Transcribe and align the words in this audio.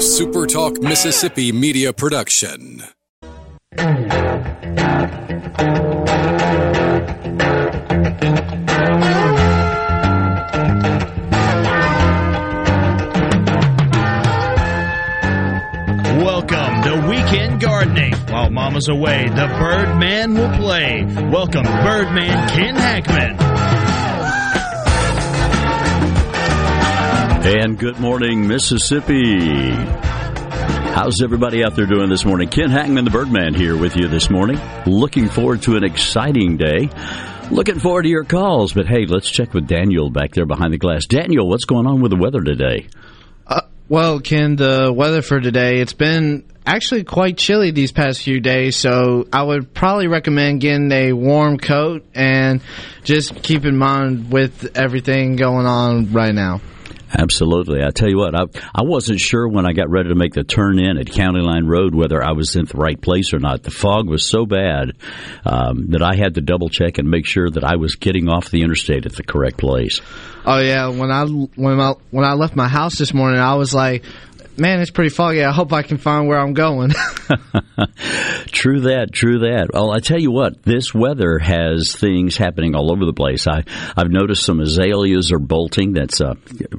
SuperTalk 0.00 0.82
Mississippi 0.82 1.52
media 1.52 1.92
production. 1.92 2.82
Welcome 16.16 16.82
to 16.84 17.06
Weekend 17.06 17.60
Gardening. 17.60 18.14
While 18.30 18.48
Mama's 18.48 18.88
away, 18.88 19.28
the 19.28 19.54
Birdman 19.58 20.34
will 20.34 20.56
play. 20.56 21.04
Welcome, 21.30 21.64
Birdman 21.64 22.48
Ken 22.48 22.74
Hackman. 22.74 23.49
And 27.42 27.78
good 27.78 27.98
morning, 27.98 28.46
Mississippi. 28.46 29.70
How's 29.70 31.22
everybody 31.22 31.64
out 31.64 31.74
there 31.74 31.86
doing 31.86 32.10
this 32.10 32.26
morning? 32.26 32.50
Ken 32.50 32.68
Hackman, 32.68 33.06
the 33.06 33.10
Birdman, 33.10 33.54
here 33.54 33.78
with 33.78 33.96
you 33.96 34.08
this 34.08 34.28
morning. 34.28 34.60
Looking 34.84 35.30
forward 35.30 35.62
to 35.62 35.76
an 35.76 35.82
exciting 35.82 36.58
day. 36.58 36.90
Looking 37.50 37.78
forward 37.78 38.02
to 38.02 38.10
your 38.10 38.24
calls. 38.24 38.74
But 38.74 38.86
hey, 38.86 39.06
let's 39.06 39.30
check 39.30 39.54
with 39.54 39.66
Daniel 39.66 40.10
back 40.10 40.32
there 40.32 40.44
behind 40.44 40.74
the 40.74 40.78
glass. 40.78 41.06
Daniel, 41.06 41.48
what's 41.48 41.64
going 41.64 41.86
on 41.86 42.02
with 42.02 42.10
the 42.10 42.18
weather 42.18 42.42
today? 42.42 42.88
Uh, 43.46 43.62
well, 43.88 44.20
Ken, 44.20 44.56
the 44.56 44.92
weather 44.94 45.22
for 45.22 45.40
today, 45.40 45.80
it's 45.80 45.94
been 45.94 46.44
actually 46.66 47.04
quite 47.04 47.38
chilly 47.38 47.70
these 47.70 47.90
past 47.90 48.20
few 48.20 48.40
days, 48.40 48.76
so 48.76 49.26
I 49.32 49.42
would 49.42 49.72
probably 49.72 50.08
recommend 50.08 50.60
getting 50.60 50.92
a 50.92 51.14
warm 51.14 51.56
coat 51.56 52.04
and 52.14 52.60
just 53.02 53.42
keep 53.42 53.64
in 53.64 53.78
mind 53.78 54.30
with 54.30 54.76
everything 54.76 55.36
going 55.36 55.64
on 55.64 56.12
right 56.12 56.34
now. 56.34 56.60
Absolutely. 57.12 57.82
I 57.82 57.90
tell 57.90 58.08
you 58.08 58.18
what, 58.18 58.34
I, 58.34 58.44
I 58.74 58.82
wasn't 58.82 59.20
sure 59.20 59.48
when 59.48 59.66
I 59.66 59.72
got 59.72 59.90
ready 59.90 60.10
to 60.10 60.14
make 60.14 60.34
the 60.34 60.44
turn 60.44 60.78
in 60.78 60.96
at 60.96 61.10
County 61.10 61.40
Line 61.40 61.66
Road 61.66 61.94
whether 61.94 62.22
I 62.22 62.32
was 62.32 62.54
in 62.54 62.66
the 62.66 62.76
right 62.76 63.00
place 63.00 63.34
or 63.34 63.38
not. 63.38 63.62
The 63.62 63.70
fog 63.70 64.08
was 64.08 64.24
so 64.24 64.46
bad 64.46 64.92
um, 65.44 65.88
that 65.90 66.02
I 66.02 66.14
had 66.14 66.34
to 66.34 66.40
double 66.40 66.68
check 66.68 66.98
and 66.98 67.10
make 67.10 67.26
sure 67.26 67.50
that 67.50 67.64
I 67.64 67.76
was 67.76 67.96
getting 67.96 68.28
off 68.28 68.50
the 68.50 68.62
interstate 68.62 69.06
at 69.06 69.14
the 69.14 69.24
correct 69.24 69.58
place. 69.58 70.00
Oh 70.46 70.58
yeah, 70.58 70.88
when 70.88 71.10
I 71.10 71.24
when 71.26 71.80
I 71.80 71.94
when 72.10 72.24
I 72.24 72.32
left 72.32 72.56
my 72.56 72.68
house 72.68 72.96
this 72.96 73.12
morning, 73.12 73.40
I 73.40 73.56
was 73.56 73.74
like, 73.74 74.04
man, 74.60 74.80
it's 74.80 74.90
pretty 74.90 75.10
foggy. 75.10 75.42
I 75.42 75.52
hope 75.52 75.72
I 75.72 75.82
can 75.82 75.96
find 75.96 76.28
where 76.28 76.38
I'm 76.38 76.52
going. 76.52 76.90
true 78.46 78.80
that, 78.82 79.08
true 79.10 79.40
that. 79.40 79.70
Well, 79.72 79.90
I 79.90 80.00
tell 80.00 80.20
you 80.20 80.30
what, 80.30 80.62
this 80.62 80.94
weather 80.94 81.38
has 81.38 81.96
things 81.96 82.36
happening 82.36 82.74
all 82.74 82.92
over 82.92 83.06
the 83.06 83.14
place. 83.14 83.46
I, 83.48 83.64
I've 83.96 84.10
noticed 84.10 84.44
some 84.44 84.60
azaleas 84.60 85.32
are 85.32 85.38
bolting. 85.38 85.94
That's 85.94 86.20
uh, 86.20 86.34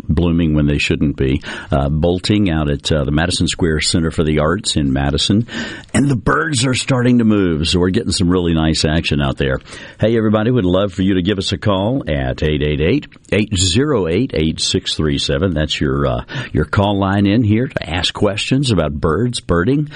blooming 0.07 0.53
when 0.53 0.67
they 0.67 0.77
shouldn't 0.77 1.17
be. 1.17 1.41
Uh, 1.71 1.89
bolting 1.89 2.51
out 2.51 2.69
at 2.69 2.91
uh, 2.91 3.03
the 3.03 3.11
Madison 3.11 3.47
Square 3.47 3.81
Center 3.81 4.11
for 4.11 4.23
the 4.23 4.39
Arts 4.39 4.75
in 4.75 4.93
Madison. 4.93 5.47
And 5.93 6.07
the 6.07 6.15
birds 6.15 6.65
are 6.65 6.75
starting 6.75 7.17
to 7.17 7.25
move, 7.25 7.67
so 7.67 7.79
we're 7.79 7.89
getting 7.89 8.11
some 8.11 8.29
really 8.29 8.53
nice 8.53 8.85
action 8.85 9.21
out 9.21 9.37
there. 9.37 9.59
Hey, 9.99 10.15
everybody, 10.15 10.51
would 10.51 10.65
love 10.65 10.93
for 10.93 11.01
you 11.01 11.15
to 11.15 11.23
give 11.23 11.39
us 11.39 11.51
a 11.51 11.57
call 11.57 12.03
at 12.07 12.43
888 12.43 13.07
808 13.31 14.33
8637. 14.33 15.53
That's 15.53 15.81
your, 15.81 16.05
uh, 16.05 16.25
your 16.53 16.65
call 16.65 16.99
line 16.99 17.25
in 17.25 17.43
here 17.43 17.70
to 17.73 17.89
ask 17.89 18.13
questions 18.13 18.71
about 18.71 18.93
birds, 18.93 19.39
birding, 19.39 19.89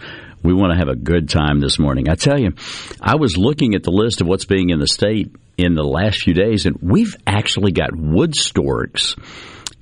We 0.43 0.53
want 0.53 0.73
to 0.73 0.79
have 0.79 0.89
a 0.89 0.97
good 0.97 1.29
time 1.29 1.61
this 1.61 1.79
morning. 1.79 2.09
I 2.09 2.17
tell 2.17 2.39
you, 2.39 2.53
I 3.01 3.17
was 3.17 3.37
looking 3.37 3.75
at 3.75 3.83
the 3.83 3.91
list 3.91 4.21
of 4.21 4.27
what's 4.27 4.45
being 4.45 4.71
in 4.71 4.79
the 4.79 4.87
state 4.87 5.35
in 5.57 5.75
the 5.75 5.85
last 5.85 6.23
few 6.23 6.35
days, 6.35 6.67
and 6.67 6.77
we've 6.83 7.17
actually 7.27 7.73
got 7.73 7.97
wood 7.97 8.35
storks 8.35 9.15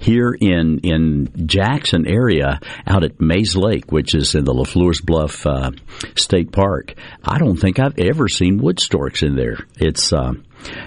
here 0.02 0.36
in 0.38 0.80
in 0.82 1.46
Jackson 1.46 2.06
area 2.06 2.60
out 2.86 3.04
at 3.04 3.20
Mayes 3.20 3.56
Lake, 3.56 3.90
which 3.92 4.14
is 4.14 4.34
in 4.34 4.44
the 4.44 4.52
LeFleur's 4.52 5.00
Bluff 5.00 5.46
uh, 5.46 5.70
State 6.16 6.52
Park. 6.52 6.94
I 7.24 7.38
don't 7.38 7.56
think 7.56 7.78
I've 7.78 7.98
ever 7.98 8.28
seen 8.28 8.58
wood 8.58 8.80
storks 8.80 9.22
in 9.22 9.36
there. 9.36 9.58
It's 9.78 10.12
uh, 10.12 10.32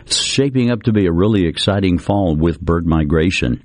shaping 0.06 0.72
up 0.72 0.84
to 0.84 0.94
be 0.94 1.06
a 1.06 1.12
really 1.12 1.48
exciting 1.48 1.98
fall 1.98 2.36
with 2.36 2.60
bird 2.60 2.86
migration. 2.86 3.64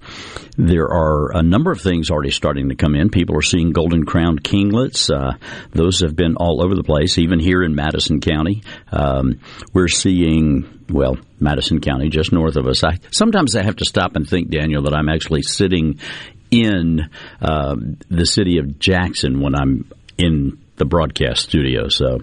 There 0.57 0.89
are 0.89 1.37
a 1.37 1.43
number 1.43 1.71
of 1.71 1.81
things 1.81 2.11
already 2.11 2.31
starting 2.31 2.69
to 2.69 2.75
come 2.75 2.95
in. 2.95 3.11
People 3.11 3.37
are 3.37 3.43
seeing 3.43 3.73
golden 3.73 4.05
crowned 4.05 4.43
kinglets. 4.43 5.11
Uh, 5.11 5.37
those 5.73 6.01
have 6.01 6.15
been 6.15 6.37
all 6.37 6.63
over 6.63 6.75
the 6.75 6.85
place, 6.85 7.19
even 7.19 7.39
here 7.41 7.63
in 7.63 7.75
Madison 7.75 8.21
County. 8.21 8.63
Um, 8.93 9.41
we're 9.73 9.89
seeing, 9.89 10.80
well, 10.91 11.19
Madison 11.39 11.81
County, 11.81 12.09
just 12.09 12.33
north 12.33 12.57
of 12.57 12.67
us. 12.67 12.85
I 12.85 12.99
sometimes 13.11 13.57
I 13.57 13.65
have 13.65 13.77
to 13.77 13.85
stop 13.85 14.17
and 14.17 14.29
think, 14.29 14.51
Daniel, 14.51 14.83
that 14.83 14.95
I'm 14.95 15.09
actually 15.09 15.43
sitting 15.43 16.01
in 16.51 17.09
uh, 17.41 17.77
the 18.09 18.27
city 18.27 18.59
of 18.59 18.79
Jackson 18.79 19.41
when 19.41 19.55
I'm 19.55 19.91
in 20.19 20.59
the 20.77 20.85
broadcast 20.85 21.43
studio. 21.43 21.89
So 21.89 22.21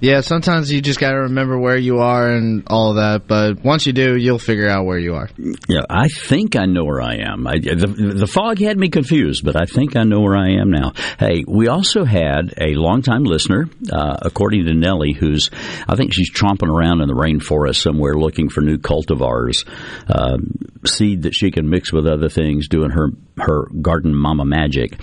yeah, 0.00 0.20
sometimes 0.20 0.70
you 0.72 0.80
just 0.80 1.00
got 1.00 1.10
to 1.10 1.20
remember 1.22 1.58
where 1.58 1.76
you 1.76 1.98
are 1.98 2.30
and 2.30 2.64
all 2.68 2.94
that, 2.94 3.26
but 3.26 3.64
once 3.64 3.86
you 3.86 3.92
do, 3.92 4.16
you'll 4.16 4.38
figure 4.38 4.68
out 4.68 4.84
where 4.86 4.98
you 4.98 5.14
are. 5.14 5.28
Yeah, 5.68 5.82
I 5.90 6.08
think 6.08 6.56
I 6.56 6.66
know 6.66 6.84
where 6.84 7.02
I 7.02 7.16
am. 7.16 7.46
I, 7.46 7.58
the, 7.58 8.14
the 8.16 8.26
fog 8.26 8.58
had 8.58 8.78
me 8.78 8.88
confused, 8.88 9.44
but 9.44 9.60
I 9.60 9.64
think 9.64 9.96
I 9.96 10.04
know 10.04 10.20
where 10.20 10.36
I 10.36 10.60
am 10.60 10.70
now. 10.70 10.92
Hey, 11.18 11.44
we 11.46 11.68
also 11.68 12.04
had 12.04 12.54
a 12.60 12.74
longtime 12.74 13.24
listener, 13.24 13.68
uh, 13.92 14.16
according 14.22 14.66
to 14.66 14.74
Nellie, 14.74 15.12
who's, 15.12 15.50
I 15.88 15.96
think 15.96 16.12
she's 16.12 16.32
tromping 16.32 16.68
around 16.68 17.00
in 17.00 17.08
the 17.08 17.14
rainforest 17.14 17.76
somewhere 17.82 18.14
looking 18.14 18.48
for 18.48 18.60
new 18.60 18.78
cultivars, 18.78 19.66
uh, 20.08 20.38
seed 20.86 21.22
that 21.22 21.34
she 21.34 21.50
can 21.50 21.68
mix 21.68 21.92
with 21.92 22.06
other 22.06 22.28
things, 22.28 22.68
doing 22.68 22.90
her 22.90 23.08
her 23.40 23.66
garden 23.80 24.14
mama 24.14 24.44
magic. 24.44 24.98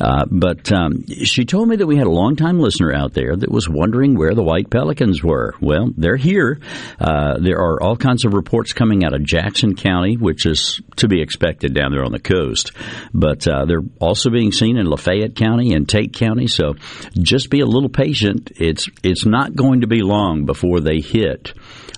Uh, 0.00 0.24
but 0.30 0.72
um, 0.72 1.06
she 1.06 1.44
told 1.44 1.68
me 1.68 1.76
that 1.76 1.86
we 1.86 1.96
had 1.96 2.06
a 2.06 2.10
longtime 2.10 2.58
listener 2.58 2.92
out 2.92 3.12
there 3.14 3.36
that 3.36 3.50
was 3.50 3.68
wondering 3.68 4.16
where 4.16 4.33
the 4.34 4.42
white 4.42 4.70
pelicans 4.70 5.22
were. 5.22 5.54
Well, 5.60 5.90
they're 5.96 6.16
here. 6.16 6.60
Uh, 6.98 7.38
there 7.38 7.58
are 7.58 7.82
all 7.82 7.96
kinds 7.96 8.24
of 8.24 8.34
reports 8.34 8.72
coming 8.72 9.04
out 9.04 9.14
of 9.14 9.24
Jackson 9.24 9.74
County, 9.74 10.16
which 10.16 10.46
is 10.46 10.80
to 10.96 11.08
be 11.08 11.22
expected 11.22 11.74
down 11.74 11.92
there 11.92 12.04
on 12.04 12.12
the 12.12 12.18
coast. 12.18 12.72
But 13.12 13.46
uh, 13.46 13.64
they're 13.66 13.84
also 14.00 14.30
being 14.30 14.52
seen 14.52 14.76
in 14.76 14.86
Lafayette 14.86 15.34
County 15.34 15.72
and 15.72 15.88
Tate 15.88 16.12
County. 16.12 16.46
So 16.46 16.74
just 17.18 17.50
be 17.50 17.60
a 17.60 17.66
little 17.66 17.88
patient. 17.88 18.52
It's 18.56 18.88
it's 19.02 19.26
not 19.26 19.54
going 19.54 19.80
to 19.82 19.86
be 19.86 20.02
long 20.02 20.46
before 20.46 20.80
they 20.80 21.00
hit 21.00 21.54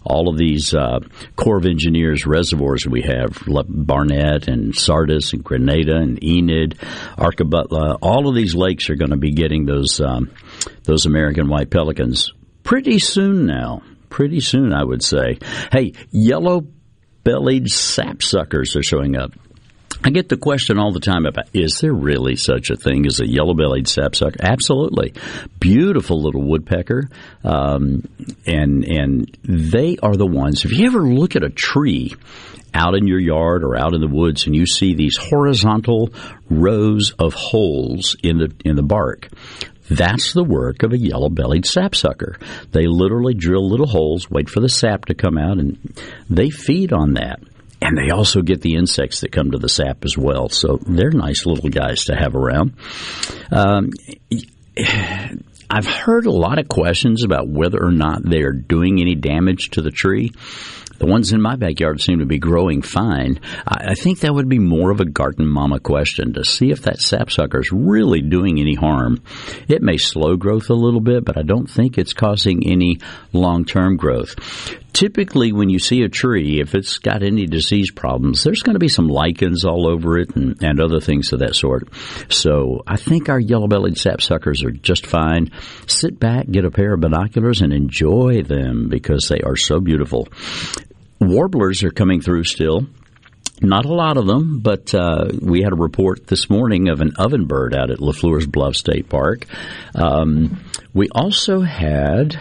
all 0.06 0.28
of 0.28 0.38
these 0.38 0.72
uh, 0.72 1.00
Corps 1.34 1.58
of 1.58 1.66
Engineers 1.66 2.26
reservoirs 2.26 2.86
we 2.86 3.03
have, 3.03 3.42
Barnett 3.68 4.48
and 4.48 4.74
Sardis 4.74 5.32
and 5.32 5.42
Grenada 5.42 5.97
and 5.97 6.22
Enid, 6.22 6.78
Arkabutla, 7.18 7.98
all 8.00 8.28
of 8.28 8.34
these 8.34 8.54
lakes 8.54 8.88
are 8.88 8.94
going 8.94 9.10
to 9.10 9.16
be 9.16 9.32
getting 9.32 9.66
those 9.66 10.00
um, 10.00 10.30
those 10.84 11.06
American 11.06 11.49
white 11.49 11.71
pelicans 11.71 12.32
pretty 12.62 12.99
soon 12.99 13.47
now. 13.47 13.82
Pretty 14.09 14.41
soon, 14.41 14.72
I 14.72 14.82
would 14.82 15.03
say. 15.03 15.38
Hey, 15.72 15.93
yellow 16.10 16.66
bellied 17.25 17.66
sapsuckers 17.66 18.77
are 18.77 18.82
showing 18.82 19.16
up. 19.16 19.32
I 20.04 20.10
get 20.10 20.28
the 20.28 20.37
question 20.37 20.78
all 20.78 20.92
the 20.92 21.01
time 21.01 21.27
about 21.27 21.48
is 21.53 21.80
there 21.80 21.92
really 21.92 22.36
such 22.36 22.71
a 22.71 22.77
thing 22.77 23.07
as 23.07 23.21
a 23.21 23.27
yellow 23.27 23.54
bellied 23.54 23.89
sapsucker? 23.89 24.39
Absolutely. 24.41 25.15
Beautiful 25.59 26.22
little 26.22 26.42
woodpecker. 26.42 27.09
Um, 27.42 28.09
and, 28.47 28.84
and 28.84 29.39
they 29.42 29.97
are 30.03 30.16
the 30.16 30.27
ones, 30.27 30.65
if 30.65 30.72
you 30.72 30.86
ever 30.86 31.03
look 31.03 31.34
at 31.34 31.42
a 31.42 31.51
tree 31.51 32.15
out 32.74 32.95
in 32.95 33.07
your 33.07 33.18
yard 33.18 33.65
or 33.65 33.77
out 33.77 33.95
in 33.95 34.01
the 34.01 34.09
woods 34.09 34.47
and 34.47 34.54
you 34.54 34.66
see 34.66 34.95
these 34.95 35.16
horizontal 35.16 36.13
rows 36.51 37.13
of 37.18 37.34
holes 37.34 38.16
in 38.22 38.39
the, 38.39 38.53
in 38.65 38.77
the 38.77 38.83
bark, 38.83 39.28
that's 39.88 40.33
the 40.33 40.44
work 40.44 40.83
of 40.83 40.92
a 40.92 40.98
yellow 40.98 41.28
bellied 41.28 41.66
sapsucker. 41.66 42.38
They 42.72 42.86
literally 42.86 43.34
drill 43.34 43.68
little 43.68 43.86
holes, 43.86 44.30
wait 44.30 44.48
for 44.48 44.60
the 44.60 44.68
sap 44.68 45.06
to 45.06 45.15
come 45.15 45.38
out, 45.38 45.59
and 45.59 45.78
they 46.28 46.50
feed 46.50 46.92
on 46.92 47.15
that. 47.15 47.41
And 47.80 47.97
they 47.97 48.10
also 48.10 48.41
get 48.42 48.62
the 48.62 48.74
insects 48.74 49.21
that 49.21 49.33
come 49.33 49.50
to 49.50 49.59
the 49.59 49.68
sap 49.68 50.04
as 50.04 50.16
well. 50.16 50.48
So 50.48 50.78
they're 50.86 51.10
nice 51.10 51.44
little 51.44 51.68
guys 51.68 52.06
to 52.06 52.16
have 52.16 52.34
around. 52.34 52.74
Um, 53.53 53.91
I've 55.68 55.86
heard 55.86 56.27
a 56.27 56.32
lot 56.32 56.59
of 56.59 56.68
questions 56.68 57.24
about 57.24 57.48
whether 57.48 57.82
or 57.82 57.92
not 57.92 58.22
they 58.22 58.42
are 58.42 58.53
doing 58.53 59.00
any 59.00 59.15
damage 59.15 59.71
to 59.71 59.82
the 59.82 59.91
tree. 59.91 60.32
The 60.98 61.07
ones 61.07 61.33
in 61.33 61.41
my 61.41 61.57
backyard 61.57 62.01
seem 62.01 62.21
to 62.21 62.27
be 62.27 62.39
growing 62.39 62.83
fine. 62.83 63.41
I, 63.66 63.91
I 63.91 63.95
think 63.95 64.21
that 64.21 64.34
would 64.34 64.48
be 64.48 64.59
more 64.59 64.91
of 64.91 65.01
a 65.01 65.04
garden 65.04 65.47
mama 65.47 65.81
question 65.81 66.34
to 66.34 66.45
see 66.45 66.71
if 66.71 66.83
that 66.83 67.01
sapsucker 67.01 67.60
is 67.60 67.72
really 67.72 68.22
doing 68.22 68.60
any 68.60 68.75
harm. 68.75 69.22
It 69.69 69.83
may 69.83 69.97
slow 69.97 70.37
growth 70.37 70.71
a 70.71 70.75
little 70.75 71.01
bit, 71.01 71.25
but 71.25 71.39
I 71.39 71.43
don't 71.43 71.69
think 71.69 71.98
it's 71.98 72.13
causing 72.13 72.66
any 72.66 73.01
long 73.33 73.65
term 73.65 73.97
growth. 73.97 74.34
Typically, 74.97 75.53
when 75.53 75.69
you 75.69 75.78
see 75.78 76.01
a 76.04 76.09
tree, 76.09 76.59
if 76.59 76.75
it's 76.75 76.97
got 76.97 77.22
any 77.22 77.45
disease 77.45 77.91
problems, 77.91 78.42
there's 78.42 78.63
going 78.63 78.77
to 78.77 78.81
be 78.81 78.89
some 78.89 79.09
lichens 79.09 79.66
all 79.66 79.87
over 79.87 80.19
it 80.19 80.34
and, 80.34 80.63
and 80.63 80.81
other 80.81 81.01
things 81.01 81.34
of 81.34 81.41
that 81.41 81.54
sort. 81.54 81.89
So 82.31 82.83
I 82.87 82.97
think 82.97 83.28
our 83.28 83.39
yellow 83.39 83.69
bellied 83.69 83.97
sapsuckers 83.97 84.65
are 84.65 84.71
just 84.71 85.04
fine. 85.04 85.51
Sit 85.87 86.19
back, 86.19 86.51
get 86.51 86.65
a 86.65 86.71
pair 86.71 86.95
of 86.95 87.03
binoculars, 87.03 87.60
and 87.60 87.75
enjoy 87.75 88.41
them 88.42 88.89
because 88.89 89.28
they 89.28 89.41
are 89.41 89.57
so 89.57 89.81
beautiful. 89.81 90.28
Warblers 91.21 91.83
are 91.84 91.91
coming 91.91 92.21
through 92.21 92.45
still. 92.45 92.86
Not 93.63 93.86
a 93.86 93.95
lot 93.95 94.18
of 94.18 94.27
them, 94.27 94.59
but 94.59 94.95
uh, 94.95 95.28
we 95.41 95.63
had 95.63 95.72
a 95.72 95.77
report 95.77 96.27
this 96.27 96.51
morning 96.51 96.91
of 96.91 97.01
an 97.01 97.13
ovenbird 97.13 97.74
out 97.74 97.91
at 97.91 98.01
LeFleur's 98.01 98.47
Bluff 98.47 98.77
State 98.77 99.09
Park. 99.09 99.47
Um, 99.95 100.63
we 100.92 101.09
also 101.10 101.63
had 101.63 102.36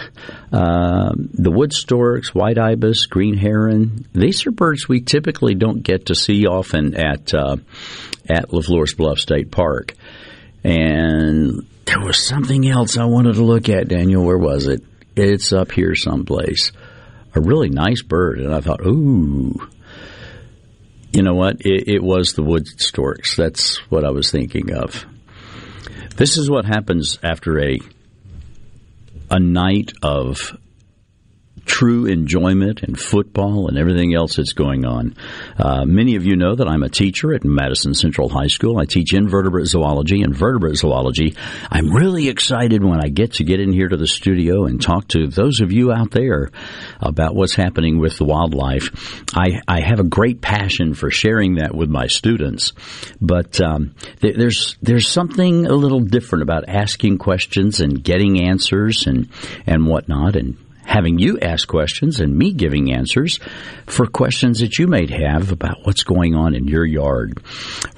uh, 0.51 1.13
the 1.15 1.51
wood 1.51 1.71
storks, 1.71 2.35
white 2.35 2.57
ibis, 2.57 3.05
green 3.05 3.37
heron. 3.37 4.05
These 4.13 4.45
are 4.45 4.51
birds 4.51 4.89
we 4.89 4.99
typically 4.99 5.55
don't 5.55 5.83
get 5.83 6.07
to 6.07 6.15
see 6.15 6.47
often 6.47 6.95
at 6.95 7.33
uh, 7.33 7.57
at 8.27 8.49
LeFleur's 8.49 8.93
Bluff 8.93 9.19
State 9.19 9.51
Park. 9.51 9.93
And 10.65 11.65
there 11.85 12.01
was 12.01 12.17
something 12.17 12.67
else 12.67 12.97
I 12.97 13.05
wanted 13.05 13.35
to 13.35 13.43
look 13.43 13.69
at, 13.69 13.87
Daniel. 13.87 14.25
Where 14.25 14.37
was 14.37 14.67
it? 14.67 14.83
It's 15.15 15.53
up 15.53 15.71
here 15.71 15.95
someplace. 15.95 16.73
A 17.35 17.41
really 17.41 17.69
nice 17.69 18.01
bird, 18.01 18.39
and 18.39 18.53
I 18.53 18.61
thought, 18.61 18.85
ooh 18.85 19.55
you 21.15 21.23
know 21.23 21.33
what? 21.33 21.61
It, 21.61 21.87
it 21.87 22.03
was 22.03 22.33
the 22.33 22.43
wood 22.43 22.67
storks. 22.67 23.37
That's 23.37 23.77
what 23.89 24.03
I 24.03 24.11
was 24.11 24.29
thinking 24.31 24.73
of. 24.73 25.05
This 26.17 26.37
is 26.37 26.49
what 26.49 26.65
happens 26.65 27.17
after 27.23 27.59
a 27.59 27.79
a 29.31 29.39
night 29.39 29.93
of 30.03 30.57
true 31.65 32.05
enjoyment 32.05 32.83
and 32.83 32.97
football 32.97 33.67
and 33.67 33.77
everything 33.77 34.13
else 34.13 34.35
that's 34.35 34.53
going 34.53 34.85
on. 34.85 35.15
Uh, 35.57 35.83
many 35.85 36.15
of 36.15 36.25
you 36.25 36.35
know 36.35 36.55
that 36.55 36.67
I'm 36.67 36.83
a 36.83 36.89
teacher 36.89 37.33
at 37.33 37.43
Madison 37.43 37.93
Central 37.93 38.29
High 38.29 38.47
School. 38.47 38.79
I 38.79 38.85
teach 38.85 39.13
invertebrate 39.13 39.65
zoology 39.65 40.21
and 40.21 40.35
vertebrate 40.35 40.77
zoology. 40.77 41.35
I'm 41.69 41.89
really 41.91 42.29
excited 42.29 42.83
when 42.83 43.03
I 43.03 43.09
get 43.09 43.33
to 43.33 43.43
get 43.43 43.59
in 43.59 43.73
here 43.73 43.87
to 43.87 43.97
the 43.97 44.07
studio 44.07 44.65
and 44.65 44.81
talk 44.81 45.07
to 45.09 45.27
those 45.27 45.61
of 45.61 45.71
you 45.71 45.91
out 45.91 46.11
there 46.11 46.51
about 46.99 47.35
what's 47.35 47.55
happening 47.55 47.99
with 47.99 48.17
the 48.17 48.25
wildlife. 48.25 49.23
I, 49.35 49.61
I 49.67 49.81
have 49.81 49.99
a 49.99 50.03
great 50.03 50.41
passion 50.41 50.93
for 50.93 51.09
sharing 51.11 51.55
that 51.55 51.75
with 51.75 51.89
my 51.89 52.07
students, 52.07 52.73
but 53.19 53.59
um, 53.61 53.95
th- 54.21 54.35
there's 54.35 54.77
there's 54.81 55.07
something 55.07 55.65
a 55.65 55.73
little 55.73 55.99
different 55.99 56.43
about 56.43 56.69
asking 56.69 57.17
questions 57.17 57.79
and 57.79 58.03
getting 58.03 58.47
answers 58.47 59.07
and 59.07 59.29
and 59.65 59.87
whatnot 59.87 60.35
and 60.35 60.57
having 60.85 61.19
you 61.19 61.39
ask 61.39 61.67
questions 61.67 62.19
and 62.19 62.35
me 62.35 62.53
giving 62.53 62.93
answers 62.93 63.39
for 63.87 64.05
questions 64.05 64.59
that 64.59 64.77
you 64.77 64.87
may 64.87 65.07
have 65.07 65.51
about 65.51 65.77
what's 65.83 66.03
going 66.03 66.35
on 66.35 66.55
in 66.55 66.67
your 66.67 66.85
yard. 66.85 67.41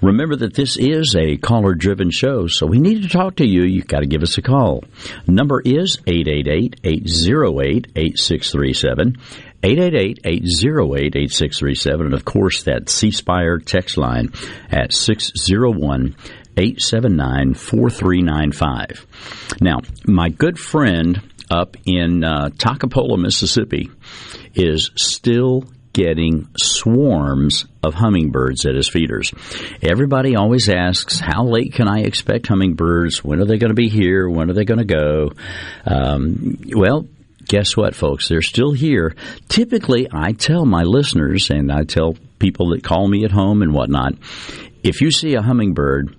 Remember 0.02 0.36
that 0.38 0.54
this 0.54 0.78
is 0.78 1.16
a 1.16 1.38
caller 1.38 1.74
driven 1.74 2.12
show, 2.12 2.48
so 2.48 2.66
we 2.66 2.80
need 2.80 3.04
to 3.04 3.10
talk 3.10 3.36
to 3.36 3.46
you. 3.46 3.64
You've 3.64 3.88
got 3.88 4.00
to 4.00 4.08
give 4.08 4.24
us 4.24 4.38
a 4.38 4.42
call. 4.42 4.84
Number 5.28 5.62
is 5.62 5.98
888 6.08 6.80
808 6.84 7.88
8637. 7.96 9.18
888-808-8637 9.64 12.02
and 12.02 12.14
of 12.14 12.24
course 12.24 12.62
that 12.64 12.90
C 12.90 13.10
Spire 13.10 13.58
text 13.58 13.98
line 13.98 14.32
at 14.70 14.94
601 14.94 16.16
879 16.56 17.54
4395. 17.54 19.08
Now, 19.60 19.80
my 20.06 20.30
good 20.30 20.60
friend 20.60 21.22
up 21.50 21.78
in 21.86 22.24
uh, 22.24 22.50
Mississippi, 23.18 23.90
is 24.54 24.92
still 24.96 25.64
getting 25.98 26.48
swarms 26.56 27.66
of 27.82 27.96
hummingbirds 27.96 28.68
at 28.68 28.76
his 28.76 28.88
feeders. 28.88 29.34
Everybody 29.82 30.36
always 30.36 30.70
asks, 30.70 31.20
how 31.20 31.46
late 31.46 31.74
can 31.74 31.88
I 31.88 32.02
expect 32.02 32.48
hummingbirds? 32.48 33.24
When 33.24 33.42
are 33.42 33.46
they 33.46 33.58
going 33.58 33.72
to 33.72 33.76
be 33.76 33.90
here? 33.90 34.30
When 34.30 34.52
are 34.52 34.54
they 34.54 34.64
going 34.64 34.78
to 34.78 34.86
go? 34.86 35.32
Um, 35.86 36.60
well, 36.76 37.08
guess 37.48 37.76
what, 37.76 37.96
folks? 37.96 38.28
They're 38.28 38.44
still 38.44 38.74
here. 38.74 39.16
Typically, 39.50 40.08
I 40.12 40.34
tell 40.34 40.66
my 40.66 40.84
listeners 40.84 41.50
and 41.50 41.72
I 41.72 41.84
tell 41.84 42.16
people 42.38 42.70
that 42.70 42.84
call 42.84 43.08
me 43.08 43.26
at 43.26 43.32
home 43.32 43.64
and 43.64 43.74
whatnot, 43.74 44.14
if 44.84 45.02
you 45.02 45.10
see 45.10 45.34
a 45.34 45.42
hummingbird 45.42 46.16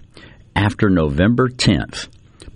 after 0.57 0.91
November 0.91 1.49
10th, 1.49 2.09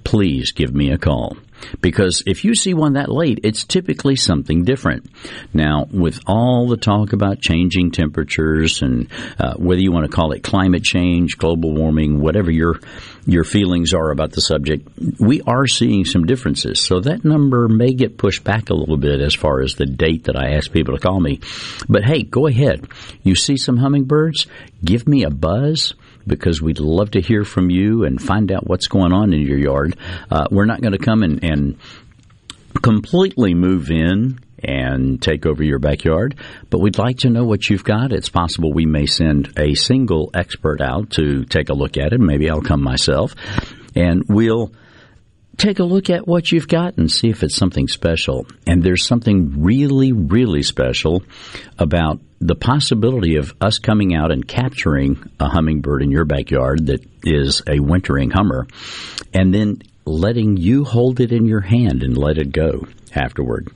please 0.02 0.50
give 0.50 0.74
me 0.74 0.90
a 0.90 0.98
call. 0.98 1.36
Because 1.80 2.22
if 2.26 2.44
you 2.44 2.54
see 2.54 2.74
one 2.74 2.94
that 2.94 3.10
late, 3.10 3.40
it's 3.42 3.64
typically 3.64 4.16
something 4.16 4.64
different. 4.64 5.10
Now, 5.52 5.86
with 5.90 6.20
all 6.26 6.68
the 6.68 6.76
talk 6.76 7.12
about 7.12 7.40
changing 7.40 7.90
temperatures 7.90 8.82
and 8.82 9.08
uh, 9.38 9.54
whether 9.54 9.80
you 9.80 9.92
want 9.92 10.10
to 10.10 10.14
call 10.14 10.32
it 10.32 10.42
climate 10.42 10.82
change, 10.82 11.38
global 11.38 11.74
warming, 11.74 12.20
whatever 12.20 12.50
your 12.50 12.80
your 13.24 13.44
feelings 13.44 13.94
are 13.94 14.10
about 14.10 14.32
the 14.32 14.40
subject, 14.40 14.88
we 15.20 15.40
are 15.42 15.66
seeing 15.66 16.04
some 16.04 16.24
differences. 16.24 16.80
So 16.80 17.00
that 17.00 17.24
number 17.24 17.68
may 17.68 17.92
get 17.92 18.18
pushed 18.18 18.42
back 18.42 18.68
a 18.68 18.74
little 18.74 18.96
bit 18.96 19.20
as 19.20 19.34
far 19.34 19.60
as 19.60 19.74
the 19.74 19.86
date 19.86 20.24
that 20.24 20.36
I 20.36 20.54
ask 20.56 20.72
people 20.72 20.96
to 20.96 21.00
call 21.00 21.20
me. 21.20 21.40
But 21.88 22.04
hey, 22.04 22.22
go 22.24 22.48
ahead. 22.48 22.88
You 23.22 23.36
see 23.36 23.56
some 23.56 23.76
hummingbirds, 23.76 24.48
give 24.84 25.06
me 25.06 25.22
a 25.22 25.30
buzz 25.30 25.94
because 26.26 26.60
we'd 26.60 26.80
love 26.80 27.12
to 27.12 27.20
hear 27.20 27.44
from 27.44 27.70
you 27.70 28.04
and 28.04 28.20
find 28.20 28.50
out 28.52 28.66
what's 28.66 28.88
going 28.88 29.12
on 29.12 29.32
in 29.32 29.40
your 29.40 29.58
yard. 29.58 29.96
Uh, 30.30 30.46
we're 30.50 30.64
not 30.64 30.80
going 30.80 30.92
to 30.92 30.98
come 30.98 31.22
and, 31.22 31.42
and 31.44 31.78
completely 32.82 33.54
move 33.54 33.90
in 33.90 34.38
and 34.64 35.20
take 35.20 35.44
over 35.44 35.62
your 35.62 35.78
backyard, 35.78 36.36
but 36.70 36.80
we'd 36.80 36.98
like 36.98 37.18
to 37.18 37.30
know 37.30 37.44
what 37.44 37.68
you've 37.68 37.84
got. 37.84 38.12
It's 38.12 38.28
possible 38.28 38.72
we 38.72 38.86
may 38.86 39.06
send 39.06 39.52
a 39.58 39.74
single 39.74 40.30
expert 40.34 40.80
out 40.80 41.10
to 41.12 41.44
take 41.44 41.68
a 41.68 41.74
look 41.74 41.96
at 41.96 42.12
it. 42.12 42.20
Maybe 42.20 42.48
I'll 42.48 42.62
come 42.62 42.82
myself 42.82 43.34
and 43.94 44.22
we'll 44.28 44.72
take 45.56 45.78
a 45.78 45.84
look 45.84 46.10
at 46.10 46.26
what 46.26 46.50
you've 46.50 46.68
got 46.68 46.96
and 46.96 47.10
see 47.10 47.28
if 47.28 47.42
it's 47.42 47.56
something 47.56 47.88
special. 47.88 48.46
And 48.66 48.82
there's 48.82 49.06
something 49.06 49.62
really, 49.62 50.12
really 50.12 50.62
special 50.62 51.22
about 51.78 52.20
the 52.42 52.56
possibility 52.56 53.36
of 53.36 53.54
us 53.60 53.78
coming 53.78 54.16
out 54.16 54.32
and 54.32 54.46
capturing 54.46 55.30
a 55.38 55.48
hummingbird 55.48 56.02
in 56.02 56.10
your 56.10 56.24
backyard 56.24 56.86
that 56.86 57.00
is 57.22 57.62
a 57.68 57.78
wintering 57.78 58.30
hummer 58.30 58.66
and 59.32 59.54
then 59.54 59.80
letting 60.04 60.56
you 60.56 60.82
hold 60.82 61.20
it 61.20 61.30
in 61.30 61.46
your 61.46 61.60
hand 61.60 62.02
and 62.02 62.18
let 62.18 62.38
it 62.38 62.50
go 62.50 62.84
afterward. 63.14 63.68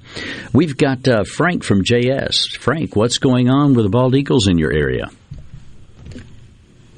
We've 0.52 0.76
got 0.76 1.06
uh, 1.06 1.22
Frank 1.22 1.62
from 1.62 1.84
JS. 1.84 2.56
Frank, 2.56 2.96
what's 2.96 3.18
going 3.18 3.48
on 3.48 3.74
with 3.74 3.84
the 3.84 3.90
bald 3.90 4.16
eagles 4.16 4.48
in 4.48 4.58
your 4.58 4.72
area? 4.72 5.10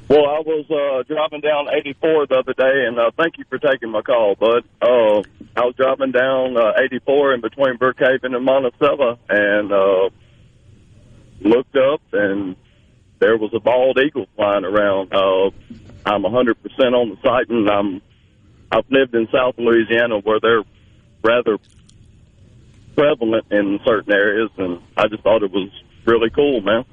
Well, 0.09 0.25
I 0.25 0.41
was 0.41 0.65
uh, 0.71 1.03
driving 1.03 1.41
down 1.41 1.67
84 1.71 2.25
the 2.25 2.39
other 2.39 2.53
day, 2.53 2.87
and 2.87 2.97
uh, 2.97 3.11
thank 3.15 3.37
you 3.37 3.45
for 3.47 3.59
taking 3.59 3.91
my 3.91 4.01
call, 4.01 4.33
bud. 4.33 4.63
Uh, 4.81 5.21
I 5.55 5.65
was 5.65 5.75
driving 5.77 6.11
down 6.11 6.57
uh, 6.57 6.81
84 6.83 7.35
in 7.35 7.41
between 7.41 7.77
Brookhaven 7.77 8.35
and 8.35 8.43
Monticello, 8.43 9.19
and 9.29 9.71
uh, 9.71 10.09
looked 11.41 11.75
up, 11.75 12.01
and 12.13 12.55
there 13.19 13.37
was 13.37 13.53
a 13.53 13.59
bald 13.59 13.97
eagle 13.99 14.27
flying 14.35 14.65
around. 14.65 15.13
Uh, 15.13 15.51
I'm 16.05 16.23
100% 16.23 16.55
on 16.93 17.09
the 17.09 17.17
site, 17.23 17.49
and 17.49 17.69
I'm 17.69 18.01
I've 18.71 18.89
lived 18.89 19.15
in 19.15 19.27
South 19.31 19.55
Louisiana 19.57 20.19
where 20.19 20.39
they're 20.39 20.63
rather 21.23 21.57
prevalent 22.95 23.45
in 23.51 23.79
certain 23.85 24.13
areas, 24.13 24.51
and 24.57 24.79
I 24.95 25.07
just 25.07 25.23
thought 25.23 25.43
it 25.43 25.51
was 25.51 25.69
really 26.05 26.29
cool, 26.29 26.61
man. 26.61 26.85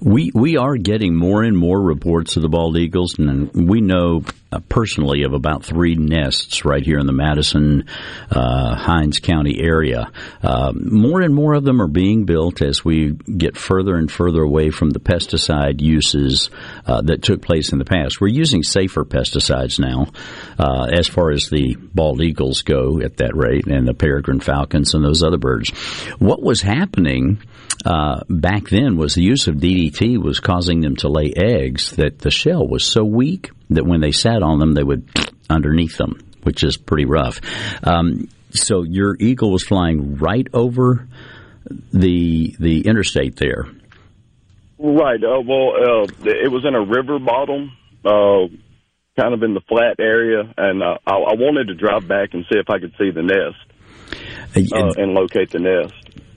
We 0.00 0.30
we 0.32 0.56
are 0.56 0.76
getting 0.76 1.14
more 1.14 1.42
and 1.42 1.56
more 1.56 1.80
reports 1.80 2.36
of 2.36 2.42
the 2.42 2.48
bald 2.48 2.76
eagles, 2.76 3.18
and 3.18 3.68
we 3.68 3.80
know 3.80 4.22
uh, 4.52 4.60
personally 4.68 5.24
of 5.24 5.32
about 5.32 5.64
three 5.64 5.96
nests 5.96 6.64
right 6.64 6.84
here 6.84 6.98
in 6.98 7.06
the 7.06 7.12
Madison 7.12 7.84
uh, 8.30 8.76
Hinds 8.76 9.18
County 9.18 9.60
area. 9.60 10.10
Uh, 10.42 10.72
more 10.74 11.20
and 11.20 11.34
more 11.34 11.54
of 11.54 11.64
them 11.64 11.82
are 11.82 11.88
being 11.88 12.24
built 12.24 12.62
as 12.62 12.84
we 12.84 13.12
get 13.12 13.56
further 13.56 13.96
and 13.96 14.10
further 14.10 14.42
away 14.42 14.70
from 14.70 14.90
the 14.90 15.00
pesticide 15.00 15.80
uses 15.80 16.48
uh, 16.86 17.02
that 17.02 17.22
took 17.22 17.42
place 17.42 17.72
in 17.72 17.78
the 17.78 17.84
past. 17.84 18.20
We're 18.20 18.28
using 18.28 18.62
safer 18.62 19.04
pesticides 19.04 19.80
now, 19.80 20.12
uh, 20.58 20.88
as 20.92 21.08
far 21.08 21.32
as 21.32 21.48
the 21.50 21.76
bald 21.76 22.22
eagles 22.22 22.62
go 22.62 23.00
at 23.00 23.16
that 23.16 23.36
rate, 23.36 23.66
and 23.66 23.86
the 23.86 23.94
peregrine 23.94 24.40
falcons 24.40 24.94
and 24.94 25.04
those 25.04 25.22
other 25.22 25.38
birds. 25.38 25.70
What 26.18 26.42
was 26.42 26.62
happening? 26.62 27.42
Uh, 27.84 28.20
back 28.28 28.68
then 28.68 28.96
was 28.96 29.14
the 29.14 29.22
use 29.22 29.46
of 29.46 29.56
DDT 29.56 30.20
was 30.22 30.40
causing 30.40 30.80
them 30.80 30.96
to 30.96 31.08
lay 31.08 31.32
eggs 31.36 31.92
that 31.92 32.18
the 32.18 32.30
shell 32.30 32.66
was 32.66 32.84
so 32.84 33.04
weak 33.04 33.50
that 33.70 33.86
when 33.86 34.00
they 34.00 34.12
sat 34.12 34.42
on 34.42 34.58
them, 34.58 34.74
they 34.74 34.82
would 34.82 35.08
underneath 35.50 35.96
them, 35.96 36.18
which 36.42 36.64
is 36.64 36.76
pretty 36.76 37.04
rough. 37.04 37.40
Um, 37.84 38.28
so 38.50 38.82
your 38.82 39.16
eagle 39.18 39.52
was 39.52 39.64
flying 39.64 40.16
right 40.16 40.46
over 40.52 41.06
the 41.92 42.56
the 42.58 42.86
interstate 42.86 43.36
there. 43.36 43.66
Right. 44.78 45.22
Uh, 45.22 45.40
well, 45.40 45.72
uh, 45.74 46.06
it 46.24 46.50
was 46.50 46.64
in 46.64 46.74
a 46.74 46.84
river 46.84 47.18
bottom, 47.18 47.72
uh, 48.04 48.46
kind 49.20 49.34
of 49.34 49.42
in 49.42 49.54
the 49.54 49.60
flat 49.68 49.96
area, 49.98 50.42
and 50.56 50.82
uh, 50.82 50.98
I, 51.06 51.12
I 51.12 51.34
wanted 51.34 51.68
to 51.68 51.74
drive 51.74 52.06
back 52.06 52.30
and 52.32 52.44
see 52.50 52.58
if 52.58 52.70
I 52.70 52.78
could 52.78 52.94
see 52.98 53.10
the 53.10 53.22
nest 53.22 54.72
uh, 54.72 54.92
and 54.96 55.12
locate 55.14 55.50
the 55.50 55.58
nest. 55.58 55.94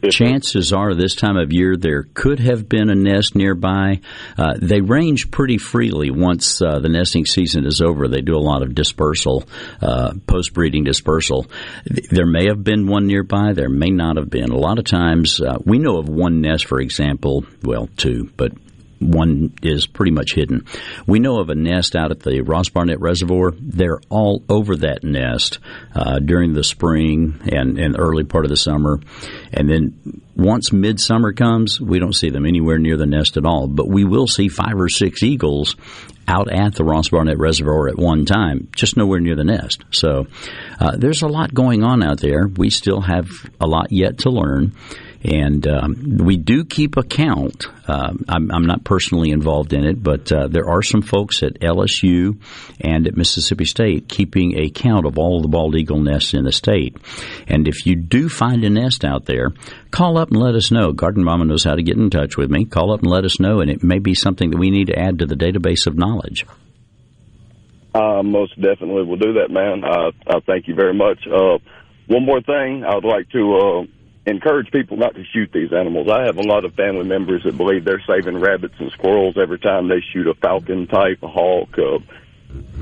Chances 0.10 0.74
are, 0.74 0.96
this 0.96 1.16
time 1.16 1.38
of 1.38 1.54
year, 1.54 1.78
there 1.78 2.04
could 2.04 2.40
have 2.40 2.68
been 2.68 2.90
a 2.90 2.96
nest 2.96 3.36
nearby. 3.36 4.02
Uh, 4.38 4.56
they 4.60 4.82
range 4.82 5.30
pretty 5.30 5.58
freely 5.58 6.10
once 6.10 6.62
uh, 6.62 6.80
the 6.80 6.90
nesting 6.90 7.26
season 7.26 7.66
is 7.66 7.82
over. 7.82 8.08
They 8.08 8.22
do 8.22 8.36
a 8.36 8.40
lot 8.40 8.64
of 8.64 8.74
dispersal, 8.74 9.44
uh, 9.82 10.14
post 10.26 10.54
breeding 10.54 10.84
dispersal. 10.84 11.46
There 11.86 12.26
may 12.26 12.48
have 12.48 12.64
been 12.64 12.88
one 12.88 13.06
nearby. 13.08 13.54
There 13.54 13.70
may 13.70 13.90
not 13.90 14.18
have 14.18 14.30
been. 14.30 14.52
A 14.52 14.58
lot 14.58 14.80
of 14.80 14.86
times, 14.86 15.40
uh, 15.40 15.58
we 15.64 15.78
know 15.78 15.98
of 15.98 16.10
one 16.10 16.42
nest, 16.42 16.66
for 16.66 16.80
example, 16.80 17.46
well, 17.62 17.88
two, 17.98 18.32
but 18.38 18.54
one 19.02 19.54
is 19.64 19.88
pretty 19.88 20.12
much 20.12 20.34
hidden. 20.34 20.66
We 21.08 21.20
know 21.20 21.40
of 21.40 21.50
a 21.50 21.56
nest 21.56 21.96
out 21.96 22.12
at 22.12 22.22
the 22.22 22.42
Ross 22.42 22.70
Barnett 22.70 23.02
Reservoir. 23.02 23.52
They're 23.60 24.00
all 24.10 24.44
over 24.48 24.76
that 24.78 25.04
nest 25.04 25.60
uh, 25.96 26.20
during 26.20 26.54
the 26.54 26.64
spring 26.64 27.40
and, 27.52 27.80
and 27.80 27.96
early 27.98 28.24
part 28.24 28.46
of 28.46 28.50
the 28.50 28.58
summer. 28.58 29.00
And 29.52 29.70
then 29.70 30.22
once 30.36 30.72
midsummer 30.72 31.34
comes, 31.34 31.82
we 31.82 32.00
don't 32.00 32.16
see 32.16 32.30
them 32.30 32.46
anywhere 32.46 32.78
near 32.78 32.98
the 32.98 33.06
nest 33.06 33.38
at 33.38 33.46
all. 33.46 33.68
But 33.68 33.88
we 33.88 34.06
will 34.06 34.28
see 34.28 34.48
five 34.48 34.80
or 34.80 34.90
six 34.90 35.24
eagles 35.24 35.76
out 36.28 36.52
at 36.52 36.76
the 36.76 36.84
Ross 36.84 37.10
Barnett 37.10 37.40
Reservoir 37.40 37.90
at 37.90 37.98
one 37.98 38.26
time, 38.26 38.70
just 38.76 38.96
nowhere 38.96 39.20
near 39.20 39.36
the 39.36 39.44
nest. 39.44 39.84
So 39.92 40.28
uh, 40.80 40.96
there's 40.96 41.24
a 41.24 41.28
lot 41.28 41.54
going 41.54 41.84
on 41.84 42.04
out 42.04 42.20
there. 42.20 42.48
We 42.48 42.70
still 42.70 43.02
have 43.02 43.30
a 43.60 43.68
lot 43.68 43.92
yet 43.92 44.20
to 44.20 44.30
learn. 44.30 44.74
And 45.24 45.68
um, 45.68 46.18
we 46.18 46.38
do 46.38 46.66
keep 46.66 46.98
account. 46.98 47.68
Uh, 47.88 48.14
I'm, 48.28 48.52
I'm, 48.52 48.66
not 48.66 48.84
personally 48.84 49.30
involved 49.30 49.72
in 49.72 49.84
it, 49.86 50.02
but 50.02 50.32
uh, 50.32 50.48
there 50.48 50.68
are 50.68 50.82
some 50.82 51.04
folks 51.04 51.44
at 51.44 51.60
LSU 51.60 52.42
and 52.80 53.06
at 53.06 53.16
Mississippi 53.16 53.66
State 53.66 54.08
keeping 54.08 54.58
a 54.58 54.70
count 54.70 55.06
of 55.06 55.20
all 55.20 55.42
the 55.42 55.48
bald 55.48 55.76
eagle 55.76 56.00
nests 56.00 56.34
in 56.34 56.44
the 56.44 56.52
state. 56.52 56.98
And 57.48 57.68
if 57.68 57.86
you 57.86 57.96
do 57.96 58.30
find 58.30 58.64
a 58.64 58.70
nest 58.70 59.06
out 59.06 59.26
there, 59.26 59.50
call 59.92 60.18
up 60.18 60.30
and 60.30 60.40
let 60.40 60.56
us 60.56 60.72
know. 60.72 60.92
Garden 60.92 61.24
Mama 61.24 61.46
knows 61.46 61.64
how 61.64 61.76
to 61.76 61.84
get 61.84 61.98
in 61.98 62.10
touch 62.10 62.36
with 62.36 62.50
me. 62.50 62.66
Call 62.66 62.92
up 62.92 63.02
and 63.02 63.12
let 63.12 63.24
us 63.24 63.40
know, 63.40 63.60
and 63.60 63.70
it 63.70 63.84
may 63.84 64.00
be 64.00 64.16
something 64.16 64.50
that 64.50 64.58
we 64.58 64.72
need 64.72 64.88
to 64.88 64.98
add 64.98 65.20
to 65.20 65.28
the 65.28 65.36
database 65.36 65.86
of 65.86 65.96
knowledge. 65.96 66.46
Most 68.24 68.56
definitely 68.56 69.04
we'll 69.04 69.18
do 69.18 69.34
that, 69.34 69.50
man. 69.50 69.84
Uh, 69.84 70.12
I 70.28 70.40
thank 70.46 70.68
you 70.68 70.76
very 70.76 70.94
much. 70.94 71.20
Uh, 71.28 71.58
one 72.08 72.26
more 72.26 72.42
thing, 72.42 72.84
I 72.84 72.96
would 72.96 73.06
like 73.06 73.30
to 73.30 73.56
uh, 73.56 73.84
encourage 74.26 74.72
people 74.72 74.98
not 74.98 75.16
to 75.16 75.24
shoot 75.34 75.50
these 75.54 75.74
animals. 75.74 76.08
I 76.10 76.26
have 76.26 76.38
a 76.38 76.48
lot 76.48 76.66
of 76.66 76.74
family 76.76 77.06
members 77.06 77.44
that 77.44 77.58
believe 77.58 77.86
they're 77.86 78.04
saving 78.08 78.40
rabbits 78.40 78.76
and 78.80 78.92
squirrels 78.92 79.36
every 79.42 79.60
time 79.60 79.88
they 79.88 80.02
shoot 80.14 80.28
a 80.28 80.36
falcon 80.36 80.88
type, 80.88 81.20
a 81.24 81.28
hawk, 81.28 81.70
uh, 81.78 82.00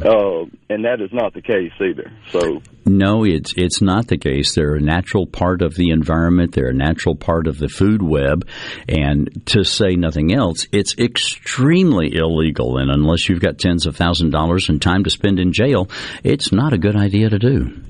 uh, 0.04 0.46
and 0.70 0.86
that 0.86 1.02
is 1.02 1.12
not 1.12 1.34
the 1.34 1.42
case 1.42 1.72
either. 1.80 2.12
So 2.30 2.62
no, 2.86 3.24
it's 3.24 3.54
it's 3.56 3.82
not 3.82 4.08
the 4.08 4.18
case. 4.18 4.56
They're 4.56 4.76
a 4.76 4.82
natural 4.82 5.28
part 5.28 5.62
of 5.62 5.76
the 5.76 5.90
environment. 5.90 6.54
They're 6.54 6.70
a 6.70 6.74
natural 6.74 7.16
part 7.16 7.48
of 7.48 7.60
the 7.60 7.68
food 7.68 8.02
web, 8.02 8.48
and 8.88 9.46
to 9.48 9.64
say 9.64 9.96
nothing 9.96 10.34
else, 10.34 10.68
it's 10.72 10.98
extremely 10.98 12.16
illegal. 12.16 12.78
And 12.78 12.90
unless 12.90 13.28
you've 13.28 13.42
got 13.42 13.60
tens 13.60 13.86
of 13.86 13.96
thousands 13.96 14.30
of 14.30 14.40
dollars 14.40 14.70
and 14.70 14.82
time 14.82 15.04
to 15.04 15.10
spend 15.10 15.40
in 15.40 15.54
jail, 15.54 15.90
it's 16.24 16.52
not 16.52 16.74
a 16.74 16.78
good 16.78 16.96
idea 16.96 17.30
to 17.30 17.40
do. 17.40 17.82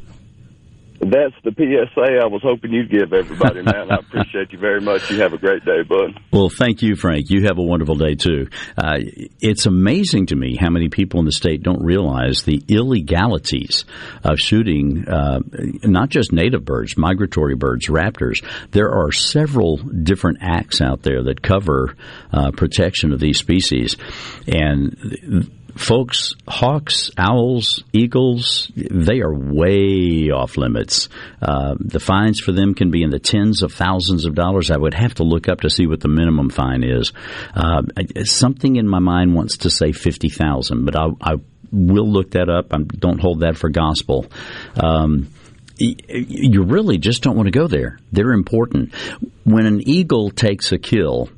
That's 1.00 1.36
the 1.46 1.52
PSA 1.52 2.20
I 2.22 2.28
was 2.28 2.42
hoping 2.44 2.74
you'd 2.74 2.92
give 2.92 3.14
everybody, 3.14 3.62
man. 3.62 3.90
I 3.90 3.96
appreciate 4.00 4.52
you 4.52 4.60
very 4.60 4.82
much. 4.82 5.10
You 5.10 5.22
have 5.22 5.32
a 5.32 5.38
great 5.38 5.64
day, 5.64 5.82
bud. 5.88 6.20
Well, 6.32 6.50
thank 6.50 6.82
you, 6.82 6.96
Frank. 6.98 7.30
You 7.30 7.44
have 7.44 7.58
a 7.58 7.64
wonderful 7.64 7.96
day, 7.96 8.16
too. 8.16 8.50
Uh, 8.78 8.98
it's 9.40 9.66
amazing 9.66 10.28
to 10.28 10.36
me 10.36 10.58
how 10.60 10.70
many 10.70 10.90
people 10.90 11.22
in 11.22 11.26
the 11.26 11.32
state 11.32 11.64
don't 11.64 11.82
realize 11.82 12.44
the 12.44 12.62
illegalities 12.68 13.86
of 14.26 14.40
shooting 14.40 15.08
uh, 15.08 15.40
not 15.84 16.10
just 16.10 16.34
native 16.34 16.66
birds, 16.66 16.98
migratory 16.98 17.56
birds, 17.56 17.88
raptors. 17.88 18.44
There 18.72 18.92
are 18.92 19.14
several 19.14 19.78
different 19.78 20.40
acts 20.42 20.82
out 20.82 21.04
there 21.04 21.24
that 21.24 21.42
cover 21.42 21.96
uh, 22.34 22.52
protection 22.52 23.14
of 23.14 23.22
these 23.22 23.40
species. 23.40 23.96
And 24.48 25.50
folks, 25.80 26.36
hawks, 26.48 27.10
owls, 27.18 27.84
eagles, 27.94 28.70
they 28.76 29.22
are 29.22 29.34
way 29.34 30.30
off 30.30 30.58
limits. 30.58 31.08
Uh, 31.42 31.76
the 31.80 32.00
fines 32.00 32.40
for 32.40 32.52
them 32.52 32.76
can 32.76 32.92
be 32.92 33.02
in 33.02 33.10
the 33.10 33.20
tens 33.20 33.64
of 33.64 33.74
thousands 33.74 34.26
of 34.26 34.36
dollars. 34.36 34.72
I 34.72 34.78
would 34.78 34.94
have 34.94 35.16
to 35.16 35.24
look 35.24 35.48
up 35.48 35.62
to 35.62 35.70
see 35.70 35.88
what 35.88 36.02
the 36.02 36.10
minimum 36.10 36.50
fine 36.50 36.84
is. 36.84 37.14
Uh, 37.56 37.84
something 38.26 38.76
in 38.76 38.88
my 38.88 39.00
mind 39.00 39.34
wants 39.34 39.60
to 39.60 39.70
say 39.70 39.92
fifty 39.92 40.30
thousand, 40.30 40.86
but 40.86 40.96
I, 40.96 41.08
I, 41.22 41.36
will 41.72 42.10
look 42.10 42.32
that 42.32 42.50
up. 42.50 42.74
I 42.74 42.80
don't 42.80 43.22
hold 43.22 43.42
that 43.42 43.56
for 43.56 43.70
gospel. 43.70 44.26
Um, 44.76 45.32
you 45.78 46.64
really 46.64 46.98
just 46.98 47.24
don't 47.24 47.38
want 47.38 47.48
to 47.48 47.58
go 47.58 47.68
there. 47.68 48.00
They're 48.12 48.34
important. 48.34 48.94
When 49.44 49.66
an 49.66 49.88
eagle 49.88 50.32
takes 50.32 50.72
a 50.72 50.78
kill, 50.78 51.30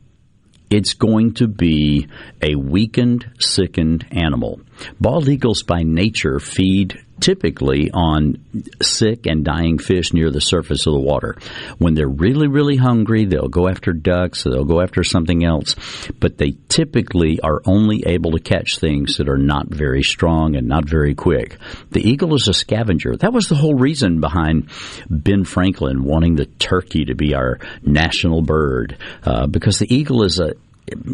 it's 0.72 0.94
going 0.94 1.34
to 1.34 1.48
be 1.48 2.08
a 2.42 2.56
weakened, 2.56 3.30
sickened 3.40 4.08
animal. 4.12 4.62
Bald 5.00 5.30
eagles 5.30 5.64
by 5.64 5.84
nature 5.84 6.40
feed 6.40 7.04
typically 7.22 7.92
on 7.92 8.44
sick 8.82 9.28
and 9.28 9.46
dying 9.46 9.78
fish 9.78 10.12
near 10.12 10.32
the 10.32 10.42
surface 10.42 10.88
of 10.88 10.94
the 10.94 11.00
water. 11.00 11.38
When 11.78 11.94
they're 11.94 12.10
really, 12.10 12.48
really 12.48 12.76
hungry, 12.76 13.26
they'll 13.26 13.48
go 13.48 13.70
after 13.70 13.94
ducks, 13.94 14.44
they'll 14.44 14.66
go 14.66 14.82
after 14.82 15.04
something 15.04 15.46
else, 15.46 15.76
but 16.20 16.38
they 16.38 16.56
typically 16.68 17.40
are 17.40 17.62
only 17.66 18.04
able 18.06 18.32
to 18.32 18.40
catch 18.40 18.80
things 18.80 19.18
that 19.18 19.30
are 19.30 19.38
not 19.38 19.68
very 19.68 20.02
strong 20.02 20.56
and 20.56 20.68
not 20.68 20.86
very 20.86 21.16
quick. 21.16 21.58
The 21.92 22.02
eagle 22.02 22.34
is 22.34 22.48
a 22.48 22.54
scavenger. 22.54 23.16
That 23.16 23.34
was 23.34 23.48
the 23.48 23.56
whole 23.56 23.76
reason 23.76 24.20
behind 24.20 24.70
Ben 25.10 25.46
Franklin 25.46 26.04
wanting 26.04 26.36
the 26.36 26.46
turkey 26.46 27.06
to 27.06 27.16
be 27.16 27.36
our 27.36 27.60
national 27.84 28.42
bird, 28.42 28.98
uh, 29.24 29.46
because 29.46 29.78
the 29.78 29.94
eagle 29.94 30.24
is 30.24 30.40
a 30.40 30.54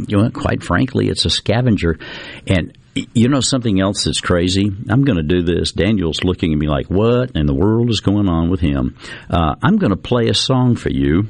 you 0.07 0.17
know, 0.17 0.29
quite 0.31 0.63
frankly, 0.63 1.07
it's 1.07 1.25
a 1.25 1.29
scavenger. 1.29 2.00
And 2.47 2.75
you 3.13 3.29
know 3.29 3.41
something 3.41 3.79
else 3.79 4.03
that's 4.03 4.21
crazy? 4.21 4.71
I'm 4.89 5.03
going 5.03 5.17
to 5.17 5.23
do 5.23 5.43
this. 5.43 5.71
Daniel's 5.71 6.23
looking 6.23 6.53
at 6.53 6.59
me 6.59 6.67
like, 6.67 6.87
what 6.87 7.31
in 7.35 7.45
the 7.45 7.53
world 7.53 7.89
is 7.89 8.01
going 8.01 8.27
on 8.27 8.49
with 8.49 8.59
him? 8.59 8.97
Uh, 9.29 9.55
I'm 9.61 9.77
going 9.77 9.91
to 9.91 9.97
play 9.97 10.27
a 10.29 10.33
song 10.33 10.75
for 10.75 10.89
you. 10.89 11.27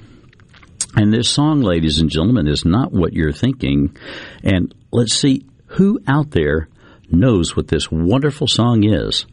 And 0.96 1.14
this 1.14 1.30
song, 1.30 1.62
ladies 1.62 2.00
and 2.00 2.10
gentlemen, 2.10 2.48
is 2.48 2.66
not 2.66 2.92
what 2.92 3.14
you're 3.14 3.34
thinking. 3.34 3.96
And 4.44 4.74
let's 4.92 5.16
see 5.16 5.46
who 5.68 6.00
out 6.08 6.32
there 6.32 6.70
knows 7.10 7.56
what 7.56 7.68
this 7.68 7.92
wonderful 7.92 8.48
song 8.48 8.84
is. 8.84 9.26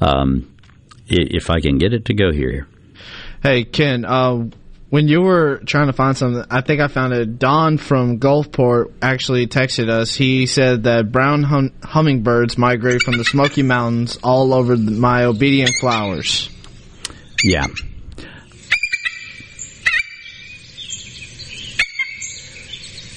Um, 0.00 0.52
if 1.08 1.50
I 1.50 1.60
can 1.60 1.78
get 1.78 1.92
it 1.92 2.06
to 2.06 2.14
go 2.14 2.32
here. 2.32 2.66
Hey, 3.42 3.64
Ken, 3.64 4.04
uh, 4.04 4.46
when 4.88 5.08
you 5.08 5.20
were 5.20 5.58
trying 5.66 5.88
to 5.88 5.92
find 5.92 6.16
something, 6.16 6.44
I 6.48 6.60
think 6.60 6.80
I 6.80 6.88
found 6.88 7.12
it. 7.12 7.38
Don 7.38 7.76
from 7.76 8.20
Gulfport 8.20 8.92
actually 9.02 9.48
texted 9.48 9.88
us. 9.88 10.14
He 10.14 10.46
said 10.46 10.84
that 10.84 11.10
brown 11.10 11.42
hum- 11.42 11.72
hummingbirds 11.82 12.56
migrate 12.56 13.02
from 13.02 13.18
the 13.18 13.24
Smoky 13.24 13.62
Mountains 13.62 14.18
all 14.22 14.54
over 14.54 14.76
the, 14.76 14.92
my 14.92 15.24
obedient 15.24 15.72
flowers. 15.80 16.48
Yeah. 17.42 17.66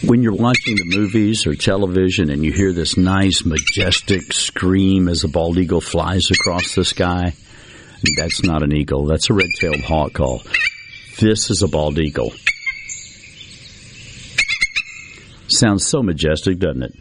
When 0.02 0.24
you're 0.24 0.34
watching 0.34 0.76
the 0.76 0.98
movies 0.98 1.46
or 1.46 1.54
television 1.54 2.32
and 2.32 2.44
you 2.44 2.52
hear 2.52 2.74
this 2.74 2.98
nice, 2.98 3.46
majestic 3.46 4.34
scream 4.34 5.08
as 5.08 5.24
a 5.24 5.28
bald 5.28 5.60
eagle 5.60 5.82
flies 5.82 6.32
across 6.32 6.74
the 6.74 6.86
sky, 6.86 7.34
that's 8.18 8.44
not 8.44 8.64
an 8.64 8.74
eagle. 8.74 9.06
That's 9.06 9.30
a 9.30 9.34
red-tailed 9.34 9.82
hawk 9.82 10.14
call. 10.14 10.42
This 11.20 11.50
is 11.50 11.64
a 11.64 11.68
bald 11.68 12.00
eagle. 12.00 12.32
Sounds 15.50 15.86
so 15.86 16.02
majestic, 16.02 16.60
doesn't 16.60 16.84
it? 16.84 16.94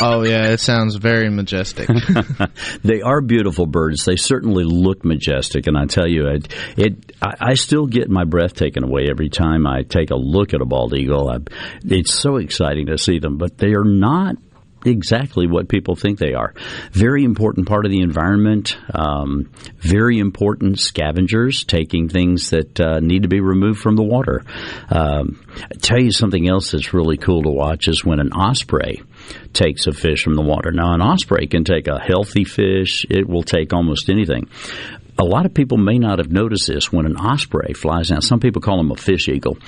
Oh 0.00 0.24
yeah, 0.24 0.48
it 0.48 0.60
sounds 0.60 0.96
very 0.96 1.30
majestic. 1.30 1.88
they 2.84 3.00
are 3.00 3.20
beautiful 3.20 3.66
birds. 3.66 4.04
They 4.04 4.16
certainly 4.16 4.64
look 4.64 5.04
majestic, 5.04 5.66
and 5.66 5.76
I 5.76 5.86
tell 5.86 6.06
you, 6.06 6.28
it, 6.28 6.54
it 6.76 7.12
I, 7.20 7.34
I, 7.40 7.54
still 7.54 7.86
get 7.86 8.10
my 8.10 8.24
breath 8.24 8.54
taken 8.54 8.84
away 8.84 9.06
every 9.10 9.30
time 9.30 9.66
I 9.66 9.82
take 9.82 10.10
a 10.10 10.16
look 10.16 10.54
at 10.54 10.60
a 10.60 10.66
bald 10.66 10.94
eagle. 10.94 11.28
I, 11.28 11.38
it's 11.82 12.12
so 12.12 12.36
exciting 12.36 12.86
to 12.86 12.98
see 12.98 13.18
them, 13.18 13.38
but 13.38 13.58
they 13.58 13.74
are 13.74 13.84
not 13.84 14.36
exactly 14.86 15.46
what 15.46 15.68
people 15.68 15.96
think 15.96 16.18
they 16.18 16.34
are. 16.34 16.54
Very 16.92 17.24
important 17.24 17.68
part 17.68 17.84
of 17.84 17.90
the 17.90 18.00
environment. 18.00 18.76
Um, 18.92 19.50
very 19.76 20.18
important 20.18 20.78
scavengers, 20.78 21.64
taking 21.64 22.08
things 22.08 22.50
that 22.50 22.80
uh, 22.80 23.00
need 23.00 23.22
to 23.22 23.28
be 23.28 23.40
removed 23.40 23.80
from 23.80 23.96
the 23.96 24.02
water. 24.02 24.42
Um, 24.90 25.44
tell 25.80 26.00
you 26.00 26.12
something 26.12 26.48
else 26.48 26.72
that's 26.72 26.94
really 26.94 27.16
cool 27.16 27.42
to 27.42 27.50
watch 27.50 27.88
is 27.88 28.04
when 28.04 28.20
an 28.20 28.32
osprey 28.32 29.02
takes 29.52 29.86
a 29.86 29.92
fish 29.92 30.22
from 30.22 30.34
the 30.34 30.42
water. 30.42 30.70
Now, 30.70 30.94
an 30.94 31.00
osprey 31.00 31.46
can 31.46 31.64
take 31.64 31.88
a 31.88 31.98
healthy 31.98 32.44
fish; 32.44 33.06
it 33.08 33.28
will 33.28 33.42
take 33.42 33.72
almost 33.72 34.08
anything. 34.08 34.48
A 35.18 35.24
lot 35.24 35.46
of 35.46 35.54
people 35.54 35.78
may 35.78 35.98
not 35.98 36.18
have 36.18 36.30
noticed 36.30 36.66
this 36.66 36.92
when 36.92 37.06
an 37.06 37.16
osprey 37.16 37.72
flies 37.72 38.08
down. 38.08 38.20
Some 38.20 38.40
people 38.40 38.60
call 38.60 38.76
them 38.76 38.90
a 38.90 38.96
fish 38.96 39.28
eagle. 39.28 39.58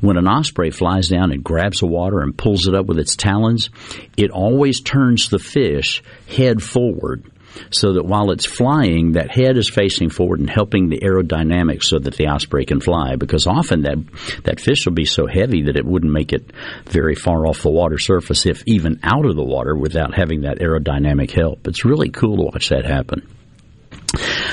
When 0.00 0.16
an 0.16 0.28
osprey 0.28 0.70
flies 0.70 1.08
down 1.08 1.32
and 1.32 1.42
grabs 1.42 1.80
the 1.80 1.86
water 1.86 2.20
and 2.20 2.36
pulls 2.36 2.68
it 2.68 2.74
up 2.74 2.86
with 2.86 2.98
its 2.98 3.16
talons, 3.16 3.70
it 4.16 4.30
always 4.30 4.80
turns 4.80 5.28
the 5.28 5.38
fish 5.38 6.02
head 6.28 6.62
forward 6.62 7.24
so 7.70 7.94
that 7.94 8.04
while 8.04 8.30
it's 8.30 8.46
flying, 8.46 9.12
that 9.12 9.30
head 9.30 9.56
is 9.56 9.68
facing 9.68 10.10
forward 10.10 10.40
and 10.40 10.48
helping 10.48 10.88
the 10.88 11.00
aerodynamics 11.00 11.84
so 11.84 11.98
that 11.98 12.14
the 12.14 12.28
osprey 12.28 12.64
can 12.64 12.80
fly. 12.80 13.16
Because 13.16 13.46
often 13.46 13.82
that 13.82 13.98
that 14.44 14.60
fish 14.60 14.86
will 14.86 14.94
be 14.94 15.04
so 15.04 15.26
heavy 15.26 15.64
that 15.64 15.76
it 15.76 15.84
wouldn't 15.84 16.12
make 16.12 16.32
it 16.32 16.50
very 16.84 17.14
far 17.14 17.46
off 17.46 17.62
the 17.62 17.70
water 17.70 17.98
surface, 17.98 18.46
if 18.46 18.62
even 18.66 19.00
out 19.02 19.26
of 19.26 19.36
the 19.36 19.44
water, 19.44 19.76
without 19.76 20.14
having 20.14 20.42
that 20.42 20.58
aerodynamic 20.58 21.30
help. 21.30 21.66
It's 21.66 21.84
really 21.84 22.10
cool 22.10 22.36
to 22.36 22.42
watch 22.42 22.70
that 22.70 22.84
happen. 22.84 23.26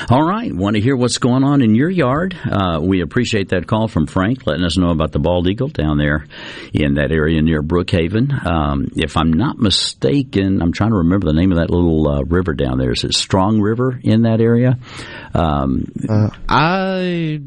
All 0.08 0.22
right, 0.22 0.52
want 0.52 0.76
to 0.76 0.82
hear 0.82 0.96
what's 0.96 1.18
going 1.18 1.44
on 1.44 1.62
in 1.62 1.74
your 1.74 1.90
yard? 1.90 2.34
Uh, 2.50 2.80
we 2.82 3.02
appreciate 3.02 3.50
that 3.50 3.66
call 3.66 3.88
from 3.88 4.06
Frank, 4.06 4.46
letting 4.46 4.64
us 4.64 4.78
know 4.78 4.90
about 4.90 5.12
the 5.12 5.18
bald 5.18 5.48
eagle 5.48 5.68
down 5.68 5.98
there 5.98 6.26
in 6.72 6.94
that 6.94 7.12
area 7.12 7.42
near 7.42 7.62
Brookhaven. 7.62 8.46
Um, 8.46 8.88
if 8.96 9.16
I'm 9.16 9.32
not 9.32 9.58
mistaken, 9.58 10.62
I'm 10.62 10.72
trying 10.72 10.90
to 10.90 10.98
remember 10.98 11.26
the 11.26 11.38
name 11.38 11.52
of 11.52 11.58
that 11.58 11.70
little 11.70 12.08
uh, 12.08 12.22
river 12.22 12.54
down 12.54 12.78
there. 12.78 12.90
Is 12.90 13.04
it 13.04 13.14
Strong 13.14 13.60
River 13.60 14.00
in 14.02 14.22
that 14.22 14.40
area? 14.40 14.78
Um, 15.34 15.84
uh, 16.08 16.30
I, 16.48 17.40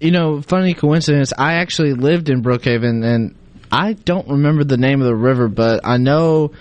you 0.00 0.10
know, 0.10 0.42
funny 0.42 0.74
coincidence. 0.74 1.32
I 1.36 1.54
actually 1.54 1.94
lived 1.94 2.28
in 2.28 2.42
Brookhaven, 2.42 3.04
and 3.04 3.34
I 3.70 3.94
don't 3.94 4.28
remember 4.28 4.64
the 4.64 4.76
name 4.76 5.00
of 5.00 5.06
the 5.06 5.16
river, 5.16 5.48
but 5.48 5.80
I 5.84 5.96
know 5.96 6.52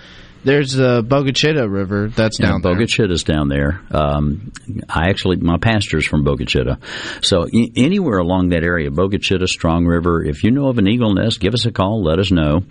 there's 0.43 0.73
the 0.73 1.03
Bogue 1.07 1.27
Chitto 1.27 1.71
River 1.71 2.07
that's 2.09 2.39
yeah, 2.39 2.47
down 2.47 2.61
there. 2.61 2.73
Bogue 2.73 2.87
Chitto's 2.87 3.23
down 3.23 3.47
there. 3.47 3.81
Um, 3.91 4.51
I 4.89 5.09
actually, 5.09 5.37
my 5.37 5.57
pastor's 5.57 6.07
from 6.07 6.23
Bogue 6.23 6.41
Chitto. 6.41 6.77
So 7.23 7.43
I- 7.43 7.71
anywhere 7.75 8.17
along 8.17 8.49
that 8.49 8.63
area, 8.63 8.89
Bogue 8.91 9.13
Chitto, 9.13 9.47
Strong 9.47 9.85
River, 9.85 10.23
if 10.23 10.43
you 10.43 10.51
know 10.51 10.67
of 10.67 10.77
an 10.77 10.87
eagle 10.87 11.13
nest, 11.13 11.39
give 11.39 11.53
us 11.53 11.65
a 11.65 11.71
call. 11.71 12.03
Let 12.03 12.19
us 12.19 12.31
know. 12.31 12.63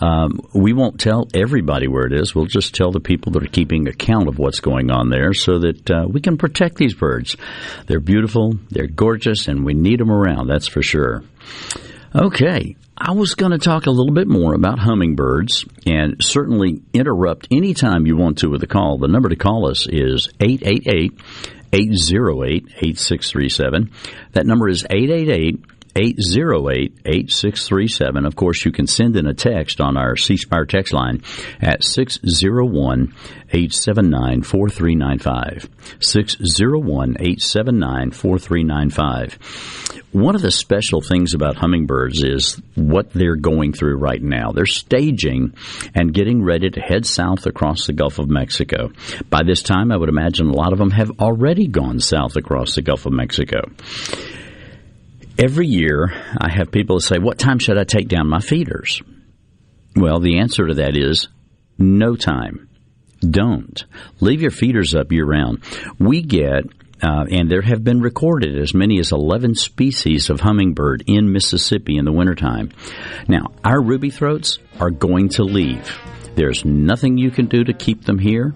Um, 0.00 0.40
we 0.52 0.72
won't 0.72 0.98
tell 0.98 1.28
everybody 1.34 1.88
where 1.88 2.06
it 2.06 2.12
is. 2.12 2.34
We'll 2.34 2.46
just 2.46 2.74
tell 2.74 2.90
the 2.90 3.00
people 3.00 3.32
that 3.32 3.42
are 3.42 3.48
keeping 3.48 3.88
account 3.88 4.28
of 4.28 4.38
what's 4.38 4.60
going 4.60 4.90
on 4.90 5.10
there 5.10 5.32
so 5.34 5.58
that 5.60 5.90
uh, 5.90 6.06
we 6.08 6.20
can 6.20 6.36
protect 6.36 6.76
these 6.76 6.94
birds. 6.94 7.36
They're 7.86 8.00
beautiful, 8.00 8.54
they're 8.70 8.86
gorgeous, 8.86 9.48
and 9.48 9.64
we 9.64 9.74
need 9.74 10.00
them 10.00 10.10
around, 10.10 10.48
that's 10.48 10.68
for 10.68 10.82
sure. 10.82 11.22
Okay, 12.14 12.76
I 12.96 13.12
was 13.12 13.34
going 13.34 13.50
to 13.50 13.58
talk 13.58 13.86
a 13.86 13.90
little 13.90 14.14
bit 14.14 14.28
more 14.28 14.54
about 14.54 14.78
hummingbirds 14.78 15.64
and 15.84 16.16
certainly 16.20 16.80
interrupt 16.92 17.48
anytime 17.50 18.06
you 18.06 18.16
want 18.16 18.38
to 18.38 18.48
with 18.48 18.62
a 18.62 18.68
call. 18.68 18.98
The 18.98 19.08
number 19.08 19.28
to 19.30 19.36
call 19.36 19.68
us 19.68 19.88
is 19.88 20.28
888 20.40 21.12
808 21.72 22.66
8637. 22.76 23.90
That 24.32 24.46
number 24.46 24.68
is 24.68 24.86
888 24.88 25.73
808 25.96 26.98
8637. 27.04 28.26
Of 28.26 28.36
course, 28.36 28.64
you 28.64 28.72
can 28.72 28.86
send 28.86 29.16
in 29.16 29.26
a 29.26 29.34
text 29.34 29.80
on 29.80 29.96
our 29.96 30.16
C 30.16 30.36
Spire 30.36 30.66
text 30.66 30.92
line 30.92 31.22
at 31.60 31.84
601 31.84 33.14
879 33.48 34.42
4395. 34.42 35.68
601 36.00 37.16
879 37.20 38.10
4395. 38.10 39.38
One 40.12 40.36
of 40.36 40.42
the 40.42 40.50
special 40.50 41.00
things 41.00 41.34
about 41.34 41.56
hummingbirds 41.56 42.22
is 42.22 42.60
what 42.76 43.10
they're 43.10 43.36
going 43.36 43.72
through 43.72 43.96
right 43.96 44.22
now. 44.22 44.52
They're 44.52 44.66
staging 44.66 45.54
and 45.94 46.14
getting 46.14 46.42
ready 46.42 46.70
to 46.70 46.80
head 46.80 47.04
south 47.04 47.46
across 47.46 47.86
the 47.86 47.92
Gulf 47.92 48.20
of 48.20 48.28
Mexico. 48.28 48.92
By 49.28 49.42
this 49.44 49.62
time, 49.62 49.90
I 49.90 49.96
would 49.96 50.08
imagine 50.08 50.48
a 50.48 50.52
lot 50.52 50.72
of 50.72 50.78
them 50.78 50.90
have 50.90 51.18
already 51.18 51.66
gone 51.66 51.98
south 51.98 52.36
across 52.36 52.76
the 52.76 52.82
Gulf 52.82 53.06
of 53.06 53.12
Mexico. 53.12 53.62
Every 55.38 55.66
year, 55.66 56.12
I 56.38 56.48
have 56.50 56.70
people 56.70 57.00
say, 57.00 57.18
What 57.18 57.38
time 57.38 57.58
should 57.58 57.78
I 57.78 57.84
take 57.84 58.08
down 58.08 58.28
my 58.28 58.40
feeders? 58.40 59.02
Well, 59.96 60.20
the 60.20 60.38
answer 60.38 60.66
to 60.66 60.74
that 60.74 60.96
is 60.96 61.28
no 61.78 62.16
time. 62.16 62.68
Don't. 63.20 63.84
Leave 64.20 64.42
your 64.42 64.50
feeders 64.50 64.94
up 64.94 65.10
year 65.10 65.24
round. 65.24 65.62
We 65.98 66.22
get 66.22 66.64
uh, 67.02 67.26
and 67.30 67.50
there 67.50 67.62
have 67.62 67.84
been 67.84 68.00
recorded 68.00 68.58
as 68.58 68.72
many 68.72 68.98
as 68.98 69.12
11 69.12 69.56
species 69.56 70.30
of 70.30 70.40
hummingbird 70.40 71.04
in 71.06 71.32
Mississippi 71.32 71.98
in 71.98 72.04
the 72.04 72.12
wintertime. 72.12 72.70
Now, 73.28 73.52
our 73.62 73.80
ruby 73.82 74.10
throats 74.10 74.58
are 74.80 74.90
going 74.90 75.28
to 75.30 75.42
leave. 75.42 75.98
There's 76.34 76.64
nothing 76.64 77.18
you 77.18 77.30
can 77.30 77.46
do 77.46 77.62
to 77.64 77.74
keep 77.74 78.04
them 78.04 78.18
here, 78.18 78.54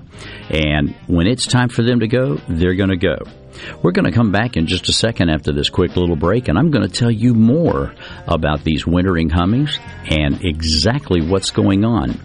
and 0.49 0.95
when 1.07 1.27
it's 1.27 1.47
time 1.47 1.69
for 1.69 1.83
them 1.83 2.01
to 2.01 2.09
go, 2.09 2.41
they're 2.49 2.75
going 2.75 2.91
to 2.91 2.97
go. 2.97 3.19
We're 3.83 3.93
going 3.93 4.07
to 4.07 4.13
come 4.13 4.33
back 4.33 4.57
in 4.57 4.67
just 4.67 4.89
a 4.89 4.93
second 4.93 5.29
after 5.31 5.53
this 5.53 5.71
quick 5.71 5.97
little 5.97 6.17
break, 6.17 6.49
and 6.49 6.59
I'm 6.59 6.71
going 6.71 6.89
to 6.89 6.95
tell 6.95 7.11
you 7.11 7.35
more 7.35 7.95
about 8.27 8.65
these 8.65 8.87
wintering 8.87 9.31
hummings 9.31 9.79
and 10.07 10.45
exactly 10.45 11.23
what's 11.23 11.51
going 11.51 11.85
on. 11.85 12.21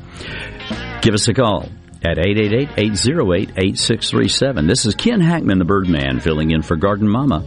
Give 1.01 1.13
us 1.13 1.27
a 1.27 1.33
call 1.33 1.69
at 2.03 2.17
888-808-8637. 2.17 4.67
This 4.67 4.85
is 4.85 4.95
Ken 4.95 5.21
Hackman, 5.21 5.59
the 5.59 5.65
Birdman, 5.65 6.19
filling 6.19 6.51
in 6.51 6.61
for 6.61 6.75
Garden 6.75 7.07
Mama. 7.07 7.45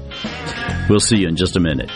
We'll 0.89 1.01
see 1.01 1.19
you 1.19 1.29
in 1.29 1.37
just 1.37 1.57
a 1.57 1.61
minute. 1.61 1.91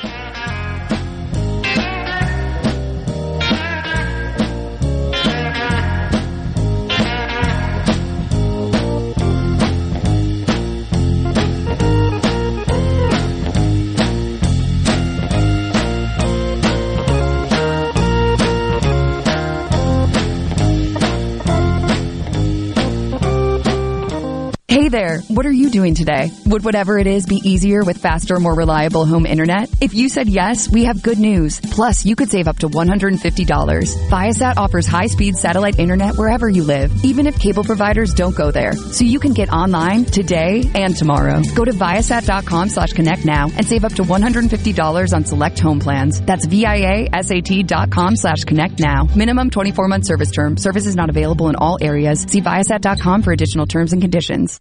There, 24.90 25.20
what 25.29 25.46
are 25.46 25.53
you 25.53 25.70
doing 25.70 25.94
today? 25.94 26.31
Would 26.46 26.64
whatever 26.64 26.98
it 26.98 27.07
is 27.07 27.24
be 27.24 27.37
easier 27.37 27.85
with 27.85 27.98
faster, 27.98 28.38
more 28.38 28.55
reliable 28.55 29.07
home 29.07 29.24
internet? 29.24 29.70
If 29.81 29.94
you 29.94 30.09
said 30.09 30.29
yes, 30.29 30.68
we 30.68 30.85
have 30.85 31.03
good 31.03 31.18
news. 31.18 31.61
Plus, 31.61 32.05
you 32.05 32.16
could 32.16 32.31
save 32.31 32.48
up 32.48 32.59
to 32.59 32.68
$150. 32.68 33.18
Viasat 34.11 34.57
offers 34.57 34.87
high-speed 34.87 35.37
satellite 35.37 35.79
internet 35.79 36.16
wherever 36.16 36.48
you 36.48 36.64
live, 36.64 37.05
even 37.05 37.26
if 37.26 37.38
cable 37.38 37.64
providers 37.64 38.12
don't 38.14 38.35
go 38.35 38.50
there. 38.50 38.74
So 38.74 39.05
you 39.05 39.20
can 39.20 39.33
get 39.33 39.53
online 39.53 40.05
today 40.05 40.68
and 40.74 40.96
tomorrow. 40.96 41.42
Go 41.55 41.64
to 41.64 41.72
viasat.com 41.72 42.70
slash 42.70 42.92
connect 42.92 43.24
now 43.24 43.48
and 43.57 43.66
save 43.66 43.85
up 43.85 43.94
to 43.94 44.03
$150 44.03 45.12
on 45.14 45.24
select 45.24 45.59
home 45.59 45.79
plans. 45.79 46.20
That's 46.20 46.46
viasat.com 46.46 48.16
slash 48.16 48.44
connect 48.44 48.81
now. 48.81 49.09
Minimum 49.14 49.50
24-month 49.50 50.07
service 50.07 50.31
term. 50.33 50.57
Service 50.57 50.87
is 50.87 50.96
not 50.96 51.11
available 51.11 51.48
in 51.48 51.57
all 51.57 51.79
areas. 51.81 52.22
See 52.22 52.40
viasat.com 52.40 53.22
for 53.22 53.33
additional 53.33 53.66
terms 53.66 53.92
and 53.92 54.03
conditions. 54.03 54.61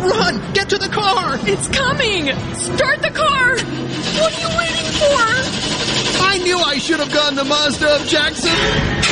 Run! 0.00 0.52
Get 0.54 0.70
to 0.70 0.78
the 0.78 0.88
car! 0.88 1.38
It's 1.42 1.68
coming! 1.68 2.26
Start 2.54 3.02
the 3.02 3.10
car! 3.10 3.50
What 3.52 4.32
are 4.32 4.40
you 4.40 4.48
waiting 4.58 4.90
for? 4.96 5.20
I 6.22 6.40
knew 6.42 6.58
I 6.58 6.78
should 6.78 7.00
have 7.00 7.12
gone 7.12 7.36
to 7.36 7.44
Mazda 7.44 7.96
of 7.96 8.06
Jackson! 8.06 9.09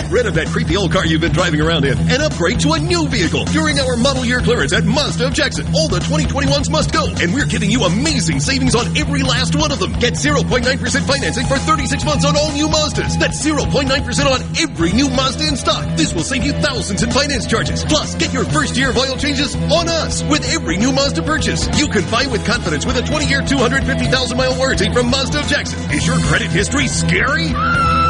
Get 0.00 0.10
rid 0.10 0.24
of 0.24 0.32
that 0.40 0.46
creepy 0.48 0.80
old 0.80 0.96
car 0.96 1.04
you've 1.04 1.20
been 1.20 1.36
driving 1.36 1.60
around 1.60 1.84
in 1.84 1.92
and 1.92 2.22
upgrade 2.24 2.58
to 2.60 2.72
a 2.72 2.78
new 2.80 3.06
vehicle 3.06 3.44
during 3.52 3.78
our 3.78 4.00
model 4.00 4.24
year 4.24 4.40
clearance 4.40 4.72
at 4.72 4.88
Mazda 4.88 5.26
of 5.26 5.34
Jackson. 5.34 5.68
All 5.76 5.92
the 5.92 6.00
2021s 6.00 6.70
must 6.70 6.90
go, 6.90 7.04
and 7.20 7.34
we're 7.34 7.44
giving 7.44 7.70
you 7.70 7.84
amazing 7.84 8.40
savings 8.40 8.74
on 8.74 8.96
every 8.96 9.20
last 9.20 9.54
one 9.54 9.70
of 9.70 9.78
them. 9.78 9.92
Get 10.00 10.14
0.9% 10.14 10.64
financing 11.04 11.44
for 11.44 11.58
36 11.58 12.02
months 12.06 12.24
on 12.24 12.34
all 12.34 12.50
new 12.52 12.66
Mazdas. 12.66 13.20
That's 13.20 13.44
0.9% 13.44 13.92
on 14.24 14.40
every 14.56 14.90
new 14.96 15.10
Mazda 15.10 15.46
in 15.46 15.56
stock. 15.56 15.84
This 15.98 16.14
will 16.14 16.24
save 16.24 16.44
you 16.44 16.54
thousands 16.64 17.02
in 17.02 17.10
finance 17.10 17.44
charges. 17.46 17.84
Plus, 17.84 18.14
get 18.14 18.32
your 18.32 18.46
first 18.46 18.78
year 18.78 18.90
of 18.90 18.96
oil 18.96 19.18
changes 19.20 19.54
on 19.68 19.86
us 19.86 20.24
with 20.24 20.48
every 20.48 20.78
new 20.78 20.92
Mazda 20.92 21.20
purchase. 21.24 21.68
You 21.78 21.88
can 21.88 22.08
buy 22.10 22.24
with 22.24 22.46
confidence 22.46 22.86
with 22.86 22.96
a 22.96 23.02
20-year, 23.02 23.42
250,000 23.42 24.38
mile 24.38 24.56
warranty 24.56 24.90
from 24.94 25.10
Mazda 25.10 25.40
of 25.40 25.46
Jackson. 25.46 25.78
Is 25.92 26.06
your 26.06 26.16
credit 26.32 26.48
history 26.48 26.88
scary? 26.88 27.52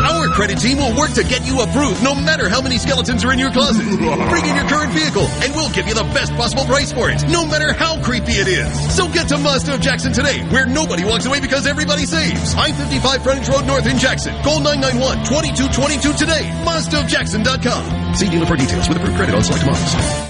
Our 0.00 0.28
credit 0.28 0.58
team 0.58 0.78
will 0.78 0.96
work 0.96 1.12
to 1.14 1.24
get 1.24 1.46
you 1.46 1.60
approved 1.60 2.02
no 2.02 2.14
matter 2.14 2.48
how 2.48 2.60
many 2.60 2.78
skeletons 2.78 3.24
are 3.24 3.32
in 3.32 3.38
your 3.38 3.50
closet. 3.50 3.84
Bring 3.84 4.44
in 4.46 4.56
your 4.56 4.68
current 4.68 4.92
vehicle 4.92 5.26
and 5.42 5.54
we'll 5.54 5.70
give 5.70 5.86
you 5.86 5.94
the 5.94 6.04
best 6.14 6.32
possible 6.34 6.64
price 6.64 6.92
for 6.92 7.10
it, 7.10 7.22
no 7.28 7.46
matter 7.46 7.72
how 7.72 8.02
creepy 8.02 8.32
it 8.32 8.48
is. 8.48 8.72
So 8.94 9.08
get 9.08 9.28
to 9.28 9.38
Mazda 9.38 9.74
of 9.74 9.80
Jackson 9.80 10.12
today, 10.12 10.40
where 10.48 10.66
nobody 10.66 11.04
walks 11.04 11.26
away 11.26 11.40
because 11.40 11.66
everybody 11.66 12.06
saves. 12.06 12.54
I-55 12.54 13.22
Frontage 13.22 13.48
Road 13.48 13.66
North 13.66 13.86
in 13.86 13.98
Jackson. 13.98 14.34
Call 14.42 14.60
991-2222 14.60 16.16
today. 16.18 16.42
MazdaofJackson.com. 16.64 18.14
See 18.14 18.28
dealer 18.28 18.46
for 18.46 18.56
details 18.56 18.88
with 18.88 18.98
approved 18.98 19.16
credit 19.16 19.34
on 19.34 19.44
select 19.44 19.66
models. 19.66 20.30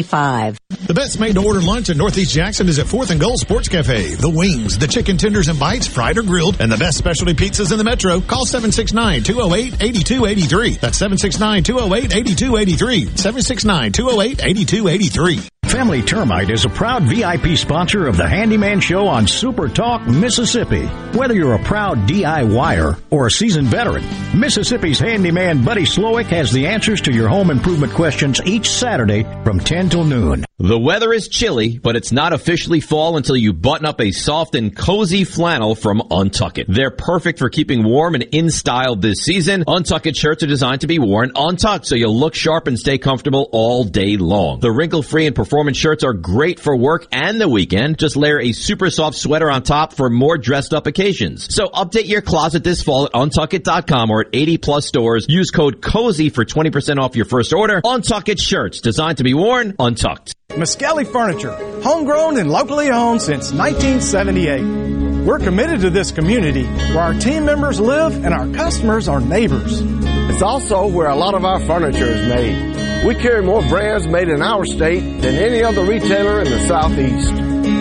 Five. 0.03 0.60
The 0.87 0.95
best 0.95 1.19
made 1.19 1.35
to 1.35 1.45
order 1.45 1.61
lunch 1.61 1.89
in 1.89 1.97
Northeast 1.97 2.33
Jackson 2.33 2.67
is 2.67 2.79
at 2.79 2.87
4th 2.87 3.11
and 3.11 3.21
Goal 3.21 3.37
Sports 3.37 3.69
Cafe. 3.69 4.15
The 4.15 4.29
wings, 4.29 4.79
the 4.79 4.87
chicken 4.87 5.15
tenders 5.15 5.47
and 5.47 5.59
bites, 5.59 5.85
fried 5.85 6.17
or 6.17 6.23
grilled, 6.23 6.59
and 6.59 6.71
the 6.71 6.77
best 6.77 6.97
specialty 6.97 7.35
pizzas 7.35 7.71
in 7.71 7.77
the 7.77 7.83
metro. 7.83 8.19
Call 8.19 8.45
769-208-8283. 8.45 10.79
That's 10.79 10.99
769-208-8283. 10.99 13.91
769-208-8283. 13.91 15.47
Family 15.65 16.01
Termite 16.01 16.49
is 16.49 16.65
a 16.65 16.69
proud 16.69 17.03
VIP 17.03 17.55
sponsor 17.57 18.07
of 18.07 18.17
the 18.17 18.27
Handyman 18.27 18.79
Show 18.81 19.07
on 19.07 19.27
Super 19.27 19.69
Talk, 19.69 20.07
Mississippi. 20.07 20.87
Whether 21.15 21.35
you're 21.35 21.53
a 21.53 21.63
proud 21.63 21.99
DIYer 22.09 22.99
or 23.09 23.27
a 23.27 23.31
seasoned 23.31 23.67
veteran, 23.67 24.03
Mississippi's 24.37 24.99
handyman 24.99 25.63
Buddy 25.63 25.83
Slowick 25.83 26.25
has 26.25 26.51
the 26.51 26.67
answers 26.67 26.99
to 27.01 27.13
your 27.13 27.29
home 27.29 27.51
improvement 27.51 27.93
questions 27.93 28.41
each 28.43 28.69
Saturday 28.69 29.23
from 29.45 29.61
10 29.61 29.89
till 29.89 30.03
noon. 30.03 30.43
The 30.63 30.77
weather 30.77 31.11
is 31.11 31.27
chilly, 31.27 31.79
but 31.79 31.95
it's 31.95 32.11
not 32.11 32.33
officially 32.33 32.81
fall 32.81 33.17
until 33.17 33.35
you 33.35 33.51
button 33.51 33.87
up 33.87 33.99
a 33.99 34.11
soft 34.11 34.53
and 34.53 34.75
cozy 34.75 35.23
flannel 35.23 35.73
from 35.73 36.01
Untuckit. 36.11 36.65
They're 36.67 36.91
perfect 36.91 37.39
for 37.39 37.49
keeping 37.49 37.83
warm 37.83 38.13
and 38.13 38.25
in 38.25 38.51
style 38.51 38.95
this 38.95 39.23
season. 39.23 39.63
Untuckit 39.65 40.15
shirts 40.15 40.43
are 40.43 40.47
designed 40.47 40.81
to 40.81 40.87
be 40.87 40.99
worn 40.99 41.31
untucked 41.35 41.87
so 41.87 41.95
you'll 41.95 42.15
look 42.15 42.35
sharp 42.35 42.67
and 42.67 42.77
stay 42.77 42.99
comfortable 42.99 43.49
all 43.51 43.85
day 43.85 44.17
long. 44.17 44.59
The 44.59 44.71
wrinkle-free 44.71 45.25
and 45.25 45.35
performance 45.35 45.77
shirts 45.77 46.03
are 46.03 46.13
great 46.13 46.59
for 46.59 46.77
work 46.77 47.07
and 47.11 47.41
the 47.41 47.49
weekend. 47.49 47.97
Just 47.97 48.15
layer 48.15 48.39
a 48.39 48.51
super 48.51 48.91
soft 48.91 49.17
sweater 49.17 49.49
on 49.49 49.63
top 49.63 49.93
for 49.93 50.11
more 50.11 50.37
dressed 50.37 50.75
up 50.75 50.85
occasions. 50.85 51.51
So 51.55 51.69
update 51.69 52.07
your 52.07 52.21
closet 52.21 52.63
this 52.63 52.83
fall 52.83 53.07
at 53.07 53.13
untuckit.com 53.13 54.11
or 54.11 54.21
at 54.21 54.27
80 54.31 54.59
plus 54.59 54.85
stores. 54.85 55.25
Use 55.27 55.49
code 55.49 55.81
COZY 55.81 56.29
for 56.29 56.45
20% 56.45 56.99
off 56.99 57.15
your 57.15 57.25
first 57.25 57.51
order. 57.51 57.81
Untuckit 57.81 58.39
shirts 58.39 58.79
designed 58.79 59.17
to 59.17 59.23
be 59.23 59.33
worn 59.33 59.75
untucked. 59.79 60.35
Miskelly 60.55 61.07
Furniture, 61.09 61.55
homegrown 61.81 62.37
and 62.37 62.51
locally 62.51 62.89
owned 62.89 63.21
since 63.21 63.53
1978. 63.53 65.25
We're 65.25 65.39
committed 65.39 65.81
to 65.81 65.89
this 65.89 66.11
community 66.11 66.65
where 66.65 66.99
our 66.99 67.13
team 67.13 67.45
members 67.45 67.79
live 67.79 68.25
and 68.25 68.33
our 68.33 68.47
customers 68.47 69.07
are 69.07 69.21
neighbors. 69.21 69.79
It's 69.81 70.41
also 70.41 70.87
where 70.87 71.07
a 71.07 71.15
lot 71.15 71.35
of 71.35 71.45
our 71.45 71.59
furniture 71.61 72.05
is 72.05 72.27
made. 72.27 73.05
We 73.05 73.15
carry 73.15 73.41
more 73.41 73.61
brands 73.63 74.07
made 74.07 74.27
in 74.27 74.41
our 74.41 74.65
state 74.65 75.21
than 75.21 75.35
any 75.35 75.63
other 75.63 75.85
retailer 75.85 76.41
in 76.41 76.49
the 76.49 76.59
Southeast. 76.67 77.31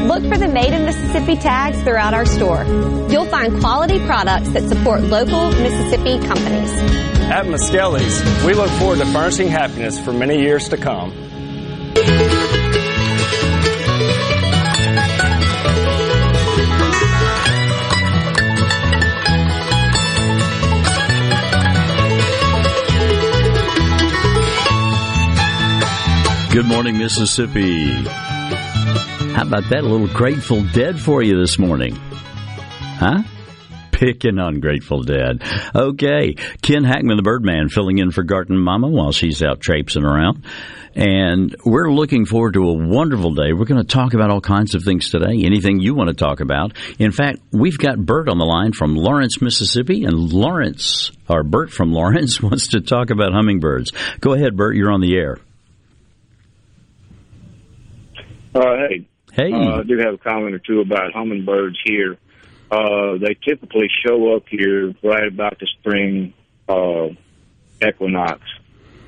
Look 0.06 0.22
for 0.24 0.38
the 0.38 0.48
Made 0.48 0.72
in 0.72 0.84
Mississippi 0.84 1.36
tags 1.36 1.82
throughout 1.82 2.14
our 2.14 2.26
store. 2.26 2.64
You'll 3.10 3.26
find 3.26 3.58
quality 3.60 3.98
products 4.06 4.48
that 4.50 4.68
support 4.68 5.02
local 5.02 5.50
Mississippi 5.50 6.18
companies. 6.26 6.72
At 7.30 7.46
Miskelly's, 7.46 8.44
we 8.44 8.54
look 8.54 8.70
forward 8.72 8.98
to 8.98 9.06
furnishing 9.06 9.48
happiness 9.48 9.98
for 9.98 10.12
many 10.12 10.40
years 10.40 10.68
to 10.70 10.76
come. 10.76 11.29
Good 26.52 26.66
morning, 26.66 26.98
Mississippi. 26.98 27.92
How 28.02 29.42
about 29.46 29.70
that? 29.70 29.84
Little 29.84 30.08
Grateful 30.08 30.64
Dead 30.72 30.98
for 30.98 31.22
you 31.22 31.38
this 31.38 31.60
morning. 31.60 31.94
Huh? 31.94 33.22
Picking 33.92 34.40
on 34.40 34.58
Grateful 34.58 35.04
Dead. 35.04 35.44
Okay. 35.76 36.34
Ken 36.60 36.82
Hackman, 36.82 37.16
the 37.16 37.22
Birdman, 37.22 37.68
filling 37.68 37.98
in 37.98 38.10
for 38.10 38.24
Garden 38.24 38.58
Mama 38.58 38.88
while 38.88 39.12
she's 39.12 39.44
out 39.44 39.60
traipsing 39.60 40.02
around. 40.02 40.44
And 40.96 41.54
we're 41.64 41.92
looking 41.92 42.26
forward 42.26 42.54
to 42.54 42.68
a 42.68 42.72
wonderful 42.72 43.32
day. 43.32 43.52
We're 43.52 43.64
going 43.64 43.86
to 43.86 43.86
talk 43.86 44.14
about 44.14 44.30
all 44.30 44.40
kinds 44.40 44.74
of 44.74 44.82
things 44.82 45.08
today, 45.08 45.44
anything 45.44 45.78
you 45.78 45.94
want 45.94 46.08
to 46.08 46.16
talk 46.16 46.40
about. 46.40 46.72
In 46.98 47.12
fact, 47.12 47.38
we've 47.52 47.78
got 47.78 48.04
Bert 48.04 48.28
on 48.28 48.38
the 48.38 48.44
line 48.44 48.72
from 48.72 48.96
Lawrence, 48.96 49.40
Mississippi, 49.40 50.02
and 50.02 50.32
Lawrence, 50.32 51.12
or 51.28 51.44
Bert 51.44 51.70
from 51.70 51.92
Lawrence, 51.92 52.40
wants 52.42 52.66
to 52.68 52.80
talk 52.80 53.10
about 53.10 53.32
hummingbirds. 53.32 53.92
Go 54.18 54.32
ahead, 54.32 54.56
Bert, 54.56 54.74
you're 54.74 54.90
on 54.90 55.00
the 55.00 55.14
air. 55.14 55.38
Uh, 58.54 58.76
hey. 58.88 59.08
Hey. 59.32 59.52
Uh, 59.52 59.80
I 59.80 59.82
do 59.84 59.98
have 59.98 60.14
a 60.14 60.18
comment 60.18 60.54
or 60.54 60.58
two 60.58 60.80
about 60.80 61.12
hummingbirds 61.12 61.78
here. 61.84 62.16
Uh, 62.70 63.18
they 63.18 63.36
typically 63.44 63.88
show 64.04 64.36
up 64.36 64.44
here 64.48 64.92
right 65.02 65.26
about 65.26 65.58
the 65.58 65.66
spring 65.78 66.32
uh, 66.68 67.08
equinox, 67.86 68.42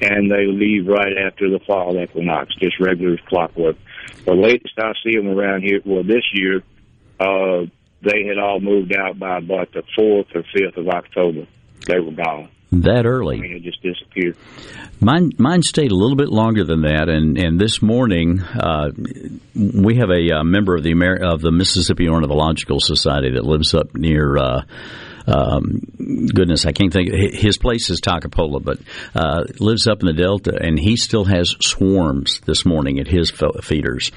and 0.00 0.31
they 0.31 0.46
leave 0.46 0.87
right 0.87 1.16
after 1.16 1.48
the 1.48 1.61
fall 1.61 2.00
equinox, 2.00 2.55
just 2.57 2.81
regular 2.81 3.18
clockwork. 3.28 3.76
The 4.24 4.35
latest 4.35 4.74
I 4.78 4.92
see 5.05 5.16
them 5.16 5.28
around 5.28 5.62
here, 5.62 5.81
well, 5.85 6.02
this 6.02 6.24
year, 6.33 6.62
uh, 7.20 7.66
they 8.02 8.24
had 8.26 8.38
all 8.38 8.61
moved 8.61 8.94
out 8.96 9.18
by 9.18 9.38
about 9.38 9.72
the 9.72 9.83
4th 9.96 10.35
or 10.35 10.42
5th 10.42 10.76
of 10.76 10.88
October. 10.88 11.46
They 11.87 12.00
were 12.00 12.12
gone. 12.12 12.48
That 12.72 13.04
early. 13.04 13.37
I 13.37 13.40
mean, 13.40 13.52
it 13.52 13.62
just 13.62 13.82
disappeared. 13.82 14.37
Mine, 14.98 15.32
mine 15.37 15.62
stayed 15.62 15.92
a 15.92 15.94
little 15.94 16.16
bit 16.16 16.30
longer 16.30 16.64
than 16.64 16.82
that, 16.82 17.11
and, 17.11 17.37
and 17.37 17.61
this 17.61 17.82
morning 17.82 18.40
uh, 18.40 18.90
we 19.54 19.96
have 19.96 20.08
a 20.08 20.38
uh, 20.38 20.42
member 20.42 20.74
of 20.74 20.82
the 20.82 20.92
Amer- 20.92 21.22
of 21.22 21.42
the 21.42 21.52
Mississippi 21.52 22.08
Ornithological 22.08 22.80
Society 22.80 23.32
that 23.32 23.44
lives 23.44 23.74
up 23.74 23.94
near. 23.94 24.38
Uh, 24.38 24.62
um, 25.26 25.80
goodness, 26.35 26.64
I 26.64 26.72
can't 26.72 26.92
think. 26.92 27.12
His 27.12 27.58
place 27.58 27.90
is 27.90 28.00
Takapola, 28.00 28.62
but 28.62 28.78
uh, 29.14 29.44
lives 29.61 29.87
up 29.87 30.00
in 30.00 30.06
the 30.06 30.14
Delta, 30.14 30.58
and 30.61 30.78
he 30.78 30.96
still 30.96 31.24
has 31.24 31.54
swarms 31.61 32.40
this 32.46 32.64
morning 32.64 32.98
at 32.98 33.06
his 33.06 33.32
feeders. 33.62 34.11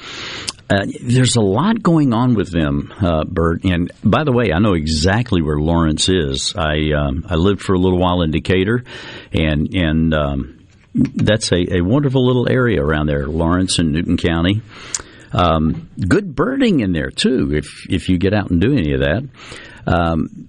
Uh, 0.68 0.86
there's 1.02 1.36
a 1.36 1.42
lot 1.42 1.84
going 1.84 2.12
on 2.12 2.34
with 2.34 2.52
them, 2.52 2.92
uh, 3.00 3.24
Bert. 3.24 3.64
And 3.66 3.92
by 4.04 4.24
the 4.24 4.32
way, 4.32 4.52
I 4.52 4.58
know 4.60 4.74
exactly 4.74 5.42
where 5.42 5.60
Lawrence 5.60 6.10
is. 6.10 6.56
I 6.58 6.92
um, 6.98 7.26
I 7.30 7.36
lived 7.36 7.62
for 7.62 7.74
a 7.74 7.80
little 7.80 8.00
while 8.00 8.24
in 8.24 8.32
Decatur, 8.32 8.84
and 9.32 9.74
and 9.76 10.14
um, 10.14 10.66
that's 10.96 11.52
a, 11.52 11.78
a 11.78 11.82
wonderful 11.82 12.26
little 12.26 12.50
area 12.50 12.82
around 12.82 13.08
there, 13.08 13.28
Lawrence 13.28 13.78
and 13.78 13.92
Newton 13.92 14.18
County. 14.18 14.62
Um, 15.34 15.90
good 16.00 16.34
birding 16.34 16.80
in 16.80 16.94
there 16.94 17.12
too, 17.12 17.54
if 17.54 17.86
if 17.90 18.10
you 18.10 18.18
get 18.18 18.34
out 18.34 18.50
and 18.50 18.60
do 18.60 18.74
any 18.74 18.94
of 18.94 19.02
that. 19.02 19.28
Um, 19.86 20.48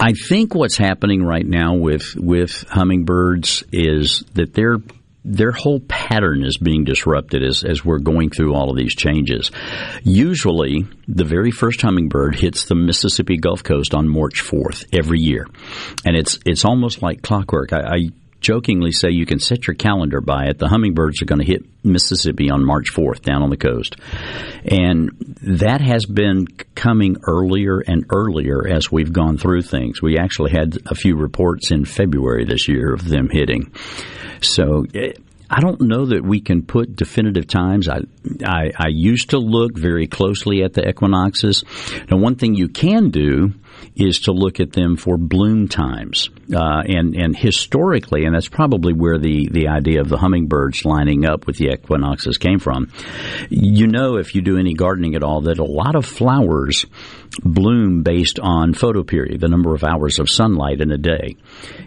I 0.00 0.12
think 0.12 0.54
what's 0.54 0.76
happening 0.76 1.22
right 1.22 1.46
now 1.46 1.74
with 1.74 2.16
with 2.16 2.64
hummingbirds 2.68 3.62
is 3.72 4.24
that 4.34 4.52
they're 4.52 4.78
their 5.24 5.52
whole 5.52 5.80
pattern 5.80 6.44
is 6.44 6.58
being 6.58 6.84
disrupted 6.84 7.42
as, 7.42 7.64
as 7.64 7.84
we're 7.84 7.98
going 7.98 8.30
through 8.30 8.54
all 8.54 8.70
of 8.70 8.76
these 8.76 8.94
changes. 8.94 9.50
Usually, 10.02 10.86
the 11.08 11.24
very 11.24 11.50
first 11.50 11.80
hummingbird 11.80 12.36
hits 12.36 12.66
the 12.66 12.74
Mississippi 12.74 13.38
Gulf 13.38 13.62
Coast 13.62 13.94
on 13.94 14.08
March 14.08 14.42
4th 14.42 14.86
every 14.92 15.20
year. 15.20 15.46
And 16.04 16.16
it's, 16.16 16.38
it's 16.44 16.64
almost 16.64 17.00
like 17.00 17.22
clockwork. 17.22 17.72
I, 17.72 17.80
I 17.80 18.10
jokingly 18.44 18.92
say 18.92 19.10
you 19.10 19.24
can 19.24 19.40
set 19.40 19.66
your 19.66 19.74
calendar 19.74 20.20
by 20.20 20.44
it. 20.46 20.58
The 20.58 20.68
hummingbirds 20.68 21.22
are 21.22 21.24
going 21.24 21.40
to 21.40 21.46
hit 21.46 21.64
Mississippi 21.82 22.50
on 22.50 22.64
March 22.64 22.92
4th 22.92 23.22
down 23.22 23.42
on 23.42 23.48
the 23.48 23.56
coast. 23.56 23.96
And 24.64 25.10
that 25.42 25.80
has 25.80 26.04
been 26.04 26.46
coming 26.74 27.16
earlier 27.26 27.80
and 27.80 28.04
earlier 28.10 28.68
as 28.68 28.92
we've 28.92 29.12
gone 29.12 29.38
through 29.38 29.62
things. 29.62 30.02
We 30.02 30.18
actually 30.18 30.50
had 30.50 30.78
a 30.86 30.94
few 30.94 31.16
reports 31.16 31.70
in 31.70 31.86
February 31.86 32.44
this 32.44 32.68
year 32.68 32.92
of 32.92 33.08
them 33.08 33.30
hitting. 33.30 33.72
So 34.42 34.84
I 35.50 35.60
don't 35.60 35.80
know 35.80 36.06
that 36.06 36.22
we 36.22 36.40
can 36.40 36.62
put 36.62 36.96
definitive 36.96 37.46
times. 37.46 37.88
I, 37.88 38.00
I, 38.44 38.72
I 38.76 38.88
used 38.88 39.30
to 39.30 39.38
look 39.38 39.76
very 39.76 40.06
closely 40.06 40.62
at 40.62 40.74
the 40.74 40.86
equinoxes. 40.86 41.64
Now, 42.10 42.18
one 42.18 42.36
thing 42.36 42.54
you 42.54 42.68
can 42.68 43.10
do 43.10 43.54
is 43.94 44.20
to 44.20 44.32
look 44.32 44.60
at 44.60 44.72
them 44.72 44.96
for 44.96 45.16
bloom 45.16 45.68
times. 45.68 46.30
Uh, 46.54 46.82
and, 46.86 47.14
and 47.14 47.36
historically, 47.36 48.24
and 48.24 48.34
that's 48.34 48.48
probably 48.48 48.92
where 48.92 49.18
the, 49.18 49.48
the 49.50 49.68
idea 49.68 50.00
of 50.00 50.08
the 50.08 50.18
hummingbirds 50.18 50.84
lining 50.84 51.24
up 51.24 51.46
with 51.46 51.56
the 51.56 51.70
equinoxes 51.70 52.38
came 52.38 52.58
from. 52.58 52.90
You 53.48 53.86
know, 53.86 54.16
if 54.16 54.34
you 54.34 54.42
do 54.42 54.58
any 54.58 54.74
gardening 54.74 55.14
at 55.14 55.22
all, 55.22 55.42
that 55.42 55.58
a 55.58 55.64
lot 55.64 55.94
of 55.94 56.04
flowers 56.04 56.86
bloom 57.42 58.02
based 58.02 58.38
on 58.40 58.74
photoperiod, 58.74 59.40
the 59.40 59.48
number 59.48 59.74
of 59.74 59.84
hours 59.84 60.18
of 60.18 60.28
sunlight 60.28 60.80
in 60.80 60.90
a 60.90 60.98
day. 60.98 61.36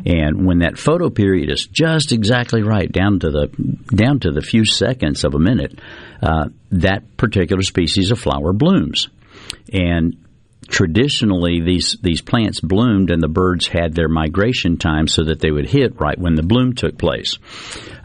And 0.06 0.45
when 0.45 0.60
that 0.60 0.73
photoperiod 0.73 1.52
is 1.52 1.67
just 1.67 2.12
exactly 2.12 2.63
right, 2.63 2.91
down 2.91 3.19
to 3.19 3.32
the 3.32 3.47
down 3.95 4.19
to 4.21 4.32
the 4.32 4.41
few 4.41 4.65
seconds 4.65 5.23
of 5.23 5.36
a 5.36 5.39
minute, 5.39 5.80
uh, 6.21 6.45
that 6.71 7.17
particular 7.17 7.62
species 7.62 8.12
of 8.12 8.19
flower 8.19 8.54
blooms. 8.54 9.08
And 9.71 10.17
traditionally 10.67 11.62
these 11.62 11.97
these 12.01 12.21
plants 12.21 12.60
bloomed 12.60 13.10
and 13.10 13.21
the 13.21 13.27
birds 13.27 13.67
had 13.67 13.93
their 13.93 14.10
migration 14.10 14.77
time 14.77 15.08
so 15.08 15.23
that 15.23 15.39
they 15.39 15.51
would 15.51 15.69
hit 15.69 15.99
right 15.99 16.17
when 16.17 16.36
the 16.36 16.43
bloom 16.43 16.73
took 16.73 16.97
place. 16.97 17.38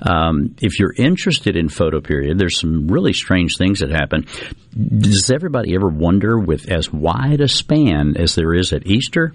Um, 0.00 0.56
if 0.60 0.78
you're 0.78 0.94
interested 0.96 1.56
in 1.56 1.68
photoperiod, 1.68 2.38
there's 2.38 2.60
some 2.60 2.88
really 2.88 3.12
strange 3.12 3.56
things 3.56 3.80
that 3.80 3.90
happen. 3.90 4.26
Does 4.74 5.30
everybody 5.30 5.74
ever 5.74 5.88
wonder, 5.88 6.38
with 6.38 6.70
as 6.70 6.92
wide 6.92 7.40
a 7.40 7.48
span 7.48 8.16
as 8.16 8.34
there 8.34 8.54
is 8.54 8.72
at 8.72 8.86
Easter? 8.86 9.34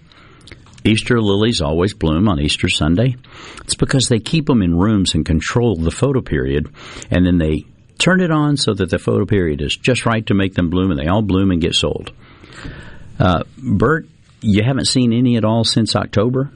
Easter 0.83 1.21
lilies 1.21 1.61
always 1.61 1.93
bloom 1.93 2.29
on 2.29 2.39
Easter 2.39 2.69
Sunday. 2.69 3.17
It's 3.61 3.75
because 3.75 4.07
they 4.07 4.19
keep 4.19 4.45
them 4.45 4.61
in 4.61 4.77
rooms 4.77 5.15
and 5.15 5.25
control 5.25 5.75
the 5.75 5.89
photoperiod, 5.89 6.73
and 7.11 7.25
then 7.25 7.37
they 7.37 7.65
turn 7.97 8.21
it 8.21 8.31
on 8.31 8.57
so 8.57 8.73
that 8.73 8.89
the 8.89 8.97
photoperiod 8.97 9.61
is 9.61 9.75
just 9.75 10.05
right 10.05 10.25
to 10.27 10.33
make 10.33 10.53
them 10.53 10.69
bloom, 10.69 10.91
and 10.91 10.99
they 10.99 11.07
all 11.07 11.21
bloom 11.21 11.51
and 11.51 11.61
get 11.61 11.75
sold. 11.75 12.11
Uh, 13.19 13.43
Bert, 13.57 14.07
you 14.41 14.63
haven't 14.63 14.85
seen 14.85 15.13
any 15.13 15.37
at 15.37 15.45
all 15.45 15.63
since 15.63 15.95
October? 15.95 16.51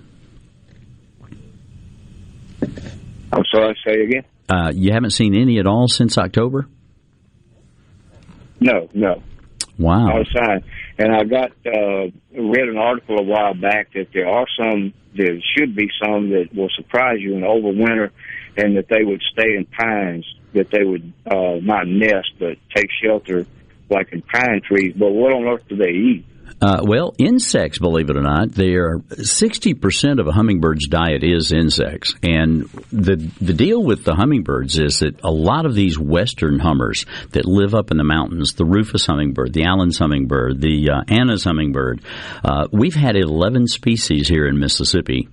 I'm 3.33 3.43
sorry, 3.51 3.77
say 3.85 4.01
again? 4.03 4.25
Uh, 4.49 4.71
you 4.73 4.91
haven't 4.91 5.11
seen 5.11 5.35
any 5.35 5.59
at 5.59 5.65
all 5.65 5.87
since 5.87 6.17
October? 6.17 6.67
No, 8.59 8.89
no. 8.93 9.23
Wow. 9.79 10.19
Outside. 10.19 10.63
And 10.99 11.15
I 11.15 11.23
got 11.23 11.51
uh, 11.65 12.11
read 12.37 12.69
an 12.69 12.77
article 12.77 13.17
a 13.17 13.23
while 13.23 13.55
back 13.55 13.93
that 13.93 14.09
there 14.13 14.27
are 14.27 14.45
some, 14.59 14.93
there 15.15 15.39
should 15.57 15.75
be 15.75 15.89
some 16.03 16.29
that 16.29 16.49
will 16.53 16.69
surprise 16.75 17.17
you 17.19 17.35
in 17.35 17.41
overwinter 17.41 18.11
and 18.57 18.77
that 18.77 18.87
they 18.89 19.03
would 19.03 19.21
stay 19.31 19.55
in 19.55 19.65
pines, 19.65 20.25
that 20.53 20.69
they 20.69 20.83
would 20.83 21.11
uh, 21.25 21.55
not 21.61 21.87
nest 21.87 22.33
but 22.37 22.57
take 22.75 22.89
shelter 23.03 23.47
like 23.89 24.11
in 24.11 24.21
pine 24.21 24.61
trees. 24.67 24.93
But 24.95 25.09
what 25.11 25.33
on 25.33 25.45
earth 25.45 25.67
do 25.67 25.77
they 25.77 25.91
eat? 25.91 26.25
Uh, 26.61 26.81
well, 26.83 27.15
insects, 27.17 27.79
believe 27.79 28.09
it 28.11 28.15
or 28.15 28.21
not, 28.21 28.51
they 28.51 28.75
are 28.75 29.01
sixty 29.23 29.73
percent 29.73 30.19
of 30.19 30.27
a 30.27 30.31
hummingbird's 30.31 30.87
diet 30.87 31.23
is 31.23 31.51
insects, 31.51 32.13
and 32.21 32.69
the 32.91 33.15
the 33.41 33.53
deal 33.53 33.81
with 33.81 34.03
the 34.03 34.13
hummingbirds 34.13 34.77
is 34.77 34.99
that 34.99 35.19
a 35.23 35.31
lot 35.31 35.65
of 35.65 35.73
these 35.73 35.97
western 35.97 36.59
hummers 36.59 37.05
that 37.31 37.45
live 37.45 37.73
up 37.73 37.89
in 37.89 37.97
the 37.97 38.03
mountains, 38.03 38.53
the 38.53 38.65
rufous 38.65 39.07
hummingbird, 39.07 39.53
the 39.53 39.63
Allen's 39.63 39.97
hummingbird, 39.97 40.61
the 40.61 40.89
uh, 40.91 41.01
Anna's 41.07 41.43
hummingbird, 41.43 42.01
uh, 42.43 42.67
we've 42.71 42.95
had 42.95 43.15
eleven 43.15 43.65
species 43.65 44.27
here 44.27 44.45
in 44.45 44.59
Mississippi, 44.59 45.29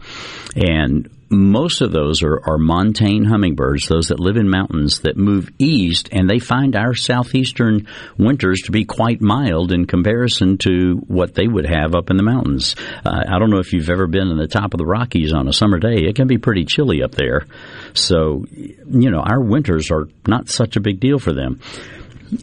and 0.56 1.10
most 1.30 1.80
of 1.80 1.92
those 1.92 2.22
are, 2.22 2.40
are 2.44 2.58
montane 2.58 3.24
hummingbirds, 3.24 3.88
those 3.88 4.08
that 4.08 4.20
live 4.20 4.36
in 4.36 4.48
mountains 4.48 5.00
that 5.00 5.16
move 5.16 5.50
east, 5.58 6.08
and 6.12 6.28
they 6.28 6.38
find 6.38 6.74
our 6.74 6.94
southeastern 6.94 7.86
winters 8.16 8.62
to 8.64 8.72
be 8.72 8.84
quite 8.84 9.20
mild 9.20 9.72
in 9.72 9.86
comparison 9.86 10.58
to 10.58 11.02
what 11.06 11.34
they 11.34 11.46
would 11.46 11.66
have 11.66 11.94
up 11.94 12.10
in 12.10 12.16
the 12.16 12.22
mountains. 12.22 12.76
Uh, 13.04 13.24
I 13.28 13.38
don't 13.38 13.50
know 13.50 13.58
if 13.58 13.72
you've 13.72 13.90
ever 13.90 14.06
been 14.06 14.28
in 14.28 14.38
the 14.38 14.48
top 14.48 14.74
of 14.74 14.78
the 14.78 14.86
Rockies 14.86 15.32
on 15.32 15.48
a 15.48 15.52
summer 15.52 15.78
day. 15.78 16.04
It 16.06 16.16
can 16.16 16.28
be 16.28 16.38
pretty 16.38 16.64
chilly 16.64 17.02
up 17.02 17.12
there. 17.12 17.46
So, 17.94 18.44
you 18.50 19.10
know, 19.10 19.20
our 19.20 19.40
winters 19.40 19.90
are 19.90 20.08
not 20.26 20.48
such 20.48 20.76
a 20.76 20.80
big 20.80 21.00
deal 21.00 21.18
for 21.18 21.32
them. 21.32 21.60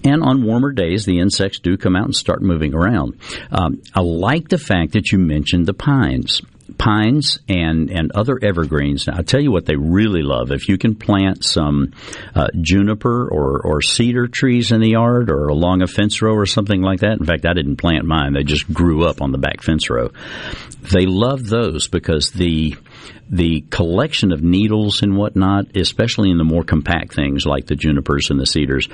And 0.04 0.24
on 0.24 0.44
warmer 0.44 0.72
days, 0.72 1.06
the 1.06 1.20
insects 1.20 1.60
do 1.60 1.78
come 1.78 1.96
out 1.96 2.06
and 2.06 2.16
start 2.16 2.42
moving 2.42 2.74
around. 2.74 3.20
Um, 3.52 3.84
I 3.94 4.02
like 4.02 4.50
the 4.50 4.58
fact 4.58 4.94
that 4.94 5.12
you 5.12 5.20
mentioned 5.20 5.68
the 5.68 5.76
pines 5.76 6.42
pines 6.78 7.40
and, 7.48 7.90
and 7.90 8.12
other 8.14 8.40
evergreens. 8.42 9.08
Now, 9.08 9.18
I'll 9.18 9.24
tell 9.24 9.42
you 9.42 9.52
what 9.52 9.66
they 9.66 9.76
really 9.76 10.22
love. 10.22 10.52
If 10.52 10.68
you 10.68 10.78
can 10.78 10.96
plant 10.96 11.44
some 11.44 11.94
uh, 12.34 12.48
juniper 12.60 13.28
or, 13.28 13.62
or 13.62 13.82
cedar 13.82 14.28
trees 14.28 14.72
in 14.72 14.82
the 14.82 14.92
yard 14.92 15.30
or 15.30 15.48
along 15.48 15.82
a 15.82 15.88
fence 15.88 16.22
row 16.22 16.34
or 16.34 16.46
something 16.46 16.82
like 16.82 17.02
that. 17.02 17.18
In 17.20 17.26
fact, 17.26 17.46
I 17.46 17.54
didn't 17.54 17.78
plant 17.78 18.06
mine. 18.06 18.34
They 18.34 18.44
just 18.44 18.72
grew 18.72 19.06
up 19.06 19.22
on 19.22 19.32
the 19.32 19.38
back 19.38 19.62
fence 19.62 19.90
row. 19.90 20.12
They 20.82 21.06
love 21.06 21.48
those 21.48 21.88
because 21.88 22.32
the 22.32 22.76
the 23.28 23.62
collection 23.72 24.32
of 24.32 24.44
needles 24.44 25.02
and 25.02 25.18
whatnot, 25.18 25.76
especially 25.76 26.30
in 26.30 26.38
the 26.38 26.44
more 26.44 26.64
compact 26.64 27.16
things 27.16 27.46
like 27.46 27.66
the 27.66 27.76
junipers 27.76 28.30
and 28.30 28.40
the 28.40 28.46
cedars, 28.46 28.88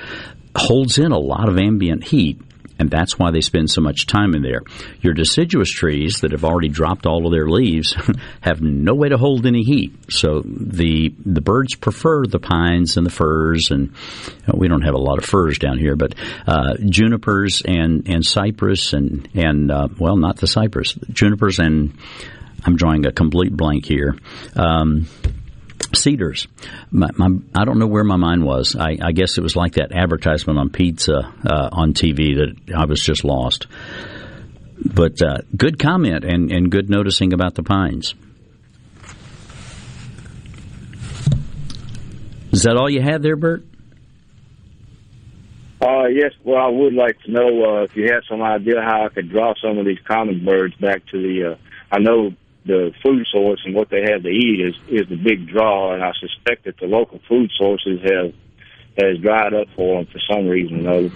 holds 0.56 0.98
in 0.98 1.12
a 1.12 1.18
lot 1.18 1.50
of 1.50 1.58
ambient 1.58 2.02
heat 2.04 2.40
and 2.82 2.90
that's 2.90 3.16
why 3.16 3.30
they 3.30 3.40
spend 3.40 3.70
so 3.70 3.80
much 3.80 4.08
time 4.08 4.34
in 4.34 4.42
there. 4.42 4.62
Your 5.02 5.14
deciduous 5.14 5.70
trees 5.70 6.16
that 6.22 6.32
have 6.32 6.44
already 6.44 6.68
dropped 6.68 7.06
all 7.06 7.24
of 7.24 7.32
their 7.32 7.48
leaves 7.48 7.94
have 8.40 8.60
no 8.60 8.92
way 8.92 9.08
to 9.08 9.16
hold 9.16 9.46
any 9.46 9.62
heat, 9.62 9.94
so 10.10 10.42
the 10.44 11.14
the 11.24 11.40
birds 11.40 11.76
prefer 11.76 12.26
the 12.26 12.40
pines 12.40 12.96
and 12.96 13.06
the 13.06 13.10
firs, 13.10 13.70
and 13.70 13.94
we 14.52 14.66
don't 14.66 14.82
have 14.82 14.94
a 14.94 14.98
lot 14.98 15.18
of 15.18 15.24
firs 15.24 15.60
down 15.60 15.78
here, 15.78 15.94
but 15.94 16.16
uh, 16.48 16.74
junipers 16.88 17.62
and 17.64 18.08
and 18.08 18.26
cypress 18.26 18.92
and 18.92 19.28
and 19.34 19.70
uh, 19.70 19.86
well, 19.96 20.16
not 20.16 20.38
the 20.38 20.48
cypress, 20.48 20.94
junipers 21.12 21.60
and 21.60 21.96
I'm 22.64 22.74
drawing 22.74 23.06
a 23.06 23.12
complete 23.12 23.56
blank 23.56 23.86
here. 23.86 24.16
Um, 24.56 25.06
cedars. 25.94 26.46
My, 26.90 27.08
my, 27.16 27.28
I 27.54 27.64
don't 27.64 27.78
know 27.78 27.86
where 27.86 28.04
my 28.04 28.16
mind 28.16 28.44
was. 28.44 28.76
I, 28.76 28.98
I, 29.00 29.12
guess 29.12 29.38
it 29.38 29.42
was 29.42 29.56
like 29.56 29.74
that 29.74 29.92
advertisement 29.92 30.58
on 30.58 30.70
pizza 30.70 31.32
uh, 31.46 31.68
on 31.72 31.94
TV 31.94 32.36
that 32.36 32.74
I 32.76 32.86
was 32.86 33.00
just 33.00 33.24
lost. 33.24 33.66
But 34.84 35.22
uh, 35.22 35.38
good 35.56 35.78
comment 35.78 36.24
and, 36.24 36.50
and 36.50 36.70
good 36.70 36.90
noticing 36.90 37.32
about 37.32 37.54
the 37.54 37.62
pines. 37.62 38.14
Is 42.52 42.64
that 42.64 42.76
all 42.76 42.90
you 42.90 43.00
had 43.00 43.22
there, 43.22 43.36
Bert? 43.36 43.64
Uh, 45.80 46.06
yes. 46.06 46.32
Well, 46.44 46.62
I 46.62 46.68
would 46.68 46.94
like 46.94 47.20
to 47.22 47.30
know 47.30 47.64
uh, 47.64 47.82
if 47.84 47.96
you 47.96 48.04
had 48.04 48.20
some 48.28 48.42
idea 48.42 48.80
how 48.80 49.06
I 49.06 49.08
could 49.08 49.30
draw 49.30 49.54
some 49.60 49.78
of 49.78 49.86
these 49.86 49.98
common 50.06 50.44
birds 50.44 50.74
back 50.76 51.04
to 51.06 51.20
the. 51.20 51.52
Uh, 51.52 51.56
I 51.90 51.98
know 51.98 52.32
the 52.64 52.92
food 53.02 53.26
source 53.32 53.60
and 53.64 53.74
what 53.74 53.90
they 53.90 54.02
have 54.10 54.22
to 54.22 54.28
eat 54.28 54.60
is 54.60 54.74
is 54.88 55.08
the 55.08 55.16
big 55.16 55.48
draw, 55.48 55.94
and 55.94 56.02
I 56.02 56.12
suspect 56.20 56.64
that 56.64 56.78
the 56.78 56.86
local 56.86 57.20
food 57.28 57.50
sources 57.58 58.00
have 58.02 58.34
has 58.98 59.18
dried 59.18 59.54
up 59.54 59.68
for 59.74 59.98
them 60.02 60.12
for 60.12 60.20
some 60.30 60.46
reason 60.46 60.86
or 60.86 60.90
other. 60.90 61.10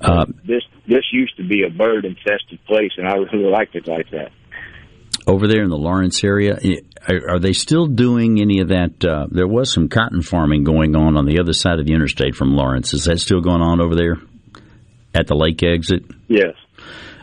Uh, 0.00 0.26
this 0.46 0.62
this 0.86 1.04
used 1.12 1.36
to 1.36 1.46
be 1.46 1.64
a 1.64 1.70
bird 1.70 2.04
infested 2.04 2.64
place, 2.66 2.92
and 2.96 3.06
I 3.06 3.14
really 3.14 3.50
liked 3.50 3.74
it 3.74 3.88
like 3.88 4.10
that. 4.10 4.30
Over 5.26 5.48
there 5.48 5.64
in 5.64 5.70
the 5.70 5.76
Lawrence 5.76 6.22
area, 6.22 6.56
are, 7.08 7.40
they 7.40 7.52
still 7.52 7.86
doing 7.86 8.40
any 8.40 8.60
of 8.60 8.68
that? 8.68 9.04
Uh, 9.04 9.26
there 9.28 9.48
was 9.48 9.72
some 9.72 9.88
cotton 9.88 10.22
farming 10.22 10.62
going 10.62 10.94
on 10.94 11.16
on 11.16 11.24
the 11.24 11.40
other 11.40 11.52
side 11.52 11.80
of 11.80 11.86
the 11.86 11.94
interstate 11.94 12.36
from 12.36 12.54
Lawrence. 12.54 12.94
Is 12.94 13.04
that 13.04 13.18
still 13.18 13.40
going 13.40 13.60
on 13.60 13.80
over 13.80 13.96
there 13.96 14.16
at 15.14 15.26
the 15.26 15.34
lake 15.34 15.64
exit? 15.64 16.04
Yes. 16.28 16.54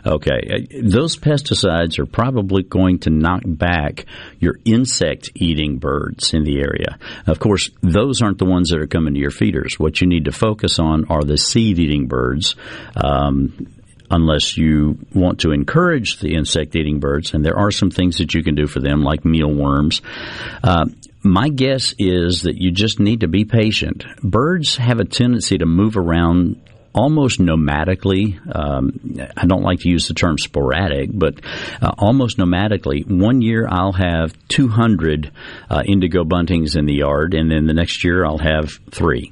Okay, 0.06 0.68
uh, 0.74 0.82
those 0.84 1.16
pesticides 1.16 1.98
are 1.98 2.06
probably 2.06 2.64
going 2.64 3.00
to 3.00 3.10
knock 3.10 3.42
back 3.46 4.06
your 4.40 4.56
insect 4.66 5.32
eating 5.36 5.78
birds 5.78 6.34
in 6.34 6.44
the 6.44 6.60
area. 6.60 6.98
Of 7.26 7.40
course, 7.40 7.70
those 7.82 8.22
aren't 8.22 8.38
the 8.38 8.46
ones 8.46 8.70
that 8.70 8.80
are 8.80 8.88
coming 8.88 9.14
to 9.14 9.20
your 9.20 9.32
feeders. 9.32 9.80
What 9.80 10.02
you 10.02 10.08
need 10.08 10.26
to 10.26 10.32
focus 10.32 10.80
on 10.80 11.06
are 11.10 11.24
the 11.24 11.38
seed 11.38 11.80
eating 11.80 12.08
birds. 12.08 12.56
Um, 12.96 13.68
unless 14.12 14.58
you 14.58 15.00
want 15.14 15.40
to 15.40 15.52
encourage 15.52 16.20
the 16.20 16.36
insect 16.36 16.76
eating 16.76 17.00
birds, 17.00 17.34
and 17.34 17.44
there 17.44 17.58
are 17.58 17.72
some 17.72 17.90
things 17.90 18.18
that 18.18 18.34
you 18.34 18.44
can 18.44 18.54
do 18.54 18.68
for 18.68 18.80
them, 18.80 19.02
like 19.02 19.26
mealworms. 19.26 20.02
Uh, 20.64 20.86
my 21.24 21.50
guess 21.50 21.96
is 21.98 22.44
that 22.44 22.56
you 22.56 22.70
just 22.70 23.00
need 23.00 23.22
to 23.22 23.28
be 23.28 23.46
patient. 23.46 24.06
Birds 24.22 24.76
have 24.76 25.00
a 25.00 25.06
tendency 25.06 25.58
to 25.58 25.66
move 25.66 25.98
around 25.98 26.62
almost 26.94 27.40
nomadically. 27.40 28.40
Um, 28.56 29.20
I 29.36 29.46
don't 29.46 29.64
like 29.64 29.80
to 29.80 29.90
use 29.90 30.08
the 30.08 30.14
term 30.14 30.38
sporadic, 30.38 31.10
but 31.14 31.40
uh, 31.82 31.92
almost 31.98 32.38
nomadically. 32.38 33.06
One 33.06 33.42
year 33.42 33.68
I'll 33.70 33.94
have 33.94 34.34
200 34.50 35.32
uh, 35.70 35.84
indigo 35.86 36.24
buntings 36.24 36.78
in 36.78 36.86
the 36.86 36.96
yard, 36.96 37.34
and 37.34 37.52
then 37.52 37.66
the 37.66 37.74
next 37.74 38.04
year 38.04 38.26
I'll 38.26 38.38
have 38.38 38.72
three. 38.92 39.32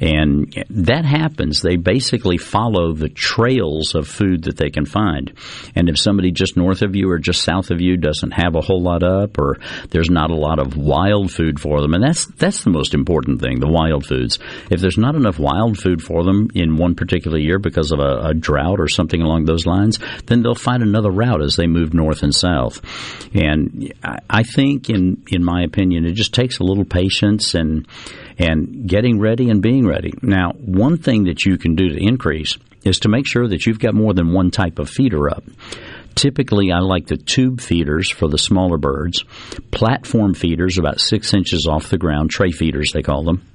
And 0.00 0.64
that 0.70 1.04
happens. 1.04 1.60
They 1.60 1.76
basically 1.76 2.38
follow 2.38 2.92
the 2.92 3.08
trails 3.08 3.94
of 3.94 4.08
food 4.08 4.44
that 4.44 4.56
they 4.56 4.70
can 4.70 4.86
find. 4.86 5.32
And 5.74 5.88
if 5.88 5.98
somebody 5.98 6.30
just 6.30 6.56
north 6.56 6.82
of 6.82 6.96
you 6.96 7.10
or 7.10 7.18
just 7.18 7.42
south 7.42 7.70
of 7.70 7.80
you 7.80 7.96
doesn't 7.96 8.32
have 8.32 8.54
a 8.54 8.60
whole 8.60 8.82
lot 8.82 9.02
up 9.02 9.38
or 9.38 9.58
there's 9.90 10.10
not 10.10 10.30
a 10.30 10.36
lot 10.36 10.58
of 10.58 10.76
wild 10.76 11.32
food 11.32 11.60
for 11.60 11.80
them, 11.80 11.94
and 11.94 12.02
that's 12.02 12.26
that's 12.26 12.64
the 12.64 12.70
most 12.70 12.94
important 12.94 13.40
thing, 13.40 13.60
the 13.60 13.68
wild 13.70 14.06
foods. 14.06 14.38
If 14.70 14.80
there's 14.80 14.98
not 14.98 15.14
enough 15.14 15.38
wild 15.38 15.78
food 15.78 16.02
for 16.02 16.24
them 16.24 16.48
in 16.54 16.76
one 16.76 16.94
particular 16.94 17.38
year 17.38 17.58
because 17.58 17.92
of 17.92 18.00
a, 18.00 18.28
a 18.28 18.34
drought 18.34 18.80
or 18.80 18.88
something 18.88 19.20
along 19.20 19.44
those 19.44 19.66
lines, 19.66 19.98
then 20.26 20.42
they'll 20.42 20.54
find 20.54 20.82
another 20.82 21.10
route 21.10 21.42
as 21.42 21.56
they 21.56 21.66
move 21.66 21.94
north 21.94 22.22
and 22.22 22.34
south. 22.34 22.80
And 23.34 23.92
I 24.28 24.42
think, 24.42 24.90
in 24.90 25.22
in 25.28 25.44
my 25.44 25.62
opinion, 25.62 26.04
it 26.04 26.12
just 26.12 26.34
takes 26.34 26.58
a 26.58 26.64
little 26.64 26.84
patience 26.84 27.54
and 27.54 27.86
and 28.40 28.88
getting 28.88 29.20
ready 29.20 29.50
and 29.50 29.60
being 29.60 29.86
ready. 29.86 30.12
Now, 30.22 30.52
one 30.52 30.96
thing 30.96 31.24
that 31.24 31.44
you 31.44 31.58
can 31.58 31.74
do 31.74 31.90
to 31.90 32.02
increase 32.02 32.56
is 32.84 33.00
to 33.00 33.10
make 33.10 33.26
sure 33.26 33.46
that 33.46 33.66
you've 33.66 33.78
got 33.78 33.94
more 33.94 34.14
than 34.14 34.32
one 34.32 34.50
type 34.50 34.78
of 34.78 34.88
feeder 34.88 35.28
up. 35.28 35.44
Typically, 36.14 36.72
I 36.72 36.78
like 36.78 37.06
the 37.06 37.18
tube 37.18 37.60
feeders 37.60 38.10
for 38.10 38.28
the 38.28 38.38
smaller 38.38 38.78
birds. 38.78 39.24
Platform 39.70 40.34
feeders, 40.34 40.78
about 40.78 41.00
six 41.00 41.34
inches 41.34 41.68
off 41.70 41.90
the 41.90 41.98
ground, 41.98 42.30
tray 42.30 42.50
feeders 42.50 42.92
they 42.92 43.02
call 43.02 43.24
them, 43.24 43.46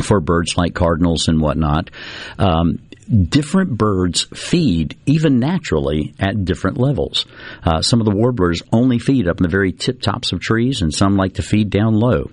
for 0.00 0.20
birds 0.20 0.56
like 0.56 0.74
cardinals 0.74 1.26
and 1.26 1.40
whatnot. 1.40 1.90
Um, 2.38 2.78
different 3.08 3.76
birds 3.76 4.26
feed 4.34 4.96
even 5.06 5.38
naturally 5.38 6.14
at 6.18 6.44
different 6.44 6.78
levels. 6.78 7.26
Uh, 7.64 7.82
some 7.82 8.00
of 8.00 8.06
the 8.06 8.14
warblers 8.14 8.62
only 8.72 8.98
feed 8.98 9.28
up 9.28 9.38
in 9.38 9.42
the 9.42 9.48
very 9.48 9.72
tip 9.72 10.00
tops 10.00 10.32
of 10.32 10.40
trees, 10.40 10.82
and 10.82 10.92
some 10.92 11.16
like 11.16 11.34
to 11.34 11.42
feed 11.42 11.70
down 11.70 11.94
low. 11.94 12.30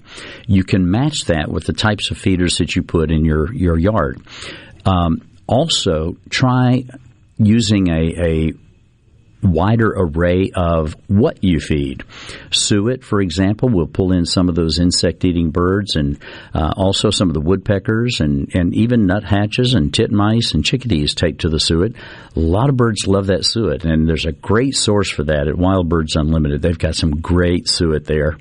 You 0.48 0.64
can 0.64 0.90
match 0.90 1.26
that 1.26 1.50
with 1.50 1.66
the 1.66 1.74
types 1.74 2.12
of 2.12 2.18
feeders 2.18 2.58
that 2.58 2.76
you 2.76 2.84
put 2.84 3.12
in 3.12 3.26
your 3.26 3.54
your 3.54 3.78
yard. 3.78 4.22
Um, 4.86 5.22
also, 5.48 6.16
try 6.30 6.86
using 7.38 7.90
a, 7.90 8.14
a 8.22 8.54
wider 9.42 9.94
array 9.96 10.52
of 10.54 10.96
what 11.08 11.44
you 11.44 11.60
feed. 11.60 12.04
Suet, 12.52 13.04
for 13.04 13.22
example, 13.22 13.70
will 13.70 13.88
pull 13.88 14.12
in 14.12 14.26
some 14.26 14.50
of 14.50 14.56
those 14.56 14.80
insect-eating 14.80 15.52
birds 15.52 15.96
and 15.96 16.20
uh, 16.54 16.74
also 16.76 17.10
some 17.10 17.30
of 17.30 17.34
the 17.34 17.42
woodpeckers 17.42 18.20
and, 18.20 18.54
and 18.54 18.76
even 18.76 19.08
nuthatches 19.08 19.74
and 19.74 19.92
titmice 19.92 20.54
and 20.54 20.66
chickadees 20.66 21.14
take 21.14 21.40
to 21.40 21.50
the 21.50 21.60
suet. 21.60 21.96
A 22.36 22.40
lot 22.40 22.70
of 22.70 22.78
birds 22.78 23.08
love 23.08 23.28
that 23.28 23.46
suet, 23.46 23.86
and 23.86 24.08
there's 24.08 24.26
a 24.26 24.32
great 24.32 24.76
source 24.76 25.10
for 25.10 25.24
that 25.24 25.48
at 25.48 25.58
Wild 25.58 25.90
Birds 25.90 26.16
Unlimited. 26.16 26.62
They've 26.62 26.78
got 26.78 26.96
some 26.96 27.12
great 27.12 27.68
suet 27.68 28.06
there. 28.06 28.38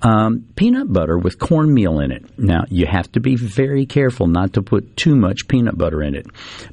Um, 0.00 0.46
peanut 0.54 0.92
butter 0.92 1.18
with 1.18 1.40
cornmeal 1.40 1.98
in 2.00 2.12
it. 2.12 2.38
Now, 2.38 2.64
you 2.68 2.86
have 2.86 3.10
to 3.12 3.20
be 3.20 3.34
very 3.34 3.84
careful 3.84 4.28
not 4.28 4.52
to 4.52 4.62
put 4.62 4.96
too 4.96 5.16
much 5.16 5.48
peanut 5.48 5.76
butter 5.76 6.02
in 6.02 6.14
it. 6.14 6.26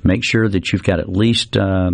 Make 0.04 0.24
sure 0.24 0.48
that 0.48 0.72
you've 0.72 0.84
got 0.84 1.00
at 1.00 1.10
least 1.10 1.58
uh, 1.58 1.91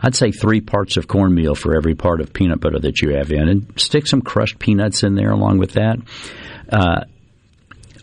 I'd 0.00 0.14
say 0.14 0.30
three 0.30 0.60
parts 0.60 0.96
of 0.96 1.08
cornmeal 1.08 1.54
for 1.54 1.76
every 1.76 1.94
part 1.94 2.20
of 2.20 2.32
peanut 2.32 2.60
butter 2.60 2.78
that 2.78 3.00
you 3.00 3.14
have 3.16 3.32
in, 3.32 3.48
and 3.48 3.72
stick 3.76 4.06
some 4.06 4.22
crushed 4.22 4.58
peanuts 4.58 5.02
in 5.02 5.14
there 5.14 5.30
along 5.30 5.58
with 5.58 5.72
that. 5.72 5.98
Uh, 6.70 7.04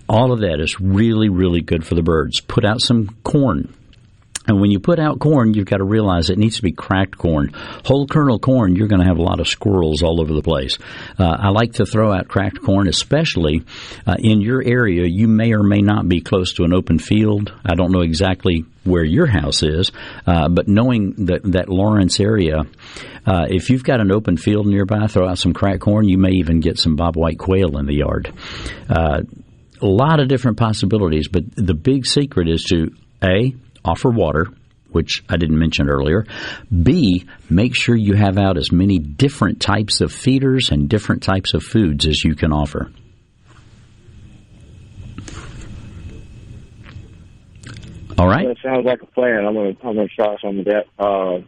all 0.07 0.31
of 0.31 0.41
that 0.41 0.59
is 0.59 0.79
really, 0.79 1.29
really 1.29 1.61
good 1.61 1.85
for 1.85 1.95
the 1.95 2.03
birds. 2.03 2.39
Put 2.41 2.65
out 2.65 2.81
some 2.81 3.09
corn 3.23 3.73
and 4.47 4.59
when 4.59 4.71
you 4.71 4.79
put 4.79 4.99
out 4.99 5.19
corn, 5.19 5.53
you've 5.53 5.65
got 5.65 5.77
to 5.77 5.83
realize 5.83 6.29
it 6.29 6.37
needs 6.37 6.57
to 6.57 6.61
be 6.61 6.71
cracked 6.71 7.17
corn. 7.17 7.51
Whole 7.85 8.07
kernel 8.07 8.39
corn, 8.39 8.75
you're 8.75 8.87
going 8.87 9.01
to 9.01 9.07
have 9.07 9.17
a 9.17 9.23
lot 9.23 9.39
of 9.39 9.47
squirrels 9.47 10.03
all 10.03 10.21
over 10.21 10.33
the 10.33 10.41
place. 10.41 10.77
Uh, 11.17 11.35
I 11.39 11.49
like 11.49 11.73
to 11.73 11.85
throw 11.85 12.13
out 12.13 12.27
cracked 12.27 12.61
corn, 12.61 12.87
especially 12.87 13.63
uh, 14.05 14.15
in 14.19 14.41
your 14.41 14.63
area. 14.63 15.05
You 15.07 15.27
may 15.27 15.53
or 15.53 15.63
may 15.63 15.81
not 15.81 16.07
be 16.07 16.21
close 16.21 16.53
to 16.53 16.63
an 16.63 16.73
open 16.73 16.99
field. 16.99 17.53
I 17.65 17.75
don't 17.75 17.91
know 17.91 18.01
exactly 18.01 18.65
where 18.83 19.03
your 19.03 19.25
house 19.25 19.63
is, 19.63 19.91
uh, 20.27 20.47
but 20.47 20.67
knowing 20.67 21.25
that 21.25 21.41
that 21.53 21.69
Lawrence 21.69 22.19
area, 22.19 22.65
uh, 23.25 23.47
if 23.49 23.71
you've 23.71 23.83
got 23.83 23.99
an 23.99 24.11
open 24.11 24.37
field 24.37 24.67
nearby, 24.67 25.07
throw 25.07 25.27
out 25.27 25.39
some 25.39 25.53
cracked 25.53 25.81
corn. 25.81 26.07
You 26.07 26.19
may 26.19 26.33
even 26.33 26.59
get 26.59 26.77
some 26.77 26.95
bobwhite 26.95 27.39
quail 27.39 27.77
in 27.77 27.87
the 27.87 27.95
yard. 27.95 28.31
Uh, 28.87 29.21
a 29.81 29.85
lot 29.85 30.19
of 30.19 30.27
different 30.27 30.57
possibilities, 30.57 31.27
but 31.27 31.43
the 31.55 31.73
big 31.73 32.05
secret 32.05 32.47
is 32.47 32.63
to 32.65 32.91
a 33.23 33.53
offer 33.85 34.09
water, 34.09 34.47
which 34.89 35.23
I 35.29 35.37
didn't 35.37 35.59
mention 35.59 35.89
earlier. 35.89 36.25
B, 36.71 37.25
make 37.49 37.75
sure 37.75 37.95
you 37.95 38.15
have 38.15 38.37
out 38.37 38.57
as 38.57 38.71
many 38.71 38.99
different 38.99 39.61
types 39.61 40.01
of 40.01 40.11
feeders 40.11 40.71
and 40.71 40.89
different 40.89 41.23
types 41.23 41.53
of 41.53 41.63
foods 41.63 42.05
as 42.05 42.23
you 42.23 42.35
can 42.35 42.51
offer. 42.51 42.91
All 48.17 48.27
right. 48.27 48.47
That 48.47 48.57
sounds 48.63 48.85
like 48.85 49.01
a 49.01 49.07
plan. 49.07 49.45
I'm 49.45 49.57
I'm 49.57 49.75
gonna 49.81 50.07
try 50.07 50.37
some 50.41 50.59
of 50.59 50.65
that. 50.65 50.85
Uh, 50.97 51.39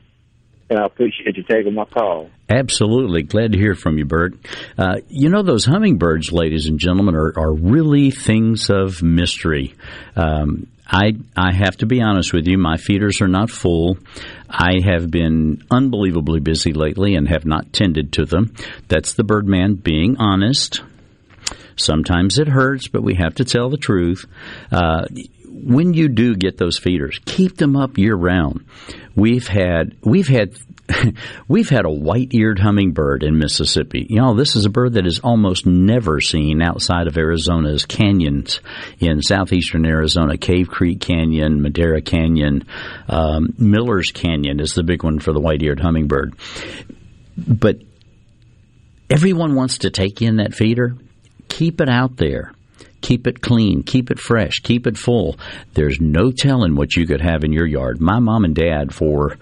and 0.70 0.80
I 0.80 0.86
appreciate 0.86 1.38
you 1.38 1.44
taking 1.44 1.74
my 1.74 1.86
call. 1.86 2.30
Absolutely. 2.50 3.24
Glad 3.24 3.54
to 3.54 3.58
hear 3.58 3.76
from 3.76 3.98
you, 3.98 4.06
Bert. 4.06 4.34
Uh, 4.78 4.98
you 5.10 5.30
know, 5.30 5.44
those 5.44 5.66
hummingbirds, 5.66 6.32
ladies 6.32 6.68
and 6.68 6.80
gentlemen, 6.80 7.16
are, 7.16 7.34
are 7.38 7.54
really 7.54 8.12
things 8.12 8.70
of 8.70 9.02
mystery. 9.02 9.76
Um, 10.16 10.68
I 10.90 11.14
I 11.36 11.52
have 11.52 11.78
to 11.78 11.86
be 11.86 12.02
honest 12.02 12.34
with 12.34 12.48
you. 12.48 12.58
My 12.58 12.78
feeders 12.78 13.22
are 13.22 13.28
not 13.28 13.50
full. 13.50 13.98
I 14.50 14.80
have 14.86 15.12
been 15.12 15.64
unbelievably 15.70 16.40
busy 16.40 16.72
lately 16.72 17.16
and 17.16 17.28
have 17.28 17.46
not 17.46 17.74
tended 17.74 18.14
to 18.14 18.26
them. 18.26 18.54
That's 18.88 19.14
the 19.14 19.26
Birdman 19.26 19.76
being 19.76 20.16
honest. 20.18 20.82
Sometimes 21.76 22.40
it 22.40 22.48
hurts, 22.48 22.88
but 22.88 23.04
we 23.04 23.16
have 23.16 23.36
to 23.36 23.46
tell 23.46 23.70
the 23.70 23.78
truth. 23.78 24.26
Uh, 24.72 25.06
when 25.63 25.93
you 25.93 26.10
do 26.10 26.36
get 26.36 26.58
those 26.58 26.78
feeders, 26.78 27.20
keep 27.26 27.58
them 27.58 27.76
up 27.76 27.98
year 27.98 28.15
round. 28.15 28.65
We've 29.15 29.48
had 29.48 29.96
we've 30.04 30.28
had 30.28 30.56
we've 31.48 31.70
had 31.70 31.86
a 31.86 31.91
white-eared 31.91 32.60
hummingbird 32.60 33.24
in 33.24 33.38
Mississippi. 33.38 34.06
You 34.10 34.22
know, 34.22 34.36
this 34.36 34.56
is 34.56 34.65
a 34.65 34.70
bird 34.70 34.93
that 34.93 35.06
is 35.06 35.20
almost 35.20 35.65
never 35.65 36.22
seen 36.22 36.62
outside 36.62 37.08
of 37.08 37.17
Arizona's 37.17 37.86
canyons 37.86 38.62
in 39.00 39.22
southeastern 39.22 39.86
Arizona. 39.86 40.38
Cave 40.38 40.70
Creek 40.70 41.02
Canyon, 41.02 41.62
Madera 41.62 42.02
Canyon, 42.02 42.65
um, 43.10 43.54
Miller's 43.58 44.12
Canyon 44.12 44.60
is 44.60 44.74
the 44.74 44.84
big 44.84 45.04
one 45.04 45.20
for 45.20 45.34
the 45.34 45.41
white-eared 45.41 45.80
hummingbird. 45.80 46.36
But 47.38 47.82
everyone 49.10 49.56
wants 49.56 49.80
to 49.80 49.89
take 49.89 50.22
in 50.22 50.38
that 50.38 50.54
feeder. 50.54 50.96
Keep 51.50 51.82
it 51.82 51.89
out 51.89 52.17
there. 52.17 52.54
Keep 53.02 53.28
it 53.28 53.42
clean, 53.42 53.84
keep 53.84 54.10
it 54.10 54.20
fresh, 54.20 54.60
keep 54.60 54.88
it 54.88 54.98
full. 54.98 55.38
There's 55.74 56.02
no 56.02 56.32
telling 56.32 56.76
what 56.76 56.96
you 56.96 57.06
could 57.06 57.22
have 57.22 57.44
in 57.44 57.54
your 57.54 57.68
yard. 57.68 58.02
My 58.02 58.20
mom 58.20 58.44
and 58.44 58.56
dad, 58.56 58.94
for 58.94 59.38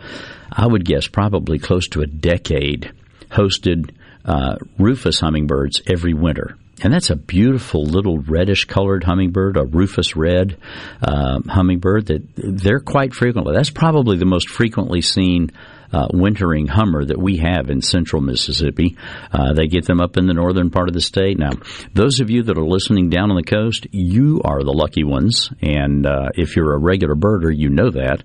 I 0.51 0.67
would 0.67 0.85
guess 0.85 1.07
probably 1.07 1.57
close 1.57 1.87
to 1.89 2.01
a 2.01 2.07
decade, 2.07 2.91
hosted 3.29 3.91
uh, 4.25 4.55
rufous 4.77 5.19
hummingbirds 5.19 5.81
every 5.87 6.13
winter. 6.13 6.57
And 6.83 6.93
that's 6.93 7.09
a 7.09 7.15
beautiful 7.15 7.85
little 7.85 8.19
reddish 8.19 8.65
colored 8.65 9.03
hummingbird, 9.03 9.55
a 9.55 9.63
rufous 9.63 10.15
red 10.15 10.57
uh, 11.01 11.39
hummingbird 11.47 12.07
that 12.07 12.23
they're 12.35 12.81
quite 12.81 13.13
frequently. 13.13 13.53
That's 13.55 13.69
probably 13.69 14.17
the 14.17 14.25
most 14.25 14.49
frequently 14.49 15.01
seen 15.01 15.51
uh, 15.91 16.07
wintering 16.13 16.67
hummer 16.67 17.05
that 17.05 17.17
we 17.17 17.37
have 17.37 17.69
in 17.69 17.81
central 17.81 18.21
Mississippi. 18.21 18.97
Uh, 19.31 19.53
they 19.53 19.67
get 19.67 19.85
them 19.85 20.01
up 20.01 20.17
in 20.17 20.27
the 20.27 20.33
northern 20.33 20.69
part 20.69 20.87
of 20.87 20.93
the 20.93 21.01
state. 21.01 21.37
Now, 21.37 21.51
those 21.93 22.19
of 22.19 22.29
you 22.29 22.43
that 22.43 22.57
are 22.57 22.65
listening 22.65 23.09
down 23.09 23.31
on 23.31 23.37
the 23.37 23.43
coast, 23.43 23.87
you 23.91 24.41
are 24.43 24.63
the 24.63 24.71
lucky 24.71 25.03
ones. 25.03 25.51
And 25.61 26.05
uh, 26.05 26.29
if 26.35 26.55
you're 26.55 26.73
a 26.73 26.79
regular 26.79 27.15
birder, 27.15 27.55
you 27.55 27.69
know 27.69 27.91
that. 27.91 28.23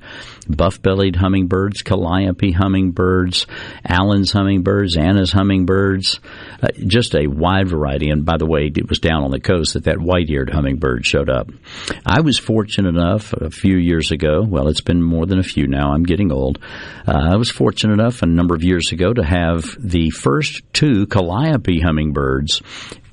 Buff 0.48 0.82
bellied 0.82 1.16
hummingbirds, 1.16 1.82
calliope 1.82 2.52
hummingbirds, 2.52 3.46
Allen's 3.86 4.32
hummingbirds, 4.32 4.96
Anna's 4.96 5.32
hummingbirds, 5.32 6.18
uh, 6.62 6.68
just 6.86 7.14
a 7.14 7.26
wide 7.26 7.68
variety. 7.68 8.10
And 8.10 8.24
by 8.24 8.36
the 8.36 8.46
way, 8.46 8.70
it 8.74 8.88
was 8.88 8.98
down 8.98 9.22
on 9.22 9.30
the 9.30 9.40
coast 9.40 9.74
that 9.74 9.84
that 9.84 10.00
white 10.00 10.28
eared 10.28 10.50
hummingbird 10.50 11.06
showed 11.06 11.30
up. 11.30 11.50
I 12.04 12.20
was 12.20 12.38
fortunate 12.38 12.88
enough 12.88 13.32
a 13.32 13.50
few 13.50 13.76
years 13.76 14.10
ago, 14.10 14.42
well, 14.42 14.68
it's 14.68 14.80
been 14.80 15.02
more 15.02 15.26
than 15.26 15.38
a 15.38 15.44
few 15.44 15.66
now, 15.66 15.92
I'm 15.92 16.02
getting 16.02 16.32
old. 16.32 16.58
Uh, 17.06 17.32
I 17.32 17.36
was 17.36 17.49
fortunate 17.50 17.94
enough 17.94 18.22
a 18.22 18.26
number 18.26 18.54
of 18.54 18.62
years 18.62 18.92
ago 18.92 19.12
to 19.12 19.24
have 19.24 19.64
the 19.78 20.10
first 20.10 20.62
two 20.72 21.06
calliope 21.06 21.80
hummingbirds 21.80 22.62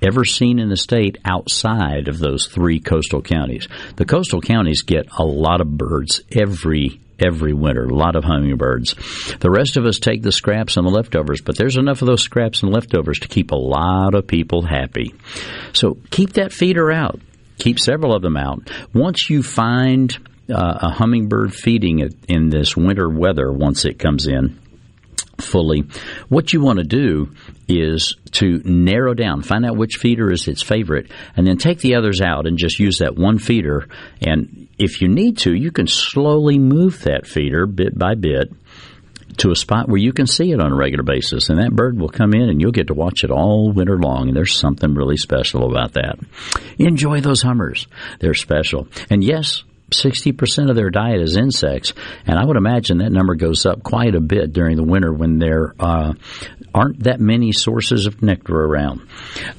ever 0.01 0.23
seen 0.25 0.59
in 0.59 0.69
the 0.69 0.77
state 0.77 1.17
outside 1.25 2.07
of 2.07 2.19
those 2.19 2.47
three 2.47 2.79
coastal 2.79 3.21
counties. 3.21 3.67
The 3.95 4.05
coastal 4.05 4.41
counties 4.41 4.83
get 4.83 5.07
a 5.17 5.23
lot 5.23 5.61
of 5.61 5.77
birds 5.77 6.21
every 6.31 6.99
every 7.19 7.53
winter. 7.53 7.85
A 7.85 7.95
lot 7.95 8.15
of 8.15 8.23
hummingbirds. 8.23 8.95
The 9.39 9.49
rest 9.49 9.77
of 9.77 9.85
us 9.85 9.99
take 9.99 10.21
the 10.21 10.31
scraps 10.31 10.77
and 10.77 10.85
the 10.85 10.91
leftovers, 10.91 11.41
but 11.41 11.57
there's 11.57 11.77
enough 11.77 12.01
of 12.01 12.07
those 12.07 12.21
scraps 12.21 12.61
and 12.61 12.71
leftovers 12.71 13.19
to 13.19 13.27
keep 13.27 13.51
a 13.51 13.55
lot 13.55 14.13
of 14.13 14.27
people 14.27 14.61
happy. 14.61 15.15
So 15.73 15.97
keep 16.11 16.33
that 16.33 16.53
feeder 16.53 16.91
out. 16.91 17.19
Keep 17.57 17.79
several 17.79 18.15
of 18.15 18.21
them 18.21 18.37
out. 18.37 18.69
Once 18.93 19.31
you 19.31 19.41
find 19.41 20.15
uh, 20.49 20.79
a 20.81 20.91
hummingbird 20.91 21.53
feeding 21.53 21.99
it 21.99 22.13
in 22.27 22.49
this 22.49 22.75
winter 22.75 23.09
weather, 23.09 23.51
once 23.51 23.85
it 23.85 23.99
comes 23.99 24.27
in, 24.27 24.59
fully. 25.39 25.83
What 26.29 26.53
you 26.53 26.61
want 26.61 26.79
to 26.79 26.85
do 26.85 27.33
is 27.67 28.15
to 28.33 28.61
narrow 28.63 29.13
down, 29.13 29.41
find 29.41 29.65
out 29.65 29.77
which 29.77 29.97
feeder 29.97 30.31
is 30.31 30.47
its 30.47 30.61
favorite, 30.61 31.11
and 31.35 31.45
then 31.45 31.57
take 31.57 31.79
the 31.79 31.95
others 31.95 32.21
out 32.21 32.47
and 32.47 32.57
just 32.57 32.79
use 32.79 32.99
that 32.99 33.15
one 33.15 33.39
feeder. 33.39 33.87
And 34.21 34.67
if 34.77 35.01
you 35.01 35.07
need 35.07 35.37
to, 35.39 35.53
you 35.53 35.71
can 35.71 35.87
slowly 35.87 36.57
move 36.57 37.03
that 37.03 37.27
feeder 37.27 37.65
bit 37.65 37.97
by 37.97 38.15
bit 38.15 38.51
to 39.37 39.51
a 39.51 39.55
spot 39.55 39.87
where 39.87 39.99
you 39.99 40.13
can 40.13 40.25
see 40.25 40.51
it 40.51 40.59
on 40.59 40.71
a 40.71 40.75
regular 40.75 41.03
basis, 41.03 41.49
and 41.49 41.59
that 41.59 41.75
bird 41.75 41.99
will 41.99 42.09
come 42.09 42.33
in 42.33 42.49
and 42.49 42.59
you'll 42.59 42.71
get 42.71 42.87
to 42.87 42.93
watch 42.93 43.23
it 43.23 43.31
all 43.31 43.71
winter 43.71 43.99
long. 43.99 44.27
And 44.27 44.35
there's 44.35 44.55
something 44.55 44.93
really 44.93 45.17
special 45.17 45.69
about 45.69 45.93
that. 45.93 46.17
Enjoy 46.79 47.21
those 47.21 47.41
hummers; 47.41 47.87
they're 48.19 48.33
special. 48.33 48.87
And 49.09 49.23
yes, 49.23 49.63
60% 49.91 50.69
of 50.69 50.75
their 50.75 50.89
diet 50.89 51.21
is 51.21 51.37
insects, 51.37 51.93
and 52.25 52.37
I 52.37 52.45
would 52.45 52.57
imagine 52.57 52.97
that 52.97 53.11
number 53.11 53.35
goes 53.35 53.65
up 53.65 53.83
quite 53.83 54.15
a 54.15 54.19
bit 54.19 54.51
during 54.51 54.75
the 54.75 54.83
winter 54.83 55.13
when 55.13 55.39
there 55.39 55.73
uh, 55.79 56.13
aren't 56.73 57.03
that 57.03 57.19
many 57.19 57.51
sources 57.53 58.05
of 58.05 58.21
nectar 58.21 58.53
around. 58.53 59.07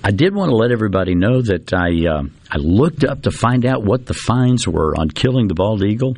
I 0.05 0.11
did 0.11 0.35
want 0.35 0.51
to 0.51 0.57
let 0.57 0.70
everybody 0.70 1.14
know 1.14 1.41
that 1.41 1.72
I 1.72 2.09
uh, 2.09 2.22
I 2.51 2.59
looked 2.59 3.05
up 3.05 3.22
to 3.22 3.31
find 3.31 3.64
out 3.64 3.85
what 3.85 4.07
the 4.07 4.14
fines 4.14 4.68
were 4.68 4.95
on 4.99 5.09
killing 5.11 5.49
the 5.49 5.55
bald 5.55 5.83
eagle, 5.83 6.16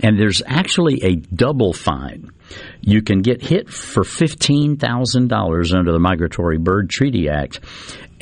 and 0.00 0.18
there's 0.18 0.42
actually 0.46 1.02
a 1.02 1.16
double 1.16 1.72
fine. 1.72 2.32
You 2.80 3.02
can 3.02 3.22
get 3.22 3.42
hit 3.42 3.70
for 3.70 4.02
$15,000 4.02 5.74
under 5.74 5.92
the 5.92 5.98
Migratory 5.98 6.58
Bird 6.58 6.90
Treaty 6.90 7.28
Act, 7.28 7.60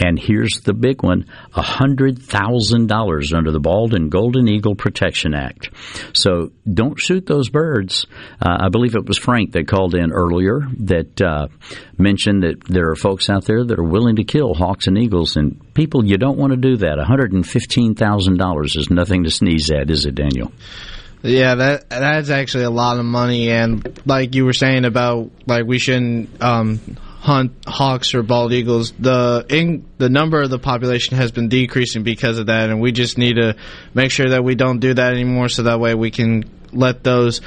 and 0.01 0.19
here's 0.19 0.61
the 0.65 0.73
big 0.73 1.03
one 1.03 1.27
$100,000 1.55 3.37
under 3.37 3.51
the 3.53 3.61
Bald 3.61 3.95
and 3.95 4.11
Golden 4.11 4.49
Eagle 4.49 4.75
Protection 4.75 5.35
Act. 5.35 5.71
So 6.15 6.53
don't 6.73 6.99
shoot 6.99 7.27
those 7.27 7.51
birds. 7.51 8.07
Uh, 8.41 8.57
I 8.61 8.69
believe 8.71 8.97
it 8.97 9.07
was 9.07 9.19
Frank 9.19 9.53
that 9.53 9.69
called 9.69 9.95
in 9.95 10.13
earlier 10.13 10.61
that 10.79 11.21
uh, 11.21 11.49
mentioned 11.99 12.43
that 12.43 12.65
there 12.65 12.91
are 12.91 12.97
folks 12.97 13.29
out 13.29 13.45
there 13.45 13.63
that 13.63 13.79
are 13.79 13.85
willing 13.85 14.17
to 14.17 14.25
kill 14.25 14.55
hawks 14.55 14.87
and 14.87 14.97
eagles. 14.97 15.37
And 15.37 15.75
people, 15.75 16.05
you 16.05 16.17
don't 16.17 16.39
want 16.39 16.53
to 16.53 16.57
do 16.57 16.79
that. 16.79 16.99
$115,000 16.99 18.77
is 18.77 18.91
nothing 18.91 19.25
to 19.25 19.31
sneeze 19.31 19.71
at, 19.71 19.91
is 19.91 20.07
it, 20.07 20.15
Daniel? 20.15 20.51
Yeah, 21.23 21.55
that 21.57 21.91
that's 21.91 22.31
actually 22.31 22.65
a 22.65 22.71
lot 22.71 22.99
of 22.99 23.05
money, 23.05 23.51
and 23.51 24.01
like 24.07 24.35
you 24.35 24.47
were 24.47 24.55
saying 24.55 24.87
about 24.87 25.31
like 25.47 25.67
we 25.67 25.79
shouldn't 25.79 26.43
um, 26.43 26.81
hunt 27.21 27.53
hawks 27.67 28.15
or 28.15 28.23
bald 28.23 28.53
eagles. 28.53 28.93
The 28.99 29.45
in, 29.49 29.87
the 29.99 30.09
number 30.09 30.41
of 30.41 30.51
the 30.51 30.59
population 30.59 31.19
has 31.19 31.31
been 31.31 31.49
decreasing 31.49 32.03
because 32.03 32.39
of 32.39 32.47
that, 32.47 32.71
and 32.71 32.81
we 32.81 32.93
just 32.93 33.19
need 33.19 33.35
to 33.35 33.57
make 33.95 34.11
sure 34.11 34.31
that 34.31 34.43
we 34.43 34.55
don't 34.55 34.81
do 34.81 34.95
that 34.95 35.13
anymore, 35.13 35.49
so 35.49 35.65
that 35.65 35.81
way 35.81 35.95
we 35.95 36.11
can 36.11 36.45
let 36.73 37.05
those 37.05 37.41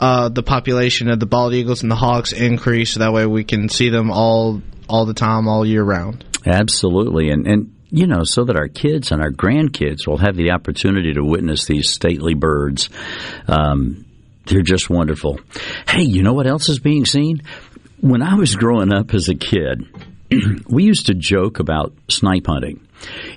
uh, 0.00 0.30
the 0.30 0.42
population 0.42 1.10
of 1.10 1.20
the 1.20 1.26
bald 1.26 1.52
eagles 1.52 1.82
and 1.82 1.90
the 1.90 1.96
hawks 1.96 2.32
increase. 2.32 2.94
So 2.94 3.00
that 3.00 3.12
way 3.12 3.26
we 3.26 3.44
can 3.44 3.68
see 3.68 3.90
them 3.90 4.10
all 4.10 4.62
all 4.88 5.04
the 5.04 5.14
time, 5.14 5.46
all 5.46 5.66
year 5.66 5.84
round. 5.84 6.24
Absolutely, 6.46 7.28
and 7.28 7.46
and 7.46 7.74
you 7.90 8.06
know, 8.06 8.22
so 8.24 8.44
that 8.44 8.56
our 8.56 8.68
kids 8.68 9.12
and 9.12 9.22
our 9.22 9.30
grandkids 9.30 10.06
will 10.06 10.18
have 10.18 10.36
the 10.36 10.52
opportunity 10.52 11.12
to 11.14 11.22
witness 11.22 11.66
these 11.66 11.90
stately 11.90 12.34
birds. 12.34 12.88
Um, 13.46 14.06
they're 14.48 14.62
just 14.62 14.88
wonderful. 14.88 15.38
Hey, 15.86 16.02
you 16.02 16.22
know 16.22 16.32
what 16.32 16.46
else 16.46 16.68
is 16.68 16.78
being 16.78 17.04
seen? 17.04 17.42
When 18.00 18.22
I 18.22 18.34
was 18.34 18.54
growing 18.54 18.92
up 18.92 19.14
as 19.14 19.28
a 19.28 19.34
kid, 19.34 19.86
we 20.68 20.84
used 20.84 21.06
to 21.06 21.14
joke 21.14 21.58
about 21.58 21.92
snipe 22.08 22.46
hunting. 22.46 22.86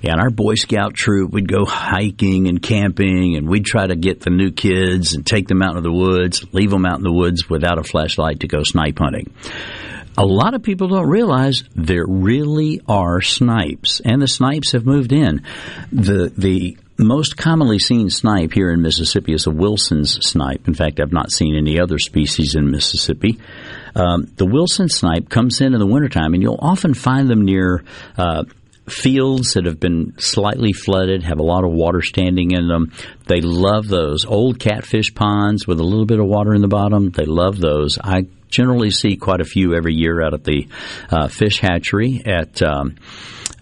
And 0.02 0.20
our 0.20 0.30
Boy 0.30 0.56
Scout 0.56 0.94
troop 0.94 1.32
would 1.32 1.48
go 1.48 1.64
hiking 1.64 2.48
and 2.48 2.60
camping, 2.60 3.36
and 3.36 3.48
we'd 3.48 3.64
try 3.64 3.86
to 3.86 3.94
get 3.94 4.20
the 4.20 4.30
new 4.30 4.50
kids 4.50 5.14
and 5.14 5.24
take 5.24 5.46
them 5.46 5.62
out 5.62 5.76
in 5.76 5.82
the 5.82 5.92
woods, 5.92 6.44
leave 6.52 6.70
them 6.70 6.84
out 6.84 6.98
in 6.98 7.04
the 7.04 7.12
woods 7.12 7.48
without 7.48 7.78
a 7.78 7.84
flashlight 7.84 8.40
to 8.40 8.48
go 8.48 8.62
snipe 8.64 8.98
hunting 8.98 9.32
a 10.16 10.26
lot 10.26 10.54
of 10.54 10.62
people 10.62 10.88
don't 10.88 11.08
realize 11.08 11.64
there 11.74 12.04
really 12.06 12.80
are 12.86 13.20
snipes, 13.20 14.00
and 14.04 14.20
the 14.20 14.28
snipes 14.28 14.72
have 14.72 14.84
moved 14.84 15.12
in. 15.12 15.42
The 15.90 16.32
the 16.36 16.76
most 16.98 17.36
commonly 17.36 17.78
seen 17.78 18.10
snipe 18.10 18.52
here 18.52 18.70
in 18.70 18.82
Mississippi 18.82 19.32
is 19.32 19.46
a 19.46 19.50
Wilson's 19.50 20.24
snipe. 20.26 20.68
In 20.68 20.74
fact, 20.74 21.00
I've 21.00 21.12
not 21.12 21.32
seen 21.32 21.56
any 21.56 21.80
other 21.80 21.98
species 21.98 22.54
in 22.54 22.70
Mississippi. 22.70 23.38
Um, 23.94 24.32
the 24.36 24.46
Wilson 24.46 24.88
snipe 24.88 25.28
comes 25.28 25.60
in 25.60 25.74
in 25.74 25.80
the 25.80 25.86
wintertime, 25.86 26.34
and 26.34 26.42
you'll 26.42 26.58
often 26.60 26.94
find 26.94 27.28
them 27.28 27.44
near 27.44 27.84
uh, 28.16 28.44
fields 28.88 29.54
that 29.54 29.66
have 29.66 29.78
been 29.78 30.14
slightly 30.18 30.72
flooded, 30.72 31.22
have 31.22 31.38
a 31.38 31.44
lot 31.44 31.64
of 31.64 31.72
water 31.72 32.02
standing 32.02 32.52
in 32.52 32.68
them. 32.68 32.92
They 33.26 33.40
love 33.40 33.88
those 33.88 34.24
old 34.24 34.58
catfish 34.58 35.14
ponds 35.14 35.66
with 35.66 35.78
a 35.78 35.84
little 35.84 36.06
bit 36.06 36.20
of 36.20 36.26
water 36.26 36.54
in 36.54 36.62
the 36.62 36.68
bottom. 36.68 37.10
They 37.10 37.24
love 37.24 37.58
those. 37.58 37.98
I 38.02 38.26
generally 38.48 38.90
see 38.90 39.16
quite 39.16 39.40
a 39.40 39.44
few 39.44 39.74
every 39.74 39.94
year 39.94 40.22
out 40.22 40.34
at 40.34 40.44
the 40.44 40.68
uh, 41.10 41.28
fish 41.28 41.60
hatchery 41.60 42.22
at 42.24 42.60
um, 42.62 42.96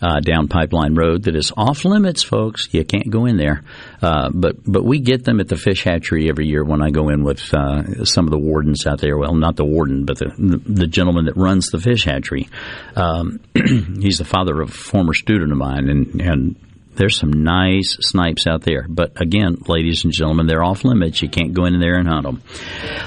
uh, 0.03 0.21
down 0.21 0.49
Pipeline 0.49 0.95
Road 0.95 1.25
that 1.25 1.37
is 1.37 1.53
off 1.57 1.85
limits, 1.85 2.23
folks. 2.23 2.69
You 2.73 2.85
can't 2.85 3.11
go 3.11 3.27
in 3.27 3.37
there, 3.37 3.63
uh, 4.03 4.31
but 4.33 4.57
but 4.65 4.85
we 4.85 5.01
get 5.01 5.25
them 5.25 5.41
at 5.41 5.49
the 5.49 5.57
fish 5.57 5.85
hatchery 5.85 6.29
every 6.29 6.47
year 6.47 6.65
when 6.65 6.83
I 6.83 6.91
go 6.91 7.09
in 7.09 7.23
with 7.23 7.43
uh, 7.55 8.05
some 8.05 8.27
of 8.27 8.31
the 8.31 8.39
wardens 8.39 8.87
out 8.87 9.01
there. 9.01 9.19
Well, 9.19 9.35
not 9.35 9.57
the 9.57 9.65
warden, 9.65 10.05
but 10.05 10.19
the 10.19 10.33
the 10.37 10.87
gentleman 10.87 11.27
that 11.27 11.37
runs 11.37 11.69
the 11.69 11.79
fish 11.79 12.05
hatchery. 12.05 12.49
Um, 12.97 13.41
he's 13.55 14.19
the 14.19 14.25
father 14.25 14.61
of 14.61 14.71
a 14.71 14.73
former 14.73 15.15
student 15.15 15.53
of 15.53 15.59
mine, 15.59 15.89
and 15.89 16.21
and 16.21 16.57
there's 16.95 17.17
some 17.17 17.31
nice 17.31 17.97
snipes 18.01 18.47
out 18.47 18.63
there. 18.63 18.87
But 18.89 19.21
again, 19.21 19.59
ladies 19.67 20.05
and 20.05 20.13
gentlemen, 20.13 20.47
they're 20.47 20.63
off 20.63 20.85
limits. 20.85 21.23
You 21.23 21.29
can't 21.29 21.55
go 21.55 21.65
in 21.65 21.79
there 21.81 21.95
and 21.95 22.09
hunt 22.09 22.25
them. 22.25 22.43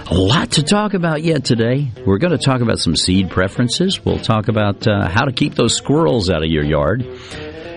A 0.07 0.15
lot 0.15 0.51
to 0.51 0.63
talk 0.63 0.93
about 0.93 1.23
yet 1.23 1.45
today. 1.45 1.91
We're 2.05 2.17
going 2.17 2.37
to 2.37 2.43
talk 2.43 2.61
about 2.61 2.79
some 2.79 2.95
seed 2.95 3.29
preferences. 3.29 4.03
We'll 4.03 4.19
talk 4.19 4.47
about 4.47 4.87
uh, 4.87 5.07
how 5.09 5.25
to 5.25 5.31
keep 5.31 5.55
those 5.55 5.75
squirrels 5.75 6.29
out 6.29 6.43
of 6.43 6.49
your 6.49 6.63
yard. 6.63 7.01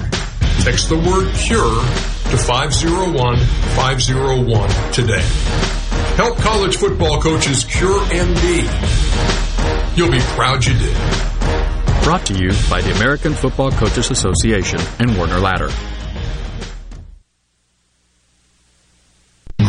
Text 0.64 0.90
the 0.90 0.98
word 0.98 1.34
cure 1.36 1.82
to 2.30 2.36
501-501 2.36 4.94
today. 4.94 5.24
Help 6.18 6.38
college 6.40 6.76
football 6.78 7.22
coaches 7.22 7.64
cure 7.64 8.02
MD. 8.06 8.68
You'll 9.98 10.12
be 10.12 10.20
proud 10.20 10.66
you 10.66 10.74
did. 10.74 10.94
Brought 12.04 12.26
to 12.28 12.34
you 12.34 12.52
by 12.70 12.82
the 12.82 12.92
American 12.96 13.34
Football 13.34 13.72
Coaches 13.72 14.12
Association 14.12 14.80
and 15.00 15.18
Warner 15.18 15.40
Ladder. 15.40 15.70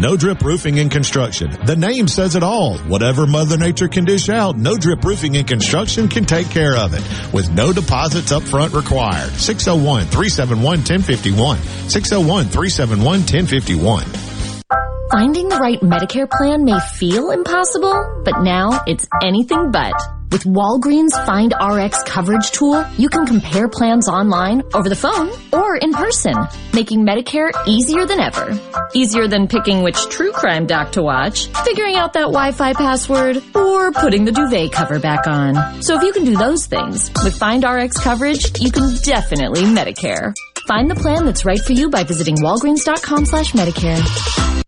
No 0.00 0.16
Drip 0.16 0.42
Roofing 0.42 0.78
and 0.78 0.92
Construction. 0.92 1.50
The 1.66 1.74
name 1.74 2.06
says 2.06 2.36
it 2.36 2.44
all. 2.44 2.78
Whatever 2.78 3.26
Mother 3.26 3.58
Nature 3.58 3.88
can 3.88 4.04
dish 4.04 4.28
out, 4.28 4.56
No 4.56 4.76
Drip 4.76 5.02
Roofing 5.02 5.36
and 5.36 5.46
Construction 5.46 6.06
can 6.06 6.24
take 6.24 6.48
care 6.50 6.76
of 6.76 6.94
it 6.94 7.02
with 7.32 7.50
no 7.50 7.72
deposits 7.72 8.30
up 8.30 8.44
front 8.44 8.72
required. 8.74 9.30
601 9.32 10.04
371 10.04 10.62
1051. 10.62 11.58
601 11.88 12.44
371 12.44 13.02
1051. 13.02 14.04
Finding 15.10 15.48
the 15.48 15.56
right 15.56 15.80
Medicare 15.80 16.30
plan 16.30 16.64
may 16.64 16.78
feel 16.78 17.32
impossible, 17.32 18.22
but 18.24 18.42
now 18.42 18.84
it's 18.86 19.08
anything 19.24 19.72
but. 19.72 20.17
With 20.30 20.44
Walgreens 20.44 21.12
Find 21.24 21.54
RX 21.58 22.02
coverage 22.02 22.50
tool, 22.50 22.84
you 22.98 23.08
can 23.08 23.24
compare 23.24 23.66
plans 23.66 24.08
online, 24.08 24.62
over 24.74 24.90
the 24.90 24.96
phone, 24.96 25.30
or 25.52 25.76
in 25.76 25.94
person, 25.94 26.34
making 26.74 27.06
Medicare 27.06 27.50
easier 27.66 28.04
than 28.04 28.20
ever. 28.20 28.58
Easier 28.92 29.26
than 29.26 29.48
picking 29.48 29.82
which 29.82 30.08
true 30.10 30.32
crime 30.32 30.66
doc 30.66 30.92
to 30.92 31.02
watch, 31.02 31.46
figuring 31.64 31.96
out 31.96 32.12
that 32.12 32.26
Wi-Fi 32.26 32.74
password, 32.74 33.42
or 33.54 33.90
putting 33.92 34.26
the 34.26 34.32
duvet 34.32 34.70
cover 34.70 34.98
back 34.98 35.26
on. 35.26 35.82
So 35.82 35.96
if 35.96 36.02
you 36.02 36.12
can 36.12 36.26
do 36.26 36.36
those 36.36 36.66
things, 36.66 37.10
with 37.24 37.34
Find 37.34 37.64
RX 37.64 37.98
coverage, 37.98 38.60
you 38.60 38.70
can 38.70 38.96
definitely 39.02 39.62
Medicare. 39.62 40.34
Find 40.66 40.90
the 40.90 40.94
plan 40.94 41.24
that's 41.24 41.46
right 41.46 41.60
for 41.60 41.72
you 41.72 41.88
by 41.88 42.04
visiting 42.04 42.36
walgreens.com 42.36 43.24
slash 43.24 43.52
Medicare. 43.52 44.67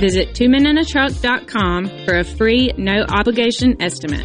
Visit 0.00 0.32
twomeninatruck.com 0.32 2.06
for 2.06 2.16
a 2.16 2.24
free, 2.24 2.72
no 2.78 3.04
obligation 3.06 3.82
estimate. 3.82 4.24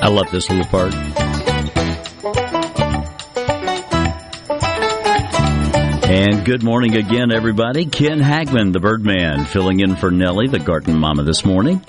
I 0.00 0.08
love 0.08 0.30
this 0.30 0.48
little 0.48 0.64
part. 0.66 1.35
And 6.08 6.44
good 6.44 6.62
morning 6.62 6.94
again, 6.94 7.32
everybody. 7.32 7.84
Ken 7.84 8.20
Hagman, 8.20 8.72
the 8.72 8.78
Birdman, 8.78 9.44
filling 9.44 9.80
in 9.80 9.96
for 9.96 10.12
Nellie, 10.12 10.46
the 10.46 10.60
garden 10.60 10.96
mama, 10.96 11.24
this 11.24 11.44
morning. 11.44 11.84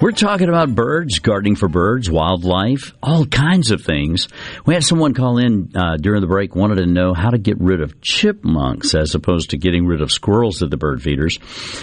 We're 0.00 0.12
talking 0.12 0.48
about 0.48 0.74
birds, 0.74 1.18
gardening 1.18 1.56
for 1.56 1.68
birds, 1.68 2.10
wildlife, 2.10 2.94
all 3.02 3.26
kinds 3.26 3.70
of 3.70 3.82
things. 3.82 4.28
We 4.64 4.72
had 4.72 4.82
someone 4.82 5.12
call 5.12 5.36
in 5.36 5.72
uh, 5.76 5.98
during 5.98 6.22
the 6.22 6.26
break, 6.26 6.54
wanted 6.54 6.76
to 6.76 6.86
know 6.86 7.12
how 7.12 7.28
to 7.28 7.36
get 7.36 7.60
rid 7.60 7.82
of 7.82 8.00
chipmunks 8.00 8.94
as 8.94 9.14
opposed 9.14 9.50
to 9.50 9.58
getting 9.58 9.84
rid 9.84 10.00
of 10.00 10.10
squirrels 10.10 10.62
at 10.62 10.70
the 10.70 10.78
bird 10.78 11.02
feeders. 11.02 11.38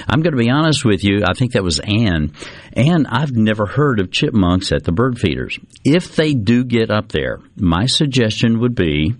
I'm 0.07 0.24
going 0.24 0.36
to 0.36 0.43
be 0.43 0.49
honest 0.49 0.84
with 0.84 1.03
you. 1.03 1.26
I 1.28 1.34
think 1.34 1.51
that 1.51 1.63
was 1.63 1.80
Anne. 1.80 2.34
And 2.74 3.05
I've 3.05 3.34
never 3.34 3.68
heard 3.68 3.99
of 3.99 4.09
chipmunks 4.09 4.72
at 4.72 4.84
the 4.84 4.91
bird 4.91 5.20
feeders. 5.20 5.59
If 5.86 6.15
they 6.15 6.34
do 6.34 6.63
get 6.63 6.89
up 6.89 7.09
there, 7.09 7.39
my 7.55 7.86
suggestion 7.86 8.61
would 8.61 8.74
be, 8.74 9.13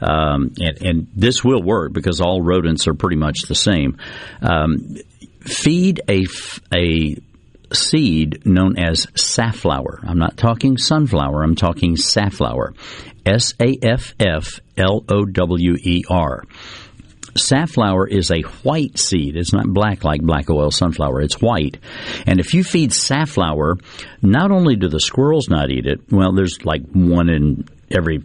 um, 0.00 0.54
and, 0.58 0.82
and, 0.82 1.06
this 1.14 1.44
will 1.44 1.62
work 1.62 1.92
because 1.92 2.20
all 2.20 2.42
rodents 2.42 2.88
are 2.88 2.94
pretty 2.94 3.16
much 3.16 3.42
the 3.42 3.54
same. 3.54 3.96
Um, 4.42 4.96
feed 5.40 6.00
a, 6.08 6.24
a 6.74 7.16
seed 7.72 8.44
known 8.46 8.78
as 8.78 9.06
safflower. 9.14 10.00
I'm 10.02 10.18
not 10.18 10.36
talking 10.36 10.76
sunflower, 10.76 11.42
I'm 11.42 11.54
talking 11.54 11.96
safflower. 11.96 12.74
S 13.24 13.54
A 13.60 13.78
F 13.82 14.14
F 14.18 14.60
L 14.76 15.04
O 15.08 15.24
W 15.24 15.76
E 15.80 16.04
R. 16.08 16.44
Safflower 17.36 18.08
is 18.08 18.30
a 18.30 18.40
white 18.62 18.98
seed. 18.98 19.36
It's 19.36 19.52
not 19.52 19.68
black 19.68 20.04
like 20.04 20.20
black 20.20 20.50
oil 20.50 20.70
sunflower. 20.70 21.20
It's 21.20 21.40
white. 21.40 21.78
And 22.26 22.40
if 22.40 22.54
you 22.54 22.64
feed 22.64 22.92
safflower, 22.92 23.76
not 24.20 24.50
only 24.50 24.74
do 24.74 24.88
the 24.88 25.00
squirrels 25.00 25.48
not 25.48 25.70
eat 25.70 25.86
it, 25.86 26.00
well, 26.10 26.32
there's 26.32 26.64
like 26.64 26.82
one 26.92 27.28
in 27.28 27.68
every 27.90 28.24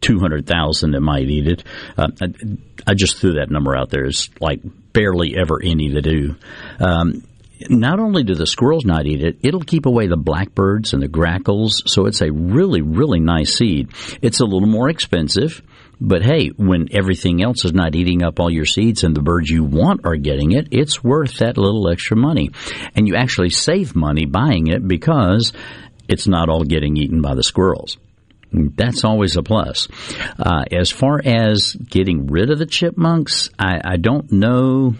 200,000 0.00 0.92
that 0.92 1.00
might 1.00 1.28
eat 1.28 1.48
it. 1.48 1.64
Uh, 1.96 2.08
I, 2.20 2.26
I, 2.86 2.94
just 2.94 3.18
threw 3.18 3.34
that 3.34 3.50
number 3.50 3.76
out 3.76 3.90
there. 3.90 4.04
It's 4.04 4.28
like 4.40 4.60
barely 4.92 5.34
ever 5.36 5.60
any 5.62 5.92
that 5.94 6.02
do. 6.02 6.36
Um, 6.78 7.22
not 7.68 7.98
only 7.98 8.22
do 8.22 8.34
the 8.34 8.46
squirrels 8.46 8.84
not 8.84 9.06
eat 9.06 9.22
it, 9.22 9.38
it'll 9.42 9.60
keep 9.60 9.86
away 9.86 10.06
the 10.06 10.16
blackbirds 10.16 10.92
and 10.92 11.02
the 11.02 11.08
grackles. 11.08 11.82
So 11.86 12.06
it's 12.06 12.20
a 12.20 12.30
really, 12.30 12.82
really 12.82 13.20
nice 13.20 13.56
seed. 13.56 13.90
It's 14.22 14.40
a 14.40 14.44
little 14.44 14.68
more 14.68 14.88
expensive, 14.88 15.62
but 16.00 16.22
hey, 16.22 16.48
when 16.48 16.88
everything 16.92 17.42
else 17.42 17.64
is 17.64 17.72
not 17.72 17.94
eating 17.94 18.22
up 18.22 18.38
all 18.38 18.50
your 18.50 18.66
seeds 18.66 19.04
and 19.04 19.16
the 19.16 19.22
birds 19.22 19.48
you 19.48 19.64
want 19.64 20.04
are 20.04 20.16
getting 20.16 20.52
it, 20.52 20.68
it's 20.70 21.02
worth 21.02 21.38
that 21.38 21.56
little 21.56 21.88
extra 21.90 22.16
money. 22.16 22.50
And 22.94 23.08
you 23.08 23.16
actually 23.16 23.50
save 23.50 23.96
money 23.96 24.26
buying 24.26 24.66
it 24.66 24.86
because 24.86 25.52
it's 26.08 26.26
not 26.26 26.48
all 26.48 26.64
getting 26.64 26.96
eaten 26.96 27.22
by 27.22 27.34
the 27.34 27.42
squirrels. 27.42 27.96
That's 28.52 29.04
always 29.04 29.36
a 29.36 29.42
plus. 29.42 29.88
Uh, 30.38 30.64
as 30.70 30.90
far 30.90 31.20
as 31.24 31.74
getting 31.74 32.26
rid 32.26 32.50
of 32.50 32.58
the 32.58 32.66
chipmunks, 32.66 33.50
I, 33.58 33.80
I 33.84 33.96
don't 33.96 34.30
know 34.30 34.94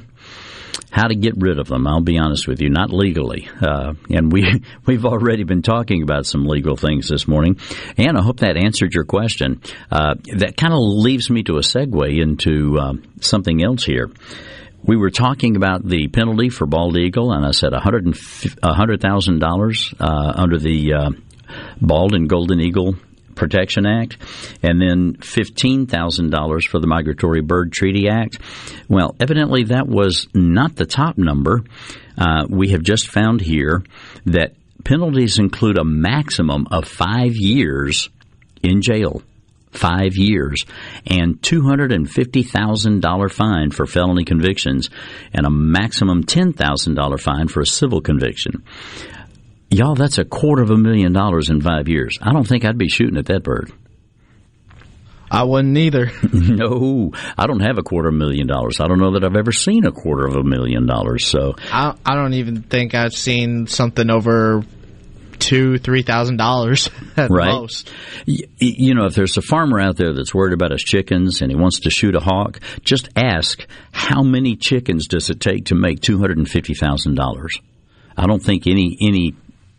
how 0.97 1.07
to 1.09 1.15
get 1.15 1.35
rid 1.37 1.59
of 1.59 1.69
them. 1.69 1.87
I'll 1.87 2.01
be 2.01 2.17
honest 2.17 2.49
with 2.49 2.63
you, 2.63 2.71
not 2.71 2.91
legally. 2.91 3.51
Uh, 3.61 3.93
and 4.09 4.33
we 4.33 4.63
we've 4.87 5.05
already 5.05 5.45
been 5.45 5.61
talking 5.61 6.03
about 6.03 6.25
some 6.25 6.47
legal 6.47 6.75
things 6.75 7.09
this 7.09 7.29
morning, 7.29 7.61
and 7.99 8.17
I 8.17 8.23
hope 8.23 8.41
that 8.41 8.57
answered 8.57 8.95
your 8.95 9.05
question. 9.05 9.61
Uh, 9.91 10.15
that 10.39 10.57
kind 10.57 10.73
of 10.73 10.79
leaves 10.81 11.29
me 11.29 11.43
to 11.43 11.57
a 11.57 11.61
segue 11.61 12.19
into 12.19 12.79
uh, 12.79 12.95
something 13.21 13.63
else 13.63 13.85
here. 13.85 14.11
We 14.83 14.97
were 14.97 15.11
talking 15.11 15.57
about 15.57 15.87
the 15.87 16.09
penalty 16.09 16.49
for 16.49 16.67
bald 16.67 16.97
eagle, 16.97 17.31
and 17.33 17.45
I 17.45 17.51
said 17.51 17.73
$100,000 17.73 19.95
uh, 20.01 20.33
under 20.35 20.59
the 20.59 20.95
uh, 20.95 21.11
bald 21.81 22.15
and 22.15 22.29
golden 22.29 22.61
eagle 22.61 22.95
Protection 23.37 23.87
Act, 23.87 24.17
and 24.63 24.81
then 24.81 25.17
$15,000 25.19 26.67
for 26.67 26.81
the 26.81 26.87
Migratory 26.87 27.43
Bird 27.43 27.73
Treaty 27.73 28.09
Act. 28.09 28.39
Well, 28.89 29.15
evidently 29.21 29.65
that 29.65 29.87
was 29.87 30.27
not 30.35 30.75
the 30.77 30.87
top 30.87 31.19
number. 31.19 31.63
Uh, 32.19 32.47
we 32.49 32.71
have 32.71 32.83
just 32.83 33.09
found 33.09 33.41
here 33.41 33.85
that 34.25 34.55
penalties 34.85 35.39
include 35.39 35.79
a 35.79 35.85
maximum 35.85 36.67
of 36.71 36.87
five 36.87 37.37
years 37.37 38.09
in 38.63 38.83
jail. 38.83 39.23
Five 39.73 40.17
years 40.17 40.65
and 41.07 41.43
$250,000 41.43 43.33
fine 43.33 43.71
for 43.71 43.85
felony 43.85 44.25
convictions 44.25 44.89
and 45.35 45.45
a 45.45 45.51
maximum 45.51 46.25
$10,000 46.25 47.21
fine 47.21 47.49
for 47.49 47.61
a 47.61 47.67
civil 47.67 48.01
conviction. 48.01 48.63
Y'all, 49.77 49.95
that's 49.95 50.17
a 50.17 50.25
quarter 50.25 50.63
of 50.63 50.71
a 50.71 50.77
million 50.79 51.13
dollars 51.13 51.51
in 51.51 51.61
five 51.61 51.87
years. 51.87 52.19
I 52.23 52.33
don't 52.33 52.49
think 52.49 52.65
I'd 52.65 52.79
be 52.79 52.89
shooting 52.89 53.19
at 53.19 53.27
that 53.27 53.43
bird. 53.43 53.71
I 55.31 55.43
wouldn't 55.43 55.77
either. 55.77 56.11
no, 56.33 57.13
I 57.37 57.47
don't 57.47 57.61
have 57.61 57.77
a 57.77 57.83
quarter 57.83 58.09
of 58.09 58.15
a 58.15 58.17
million 58.17 58.47
dollars. 58.47 58.81
I 58.81 58.87
don't 58.87 58.99
know 58.99 59.13
that 59.13 59.25
I've 59.25 59.37
ever 59.37 59.53
seen 59.53 59.85
a 59.85 59.93
quarter 59.93 60.25
of 60.25 60.35
a 60.35 60.43
million 60.43 60.87
dollars. 60.87 61.27
So 61.27 61.57
I, 61.71 61.95
I 62.07 62.15
don't 62.15 62.33
even 62.33 62.63
think 62.63 62.95
I've 62.95 63.13
seen 63.13 63.67
something 63.67 64.09
over 64.09 64.65
two, 65.39 65.77
three 65.77 66.01
thousand 66.01 66.39
dollars 66.39 66.89
at 67.19 67.29
right. 67.29 67.49
most. 67.49 67.91
You, 68.25 68.49
you 68.57 68.95
know, 68.95 69.05
if 69.05 69.15
there's 69.15 69.37
a 69.37 69.43
farmer 69.43 69.79
out 69.79 69.99
there 69.99 70.15
that's 70.15 70.35
worried 70.35 70.55
about 70.55 70.71
his 70.71 70.83
chickens 70.83 71.43
and 71.43 71.51
he 71.51 71.57
wants 71.57 71.81
to 71.81 71.91
shoot 71.91 72.15
a 72.15 72.21
hawk, 72.21 72.61
just 72.81 73.11
ask 73.15 73.67
how 73.93 74.23
many 74.23 74.57
chickens 74.57 75.07
does 75.07 75.29
it 75.29 75.39
take 75.39 75.67
to 75.67 75.75
make 75.75 76.01
two 76.01 76.19
hundred 76.19 76.39
and 76.39 76.49
fifty 76.49 76.73
thousand 76.73 77.17
dollars. 77.17 77.61
I 78.17 78.27
don't 78.27 78.43
think 78.43 78.67
any 78.67 78.97
any 79.03 79.35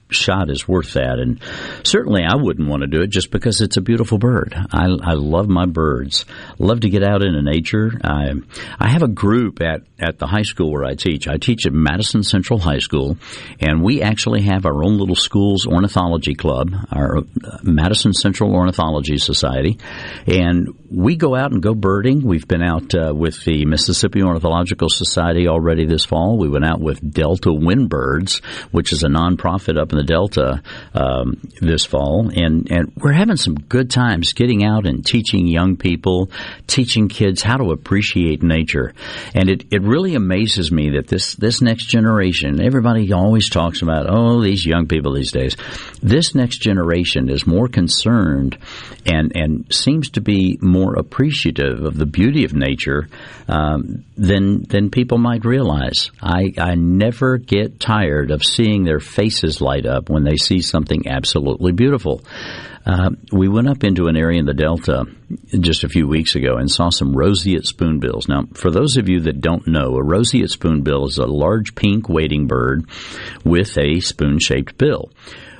shot 0.09 0.49
is 0.49 0.67
worth 0.67 0.93
that. 0.93 1.19
And 1.19 1.41
certainly 1.83 2.23
I 2.23 2.35
wouldn't 2.35 2.67
want 2.67 2.81
to 2.81 2.87
do 2.87 3.01
it 3.01 3.09
just 3.09 3.31
because 3.31 3.61
it's 3.61 3.77
a 3.77 3.81
beautiful 3.81 4.17
bird. 4.17 4.55
I, 4.71 4.85
I 4.85 5.13
love 5.13 5.47
my 5.47 5.65
birds. 5.65 6.25
Love 6.59 6.81
to 6.81 6.89
get 6.89 7.03
out 7.03 7.23
into 7.23 7.41
nature. 7.41 7.91
I, 8.03 8.31
I 8.79 8.89
have 8.89 9.03
a 9.03 9.07
group 9.07 9.61
at, 9.61 9.81
at 9.99 10.19
the 10.19 10.27
high 10.27 10.43
school 10.43 10.71
where 10.71 10.85
I 10.85 10.95
teach. 10.95 11.27
I 11.27 11.37
teach 11.37 11.65
at 11.65 11.73
Madison 11.73 12.23
Central 12.23 12.59
High 12.59 12.79
School, 12.79 13.17
and 13.59 13.83
we 13.83 14.01
actually 14.01 14.43
have 14.43 14.65
our 14.65 14.83
own 14.83 14.97
little 14.97 15.15
school's 15.15 15.65
ornithology 15.65 16.35
club, 16.35 16.73
our 16.91 17.17
uh, 17.17 17.21
Madison 17.63 18.13
Central 18.13 18.53
Ornithology 18.53 19.17
Society. 19.17 19.79
And 20.25 20.69
we 20.89 21.15
go 21.15 21.35
out 21.35 21.51
and 21.51 21.61
go 21.61 21.73
birding. 21.73 22.23
We've 22.23 22.47
been 22.47 22.61
out 22.61 22.93
uh, 22.95 23.13
with 23.15 23.43
the 23.43 23.65
Mississippi 23.65 24.21
Ornithological 24.21 24.89
Society 24.89 25.47
already 25.47 25.85
this 25.85 26.05
fall. 26.05 26.37
We 26.37 26.49
went 26.49 26.65
out 26.65 26.79
with 26.79 27.13
Delta 27.13 27.49
Windbirds, 27.49 28.43
which 28.71 28.93
is 28.93 29.03
a 29.03 29.07
nonprofit 29.07 29.79
up 29.79 29.91
in 29.91 29.97
the 29.97 30.03
Delta 30.03 30.61
um, 30.93 31.41
this 31.59 31.85
fall, 31.85 32.29
and 32.33 32.71
and 32.71 32.93
we're 32.95 33.13
having 33.13 33.37
some 33.37 33.55
good 33.55 33.89
times 33.89 34.33
getting 34.33 34.63
out 34.63 34.85
and 34.85 35.05
teaching 35.05 35.47
young 35.47 35.75
people, 35.75 36.31
teaching 36.67 37.09
kids 37.09 37.41
how 37.41 37.57
to 37.57 37.71
appreciate 37.71 38.43
nature, 38.43 38.93
and 39.33 39.49
it 39.49 39.65
it 39.71 39.81
really 39.81 40.15
amazes 40.15 40.71
me 40.71 40.91
that 40.91 41.07
this 41.07 41.35
this 41.35 41.61
next 41.61 41.85
generation, 41.85 42.61
everybody 42.61 43.11
always 43.11 43.49
talks 43.49 43.81
about, 43.81 44.05
oh, 44.09 44.41
these 44.41 44.65
young 44.65 44.87
people 44.87 45.13
these 45.13 45.31
days, 45.31 45.57
this 46.01 46.35
next 46.35 46.59
generation 46.59 47.29
is 47.29 47.47
more 47.47 47.67
concerned 47.67 48.57
and 49.05 49.31
and 49.35 49.65
seems 49.73 50.09
to 50.11 50.21
be 50.21 50.57
more 50.61 50.76
appreciative 50.95 51.83
of 51.83 51.97
the 51.97 52.05
beauty 52.05 52.43
of 52.45 52.53
nature 52.53 53.07
um, 53.47 54.05
than 54.15 54.63
than 54.63 54.89
people 54.89 55.17
might 55.17 55.45
realize. 55.45 56.11
I 56.21 56.53
I 56.57 56.75
never 56.75 57.37
get 57.37 57.79
tired 57.79 58.31
of 58.31 58.43
seeing 58.43 58.83
their 58.83 58.99
faces 58.99 59.61
light 59.61 59.85
up 59.85 60.09
when 60.09 60.23
they 60.23 60.37
see 60.37 60.61
something 60.61 61.07
absolutely 61.07 61.71
beautiful. 61.71 62.21
Uh, 62.85 63.09
we 63.33 63.49
went 63.49 63.67
up 63.67 63.83
into 63.83 64.07
an 64.07 64.15
area 64.15 64.39
in 64.39 64.45
the 64.45 64.53
Delta 64.53 65.03
just 65.59 65.83
a 65.83 65.89
few 65.89 66.07
weeks 66.07 66.35
ago 66.35 66.55
and 66.55 66.71
saw 66.71 66.89
some 66.89 67.13
roseate 67.13 67.65
spoonbills. 67.65 68.29
Now, 68.29 68.43
for 68.53 68.71
those 68.71 68.95
of 68.95 69.09
you 69.09 69.19
that 69.21 69.41
don't 69.41 69.67
know, 69.67 69.95
a 69.95 70.03
roseate 70.03 70.49
spoonbill 70.49 71.07
is 71.07 71.17
a 71.17 71.25
large 71.25 71.75
pink 71.75 72.07
wading 72.07 72.47
bird 72.47 72.89
with 73.43 73.77
a 73.77 73.99
spoon 73.99 74.39
shaped 74.39 74.77
bill 74.77 75.11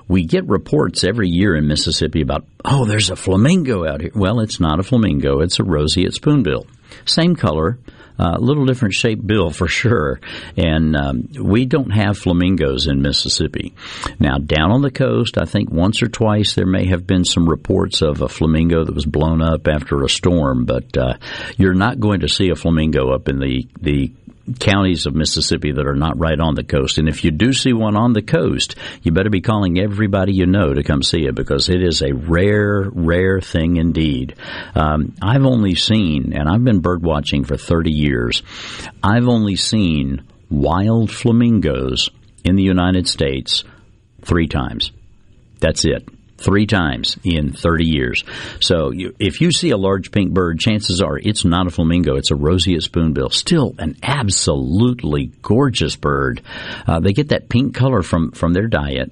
we 0.08 0.26
get 0.26 0.48
reports 0.48 1.04
every 1.04 1.30
year 1.30 1.56
in 1.56 1.68
Mississippi 1.68 2.22
about, 2.22 2.46
oh, 2.64 2.86
there's 2.86 3.10
a 3.10 3.16
flamingo 3.16 3.86
out 3.86 4.02
here. 4.02 4.12
Well, 4.16 4.40
it's 4.40 4.60
not 4.60 4.80
a 4.80 4.84
flamingo, 4.84 5.42
it's 5.42 5.60
a 5.60 5.64
roseate 5.64 6.14
spoonbill. 6.14 6.66
Same 7.06 7.36
color, 7.36 7.80
a 8.20 8.24
uh, 8.24 8.38
little 8.40 8.66
different 8.66 8.96
shaped 8.96 9.26
bill 9.26 9.52
for 9.52 9.68
sure. 9.68 10.20
And 10.56 10.96
um, 10.96 11.30
we 11.40 11.66
don't 11.66 11.92
have 11.92 12.18
flamingos 12.18 12.88
in 12.88 13.02
Mississippi. 13.02 13.76
Now, 14.20 14.38
down 14.38 14.72
on 14.72 14.82
the 14.82 14.92
coast, 14.92 15.38
I 15.38 15.46
think 15.46 15.72
once 15.72 16.02
or 16.02 16.08
twice 16.08 16.56
there 16.56 16.66
may 16.66 16.88
have 16.88 17.06
been 17.06 17.26
some 17.26 17.48
reports 17.48 18.02
of 18.02 18.22
a 18.22 18.28
flamingo 18.28 18.84
that 18.84 18.96
was 18.96 19.06
blown 19.06 19.42
up 19.42 19.68
after 19.68 20.04
a 20.04 20.10
storm, 20.10 20.66
but 20.66 20.98
uh, 20.98 21.14
you're 21.58 21.76
not 21.76 22.00
going 22.00 22.22
to 22.22 22.28
see 22.28 22.50
a 22.50 22.56
flamingo 22.56 23.14
up 23.14 23.30
in 23.30 23.40
the, 23.40 23.68
the 23.82 24.12
counties 24.60 25.06
of 25.06 25.16
Mississippi 25.16 25.72
that 25.74 25.86
are 25.86 25.96
not 25.96 26.18
right 26.18 26.40
on 26.40 26.56
the 26.56 26.64
coast. 26.64 26.98
And 26.98 27.10
if 27.10 27.24
you 27.24 27.32
do 27.32 27.52
see 27.54 27.74
one 27.74 27.96
on 27.96 28.14
the 28.14 28.22
coast, 28.22 28.76
you 29.04 29.12
better 29.12 29.30
be 29.30 29.42
calling 29.42 29.80
everybody 29.80 30.34
you 30.34 30.46
know 30.46 30.74
to 30.74 30.84
come 30.84 31.04
see 31.04 31.26
it 31.26 31.36
because 31.36 31.70
it 31.70 31.84
is 31.84 32.02
a 32.02 32.14
rare, 32.14 32.90
rare 32.90 33.42
thing 33.42 33.76
indeed. 33.78 34.36
Um, 34.74 35.16
I've 35.22 35.46
only 35.46 35.76
seen, 35.76 36.34
and 36.34 36.50
I've 36.50 36.64
been 36.64 36.77
bird 36.82 37.04
watching 37.04 37.44
for 37.44 37.58
30 37.58 37.92
years, 37.92 38.44
I've 39.04 39.28
only 39.28 39.56
seen 39.56 40.28
wild 40.50 41.12
flamingos 41.12 42.10
in 42.44 42.56
the 42.56 42.64
United 42.64 43.08
States 43.08 43.64
three 44.22 44.48
times. 44.48 44.92
That's 45.60 45.86
it 45.86 46.08
three 46.38 46.66
times 46.66 47.18
in 47.24 47.52
30 47.52 47.86
years. 47.86 48.24
So 48.60 48.92
you, 48.92 49.16
if 49.20 49.42
you 49.42 49.52
see 49.52 49.72
a 49.72 49.78
large 49.78 50.12
pink 50.12 50.34
bird, 50.34 50.60
chances 50.60 51.02
are 51.02 51.18
it's 51.18 51.46
not 51.46 51.68
a 51.68 51.70
flamingo, 51.70 52.16
it's 52.16 52.32
a 52.32 52.36
roseate 52.36 52.84
spoonbill. 52.84 53.30
Still 53.30 53.74
an 53.80 53.98
absolutely 54.04 55.32
gorgeous 55.42 55.96
bird. 55.96 56.42
Uh, 56.86 57.00
they 57.00 57.14
get 57.14 57.30
that 57.30 57.50
pink 57.50 57.76
color 57.76 58.02
from, 58.02 58.32
from 58.32 58.54
their 58.54 58.68
diet, 58.68 59.12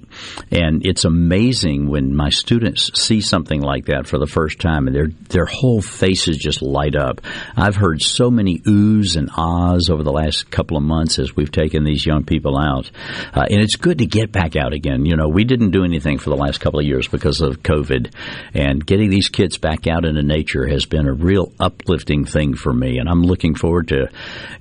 and 0.50 0.84
it's 0.86 1.04
amazing 1.04 1.88
when 1.88 2.14
my 2.14 2.30
students 2.30 2.90
see 3.00 3.20
something 3.20 3.60
like 3.60 3.86
that 3.86 4.06
for 4.06 4.18
the 4.18 4.26
first 4.26 4.60
time 4.60 4.86
and 4.86 4.94
their, 4.94 5.08
their 5.28 5.46
whole 5.46 5.82
faces 5.82 6.36
just 6.36 6.62
light 6.62 6.94
up. 6.94 7.20
I've 7.56 7.76
heard 7.76 8.02
so 8.02 8.30
many 8.30 8.60
oohs 8.60 9.16
and 9.16 9.30
ahs 9.36 9.90
over 9.90 10.02
the 10.02 10.12
last 10.12 10.50
couple 10.50 10.76
of 10.76 10.82
months 10.82 11.18
as 11.18 11.34
we've 11.34 11.50
taken 11.50 11.84
these 11.84 12.04
young 12.06 12.24
people 12.24 12.58
out. 12.58 12.90
Uh, 13.34 13.46
and 13.50 13.60
it's 13.60 13.76
good 13.76 13.98
to 13.98 14.06
get 14.06 14.32
back 14.32 14.56
out 14.56 14.72
again. 14.72 15.04
You 15.06 15.16
know, 15.16 15.28
we 15.28 15.44
didn't 15.44 15.70
do 15.70 15.84
anything 15.84 16.18
for 16.18 16.30
the 16.30 16.36
last 16.36 16.60
couple 16.60 16.80
of 16.80 16.86
years 16.86 17.08
because 17.16 17.40
of 17.40 17.62
COVID. 17.62 18.12
And 18.54 18.84
getting 18.84 19.10
these 19.10 19.28
kids 19.28 19.58
back 19.58 19.86
out 19.86 20.04
into 20.04 20.22
nature 20.22 20.66
has 20.66 20.84
been 20.84 21.06
a 21.06 21.12
real 21.12 21.52
uplifting 21.58 22.24
thing 22.24 22.54
for 22.54 22.72
me. 22.72 22.98
And 22.98 23.08
I'm 23.08 23.22
looking 23.22 23.54
forward 23.54 23.88
to 23.88 24.08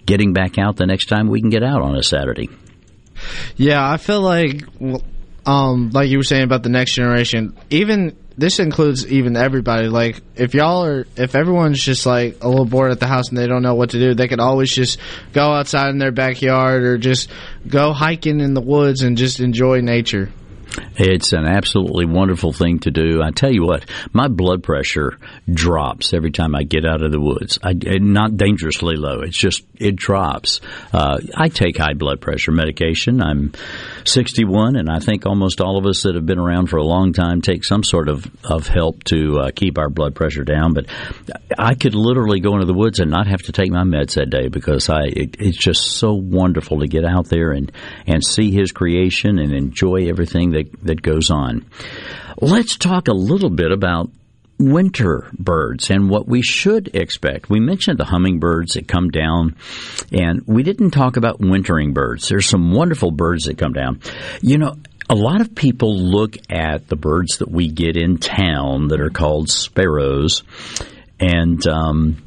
getting 0.05 0.33
back 0.33 0.57
out 0.57 0.77
the 0.77 0.85
next 0.85 1.07
time 1.07 1.27
we 1.27 1.41
can 1.41 1.49
get 1.49 1.63
out 1.63 1.81
on 1.81 1.95
a 1.95 2.03
Saturday. 2.03 2.49
Yeah, 3.55 3.87
I 3.87 3.97
feel 3.97 4.21
like, 4.21 4.63
um, 5.45 5.91
like 5.91 6.09
you 6.09 6.17
were 6.17 6.23
saying 6.23 6.43
about 6.43 6.63
the 6.63 6.69
next 6.69 6.93
generation, 6.93 7.57
even 7.69 8.17
this 8.37 8.59
includes 8.59 9.07
even 9.07 9.37
everybody. 9.37 9.87
Like, 9.87 10.21
if 10.35 10.53
y'all 10.53 10.85
are, 10.85 11.07
if 11.15 11.35
everyone's 11.35 11.81
just 11.81 12.05
like 12.05 12.43
a 12.43 12.49
little 12.49 12.65
bored 12.65 12.91
at 12.91 12.99
the 12.99 13.07
house 13.07 13.29
and 13.29 13.37
they 13.37 13.47
don't 13.47 13.63
know 13.63 13.75
what 13.75 13.91
to 13.91 13.99
do, 13.99 14.13
they 14.13 14.27
could 14.27 14.39
always 14.39 14.73
just 14.73 14.99
go 15.33 15.53
outside 15.53 15.89
in 15.89 15.97
their 15.97 16.11
backyard 16.11 16.83
or 16.83 16.97
just 16.97 17.29
go 17.67 17.93
hiking 17.93 18.41
in 18.41 18.53
the 18.53 18.61
woods 18.61 19.03
and 19.03 19.17
just 19.17 19.39
enjoy 19.39 19.79
nature. 19.79 20.31
It's 20.97 21.33
an 21.33 21.45
absolutely 21.45 22.05
wonderful 22.05 22.53
thing 22.53 22.79
to 22.79 22.91
do. 22.91 23.21
I 23.21 23.31
tell 23.31 23.51
you 23.51 23.65
what, 23.65 23.85
my 24.13 24.27
blood 24.27 24.63
pressure 24.63 25.17
drops 25.51 26.13
every 26.13 26.31
time 26.31 26.55
I 26.55 26.63
get 26.63 26.85
out 26.85 27.01
of 27.01 27.11
the 27.11 27.19
woods. 27.19 27.59
I, 27.63 27.73
not 27.73 28.37
dangerously 28.37 28.95
low. 28.95 29.21
It's 29.21 29.37
just 29.37 29.63
it 29.77 29.95
drops. 29.95 30.61
Uh, 30.93 31.19
I 31.35 31.49
take 31.49 31.77
high 31.77 31.93
blood 31.93 32.21
pressure 32.21 32.51
medication. 32.51 33.21
I'm 33.21 33.53
61, 34.05 34.75
and 34.75 34.89
I 34.89 34.99
think 34.99 35.25
almost 35.25 35.61
all 35.61 35.77
of 35.77 35.85
us 35.85 36.03
that 36.03 36.15
have 36.15 36.25
been 36.25 36.39
around 36.39 36.67
for 36.67 36.77
a 36.77 36.83
long 36.83 37.13
time 37.13 37.41
take 37.41 37.63
some 37.63 37.83
sort 37.83 38.07
of 38.07 38.25
of 38.43 38.67
help 38.67 39.03
to 39.05 39.39
uh, 39.39 39.51
keep 39.55 39.77
our 39.77 39.89
blood 39.89 40.15
pressure 40.15 40.43
down. 40.43 40.73
But 40.73 40.87
I 41.57 41.75
could 41.75 41.95
literally 41.95 42.39
go 42.39 42.53
into 42.53 42.65
the 42.65 42.73
woods 42.73 42.99
and 42.99 43.11
not 43.11 43.27
have 43.27 43.41
to 43.43 43.51
take 43.51 43.71
my 43.71 43.83
meds 43.83 44.15
that 44.15 44.29
day 44.29 44.47
because 44.47 44.89
I 44.89 45.03
it, 45.05 45.35
it's 45.39 45.57
just 45.57 45.97
so 45.97 46.13
wonderful 46.13 46.79
to 46.79 46.87
get 46.87 47.05
out 47.05 47.27
there 47.27 47.51
and 47.51 47.71
and 48.07 48.23
see 48.23 48.51
His 48.51 48.71
creation 48.71 49.39
and 49.39 49.53
enjoy 49.53 50.07
everything 50.07 50.51
that 50.51 50.64
that 50.83 51.01
goes 51.01 51.29
on. 51.29 51.65
Let's 52.41 52.77
talk 52.77 53.07
a 53.07 53.13
little 53.13 53.49
bit 53.49 53.71
about 53.71 54.09
winter 54.57 55.29
birds 55.37 55.89
and 55.89 56.09
what 56.09 56.27
we 56.27 56.41
should 56.41 56.95
expect. 56.95 57.49
We 57.49 57.59
mentioned 57.59 57.99
the 57.99 58.05
hummingbirds 58.05 58.73
that 58.73 58.87
come 58.87 59.09
down, 59.09 59.55
and 60.11 60.43
we 60.45 60.63
didn't 60.63 60.91
talk 60.91 61.17
about 61.17 61.39
wintering 61.39 61.93
birds. 61.93 62.27
There's 62.27 62.47
some 62.47 62.71
wonderful 62.71 63.11
birds 63.11 63.45
that 63.45 63.57
come 63.57 63.73
down. 63.73 64.01
You 64.41 64.57
know, 64.57 64.75
a 65.09 65.15
lot 65.15 65.41
of 65.41 65.55
people 65.55 65.97
look 65.97 66.37
at 66.49 66.87
the 66.87 66.95
birds 66.95 67.39
that 67.39 67.51
we 67.51 67.69
get 67.69 67.97
in 67.97 68.17
town 68.17 68.87
that 68.89 69.01
are 69.01 69.09
called 69.09 69.49
sparrows, 69.49 70.43
and 71.19 71.65
um, 71.67 72.23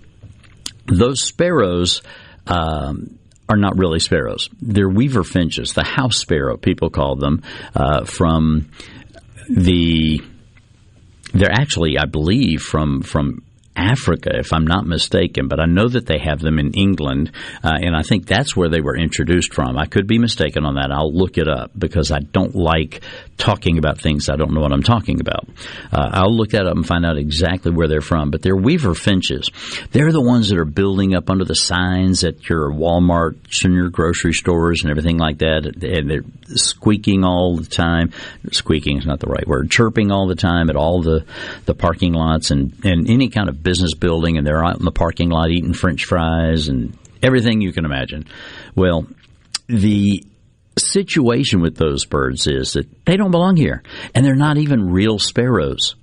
those 0.86 1.22
sparrows. 1.22 2.02
Um, 2.46 3.17
are 3.48 3.56
not 3.56 3.78
really 3.78 3.98
sparrows. 3.98 4.48
They're 4.60 4.88
weaver 4.88 5.24
finches, 5.24 5.72
the 5.72 5.84
house 5.84 6.16
sparrow, 6.16 6.56
people 6.56 6.90
call 6.90 7.16
them, 7.16 7.42
uh, 7.74 8.04
from 8.04 8.70
the 9.48 10.22
they're 11.32 11.52
actually, 11.52 11.98
I 11.98 12.06
believe, 12.06 12.62
from 12.62 13.02
from 13.02 13.42
Africa, 13.78 14.30
if 14.34 14.52
I'm 14.52 14.66
not 14.66 14.86
mistaken, 14.86 15.46
but 15.46 15.60
I 15.60 15.66
know 15.66 15.88
that 15.88 16.06
they 16.06 16.18
have 16.18 16.40
them 16.40 16.58
in 16.58 16.72
England, 16.72 17.30
uh, 17.62 17.78
and 17.80 17.94
I 17.94 18.02
think 18.02 18.26
that's 18.26 18.56
where 18.56 18.68
they 18.68 18.80
were 18.80 18.96
introduced 18.96 19.54
from. 19.54 19.78
I 19.78 19.86
could 19.86 20.08
be 20.08 20.18
mistaken 20.18 20.64
on 20.64 20.74
that. 20.74 20.90
I'll 20.90 21.12
look 21.12 21.38
it 21.38 21.48
up 21.48 21.70
because 21.78 22.10
I 22.10 22.18
don't 22.18 22.56
like 22.56 23.02
talking 23.36 23.78
about 23.78 24.00
things 24.00 24.28
I 24.28 24.34
don't 24.34 24.52
know 24.52 24.60
what 24.60 24.72
I'm 24.72 24.82
talking 24.82 25.20
about. 25.20 25.48
Uh, 25.92 26.10
I'll 26.12 26.36
look 26.36 26.50
that 26.50 26.66
up 26.66 26.74
and 26.74 26.84
find 26.84 27.06
out 27.06 27.16
exactly 27.16 27.70
where 27.70 27.86
they're 27.86 28.00
from. 28.00 28.30
But 28.30 28.42
they're 28.42 28.56
weaver 28.56 28.94
finches. 28.94 29.50
They're 29.92 30.12
the 30.12 30.20
ones 30.20 30.48
that 30.48 30.58
are 30.58 30.64
building 30.64 31.14
up 31.14 31.30
under 31.30 31.44
the 31.44 31.54
signs 31.54 32.24
at 32.24 32.48
your 32.48 32.70
Walmart 32.70 33.36
and 33.64 33.74
your 33.74 33.90
grocery 33.90 34.32
stores 34.32 34.82
and 34.82 34.90
everything 34.90 35.18
like 35.18 35.38
that, 35.38 35.66
and 35.82 36.10
they're 36.10 36.56
squeaking 36.56 37.24
all 37.24 37.56
the 37.56 37.66
time. 37.66 38.12
Squeaking 38.50 38.98
is 38.98 39.06
not 39.06 39.20
the 39.20 39.28
right 39.28 39.46
word. 39.46 39.70
Chirping 39.70 40.10
all 40.10 40.26
the 40.26 40.34
time 40.34 40.68
at 40.68 40.76
all 40.76 41.02
the 41.02 41.24
the 41.66 41.74
parking 41.74 42.14
lots 42.14 42.50
and 42.50 42.74
and 42.84 43.08
any 43.08 43.28
kind 43.28 43.48
of 43.48 43.62
business 43.68 43.92
building, 43.92 44.38
and 44.38 44.46
they're 44.46 44.64
out 44.64 44.78
in 44.78 44.84
the 44.86 44.90
parking 44.90 45.28
lot 45.28 45.50
eating 45.50 45.74
French 45.74 46.06
fries 46.06 46.68
and 46.68 46.96
everything 47.22 47.60
you 47.60 47.70
can 47.70 47.84
imagine. 47.84 48.24
Well, 48.74 49.06
the 49.66 50.24
situation 50.78 51.60
with 51.60 51.76
those 51.76 52.06
birds 52.06 52.46
is 52.46 52.72
that 52.72 52.86
they 53.04 53.18
don't 53.18 53.30
belong 53.30 53.56
here, 53.56 53.82
and 54.14 54.24
they're 54.24 54.34
not 54.34 54.56
even 54.56 54.90
real 54.90 55.18
sparrows. 55.18 55.96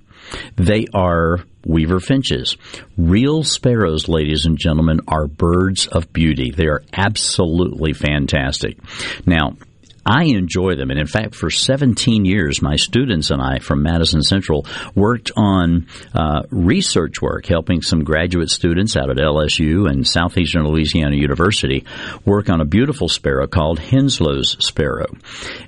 They 0.57 0.85
are 0.93 1.39
weaver 1.65 1.99
finches. 1.99 2.55
Real 2.97 3.41
sparrows, 3.43 4.07
ladies 4.07 4.45
and 4.45 4.59
gentlemen, 4.59 4.99
are 5.07 5.25
birds 5.25 5.87
of 5.87 6.13
beauty. 6.13 6.51
They 6.51 6.67
are 6.67 6.83
absolutely 6.93 7.93
fantastic. 7.93 8.77
Now, 9.25 9.57
I 10.05 10.25
enjoy 10.25 10.75
them. 10.75 10.91
And 10.91 10.99
in 10.99 11.07
fact, 11.07 11.33
for 11.33 11.49
17 11.49 12.25
years, 12.25 12.61
my 12.61 12.75
students 12.75 13.31
and 13.31 13.41
I 13.41 13.57
from 13.57 13.81
Madison 13.81 14.21
Central 14.21 14.65
worked 14.93 15.31
on 15.35 15.87
uh, 16.13 16.43
research 16.51 17.21
work, 17.21 17.47
helping 17.47 17.81
some 17.81 18.03
graduate 18.03 18.49
students 18.49 18.95
out 18.95 19.09
at 19.09 19.17
LSU 19.17 19.89
and 19.89 20.05
Southeastern 20.07 20.67
Louisiana 20.67 21.15
University 21.15 21.85
work 22.23 22.49
on 22.49 22.61
a 22.61 22.65
beautiful 22.65 23.09
sparrow 23.09 23.47
called 23.47 23.79
Henslow's 23.79 24.55
sparrow. 24.63 25.07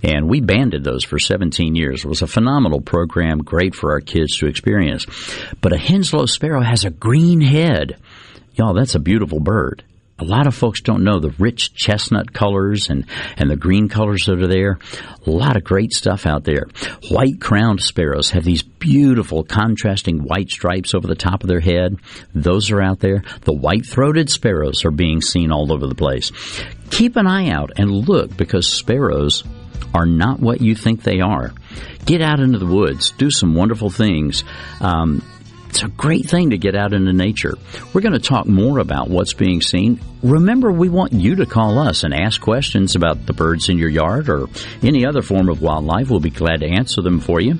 And 0.03 0.29
we 0.29 0.39
banded 0.39 0.83
those 0.83 1.03
for 1.03 1.17
17 1.17 1.73
years. 1.73 2.05
It 2.05 2.07
was 2.07 2.21
a 2.21 2.27
phenomenal 2.27 2.81
program, 2.81 3.39
great 3.39 3.73
for 3.73 3.91
our 3.91 4.01
kids 4.01 4.37
to 4.37 4.47
experience. 4.47 5.07
But 5.61 5.73
a 5.73 5.77
Henslow 5.77 6.29
sparrow 6.29 6.61
has 6.61 6.85
a 6.85 6.91
green 6.91 7.41
head. 7.41 7.97
Y'all, 8.53 8.75
that's 8.75 8.95
a 8.95 8.99
beautiful 8.99 9.39
bird 9.39 9.83
a 10.19 10.23
lot 10.23 10.47
of 10.47 10.55
folks 10.55 10.81
don't 10.81 11.03
know 11.03 11.19
the 11.19 11.33
rich 11.37 11.73
chestnut 11.73 12.33
colors 12.33 12.89
and, 12.89 13.05
and 13.37 13.49
the 13.49 13.55
green 13.55 13.87
colors 13.87 14.25
that 14.25 14.41
are 14.41 14.47
there. 14.47 14.79
A 15.25 15.29
lot 15.29 15.55
of 15.55 15.63
great 15.63 15.93
stuff 15.93 16.25
out 16.25 16.43
there. 16.43 16.67
White 17.09 17.39
crowned 17.39 17.81
sparrows 17.81 18.31
have 18.31 18.43
these 18.43 18.63
beautiful 18.63 19.43
contrasting 19.43 20.23
white 20.23 20.49
stripes 20.49 20.95
over 20.95 21.07
the 21.07 21.15
top 21.15 21.43
of 21.43 21.49
their 21.49 21.59
head. 21.59 21.97
Those 22.33 22.71
are 22.71 22.81
out 22.81 22.99
there. 22.99 23.23
The 23.41 23.53
white 23.53 23.85
throated 23.85 24.29
sparrows 24.29 24.85
are 24.85 24.91
being 24.91 25.21
seen 25.21 25.51
all 25.51 25.71
over 25.71 25.85
the 25.85 25.95
place. 25.95 26.31
Keep 26.89 27.15
an 27.15 27.27
eye 27.27 27.49
out 27.49 27.73
and 27.77 27.91
look 27.91 28.35
because 28.35 28.71
sparrows 28.71 29.43
are 29.93 30.05
not 30.05 30.39
what 30.39 30.61
you 30.61 30.75
think 30.75 31.03
they 31.03 31.19
are. 31.19 31.53
Get 32.05 32.21
out 32.21 32.39
into 32.39 32.57
the 32.57 32.65
woods, 32.65 33.11
do 33.11 33.29
some 33.29 33.53
wonderful 33.53 33.89
things. 33.89 34.43
Um, 34.79 35.23
it's 35.77 35.83
a 35.83 35.89
great 35.89 36.27
thing 36.27 36.49
to 36.49 36.57
get 36.57 36.75
out 36.75 36.91
into 36.91 37.13
nature. 37.13 37.53
We're 37.93 38.01
going 38.01 38.13
to 38.13 38.19
talk 38.19 38.47
more 38.47 38.79
about 38.79 39.11
what's 39.11 39.33
being 39.33 39.61
seen. 39.61 39.99
Remember, 40.23 40.71
we 40.71 40.89
want 40.89 41.13
you 41.13 41.35
to 41.35 41.45
call 41.45 41.77
us 41.77 42.03
and 42.03 42.13
ask 42.13 42.41
questions 42.41 42.95
about 42.95 43.25
the 43.25 43.33
birds 43.33 43.69
in 43.69 43.77
your 43.77 43.89
yard 43.89 44.29
or 44.29 44.47
any 44.81 45.05
other 45.05 45.21
form 45.21 45.49
of 45.49 45.61
wildlife. 45.61 46.09
We'll 46.09 46.19
be 46.19 46.29
glad 46.29 46.61
to 46.61 46.67
answer 46.67 47.01
them 47.01 47.19
for 47.19 47.39
you. 47.39 47.59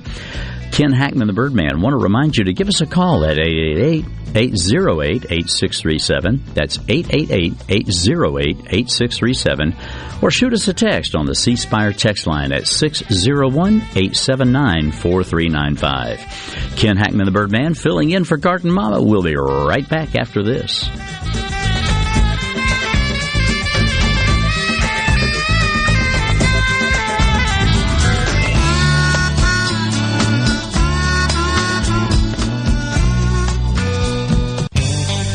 Ken 0.72 0.92
Hackman, 0.92 1.26
the 1.26 1.32
Birdman, 1.32 1.80
want 1.80 1.94
to 1.94 2.02
remind 2.02 2.36
you 2.36 2.44
to 2.44 2.52
give 2.52 2.68
us 2.68 2.80
a 2.80 2.86
call 2.86 3.24
at 3.24 3.38
888 3.38 4.04
808 4.34 5.24
8637. 5.24 6.42
That's 6.54 6.78
888 6.88 7.54
808 7.68 8.58
8637. 8.70 9.74
Or 10.22 10.30
shoot 10.30 10.52
us 10.52 10.68
a 10.68 10.74
text 10.74 11.16
on 11.16 11.26
the 11.26 11.34
C 11.34 11.56
Spire 11.56 11.92
text 11.92 12.26
line 12.26 12.52
at 12.52 12.66
601 12.66 13.74
879 13.74 14.92
4395. 14.92 16.76
Ken 16.76 16.96
Hackman, 16.96 17.24
the 17.24 17.32
Birdman, 17.32 17.74
filling 17.74 18.10
in 18.10 18.24
for 18.24 18.36
Garden 18.36 18.70
Mama. 18.70 19.02
We'll 19.02 19.22
be 19.22 19.36
right 19.36 19.88
back 19.88 20.16
after 20.16 20.42
this. 20.42 20.88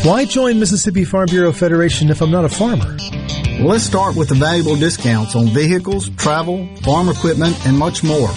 Why 0.04 0.26
join 0.26 0.60
Mississippi 0.60 1.06
Farm 1.06 1.28
Bureau 1.30 1.54
Federation 1.54 2.10
if 2.10 2.22
I'm 2.22 2.30
not 2.30 2.44
a 2.44 2.50
farmer? 2.50 2.98
Well, 3.60 3.68
let's 3.68 3.86
start 3.86 4.18
with 4.18 4.28
the 4.28 4.36
valuable 4.36 4.76
discounts 4.76 5.34
on 5.34 5.48
vehicles, 5.48 6.10
travel, 6.18 6.68
farm 6.84 7.08
equipment, 7.08 7.66
and 7.66 7.80
much 7.80 8.04
more, 8.04 8.30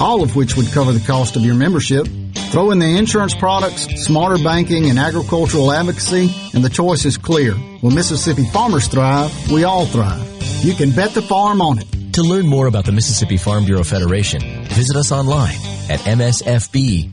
all 0.00 0.24
of 0.24 0.34
which 0.34 0.56
would 0.56 0.66
cover 0.72 0.90
the 0.90 1.06
cost 1.06 1.36
of 1.36 1.42
your 1.42 1.54
membership. 1.54 2.08
Throw 2.50 2.72
in 2.72 2.80
the 2.80 2.98
insurance 2.98 3.36
products, 3.36 3.82
smarter 4.04 4.42
banking, 4.42 4.90
and 4.90 4.98
agricultural 4.98 5.70
advocacy, 5.70 6.28
and 6.54 6.64
the 6.64 6.68
choice 6.68 7.04
is 7.04 7.16
clear. 7.18 7.52
When 7.82 7.94
Mississippi 7.94 8.44
farmers 8.46 8.88
thrive, 8.88 9.30
we 9.52 9.62
all 9.62 9.86
thrive. 9.86 10.26
You 10.64 10.74
can 10.74 10.90
bet 10.90 11.14
the 11.14 11.22
farm 11.22 11.62
on 11.62 11.78
it. 11.78 11.86
To 12.14 12.22
learn 12.22 12.48
more 12.48 12.66
about 12.66 12.84
the 12.84 12.90
Mississippi 12.90 13.36
Farm 13.36 13.64
Bureau 13.64 13.84
Federation, 13.84 14.40
visit 14.64 14.96
us 14.96 15.12
online 15.12 15.54
at 15.88 16.00
msfb.org. 16.00 17.12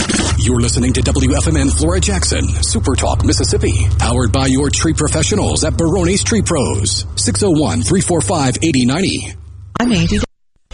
You're 0.43 0.59
listening 0.59 0.91
to 0.93 1.01
WFMN 1.01 1.77
Flora 1.77 1.99
Jackson, 1.99 2.41
Super 2.63 2.95
Talk, 2.95 3.23
Mississippi. 3.23 3.87
Powered 3.99 4.31
by 4.31 4.47
your 4.47 4.71
tree 4.71 4.91
professionals 4.91 5.63
at 5.63 5.77
Barone's 5.77 6.23
Tree 6.23 6.41
Pros. 6.41 7.05
601 7.15 7.83
345 7.83 8.57
8090. 8.63 9.35
I'm 9.79 9.91
Andy. 9.91 10.17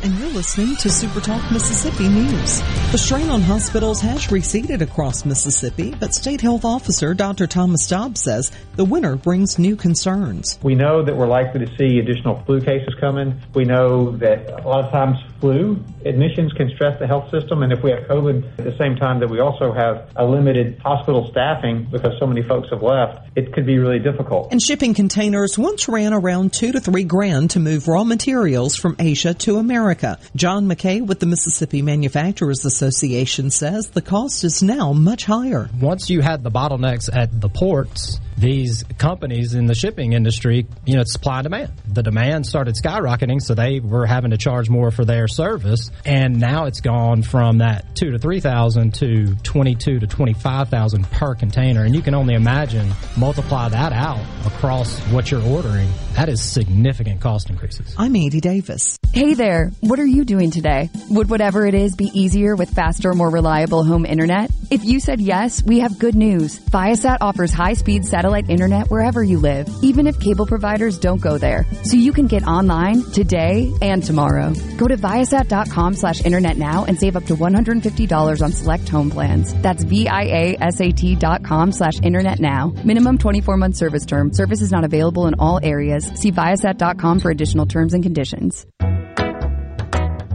And 0.03 0.17
you're 0.19 0.29
listening 0.29 0.77
to 0.77 0.89
Super 0.89 1.19
Talk 1.19 1.51
Mississippi 1.51 2.07
News. 2.07 2.61
The 2.93 2.97
strain 2.97 3.29
on 3.29 3.41
hospitals 3.41 3.99
has 3.99 4.31
receded 4.31 4.81
across 4.81 5.25
Mississippi, 5.25 5.93
but 5.99 6.13
State 6.13 6.39
Health 6.39 6.63
Officer 6.63 7.13
Dr. 7.13 7.45
Thomas 7.45 7.85
Dobbs 7.87 8.21
says 8.21 8.53
the 8.77 8.85
winter 8.85 9.17
brings 9.17 9.59
new 9.59 9.75
concerns. 9.75 10.59
We 10.63 10.75
know 10.75 11.03
that 11.03 11.17
we're 11.17 11.27
likely 11.27 11.65
to 11.65 11.77
see 11.77 11.99
additional 11.99 12.41
flu 12.45 12.61
cases 12.61 12.95
coming. 13.01 13.41
We 13.53 13.65
know 13.65 14.15
that 14.17 14.63
a 14.63 14.67
lot 14.67 14.85
of 14.85 14.91
times 14.91 15.17
flu 15.39 15.83
admissions 16.05 16.53
can 16.53 16.69
stress 16.69 16.97
the 16.99 17.07
health 17.07 17.29
system, 17.31 17.63
and 17.63 17.71
if 17.71 17.83
we 17.83 17.91
have 17.91 18.03
COVID 18.03 18.59
at 18.59 18.65
the 18.65 18.77
same 18.77 18.95
time 18.95 19.19
that 19.19 19.29
we 19.29 19.39
also 19.39 19.71
have 19.71 20.09
a 20.15 20.25
limited 20.25 20.79
hospital 20.79 21.27
staffing 21.29 21.87
because 21.91 22.17
so 22.19 22.25
many 22.25 22.41
folks 22.41 22.69
have 22.69 22.81
left, 22.81 23.29
it 23.35 23.53
could 23.53 23.65
be 23.65 23.77
really 23.77 23.99
difficult. 23.99 24.51
And 24.51 24.61
shipping 24.61 24.93
containers 24.93 25.57
once 25.57 25.87
ran 25.87 26.13
around 26.13 26.53
two 26.53 26.71
to 26.71 26.79
three 26.79 27.03
grand 27.03 27.51
to 27.51 27.59
move 27.59 27.87
raw 27.87 28.03
materials 28.03 28.75
from 28.75 28.95
Asia 28.99 29.33
to 29.33 29.57
America. 29.57 30.17
John 30.35 30.67
McKay 30.67 31.05
with 31.05 31.19
the 31.19 31.25
Mississippi 31.25 31.81
Manufacturers 31.81 32.65
Association 32.65 33.51
says 33.51 33.89
the 33.89 34.01
cost 34.01 34.43
is 34.43 34.63
now 34.63 34.93
much 34.93 35.25
higher. 35.25 35.69
Once 35.79 36.09
you 36.09 36.21
had 36.21 36.43
the 36.43 36.51
bottlenecks 36.51 37.09
at 37.13 37.39
the 37.39 37.49
ports, 37.49 38.19
these 38.37 38.83
companies 38.99 39.55
in 39.55 39.65
the 39.65 39.73
shipping 39.73 40.13
industry, 40.13 40.67
you 40.85 40.93
know, 40.93 41.01
it's 41.01 41.13
supply 41.13 41.39
and 41.39 41.45
demand. 41.45 41.71
The 41.87 42.03
demand 42.03 42.45
started 42.45 42.75
skyrocketing, 42.75 43.41
so 43.41 43.55
they 43.55 43.79
were 43.79 44.05
having 44.05 44.29
to 44.31 44.37
charge 44.37 44.69
more 44.69 44.91
for 44.91 45.05
their 45.05 45.27
service. 45.27 45.89
And 46.05 46.39
now 46.39 46.65
it's 46.65 46.81
gone 46.81 47.23
from 47.23 47.57
that 47.59 47.95
two 47.95 48.11
to 48.11 48.19
three 48.19 48.39
thousand 48.39 48.93
to 48.95 49.35
twenty-two 49.37 49.99
to 49.99 50.07
twenty-five 50.07 50.69
thousand 50.69 51.09
per 51.09 51.33
container. 51.33 51.83
And 51.83 51.95
you 51.95 52.01
can 52.01 52.13
only 52.13 52.35
imagine 52.35 52.91
multiply 53.17 53.69
that 53.69 53.91
out 53.91 54.23
across 54.45 54.99
what 55.07 55.31
you're 55.31 55.43
ordering. 55.43 55.89
That 56.13 56.29
is 56.29 56.41
significant 56.41 57.21
cost 57.21 57.49
increases. 57.49 57.95
I'm 57.97 58.15
Andy 58.15 58.39
Davis. 58.39 58.97
Hey 59.13 59.33
there, 59.33 59.71
what 59.79 59.99
are 59.99 60.05
you 60.05 60.25
doing 60.25 60.51
today? 60.51 60.89
Would 61.09 61.29
whatever 61.29 61.65
it 61.65 61.73
is 61.73 61.95
be 61.95 62.11
easier 62.13 62.55
with 62.55 62.69
faster, 62.69 63.13
more 63.13 63.31
reliable 63.31 63.83
home 63.83 64.05
internet? 64.05 64.51
If 64.69 64.83
you 64.83 64.99
said 64.99 65.19
yes, 65.19 65.63
we 65.63 65.79
have 65.79 65.97
good 65.97 66.13
news. 66.13 66.59
Viasat 66.59 67.17
offers 67.21 67.51
high-speed 67.51 68.05
satellite 68.05 68.26
internet 68.35 68.89
wherever 68.89 69.21
you 69.23 69.39
live, 69.39 69.67
even 69.81 70.07
if 70.07 70.19
cable 70.19 70.45
providers 70.45 70.97
don't 70.97 71.21
go 71.21 71.37
there. 71.37 71.65
So 71.83 71.97
you 71.97 72.11
can 72.11 72.27
get 72.27 72.43
online 72.43 73.03
today 73.11 73.73
and 73.81 74.03
tomorrow. 74.03 74.53
Go 74.77 74.87
to 74.87 74.97
viasat.com 74.97 75.93
slash 75.95 76.23
internet 76.25 76.57
now 76.57 76.85
and 76.85 76.99
save 76.99 77.15
up 77.15 77.25
to 77.25 77.35
$150 77.35 78.41
on 78.41 78.51
select 78.51 78.89
home 78.89 79.09
plans. 79.09 79.53
That's 79.61 79.83
V-I-A-S-A-T 79.83 81.15
dot 81.15 81.43
com 81.43 81.71
slash 81.71 81.99
internet 82.01 82.39
now. 82.39 82.73
Minimum 82.83 83.17
24 83.17 83.57
month 83.57 83.75
service 83.75 84.05
term. 84.05 84.33
Service 84.33 84.61
is 84.61 84.71
not 84.71 84.83
available 84.83 85.27
in 85.27 85.35
all 85.39 85.59
areas. 85.63 86.07
See 86.15 86.31
viasat.com 86.31 87.19
for 87.19 87.31
additional 87.31 87.65
terms 87.65 87.93
and 87.93 88.03
conditions. 88.03 88.65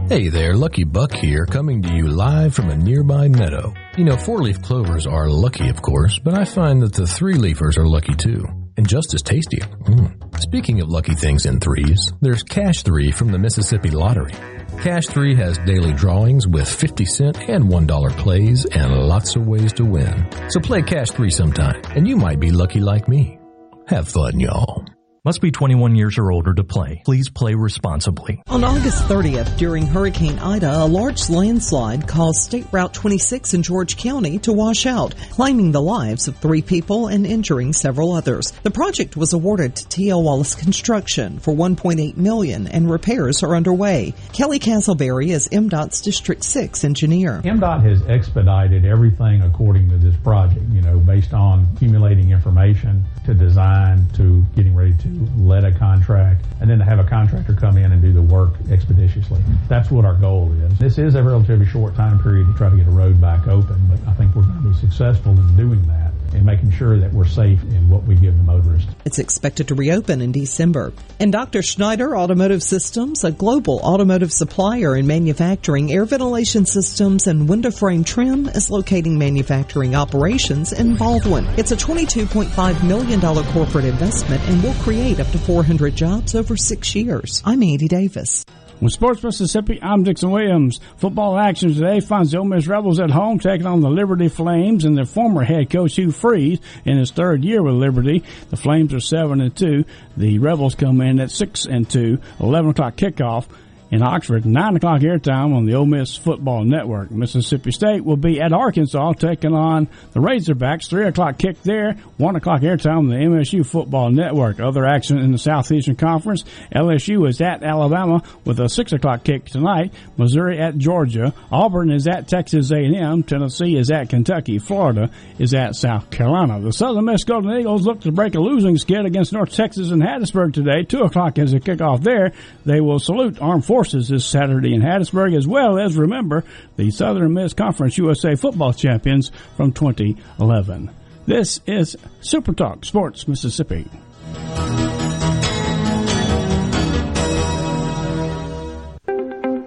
Hey 0.09 0.29
there, 0.29 0.55
Lucky 0.55 0.83
Buck 0.83 1.13
here, 1.13 1.45
coming 1.45 1.81
to 1.81 1.95
you 1.95 2.07
live 2.07 2.53
from 2.53 2.69
a 2.69 2.75
nearby 2.75 3.29
meadow. 3.29 3.73
You 3.95 4.05
know, 4.05 4.17
four 4.17 4.39
leaf 4.39 4.59
clovers 4.63 5.05
are 5.05 5.29
lucky, 5.29 5.69
of 5.69 5.83
course, 5.83 6.17
but 6.17 6.33
I 6.33 6.45
find 6.45 6.81
that 6.81 6.93
the 6.93 7.05
three 7.05 7.35
leafers 7.35 7.77
are 7.77 7.85
lucky 7.85 8.15
too. 8.15 8.43
And 8.75 8.89
just 8.89 9.13
as 9.13 9.21
tasty. 9.21 9.59
Mm. 9.59 10.39
Speaking 10.39 10.81
of 10.81 10.89
lucky 10.89 11.13
things 11.13 11.45
in 11.45 11.59
threes, 11.59 12.11
there's 12.19 12.41
Cash 12.41 12.81
3 12.81 13.11
from 13.11 13.31
the 13.31 13.37
Mississippi 13.37 13.91
Lottery. 13.91 14.33
Cash 14.81 15.05
3 15.05 15.35
has 15.35 15.59
daily 15.59 15.93
drawings 15.93 16.47
with 16.47 16.67
50 16.67 17.05
cent 17.05 17.37
and 17.47 17.65
$1 17.65 18.17
plays 18.17 18.65
and 18.65 18.95
lots 18.95 19.35
of 19.35 19.45
ways 19.45 19.71
to 19.73 19.85
win. 19.85 20.27
So 20.49 20.59
play 20.59 20.81
Cash 20.81 21.11
3 21.11 21.29
sometime, 21.29 21.79
and 21.95 22.07
you 22.07 22.17
might 22.17 22.39
be 22.39 22.49
lucky 22.49 22.79
like 22.79 23.07
me. 23.07 23.37
Have 23.85 24.07
fun, 24.07 24.39
y'all. 24.39 24.85
Must 25.25 25.39
be 25.39 25.51
21 25.51 25.95
years 25.95 26.17
or 26.17 26.33
older 26.33 26.53
to 26.53 26.65
play. 26.65 27.01
Please 27.05 27.29
play 27.29 27.55
responsibly. 27.55 28.43
On 28.49 28.61
August 28.61 29.05
30th, 29.05 29.57
during 29.57 29.85
Hurricane 29.87 30.37
Ida, 30.37 30.83
a 30.83 30.85
large 30.85 31.29
landslide 31.29 32.09
caused 32.09 32.41
State 32.41 32.67
Route 32.73 32.93
26 32.93 33.53
in 33.53 33.63
George 33.63 33.95
County 33.95 34.37
to 34.39 34.51
wash 34.51 34.85
out, 34.85 35.15
claiming 35.29 35.71
the 35.71 35.81
lives 35.81 36.27
of 36.27 36.35
three 36.35 36.61
people 36.61 37.07
and 37.07 37.25
injuring 37.25 37.71
several 37.71 38.11
others. 38.11 38.51
The 38.63 38.71
project 38.71 39.15
was 39.15 39.31
awarded 39.31 39.77
to 39.77 39.87
T.L. 39.87 40.21
Wallace 40.21 40.55
Construction 40.55 41.39
for 41.39 41.53
1.8 41.53 42.17
million 42.17 42.67
and 42.67 42.91
repairs 42.91 43.43
are 43.43 43.55
underway. 43.55 44.13
Kelly 44.33 44.59
Castleberry 44.59 45.29
is 45.29 45.47
MDOT's 45.47 46.01
District 46.01 46.43
6 46.43 46.83
engineer. 46.83 47.41
MDOT 47.45 47.81
has 47.83 48.01
expedited 48.09 48.83
everything 48.83 49.41
according 49.41 49.87
to 49.87 49.95
this 49.95 50.17
project, 50.17 50.65
you 50.73 50.81
know, 50.81 50.99
based 50.99 51.33
on 51.33 51.65
accumulating 51.77 52.31
information 52.31 53.05
to 53.25 53.33
design 53.33 54.05
to 54.15 54.43
getting 54.57 54.75
ready 54.75 54.91
to 54.97 55.12
let 55.37 55.63
a 55.63 55.71
contract 55.71 56.45
and 56.61 56.69
then 56.69 56.79
to 56.79 56.85
have 56.85 56.99
a 56.99 57.03
contractor 57.03 57.53
come 57.53 57.77
in 57.77 57.91
and 57.91 58.01
do 58.01 58.13
the 58.13 58.21
work 58.21 58.53
expeditiously. 58.69 59.41
That's 59.67 59.91
what 59.91 60.05
our 60.05 60.15
goal 60.15 60.51
is. 60.53 60.79
This 60.79 60.97
is 60.97 61.15
a 61.15 61.23
relatively 61.23 61.65
short 61.65 61.95
time 61.95 62.21
period 62.21 62.47
to 62.47 62.53
try 62.53 62.69
to 62.69 62.75
get 62.77 62.87
a 62.87 62.91
road 62.91 63.19
back 63.19 63.47
open, 63.47 63.79
but 63.89 63.99
I 64.07 64.13
think 64.13 64.35
we're 64.35 64.43
going 64.43 64.63
to 64.63 64.69
be 64.69 64.75
successful 64.75 65.31
in 65.31 65.55
doing 65.57 65.85
that 65.87 66.12
and 66.33 66.45
making 66.45 66.71
sure 66.71 66.99
that 66.99 67.13
we're 67.13 67.25
safe 67.25 67.61
in 67.63 67.89
what 67.89 68.03
we 68.03 68.15
give 68.15 68.35
the 68.37 68.43
motorists. 68.43 68.89
It's 69.05 69.19
expected 69.19 69.67
to 69.69 69.75
reopen 69.75 70.21
in 70.21 70.31
December. 70.31 70.93
And 71.19 71.31
Dr. 71.31 71.61
Schneider 71.61 72.17
Automotive 72.17 72.63
Systems, 72.63 73.23
a 73.23 73.31
global 73.31 73.79
automotive 73.83 74.31
supplier 74.31 74.95
in 74.95 75.07
manufacturing 75.07 75.91
air 75.91 76.05
ventilation 76.05 76.65
systems 76.65 77.27
and 77.27 77.47
window 77.47 77.71
frame 77.71 78.03
trim, 78.03 78.47
is 78.47 78.69
locating 78.69 79.17
manufacturing 79.17 79.95
operations 79.95 80.73
in 80.73 80.95
Baldwyn. 80.95 81.45
It's 81.57 81.71
a 81.71 81.77
$22.5 81.77 82.87
million 82.87 83.21
corporate 83.21 83.85
investment 83.85 84.41
and 84.43 84.63
will 84.63 84.73
create 84.75 85.19
up 85.19 85.29
to 85.31 85.37
400 85.37 85.95
jobs 85.95 86.35
over 86.35 86.57
six 86.57 86.95
years. 86.95 87.41
I'm 87.45 87.63
Andy 87.63 87.87
Davis. 87.87 88.45
Sports 88.89 89.23
Mississippi, 89.23 89.79
I'm 89.81 90.03
Dixon 90.03 90.31
Williams. 90.31 90.79
Football 90.97 91.37
action 91.37 91.73
today 91.73 91.99
finds 91.99 92.31
the 92.31 92.39
Ole 92.39 92.45
Miss 92.45 92.67
Rebels 92.67 92.99
at 92.99 93.09
home 93.11 93.39
taking 93.39 93.65
on 93.65 93.81
the 93.81 93.89
Liberty 93.89 94.27
Flames 94.27 94.83
and 94.83 94.97
their 94.97 95.05
former 95.05 95.43
head 95.43 95.69
coach 95.69 95.95
Hugh 95.95 96.11
Freeze 96.11 96.59
in 96.83 96.97
his 96.97 97.11
third 97.11 97.43
year 97.43 97.61
with 97.63 97.75
Liberty. 97.75 98.23
The 98.49 98.57
Flames 98.57 98.93
are 98.93 98.99
seven 98.99 99.41
and 99.41 99.55
two. 99.55 99.85
The 100.17 100.39
Rebels 100.39 100.75
come 100.75 101.01
in 101.01 101.19
at 101.19 101.31
six 101.31 101.65
and 101.65 101.89
two. 101.89 102.19
Eleven 102.39 102.71
o'clock 102.71 102.95
kickoff 102.95 103.45
in 103.93 104.01
Oxford, 104.01 104.43
9 104.43 104.77
o'clock 104.77 105.01
airtime 105.01 105.55
on 105.55 105.67
the 105.67 105.75
Ole 105.75 105.85
Miss 105.85 106.17
Football 106.17 106.63
Network. 106.63 107.11
Mississippi 107.11 107.69
State 107.69 108.03
will 108.03 108.17
be 108.17 108.41
at 108.41 108.51
Arkansas 108.51 109.13
taking 109.13 109.53
on 109.53 109.87
the 110.13 110.19
Razorbacks. 110.19 110.89
3 110.89 111.09
o'clock 111.09 111.37
kick 111.37 111.61
there, 111.61 111.93
1 112.17 112.35
o'clock 112.35 112.61
airtime 112.61 112.97
on 112.97 113.09
the 113.09 113.17
MSU 113.17 113.63
Football 113.63 114.09
Network. 114.09 114.59
Other 114.59 114.87
action 114.87 115.19
in 115.19 115.31
the 115.31 115.37
Southeastern 115.37 115.95
Conference, 115.95 116.43
LSU 116.75 117.29
is 117.29 117.39
at 117.39 117.61
Alabama 117.61 118.23
with 118.45 118.59
a 118.59 118.67
6 118.67 118.93
o'clock 118.93 119.23
kick 119.23 119.45
tonight. 119.45 119.93
Missouri 120.17 120.57
at 120.57 120.75
Georgia. 120.79 121.31
Auburn 121.51 121.91
is 121.91 122.07
at 122.07 122.27
Texas 122.27 122.71
A&M. 122.71 123.21
Tennessee 123.21 123.77
is 123.77 123.91
at 123.91 124.09
Kentucky. 124.09 124.57
Florida 124.57 125.11
is 125.37 125.53
at 125.53 125.75
South 125.75 126.09
Carolina. 126.09 126.59
The 126.59 126.73
Southern 126.73 127.05
Miss 127.05 127.25
Golden 127.25 127.55
Eagles 127.59 127.85
look 127.85 128.01
to 128.01 128.11
break 128.11 128.33
a 128.33 128.39
losing 128.39 128.75
skid 128.79 129.05
against 129.05 129.33
North 129.33 129.53
Texas 129.53 129.91
and 129.91 130.01
Hattiesburg 130.01 130.51
today. 130.51 130.81
2 130.81 131.01
o'clock 131.01 131.37
is 131.37 131.53
a 131.53 131.59
kickoff 131.59 132.01
there. 132.01 132.31
They 132.65 132.81
will 132.81 132.97
salute 132.97 133.39
Armed 133.39 133.63
Forces 133.63 133.82
this 133.91 134.25
Saturday 134.25 134.73
in 134.73 134.81
Hattiesburg, 134.81 135.35
as 135.35 135.47
well 135.47 135.77
as 135.77 135.97
remember 135.97 136.43
the 136.77 136.89
Southern 136.91 137.33
Miss 137.33 137.53
Conference 137.53 137.97
USA 137.97 138.35
football 138.35 138.73
champions 138.73 139.31
from 139.57 139.73
2011. 139.73 140.89
This 141.25 141.59
is 141.67 141.97
Super 142.21 142.53
Talk 142.53 142.85
Sports 142.85 143.27
Mississippi. 143.27 143.87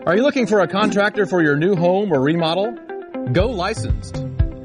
Are 0.07 0.17
you 0.17 0.23
looking 0.23 0.47
for 0.47 0.61
a 0.61 0.69
contractor 0.69 1.27
for 1.27 1.43
your 1.43 1.57
new 1.57 1.75
home 1.75 2.13
or 2.13 2.21
remodel? 2.21 2.73
Go 3.33 3.49
licensed. 3.49 4.17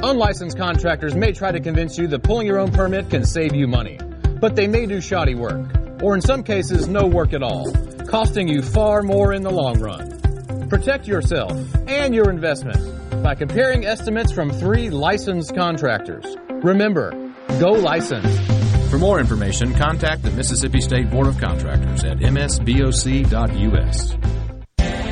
Unlicensed 0.03 0.57
contractors 0.57 1.15
may 1.15 1.31
try 1.31 1.51
to 1.51 1.59
convince 1.59 1.97
you 1.97 2.07
that 2.07 2.23
pulling 2.23 2.47
your 2.47 2.57
own 2.57 2.71
permit 2.71 3.09
can 3.09 3.23
save 3.23 3.53
you 3.53 3.67
money, 3.67 3.99
but 4.39 4.55
they 4.55 4.67
may 4.67 4.85
do 4.85 4.99
shoddy 4.99 5.35
work, 5.35 5.67
or 6.01 6.15
in 6.15 6.21
some 6.21 6.43
cases, 6.43 6.87
no 6.87 7.05
work 7.05 7.33
at 7.33 7.43
all 7.43 7.71
costing 8.11 8.47
you 8.49 8.61
far 8.61 9.01
more 9.01 9.31
in 9.31 9.41
the 9.41 9.49
long 9.49 9.79
run. 9.79 10.67
Protect 10.67 11.07
yourself 11.07 11.53
and 11.87 12.13
your 12.13 12.29
investment 12.29 13.23
by 13.23 13.35
comparing 13.35 13.85
estimates 13.85 14.33
from 14.33 14.51
three 14.51 14.89
licensed 14.89 15.55
contractors. 15.55 16.25
Remember, 16.49 17.11
go 17.59 17.69
licensed. 17.69 18.41
For 18.89 18.97
more 18.97 19.21
information, 19.21 19.73
contact 19.73 20.23
the 20.23 20.31
Mississippi 20.31 20.81
State 20.81 21.09
Board 21.09 21.27
of 21.27 21.37
Contractors 21.37 22.03
at 22.03 22.17
msboc.us. 22.17 24.15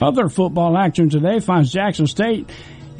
Other 0.00 0.28
football 0.28 0.78
action 0.78 1.10
today 1.10 1.40
finds 1.40 1.72
Jackson 1.72 2.06
State 2.06 2.48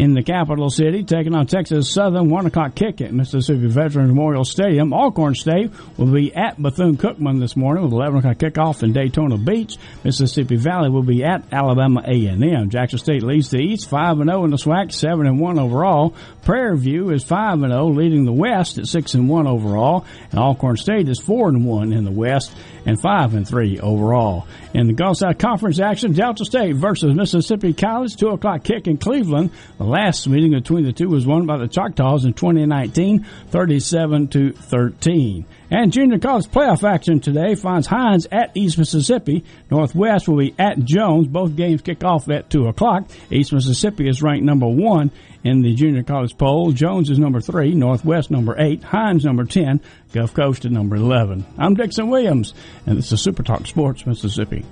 in 0.00 0.14
the 0.14 0.22
capital 0.22 0.70
city, 0.70 1.04
taking 1.04 1.34
on 1.34 1.46
Texas 1.46 1.92
Southern. 1.92 2.30
One 2.30 2.46
o'clock 2.46 2.74
kick 2.74 3.02
at 3.02 3.12
Mississippi 3.12 3.66
Veterans 3.66 4.08
Memorial 4.08 4.44
Stadium. 4.44 4.94
Alcorn 4.94 5.34
State 5.34 5.70
will 5.98 6.10
be 6.10 6.34
at 6.34 6.60
Bethune 6.60 6.96
Cookman 6.96 7.38
this 7.38 7.54
morning 7.54 7.84
with 7.84 7.92
11 7.92 8.18
o'clock 8.18 8.36
kickoff 8.38 8.82
in 8.82 8.94
Daytona 8.94 9.36
Beach. 9.36 9.76
Mississippi 10.02 10.56
Valley 10.56 10.88
will 10.88 11.02
be 11.02 11.22
at 11.22 11.44
Alabama 11.52 12.02
A&M. 12.06 12.70
Jackson 12.70 12.98
State 12.98 13.22
leads 13.22 13.50
the 13.50 13.58
East 13.58 13.90
5 13.90 14.20
and 14.20 14.30
0 14.30 14.44
in 14.44 14.50
the 14.50 14.56
SWAC, 14.56 14.92
7 14.92 15.26
and 15.26 15.38
1 15.38 15.58
overall. 15.58 16.14
Prairie 16.44 16.78
View 16.78 17.10
is 17.10 17.22
5 17.22 17.62
and 17.62 17.72
0, 17.72 17.88
leading 17.88 18.24
the 18.24 18.32
West 18.32 18.78
at 18.78 18.86
6 18.86 19.14
and 19.14 19.28
1 19.28 19.46
overall. 19.46 20.06
And 20.30 20.40
Alcorn 20.40 20.78
State 20.78 21.10
is 21.10 21.20
4 21.20 21.48
and 21.48 21.66
1 21.66 21.92
in 21.92 22.04
the 22.04 22.10
West 22.10 22.54
and 22.86 23.00
5 23.00 23.34
and 23.34 23.46
3 23.46 23.80
overall. 23.80 24.46
In 24.74 24.86
the 24.86 24.92
Gulf 24.92 25.18
South 25.18 25.38
Conference 25.38 25.80
action, 25.80 26.12
Delta 26.12 26.44
State 26.44 26.76
versus 26.76 27.14
Mississippi 27.14 27.72
College, 27.72 28.16
2 28.16 28.28
o'clock 28.28 28.64
kick 28.64 28.86
in 28.86 28.96
Cleveland. 28.96 29.50
The 29.78 29.84
last 29.84 30.28
meeting 30.28 30.52
between 30.52 30.84
the 30.84 30.92
two 30.92 31.08
was 31.08 31.26
won 31.26 31.46
by 31.46 31.58
the 31.58 31.68
Choctaws 31.68 32.24
in 32.24 32.34
2019, 32.34 33.24
37 33.50 34.28
to 34.28 34.52
13. 34.52 35.46
And 35.70 35.92
junior 35.92 36.18
college 36.18 36.48
playoff 36.48 36.82
action 36.82 37.20
today 37.20 37.54
finds 37.54 37.86
Hinds 37.86 38.26
at 38.32 38.56
East 38.56 38.76
Mississippi. 38.76 39.44
Northwest 39.70 40.28
will 40.28 40.38
be 40.38 40.54
at 40.58 40.80
Jones. 40.80 41.28
Both 41.28 41.54
games 41.54 41.80
kick 41.80 42.02
off 42.02 42.28
at 42.28 42.50
2 42.50 42.66
o'clock. 42.66 43.08
East 43.30 43.52
Mississippi 43.52 44.08
is 44.08 44.20
ranked 44.20 44.44
number 44.44 44.66
one 44.66 45.12
in 45.44 45.62
the 45.62 45.72
junior 45.74 46.02
college 46.02 46.36
poll. 46.36 46.72
Jones 46.72 47.08
is 47.08 47.18
number 47.18 47.40
three. 47.40 47.74
Northwest 47.74 48.30
number 48.30 48.56
eight. 48.58 48.82
Hinds 48.82 49.24
number 49.24 49.44
10. 49.44 49.80
Gulf 50.12 50.34
Coast 50.34 50.64
at 50.64 50.72
number 50.72 50.96
11. 50.96 51.46
I'm 51.56 51.74
Dixon 51.74 52.10
Williams, 52.10 52.52
and 52.84 52.98
this 52.98 53.12
is 53.12 53.20
Super 53.22 53.44
Talk 53.44 53.66
Sports 53.66 54.04
Mississippi. 54.06 54.64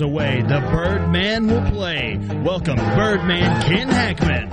Away, 0.00 0.42
the 0.42 0.60
Birdman 0.70 1.48
will 1.48 1.70
play. 1.70 2.18
Welcome, 2.42 2.76
Birdman 2.76 3.62
Ken 3.62 3.88
Hackman. 3.88 4.48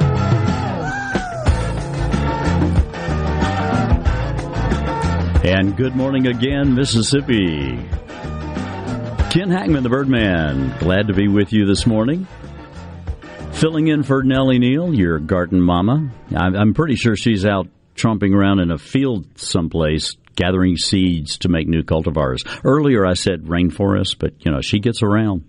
And 5.45 5.77
good 5.77 5.95
morning 5.95 6.27
again, 6.27 6.75
Mississippi. 6.75 7.77
Ken 9.31 9.49
Hackman, 9.49 9.83
the 9.83 9.89
Birdman, 9.89 10.77
glad 10.79 11.07
to 11.07 11.13
be 11.13 11.27
with 11.27 11.53
you 11.53 11.65
this 11.65 11.85
morning. 11.85 12.27
Filling 13.53 13.87
in 13.87 14.03
for 14.03 14.23
Nellie 14.23 14.59
Neal, 14.59 14.93
your 14.93 15.19
garden 15.19 15.61
mama. 15.61 16.11
I'm 16.35 16.73
pretty 16.73 16.95
sure 16.95 17.15
she's 17.15 17.45
out 17.45 17.67
tromping 17.95 18.33
around 18.33 18.59
in 18.59 18.71
a 18.71 18.77
field 18.77 19.25
someplace 19.39 20.17
gathering 20.39 20.77
seeds 20.77 21.37
to 21.39 21.49
make 21.49 21.67
new 21.67 21.83
cultivars. 21.83 22.39
Earlier 22.63 23.05
I 23.05 23.13
said 23.13 23.43
rainforest, 23.43 24.17
but 24.17 24.33
you 24.45 24.51
know, 24.51 24.61
she 24.61 24.79
gets 24.79 25.03
around. 25.03 25.43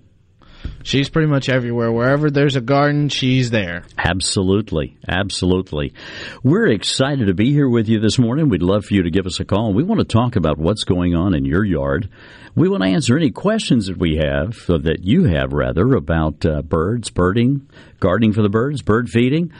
She's 0.82 1.08
pretty 1.08 1.28
much 1.28 1.48
everywhere. 1.48 1.92
Wherever 1.92 2.30
there's 2.30 2.56
a 2.56 2.60
garden, 2.60 3.08
she's 3.08 3.50
there. 3.50 3.84
Absolutely. 3.96 4.96
Absolutely. 5.08 5.94
We're 6.42 6.68
excited 6.68 7.28
to 7.28 7.34
be 7.34 7.52
here 7.52 7.68
with 7.68 7.88
you 7.88 8.00
this 8.00 8.18
morning. 8.18 8.48
We'd 8.48 8.62
love 8.62 8.84
for 8.84 8.94
you 8.94 9.02
to 9.04 9.10
give 9.10 9.26
us 9.26 9.40
a 9.40 9.44
call. 9.44 9.72
We 9.72 9.84
want 9.84 10.00
to 10.00 10.04
talk 10.04 10.36
about 10.36 10.58
what's 10.58 10.84
going 10.84 11.14
on 11.14 11.34
in 11.34 11.44
your 11.44 11.64
yard. 11.64 12.10
We 12.54 12.68
want 12.68 12.82
to 12.82 12.90
answer 12.90 13.16
any 13.16 13.30
questions 13.30 13.86
that 13.86 13.96
we 13.96 14.16
have, 14.16 14.54
that 14.66 15.00
you 15.02 15.24
have 15.24 15.52
rather, 15.52 15.94
about 15.94 16.44
uh, 16.44 16.62
birds, 16.62 17.10
birding, 17.10 17.68
gardening 18.00 18.32
for 18.32 18.42
the 18.42 18.48
birds, 18.48 18.82
bird 18.82 19.08
feeding. 19.08 19.52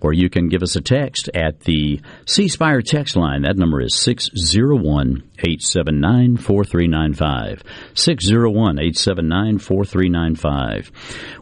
Or 0.00 0.12
you 0.12 0.30
can 0.30 0.48
give 0.48 0.62
us 0.62 0.76
a 0.76 0.80
text 0.80 1.28
at 1.34 1.60
the 1.60 2.00
C 2.26 2.48
Spire 2.48 2.80
text 2.80 3.16
line. 3.16 3.42
That 3.42 3.56
number 3.56 3.80
is 3.80 3.94
601 3.96 5.22
879 5.38 6.36
4395. 6.36 7.62
601 7.94 8.78
879 8.78 9.58
4395. 9.58 10.90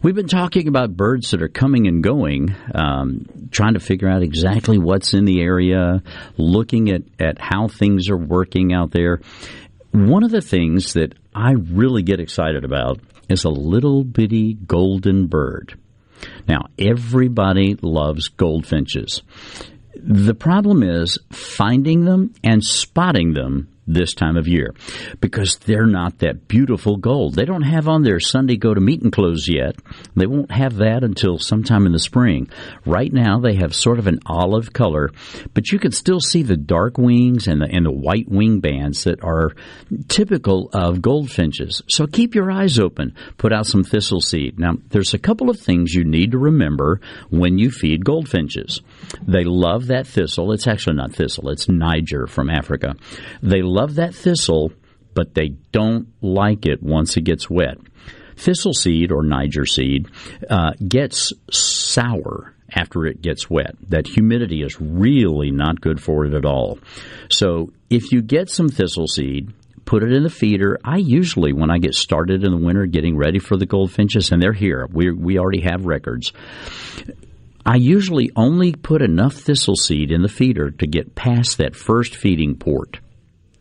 We've 0.02 0.14
been 0.14 0.26
talking 0.26 0.68
about 0.68 0.96
birds 0.96 1.30
that 1.30 1.42
are 1.42 1.48
coming 1.48 1.86
and 1.86 2.02
going, 2.02 2.54
um, 2.74 3.26
trying 3.50 3.74
to 3.74 3.80
figure 3.80 4.08
out 4.08 4.22
exactly 4.22 4.78
what's 4.78 5.14
in 5.14 5.24
the 5.24 5.40
area, 5.40 6.02
looking 6.36 6.90
at, 6.90 7.02
at 7.18 7.38
how 7.40 7.68
things 7.68 8.10
are 8.10 8.16
working 8.16 8.72
out 8.72 8.90
there. 8.90 9.20
One 9.92 10.24
of 10.24 10.30
the 10.30 10.42
things 10.42 10.94
that 10.94 11.14
I 11.34 11.52
really 11.52 12.02
get 12.02 12.20
excited 12.20 12.64
about 12.64 13.00
is 13.28 13.44
a 13.44 13.50
little 13.50 14.04
bitty 14.04 14.54
golden 14.54 15.26
bird. 15.26 15.78
Now, 16.46 16.66
everybody 16.78 17.76
loves 17.80 18.28
goldfinches. 18.28 19.22
The 19.96 20.34
problem 20.34 20.82
is 20.82 21.18
finding 21.30 22.04
them 22.04 22.32
and 22.44 22.62
spotting 22.62 23.34
them 23.34 23.68
this 23.88 24.14
time 24.14 24.36
of 24.36 24.46
year 24.46 24.74
because 25.20 25.56
they're 25.58 25.86
not 25.86 26.18
that 26.18 26.46
beautiful 26.46 26.96
gold. 26.96 27.34
They 27.34 27.44
don't 27.44 27.62
have 27.62 27.88
on 27.88 28.02
their 28.02 28.20
Sunday 28.20 28.56
go 28.56 28.74
to 28.74 28.80
meeting 28.80 29.10
clothes 29.10 29.48
yet. 29.48 29.76
They 30.14 30.26
won't 30.26 30.50
have 30.50 30.76
that 30.76 31.02
until 31.02 31.38
sometime 31.38 31.86
in 31.86 31.92
the 31.92 31.98
spring. 31.98 32.50
Right 32.84 33.12
now 33.12 33.40
they 33.40 33.54
have 33.54 33.74
sort 33.74 33.98
of 33.98 34.06
an 34.06 34.20
olive 34.26 34.72
color, 34.72 35.10
but 35.54 35.72
you 35.72 35.78
can 35.78 35.92
still 35.92 36.20
see 36.20 36.42
the 36.42 36.56
dark 36.56 36.98
wings 36.98 37.46
and 37.48 37.62
the 37.62 37.68
and 37.68 37.86
the 37.86 37.92
white 37.92 38.28
wing 38.28 38.60
bands 38.60 39.04
that 39.04 39.22
are 39.22 39.52
typical 40.08 40.68
of 40.72 41.00
goldfinches. 41.00 41.82
So 41.88 42.06
keep 42.06 42.34
your 42.34 42.50
eyes 42.50 42.78
open. 42.78 43.14
Put 43.36 43.52
out 43.52 43.66
some 43.66 43.84
thistle 43.84 44.20
seed. 44.20 44.58
Now 44.58 44.74
there's 44.90 45.14
a 45.14 45.18
couple 45.18 45.50
of 45.50 45.60
things 45.60 45.94
you 45.94 46.04
need 46.04 46.32
to 46.32 46.38
remember 46.38 47.00
when 47.30 47.58
you 47.58 47.70
feed 47.70 48.04
goldfinches. 48.04 48.82
They 49.26 49.44
love 49.44 49.86
that 49.86 50.06
thistle. 50.06 50.52
It's 50.52 50.66
actually 50.66 50.96
not 50.96 51.12
thistle. 51.12 51.50
It's 51.50 51.68
Niger 51.68 52.26
from 52.26 52.50
Africa. 52.50 52.96
They 53.42 53.62
love 53.62 53.77
that 53.86 54.14
thistle, 54.14 54.72
but 55.14 55.34
they 55.34 55.48
don't 55.72 56.08
like 56.22 56.66
it 56.66 56.82
once 56.82 57.16
it 57.16 57.22
gets 57.22 57.50
wet. 57.50 57.78
Thistle 58.36 58.72
seed 58.72 59.10
or 59.10 59.22
Niger 59.22 59.66
seed 59.66 60.08
uh, 60.48 60.72
gets 60.86 61.32
sour 61.50 62.54
after 62.72 63.06
it 63.06 63.20
gets 63.20 63.50
wet. 63.50 63.74
That 63.88 64.06
humidity 64.06 64.62
is 64.62 64.80
really 64.80 65.50
not 65.50 65.80
good 65.80 66.00
for 66.00 66.24
it 66.24 66.34
at 66.34 66.44
all. 66.44 66.78
So 67.30 67.72
if 67.90 68.12
you 68.12 68.22
get 68.22 68.48
some 68.48 68.68
thistle 68.68 69.08
seed, 69.08 69.52
put 69.84 70.02
it 70.02 70.12
in 70.12 70.22
the 70.22 70.30
feeder. 70.30 70.78
I 70.84 70.98
usually, 70.98 71.52
when 71.52 71.70
I 71.70 71.78
get 71.78 71.94
started 71.94 72.44
in 72.44 72.52
the 72.52 72.64
winter 72.64 72.86
getting 72.86 73.16
ready 73.16 73.38
for 73.38 73.56
the 73.56 73.66
goldfinches, 73.66 74.30
and 74.30 74.40
they're 74.40 74.52
here, 74.52 74.86
we, 74.92 75.10
we 75.10 75.38
already 75.38 75.62
have 75.62 75.86
records. 75.86 76.32
I 77.66 77.76
usually 77.76 78.30
only 78.36 78.72
put 78.72 79.02
enough 79.02 79.34
thistle 79.34 79.76
seed 79.76 80.10
in 80.10 80.22
the 80.22 80.28
feeder 80.28 80.70
to 80.70 80.86
get 80.86 81.14
past 81.14 81.58
that 81.58 81.74
first 81.74 82.14
feeding 82.14 82.54
port 82.54 83.00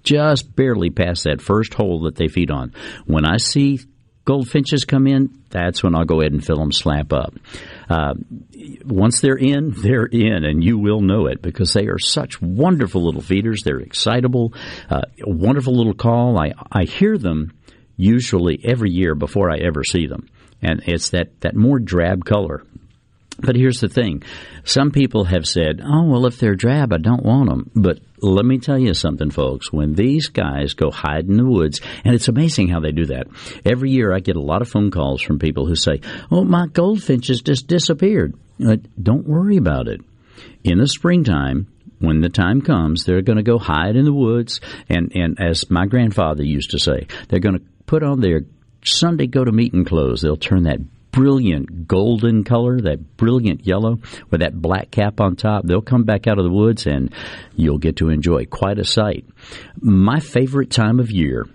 just 0.07 0.55
barely 0.55 0.89
past 0.89 1.25
that 1.25 1.41
first 1.41 1.73
hole 1.73 2.03
that 2.03 2.15
they 2.15 2.27
feed 2.27 2.49
on. 2.51 2.73
When 3.05 3.25
I 3.25 3.37
see 3.37 3.79
goldfinches 4.23 4.85
come 4.85 5.07
in, 5.07 5.43
that's 5.49 5.83
when 5.83 5.95
I'll 5.95 6.05
go 6.05 6.21
ahead 6.21 6.33
and 6.33 6.45
fill 6.45 6.57
them 6.57 6.71
slap 6.71 7.11
up. 7.13 7.33
Uh, 7.89 8.13
once 8.85 9.21
they're 9.21 9.37
in, 9.37 9.71
they're 9.81 10.05
in, 10.05 10.45
and 10.45 10.63
you 10.63 10.77
will 10.77 11.01
know 11.01 11.27
it 11.27 11.41
because 11.41 11.73
they 11.73 11.87
are 11.87 11.99
such 11.99 12.41
wonderful 12.41 13.03
little 13.05 13.21
feeders. 13.21 13.63
They're 13.63 13.79
excitable, 13.79 14.53
uh, 14.89 15.01
wonderful 15.25 15.75
little 15.75 15.93
call. 15.93 16.37
I, 16.39 16.53
I 16.71 16.83
hear 16.83 17.17
them 17.17 17.53
usually 17.95 18.59
every 18.63 18.91
year 18.91 19.15
before 19.15 19.49
I 19.49 19.57
ever 19.57 19.83
see 19.83 20.07
them, 20.07 20.27
and 20.61 20.81
it's 20.85 21.09
that, 21.09 21.39
that 21.41 21.55
more 21.55 21.79
drab 21.79 22.25
color 22.25 22.63
But 23.39 23.55
here's 23.55 23.79
the 23.81 23.87
thing. 23.89 24.23
Some 24.63 24.91
people 24.91 25.25
have 25.25 25.45
said, 25.45 25.81
oh, 25.83 26.03
well, 26.09 26.25
if 26.25 26.39
they're 26.39 26.55
drab, 26.55 26.91
I 26.91 26.97
don't 26.97 27.23
want 27.23 27.49
them. 27.49 27.71
But 27.75 27.99
let 28.19 28.45
me 28.45 28.57
tell 28.57 28.79
you 28.79 28.93
something, 28.93 29.29
folks. 29.29 29.71
When 29.71 29.93
these 29.93 30.27
guys 30.27 30.73
go 30.73 30.89
hide 30.91 31.27
in 31.27 31.37
the 31.37 31.45
woods, 31.45 31.81
and 32.03 32.15
it's 32.15 32.27
amazing 32.27 32.69
how 32.69 32.79
they 32.79 32.91
do 32.91 33.05
that. 33.07 33.27
Every 33.65 33.91
year 33.91 34.13
I 34.13 34.19
get 34.19 34.35
a 34.35 34.41
lot 34.41 34.61
of 34.61 34.69
phone 34.69 34.91
calls 34.91 35.21
from 35.21 35.39
people 35.39 35.67
who 35.67 35.75
say, 35.75 36.01
oh, 36.31 36.43
my 36.43 36.67
goldfinches 36.67 37.41
just 37.41 37.67
disappeared. 37.67 38.35
Uh, 38.65 38.77
don't 39.01 39.27
worry 39.27 39.57
about 39.57 39.87
it. 39.87 40.01
In 40.63 40.79
the 40.79 40.87
springtime, 40.87 41.67
when 41.99 42.21
the 42.21 42.29
time 42.29 42.61
comes, 42.61 43.03
they're 43.03 43.21
going 43.21 43.37
to 43.37 43.43
go 43.43 43.59
hide 43.59 43.95
in 43.95 44.05
the 44.05 44.13
woods. 44.13 44.61
And, 44.89 45.11
and 45.15 45.39
as 45.39 45.69
my 45.69 45.85
grandfather 45.85 46.43
used 46.43 46.71
to 46.71 46.79
say, 46.79 47.07
they're 47.29 47.39
going 47.39 47.59
to 47.59 47.65
put 47.85 48.03
on 48.03 48.19
their 48.19 48.41
Sunday 48.83 49.27
go 49.27 49.43
to 49.43 49.51
meeting 49.51 49.85
clothes. 49.85 50.21
They'll 50.21 50.37
turn 50.37 50.63
that 50.63 50.79
brilliant 51.11 51.87
golden 51.87 52.43
color, 52.43 52.79
that 52.81 53.17
brilliant 53.17 53.65
yellow 53.65 53.99
with 54.29 54.41
that 54.41 54.61
black 54.61 54.91
cap 54.91 55.19
on 55.19 55.35
top. 55.35 55.65
They'll 55.65 55.81
come 55.81 56.03
back 56.03 56.27
out 56.27 56.37
of 56.37 56.45
the 56.45 56.51
woods 56.51 56.85
and 56.85 57.13
you'll 57.55 57.79
get 57.79 57.97
to 57.97 58.09
enjoy 58.09 58.45
quite 58.45 58.79
a 58.79 58.85
sight. 58.85 59.25
My 59.79 60.19
favorite 60.19 60.71
time 60.71 60.99
of 60.99 61.11
year. 61.11 61.47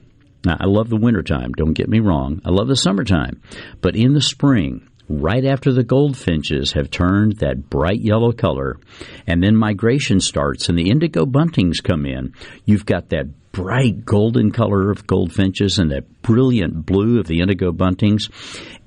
Now, 0.44 0.56
I 0.58 0.66
love 0.66 0.88
the 0.88 0.96
wintertime, 0.96 1.52
don't 1.52 1.72
get 1.72 1.88
me 1.88 2.00
wrong. 2.00 2.42
I 2.44 2.50
love 2.50 2.66
the 2.66 2.74
summertime. 2.74 3.40
But 3.80 3.94
in 3.94 4.12
the 4.12 4.20
spring, 4.20 4.88
right 5.08 5.44
after 5.44 5.72
the 5.72 5.84
goldfinches 5.84 6.72
have 6.72 6.90
turned 6.90 7.36
that 7.36 7.70
bright 7.70 8.00
yellow 8.00 8.32
color, 8.32 8.78
and 9.26 9.42
then 9.42 9.54
migration 9.54 10.18
starts 10.18 10.68
and 10.68 10.76
the 10.76 10.90
indigo 10.90 11.24
buntings 11.26 11.82
come 11.82 12.06
in, 12.06 12.32
you've 12.64 12.86
got 12.86 13.10
that 13.10 13.52
bright 13.52 14.04
golden 14.04 14.50
color 14.50 14.90
of 14.90 15.06
goldfinches 15.06 15.78
and 15.78 15.90
that 15.90 16.22
brilliant 16.22 16.86
blue 16.86 17.20
of 17.20 17.26
the 17.26 17.40
indigo 17.40 17.70
buntings. 17.70 18.30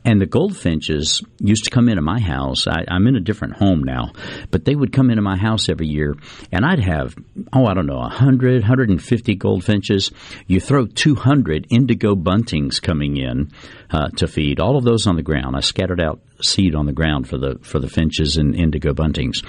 And 0.06 0.22
the 0.22 0.28
goldfinches 0.28 1.24
used 1.40 1.66
to 1.66 1.72
come 1.72 1.90
into 1.90 2.02
my 2.02 2.20
house. 2.20 2.68
I, 2.68 2.86
am 2.88 3.08
in 3.08 3.16
a 3.16 3.20
different 3.20 3.58
home 3.58 3.84
now, 3.84 4.12
but 4.52 4.64
they 4.64 4.76
would 4.76 4.94
come 4.94 5.10
into 5.10 5.24
my 5.24 5.36
house 5.36 5.68
every 5.68 5.88
year, 5.88 6.16
and 6.52 6.64
I'd 6.64 6.80
have, 6.80 7.16
oh, 7.52 7.66
I 7.66 7.74
don't 7.74 7.88
know, 7.88 7.98
100, 7.98 8.62
150 8.62 9.36
goldfinches. 9.36 10.12
You 10.46 10.60
throw 10.60 10.86
200 10.86 11.68
indigo 11.72 12.16
buntings 12.16 12.80
coming 12.80 13.18
in 13.18 13.52
uh, 13.90 14.10
to 14.18 14.28
feed, 14.28 14.60
all 14.60 14.78
of 14.78 14.84
those 14.84 15.08
on 15.08 15.16
the 15.16 15.24
ground. 15.24 15.56
I 15.56 15.62
scattered 15.62 16.00
out 16.00 16.20
seed 16.42 16.76
on 16.76 16.86
the 16.86 16.94
ground 16.94 17.28
for 17.28 17.38
the 17.38 17.58
for 17.62 17.80
the 17.80 17.88
finches 17.88 18.38
and 18.38 18.56
indigo 18.56 18.94
buntings. 18.94 19.44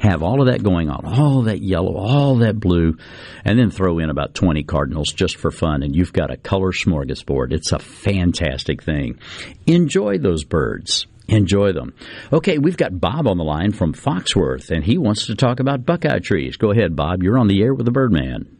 Have 0.00 0.22
all 0.22 0.40
of 0.40 0.48
that 0.48 0.62
going 0.62 0.90
on, 0.90 1.04
all 1.06 1.42
that 1.42 1.62
yellow, 1.62 1.96
all 1.96 2.36
that 2.38 2.58
blue, 2.58 2.96
and 3.44 3.58
then 3.58 3.70
throw 3.70 3.98
in 3.98 4.10
about 4.10 4.34
20 4.34 4.62
cardinals 4.64 5.12
just 5.12 5.36
for 5.36 5.50
fun, 5.50 5.82
and 5.82 5.94
you've 5.94 6.12
got 6.12 6.30
a 6.30 6.36
color 6.36 6.72
smorgasbord. 6.72 7.52
It's 7.52 7.72
a 7.72 7.78
fantastic 7.78 8.82
thing. 8.82 9.18
Enjoy 9.66 9.93
those 9.94 10.44
birds. 10.44 11.06
Enjoy 11.28 11.72
them. 11.72 11.94
Okay, 12.32 12.58
we've 12.58 12.76
got 12.76 13.00
Bob 13.00 13.26
on 13.26 13.38
the 13.38 13.44
line 13.44 13.72
from 13.72 13.94
Foxworth, 13.94 14.70
and 14.70 14.84
he 14.84 14.98
wants 14.98 15.26
to 15.26 15.34
talk 15.34 15.58
about 15.58 15.86
buckeye 15.86 16.18
trees. 16.18 16.56
Go 16.56 16.70
ahead, 16.70 16.94
Bob. 16.94 17.22
You're 17.22 17.38
on 17.38 17.48
the 17.48 17.62
air 17.62 17.72
with 17.72 17.86
the 17.86 17.92
Birdman. 17.92 18.58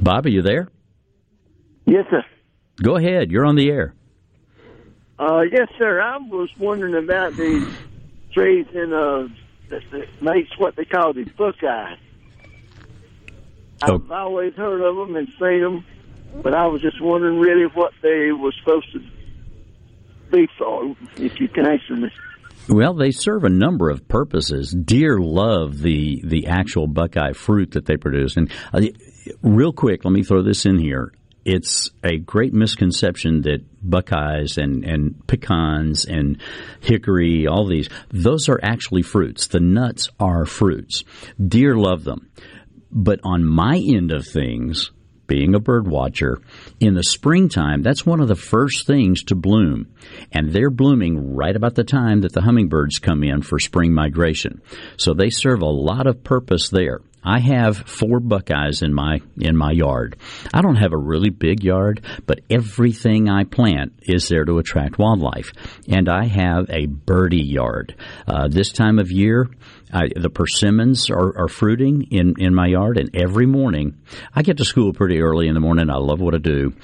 Bob, 0.00 0.26
are 0.26 0.30
you 0.30 0.42
there? 0.42 0.68
Yes, 1.86 2.04
sir. 2.10 2.24
Go 2.82 2.96
ahead. 2.96 3.30
You're 3.30 3.46
on 3.46 3.54
the 3.54 3.70
air. 3.70 3.94
Uh, 5.18 5.42
yes, 5.42 5.68
sir. 5.78 6.00
I 6.00 6.16
was 6.16 6.50
wondering 6.58 6.96
about 6.96 7.36
the 7.36 7.70
trees 8.32 8.66
in 8.74 8.92
uh, 8.92 9.28
that, 9.70 9.82
makes 10.20 10.50
what 10.58 10.74
they 10.76 10.84
call 10.84 11.12
the 11.12 11.24
buckeye. 11.24 11.94
Oh. 13.82 13.94
I've 13.94 14.10
always 14.10 14.54
heard 14.54 14.80
of 14.80 14.96
them 14.96 15.16
and 15.16 15.28
seen 15.38 15.60
them, 15.60 15.84
but 16.42 16.54
I 16.54 16.66
was 16.66 16.82
just 16.82 17.00
wondering 17.00 17.38
really 17.38 17.66
what 17.74 17.92
they 18.02 18.32
were 18.32 18.52
supposed 18.60 18.92
to 18.92 19.00
be 20.30 20.48
for. 20.58 20.96
If 21.16 21.40
you 21.40 21.48
can 21.48 21.66
answer 21.66 21.96
me. 21.96 22.10
Well, 22.68 22.94
they 22.94 23.10
serve 23.10 23.44
a 23.44 23.50
number 23.50 23.90
of 23.90 24.08
purposes. 24.08 24.74
Deer 24.74 25.18
love 25.18 25.78
the 25.78 26.22
the 26.24 26.46
actual 26.46 26.86
buckeye 26.86 27.32
fruit 27.32 27.72
that 27.72 27.86
they 27.86 27.96
produce. 27.96 28.36
And 28.36 28.50
uh, 28.72 28.82
real 29.42 29.72
quick, 29.72 30.04
let 30.04 30.12
me 30.12 30.22
throw 30.22 30.42
this 30.42 30.64
in 30.64 30.78
here 30.78 31.12
it's 31.44 31.90
a 32.02 32.16
great 32.16 32.54
misconception 32.54 33.42
that 33.42 33.60
buckeyes 33.82 34.56
and, 34.56 34.84
and 34.84 35.26
pecans 35.26 36.06
and 36.06 36.40
hickory, 36.80 37.46
all 37.46 37.66
these, 37.66 37.88
those 38.10 38.48
are 38.48 38.58
actually 38.62 39.02
fruits. 39.02 39.48
The 39.48 39.60
nuts 39.60 40.08
are 40.18 40.46
fruits. 40.46 41.04
Deer 41.46 41.76
love 41.76 42.04
them. 42.04 42.30
But 42.90 43.20
on 43.24 43.44
my 43.44 43.76
end 43.76 44.12
of 44.12 44.26
things, 44.26 44.90
being 45.26 45.54
a 45.54 45.60
bird 45.60 45.88
watcher, 45.88 46.40
in 46.80 46.94
the 46.94 47.02
springtime, 47.02 47.82
that's 47.82 48.06
one 48.06 48.20
of 48.20 48.28
the 48.28 48.34
first 48.34 48.86
things 48.86 49.22
to 49.24 49.34
bloom. 49.34 49.94
And 50.32 50.52
they're 50.52 50.70
blooming 50.70 51.34
right 51.34 51.54
about 51.54 51.74
the 51.74 51.84
time 51.84 52.20
that 52.22 52.32
the 52.32 52.42
hummingbirds 52.42 52.98
come 52.98 53.24
in 53.24 53.42
for 53.42 53.58
spring 53.58 53.92
migration. 53.92 54.60
So 54.96 55.14
they 55.14 55.30
serve 55.30 55.62
a 55.62 55.66
lot 55.66 56.06
of 56.06 56.24
purpose 56.24 56.68
there. 56.68 57.00
I 57.24 57.40
have 57.40 57.76
four 57.76 58.20
buckeyes 58.20 58.82
in 58.82 58.92
my 58.92 59.20
in 59.38 59.56
my 59.56 59.72
yard. 59.72 60.16
I 60.52 60.60
don't 60.60 60.76
have 60.76 60.92
a 60.92 60.98
really 60.98 61.30
big 61.30 61.64
yard, 61.64 62.02
but 62.26 62.40
everything 62.50 63.28
I 63.28 63.44
plant 63.44 63.94
is 64.02 64.28
there 64.28 64.44
to 64.44 64.58
attract 64.58 64.98
wildlife. 64.98 65.52
And 65.88 66.08
I 66.08 66.26
have 66.26 66.68
a 66.68 66.86
birdie 66.86 67.44
yard. 67.44 67.94
Uh, 68.26 68.48
this 68.48 68.72
time 68.72 68.98
of 68.98 69.10
year, 69.10 69.48
I, 69.92 70.08
the 70.14 70.30
persimmons 70.30 71.08
are, 71.10 71.38
are, 71.38 71.48
fruiting 71.48 72.08
in, 72.10 72.34
in 72.38 72.54
my 72.54 72.66
yard, 72.66 72.98
and 72.98 73.14
every 73.14 73.46
morning 73.46 74.02
I 74.34 74.42
get 74.42 74.56
to 74.56 74.64
school 74.64 74.92
pretty 74.92 75.20
early 75.20 75.46
in 75.46 75.54
the 75.54 75.60
morning. 75.60 75.88
I 75.88 75.96
love 75.96 76.20
what 76.20 76.34
I 76.34 76.38
do. 76.38 76.74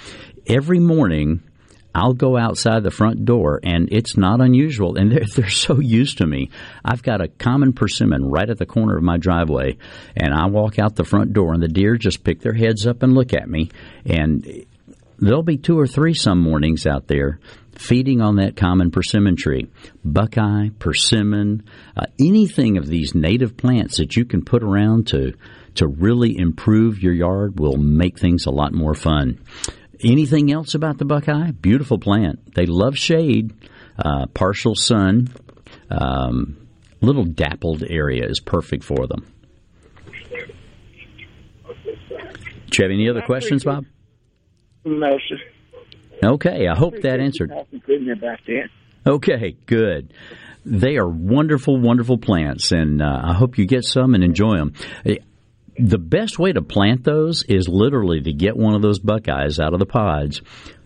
Every 0.46 0.78
morning 0.78 1.42
I'll 1.94 2.12
go 2.12 2.36
outside 2.36 2.82
the 2.82 2.90
front 2.90 3.24
door, 3.24 3.60
and 3.62 3.88
it's 3.90 4.16
not 4.16 4.40
unusual. 4.40 4.96
And 4.96 5.10
they're, 5.12 5.24
they're 5.34 5.50
so 5.50 5.80
used 5.80 6.18
to 6.18 6.26
me. 6.26 6.50
I've 6.84 7.02
got 7.02 7.20
a 7.20 7.28
common 7.28 7.72
persimmon 7.72 8.30
right 8.30 8.48
at 8.48 8.58
the 8.58 8.66
corner 8.66 8.96
of 8.96 9.02
my 9.02 9.16
driveway, 9.16 9.78
and 10.16 10.32
I 10.32 10.46
walk 10.46 10.78
out 10.78 10.96
the 10.96 11.04
front 11.04 11.32
door, 11.32 11.52
and 11.52 11.62
the 11.62 11.68
deer 11.68 11.96
just 11.96 12.24
pick 12.24 12.40
their 12.40 12.54
heads 12.54 12.86
up 12.86 13.02
and 13.02 13.14
look 13.14 13.32
at 13.34 13.48
me. 13.48 13.70
And 14.04 14.66
there'll 15.18 15.42
be 15.42 15.58
two 15.58 15.78
or 15.78 15.86
three 15.86 16.14
some 16.14 16.40
mornings 16.40 16.86
out 16.86 17.06
there 17.06 17.40
feeding 17.76 18.20
on 18.20 18.36
that 18.36 18.56
common 18.56 18.90
persimmon 18.90 19.36
tree. 19.36 19.66
Buckeye, 20.04 20.68
persimmon, 20.78 21.64
uh, 21.96 22.06
anything 22.20 22.76
of 22.76 22.86
these 22.86 23.14
native 23.14 23.56
plants 23.56 23.96
that 23.96 24.16
you 24.16 24.24
can 24.24 24.44
put 24.44 24.62
around 24.62 25.06
to 25.08 25.32
to 25.76 25.86
really 25.86 26.36
improve 26.36 27.02
your 27.02 27.12
yard 27.12 27.58
will 27.58 27.76
make 27.76 28.18
things 28.18 28.46
a 28.46 28.50
lot 28.50 28.72
more 28.72 28.94
fun. 28.94 29.38
Anything 30.02 30.50
else 30.50 30.74
about 30.74 30.98
the 30.98 31.04
buckeye? 31.04 31.50
Beautiful 31.50 31.98
plant. 31.98 32.54
They 32.54 32.66
love 32.66 32.96
shade, 32.96 33.52
uh, 33.98 34.26
partial 34.32 34.74
sun. 34.74 35.28
Um, 35.90 36.68
little 37.00 37.24
dappled 37.24 37.84
area 37.88 38.26
is 38.26 38.40
perfect 38.40 38.84
for 38.84 39.06
them. 39.06 39.26
Do 42.70 42.82
you 42.82 42.84
have 42.84 42.92
any 42.92 43.08
other 43.10 43.22
questions, 43.22 43.64
Bob? 43.64 43.84
No, 44.84 45.18
sir. 45.28 45.36
Okay, 46.24 46.68
I 46.68 46.76
hope 46.76 47.00
that 47.02 47.20
answered. 47.20 47.52
Okay, 49.06 49.56
good. 49.66 50.14
They 50.64 50.96
are 50.96 51.08
wonderful, 51.08 51.80
wonderful 51.80 52.18
plants, 52.18 52.70
and 52.70 53.02
uh, 53.02 53.20
I 53.24 53.34
hope 53.34 53.58
you 53.58 53.66
get 53.66 53.84
some 53.84 54.14
and 54.14 54.22
enjoy 54.22 54.56
them 54.56 54.74
the 55.80 55.98
best 55.98 56.38
way 56.38 56.52
to 56.52 56.62
plant 56.62 57.04
those 57.04 57.42
is 57.44 57.68
literally 57.68 58.20
to 58.20 58.32
get 58.32 58.56
one 58.56 58.74
of 58.74 58.82
those 58.82 58.98
buckeyes 58.98 59.58
out 59.58 59.72
of 59.72 59.78
the 59.78 59.86
pods, 59.86 60.42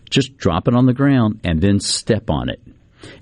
just 0.09 0.37
drop 0.37 0.67
it 0.67 0.75
on 0.75 0.85
the 0.85 0.93
ground, 0.93 1.41
and 1.43 1.61
then 1.61 1.79
step 1.79 2.29
on 2.29 2.49
it. 2.49 2.61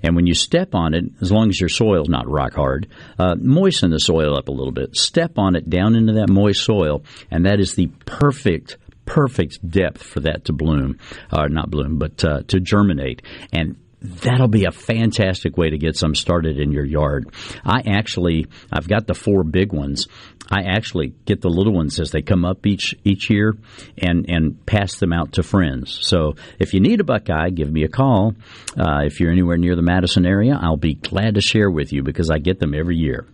And 0.02 0.16
when 0.16 0.26
you 0.26 0.34
step 0.34 0.74
on 0.74 0.94
it, 0.94 1.04
as 1.20 1.30
long 1.30 1.48
as 1.50 1.60
your 1.60 1.68
soil's 1.68 2.08
not 2.08 2.28
rock 2.28 2.54
hard, 2.54 2.88
uh, 3.18 3.34
moisten 3.38 3.90
the 3.90 3.98
soil 3.98 4.36
up 4.36 4.48
a 4.48 4.52
little 4.52 4.72
bit. 4.72 4.96
Step 4.96 5.38
on 5.38 5.56
it 5.56 5.68
down 5.68 5.94
into 5.94 6.14
that 6.14 6.30
moist 6.30 6.64
soil, 6.64 7.04
and 7.30 7.44
that 7.44 7.60
is 7.60 7.74
the 7.74 7.88
perfect 8.06 8.78
perfect 9.06 9.58
depth 9.68 10.02
for 10.02 10.20
that 10.20 10.46
to 10.46 10.52
bloom, 10.54 10.98
or 11.30 11.44
uh, 11.44 11.48
not 11.48 11.70
bloom, 11.70 11.98
but 11.98 12.24
uh, 12.24 12.40
to 12.48 12.58
germinate. 12.58 13.20
And 13.52 13.76
that'll 14.04 14.48
be 14.48 14.66
a 14.66 14.70
fantastic 14.70 15.56
way 15.56 15.70
to 15.70 15.78
get 15.78 15.96
some 15.96 16.14
started 16.14 16.58
in 16.58 16.72
your 16.72 16.84
yard. 16.84 17.30
I 17.64 17.82
actually, 17.86 18.46
I've 18.70 18.86
got 18.86 19.06
the 19.06 19.14
four 19.14 19.44
big 19.44 19.72
ones. 19.72 20.06
I 20.50 20.62
actually 20.62 21.14
get 21.24 21.40
the 21.40 21.48
little 21.48 21.72
ones 21.72 21.98
as 21.98 22.10
they 22.10 22.20
come 22.20 22.44
up 22.44 22.66
each 22.66 22.94
each 23.02 23.30
year 23.30 23.54
and 23.96 24.26
and 24.28 24.66
pass 24.66 24.98
them 24.98 25.12
out 25.12 25.32
to 25.32 25.42
friends. 25.42 25.98
So 26.02 26.34
if 26.58 26.74
you 26.74 26.80
need 26.80 27.00
a 27.00 27.04
buckeye, 27.04 27.48
give 27.48 27.72
me 27.72 27.84
a 27.84 27.88
call. 27.88 28.34
Uh, 28.78 29.04
if 29.04 29.20
you're 29.20 29.32
anywhere 29.32 29.56
near 29.56 29.74
the 29.74 29.82
Madison 29.82 30.26
area, 30.26 30.58
I'll 30.60 30.76
be 30.76 30.94
glad 30.94 31.36
to 31.36 31.40
share 31.40 31.70
with 31.70 31.92
you 31.92 32.02
because 32.02 32.30
I 32.30 32.38
get 32.38 32.60
them 32.60 32.74
every 32.74 32.96
year. 32.96 33.26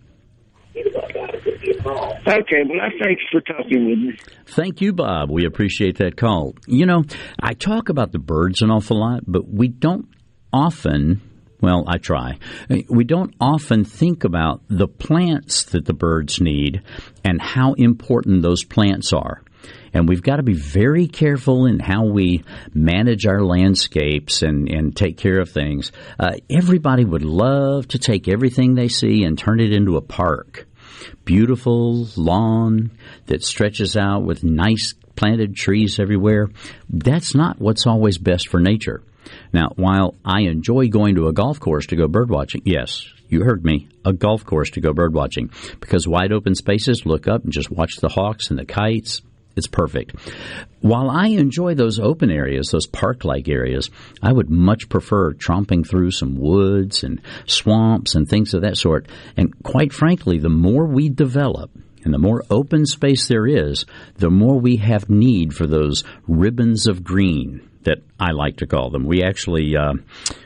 Okay, 2.27 2.63
well, 2.69 2.89
thanks 3.01 3.23
for 3.31 3.41
talking 3.41 3.89
with 3.89 3.99
me. 3.99 4.17
Thank 4.45 4.79
you, 4.79 4.93
Bob. 4.93 5.29
We 5.29 5.45
appreciate 5.45 5.97
that 5.97 6.15
call. 6.15 6.55
You 6.65 6.85
know, 6.85 7.03
I 7.41 7.53
talk 7.53 7.89
about 7.89 8.11
the 8.11 8.19
birds 8.19 8.61
an 8.61 8.69
awful 8.69 8.99
lot, 8.99 9.23
but 9.27 9.49
we 9.49 9.67
don't 9.67 10.07
often 10.53 11.21
well, 11.61 11.85
I 11.87 11.99
try. 11.99 12.39
We 12.89 13.03
don't 13.03 13.35
often 13.39 13.85
think 13.85 14.23
about 14.23 14.63
the 14.67 14.87
plants 14.87 15.65
that 15.65 15.85
the 15.85 15.93
birds 15.93 16.41
need 16.41 16.81
and 17.23 17.39
how 17.39 17.73
important 17.73 18.41
those 18.41 18.63
plants 18.63 19.13
are. 19.13 19.43
And 19.93 20.09
we've 20.09 20.23
got 20.23 20.37
to 20.37 20.43
be 20.43 20.53
very 20.53 21.07
careful 21.07 21.67
in 21.67 21.79
how 21.79 22.05
we 22.05 22.43
manage 22.73 23.27
our 23.27 23.43
landscapes 23.43 24.41
and, 24.41 24.67
and 24.69 24.95
take 24.95 25.17
care 25.17 25.39
of 25.39 25.51
things. 25.51 25.91
Uh, 26.19 26.37
everybody 26.49 27.05
would 27.05 27.23
love 27.23 27.87
to 27.89 27.99
take 27.99 28.27
everything 28.27 28.73
they 28.73 28.87
see 28.87 29.23
and 29.23 29.37
turn 29.37 29.59
it 29.59 29.71
into 29.71 29.97
a 29.97 30.01
park. 30.01 30.67
Beautiful 31.25 32.07
lawn 32.15 32.91
that 33.27 33.43
stretches 33.43 33.95
out 33.95 34.23
with 34.23 34.43
nice 34.43 34.95
planted 35.15 35.55
trees 35.55 35.99
everywhere. 35.99 36.49
That's 36.89 37.35
not 37.35 37.59
what's 37.59 37.85
always 37.85 38.17
best 38.17 38.47
for 38.47 38.59
nature. 38.59 39.03
Now, 39.53 39.69
while 39.75 40.15
I 40.25 40.41
enjoy 40.41 40.87
going 40.87 41.15
to 41.15 41.27
a 41.27 41.33
golf 41.33 41.59
course 41.59 41.87
to 41.87 41.95
go 41.95 42.07
birdwatching, 42.07 42.61
yes, 42.65 43.05
you 43.29 43.43
heard 43.43 43.63
me, 43.63 43.87
a 44.03 44.13
golf 44.13 44.45
course 44.45 44.71
to 44.71 44.81
go 44.81 44.93
birdwatching, 44.93 45.51
because 45.79 46.07
wide 46.07 46.31
open 46.31 46.55
spaces, 46.55 47.05
look 47.05 47.27
up 47.27 47.43
and 47.43 47.53
just 47.53 47.71
watch 47.71 47.95
the 47.97 48.09
hawks 48.09 48.49
and 48.49 48.59
the 48.59 48.65
kites. 48.65 49.21
It's 49.55 49.67
perfect. 49.67 50.15
While 50.79 51.09
I 51.09 51.27
enjoy 51.27 51.75
those 51.75 51.99
open 51.99 52.31
areas, 52.31 52.69
those 52.69 52.87
park 52.87 53.25
like 53.25 53.49
areas, 53.49 53.89
I 54.21 54.31
would 54.31 54.49
much 54.49 54.87
prefer 54.87 55.33
tromping 55.33 55.87
through 55.87 56.11
some 56.11 56.37
woods 56.37 57.03
and 57.03 57.21
swamps 57.45 58.15
and 58.15 58.27
things 58.27 58.53
of 58.53 58.61
that 58.61 58.77
sort. 58.77 59.07
And 59.35 59.61
quite 59.63 59.91
frankly, 59.91 60.39
the 60.39 60.49
more 60.49 60.85
we 60.85 61.09
develop, 61.09 61.71
and 62.03 62.13
the 62.13 62.17
more 62.17 62.43
open 62.49 62.85
space 62.85 63.27
there 63.27 63.45
is, 63.45 63.85
the 64.15 64.29
more 64.29 64.59
we 64.59 64.77
have 64.77 65.09
need 65.09 65.53
for 65.53 65.67
those 65.67 66.03
ribbons 66.27 66.87
of 66.87 67.03
green 67.03 67.61
that 67.83 67.99
I 68.19 68.31
like 68.31 68.57
to 68.57 68.67
call 68.67 68.89
them. 68.89 69.05
We 69.05 69.23
actually, 69.23 69.75
uh, 69.75 69.93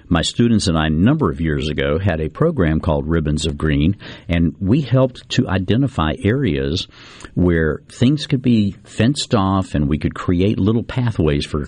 my 0.07 0.21
students 0.21 0.67
and 0.67 0.77
I, 0.77 0.87
a 0.87 0.89
number 0.89 1.29
of 1.29 1.41
years 1.41 1.69
ago, 1.69 1.99
had 1.99 2.21
a 2.21 2.29
program 2.29 2.79
called 2.79 3.07
Ribbons 3.07 3.45
of 3.45 3.57
Green, 3.57 3.97
and 4.27 4.55
we 4.59 4.81
helped 4.81 5.29
to 5.31 5.47
identify 5.47 6.13
areas 6.23 6.87
where 7.33 7.81
things 7.89 8.27
could 8.27 8.41
be 8.41 8.71
fenced 8.83 9.35
off 9.35 9.75
and 9.75 9.89
we 9.89 9.97
could 9.97 10.15
create 10.15 10.59
little 10.59 10.83
pathways 10.83 11.45
for 11.45 11.67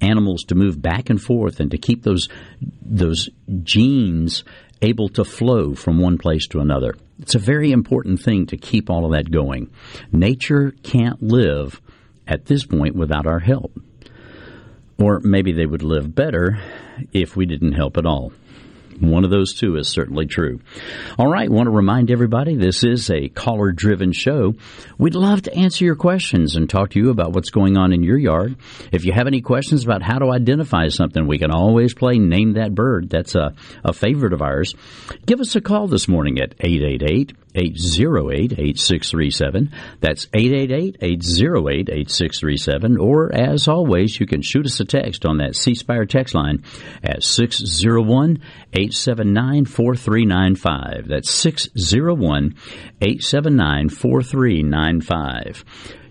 animals 0.00 0.44
to 0.44 0.54
move 0.54 0.80
back 0.80 1.10
and 1.10 1.20
forth 1.20 1.60
and 1.60 1.72
to 1.72 1.78
keep 1.78 2.02
those 2.04 2.28
those 2.80 3.28
genes 3.62 4.44
able 4.80 5.08
to 5.08 5.24
flow 5.24 5.74
from 5.74 5.98
one 5.98 6.18
place 6.18 6.46
to 6.48 6.60
another. 6.60 6.94
It's 7.18 7.34
a 7.34 7.40
very 7.40 7.72
important 7.72 8.20
thing 8.20 8.46
to 8.46 8.56
keep 8.56 8.90
all 8.90 9.04
of 9.04 9.12
that 9.12 9.30
going. 9.30 9.72
Nature 10.12 10.72
can't 10.82 11.20
live 11.20 11.80
at 12.28 12.46
this 12.46 12.64
point 12.64 12.94
without 12.94 13.26
our 13.26 13.40
help. 13.40 13.72
Or 14.98 15.20
maybe 15.20 15.52
they 15.52 15.66
would 15.66 15.82
live 15.82 16.14
better 16.14 16.58
if 17.12 17.36
we 17.36 17.46
didn't 17.46 17.72
help 17.72 17.96
at 17.96 18.06
all. 18.06 18.32
One 19.00 19.24
of 19.24 19.30
those 19.30 19.54
two 19.54 19.76
is 19.76 19.88
certainly 19.88 20.26
true. 20.26 20.60
All 21.18 21.30
right, 21.30 21.48
want 21.48 21.66
to 21.66 21.70
remind 21.70 22.10
everybody 22.10 22.56
this 22.56 22.82
is 22.82 23.08
a 23.10 23.28
caller 23.28 23.70
driven 23.70 24.10
show. 24.12 24.54
We'd 24.98 25.14
love 25.14 25.42
to 25.42 25.54
answer 25.54 25.84
your 25.84 25.94
questions 25.94 26.56
and 26.56 26.68
talk 26.68 26.90
to 26.90 26.98
you 26.98 27.10
about 27.10 27.32
what's 27.32 27.50
going 27.50 27.76
on 27.76 27.92
in 27.92 28.02
your 28.02 28.18
yard. 28.18 28.56
If 28.90 29.04
you 29.04 29.12
have 29.12 29.28
any 29.28 29.40
questions 29.40 29.84
about 29.84 30.02
how 30.02 30.18
to 30.18 30.32
identify 30.32 30.88
something, 30.88 31.28
we 31.28 31.38
can 31.38 31.52
always 31.52 31.94
play 31.94 32.18
Name 32.18 32.54
That 32.54 32.74
Bird. 32.74 33.08
That's 33.08 33.36
a, 33.36 33.54
a 33.84 33.92
favorite 33.92 34.32
of 34.32 34.42
ours. 34.42 34.74
Give 35.26 35.40
us 35.40 35.54
a 35.54 35.60
call 35.60 35.86
this 35.86 36.08
morning 36.08 36.40
at 36.40 36.54
888 36.58 37.34
808 37.54 38.52
8637. 38.52 39.72
That's 40.00 40.26
888 40.34 40.96
808 41.00 41.88
8637. 41.88 42.98
Or, 42.98 43.34
as 43.34 43.68
always, 43.68 44.18
you 44.20 44.26
can 44.26 44.42
shoot 44.42 44.66
us 44.66 44.80
a 44.80 44.84
text 44.84 45.24
on 45.24 45.38
that 45.38 45.56
C 45.56 45.74
text 45.74 46.34
line 46.34 46.62
at 47.02 47.22
601 47.22 48.42
879 48.72 49.64
4395. 49.64 51.08
That's 51.08 51.30
601 51.30 52.54
879 53.00 53.88
4395. 53.88 55.64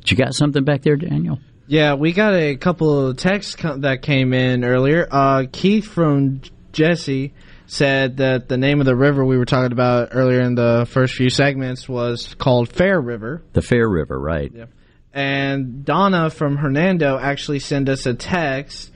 You 0.05 0.15
got 0.15 0.33
something 0.33 0.63
back 0.63 0.83
there, 0.83 0.95
Daniel? 0.95 1.39
Yeah, 1.67 1.95
we 1.95 2.13
got 2.13 2.33
a 2.33 2.55
couple 2.55 3.07
of 3.07 3.17
texts 3.17 3.57
that 3.61 4.01
came 4.01 4.33
in 4.33 4.63
earlier. 4.63 5.05
Uh, 5.11 5.45
Keith 5.51 5.85
from 5.85 6.41
Jesse 6.71 7.33
said 7.67 8.17
that 8.17 8.47
the 8.47 8.57
name 8.57 8.79
of 8.79 8.85
the 8.85 8.95
river 8.95 9.23
we 9.23 9.37
were 9.37 9.45
talking 9.45 9.73
about 9.73 10.09
earlier 10.13 10.39
in 10.41 10.55
the 10.55 10.87
first 10.89 11.13
few 11.13 11.29
segments 11.29 11.87
was 11.87 12.33
called 12.35 12.69
Fair 12.69 12.99
River. 12.99 13.43
The 13.53 13.61
Fair 13.61 13.87
River, 13.87 14.19
right. 14.19 14.51
Yeah. 14.53 14.65
And 15.13 15.83
Donna 15.83 16.29
from 16.29 16.57
Hernando 16.57 17.17
actually 17.19 17.59
sent 17.59 17.89
us 17.89 18.05
a 18.05 18.13
text. 18.13 18.91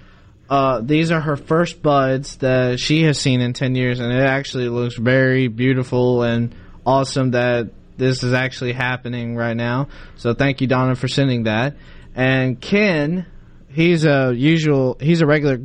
Uh, 0.49 0.81
these 0.81 1.11
are 1.11 1.19
her 1.19 1.35
first 1.35 1.81
buds 1.81 2.38
that 2.38 2.80
she 2.80 3.03
has 3.03 3.19
seen 3.19 3.41
in 3.41 3.53
10 3.53 3.76
years, 3.76 3.99
and 3.99 4.11
it 4.11 4.23
actually 4.23 4.69
looks 4.69 4.95
very 4.95 5.48
beautiful 5.48 6.23
and 6.23 6.56
awesome 6.85 7.31
that 7.31 7.72
this 7.98 8.23
is 8.23 8.34
actually 8.34 8.73
happening 8.73 9.35
right 9.35 9.56
now. 9.56 9.88
So 10.15 10.34
thank 10.34 10.61
you, 10.61 10.68
Donna, 10.68 10.95
for 10.95 11.07
sending 11.07 11.43
that. 11.43 11.76
And 12.15 12.60
Ken, 12.60 13.26
he's 13.72 14.06
a 14.06 14.34
usual, 14.35 14.98
he's 14.99 15.22
a 15.22 15.26
regular 15.26 15.60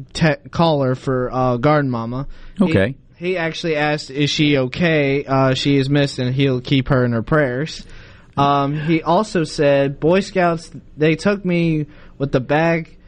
caller 0.50 0.94
for 0.94 1.30
uh, 1.32 1.56
Garden 1.56 1.90
Mama. 1.90 2.26
He- 2.58 2.64
Okay. 2.64 2.96
He, 3.18 3.38
actually 3.38 3.76
asked, 3.76 4.10
"Is 4.10 4.28
she 4.28 4.58
okay? 4.58 5.24
Uh, 5.24 5.54
she 5.54 5.78
is 5.78 5.88
missed, 5.88 6.18
and 6.18 6.34
he'll 6.34 6.60
keep 6.60 6.88
her 6.88 7.02
in 7.02 7.12
her 7.12 7.22
prayers." 7.22 7.86
Um, 8.36 8.74
he 8.78 9.02
also 9.02 9.44
said, 9.44 9.98
"Boy 10.00 10.20
Scouts, 10.20 10.70
they 10.98 11.14
took 11.16 11.42
me 11.42 11.86
with 12.18 12.30
the 12.30 12.40
bag 12.40 12.98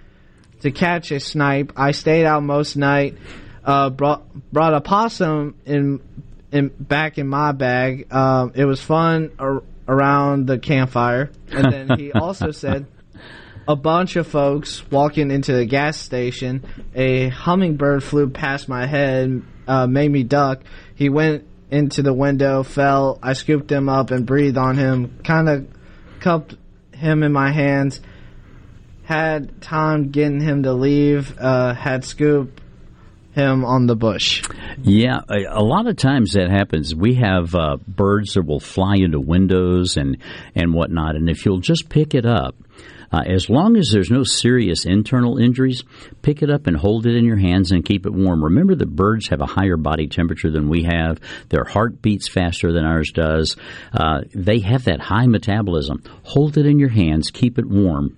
to 0.62 0.70
catch 0.70 1.10
a 1.12 1.20
snipe. 1.20 1.74
I 1.76 1.90
stayed 1.90 2.24
out 2.24 2.42
most 2.42 2.74
night. 2.76 3.18
Uh, 3.62 3.90
brought 3.90 4.22
brought 4.50 4.72
a 4.72 4.80
possum 4.80 5.56
in 5.66 6.00
in 6.52 6.68
back 6.80 7.18
in 7.18 7.28
my 7.28 7.52
bag. 7.52 8.10
Um, 8.10 8.52
it 8.54 8.64
was 8.64 8.80
fun 8.80 9.30
ar- 9.38 9.62
around 9.86 10.46
the 10.46 10.58
campfire." 10.58 11.30
And 11.50 11.70
then 11.70 11.98
he 11.98 12.12
also 12.18 12.50
said 12.50 12.86
a 13.68 13.76
bunch 13.76 14.16
of 14.16 14.26
folks 14.26 14.82
walking 14.90 15.30
into 15.30 15.52
the 15.52 15.66
gas 15.66 15.98
station. 15.98 16.64
A 16.94 17.28
hummingbird 17.28 18.02
flew 18.02 18.30
past 18.30 18.66
my 18.66 18.86
head, 18.86 19.42
uh, 19.68 19.86
made 19.86 20.10
me 20.10 20.22
duck. 20.22 20.62
He 20.94 21.10
went 21.10 21.46
into 21.70 22.02
the 22.02 22.14
window, 22.14 22.62
fell. 22.62 23.18
I 23.22 23.34
scooped 23.34 23.70
him 23.70 23.90
up 23.90 24.10
and 24.10 24.24
breathed 24.24 24.56
on 24.56 24.78
him, 24.78 25.18
kind 25.22 25.50
of 25.50 25.68
cupped 26.18 26.56
him 26.92 27.22
in 27.22 27.30
my 27.30 27.52
hands. 27.52 28.00
Had 29.04 29.60
time 29.60 30.10
getting 30.10 30.40
him 30.40 30.62
to 30.62 30.72
leave. 30.72 31.38
Uh, 31.38 31.74
had 31.74 32.04
scooped 32.04 32.62
him 33.32 33.66
on 33.66 33.86
the 33.86 33.96
bush. 33.96 34.42
Yeah, 34.82 35.20
a, 35.28 35.44
a 35.44 35.62
lot 35.62 35.86
of 35.86 35.96
times 35.96 36.32
that 36.32 36.50
happens. 36.50 36.94
We 36.94 37.14
have 37.16 37.54
uh, 37.54 37.76
birds 37.86 38.34
that 38.34 38.46
will 38.46 38.60
fly 38.60 38.96
into 38.96 39.20
windows 39.20 39.98
and 39.98 40.16
and 40.54 40.72
whatnot, 40.72 41.16
and 41.16 41.28
if 41.28 41.44
you'll 41.44 41.60
just 41.60 41.90
pick 41.90 42.14
it 42.14 42.24
up. 42.24 42.54
Uh, 43.10 43.22
as 43.26 43.48
long 43.48 43.76
as 43.76 43.90
there's 43.90 44.10
no 44.10 44.22
serious 44.22 44.84
internal 44.84 45.38
injuries, 45.38 45.82
pick 46.22 46.42
it 46.42 46.50
up 46.50 46.66
and 46.66 46.76
hold 46.76 47.06
it 47.06 47.16
in 47.16 47.24
your 47.24 47.36
hands 47.36 47.72
and 47.72 47.84
keep 47.84 48.06
it 48.06 48.12
warm. 48.12 48.44
Remember 48.44 48.74
that 48.74 48.94
birds 48.94 49.28
have 49.28 49.40
a 49.40 49.46
higher 49.46 49.76
body 49.76 50.06
temperature 50.06 50.50
than 50.50 50.68
we 50.68 50.82
have. 50.82 51.18
Their 51.48 51.64
heart 51.64 52.02
beats 52.02 52.28
faster 52.28 52.72
than 52.72 52.84
ours 52.84 53.10
does. 53.12 53.56
Uh, 53.92 54.22
they 54.34 54.60
have 54.60 54.84
that 54.84 55.00
high 55.00 55.26
metabolism. 55.26 56.02
Hold 56.24 56.58
it 56.58 56.66
in 56.66 56.78
your 56.78 56.90
hands, 56.90 57.30
keep 57.30 57.58
it 57.58 57.66
warm, 57.66 58.16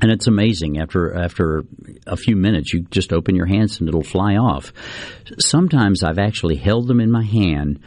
and 0.00 0.10
it's 0.10 0.26
amazing. 0.26 0.78
After 0.78 1.14
after 1.14 1.64
a 2.06 2.16
few 2.16 2.36
minutes, 2.36 2.72
you 2.72 2.82
just 2.90 3.12
open 3.12 3.34
your 3.34 3.46
hands 3.46 3.80
and 3.80 3.88
it'll 3.88 4.02
fly 4.02 4.36
off. 4.36 4.72
Sometimes 5.38 6.02
I've 6.02 6.18
actually 6.18 6.56
held 6.56 6.88
them 6.88 7.00
in 7.00 7.10
my 7.10 7.24
hand. 7.24 7.80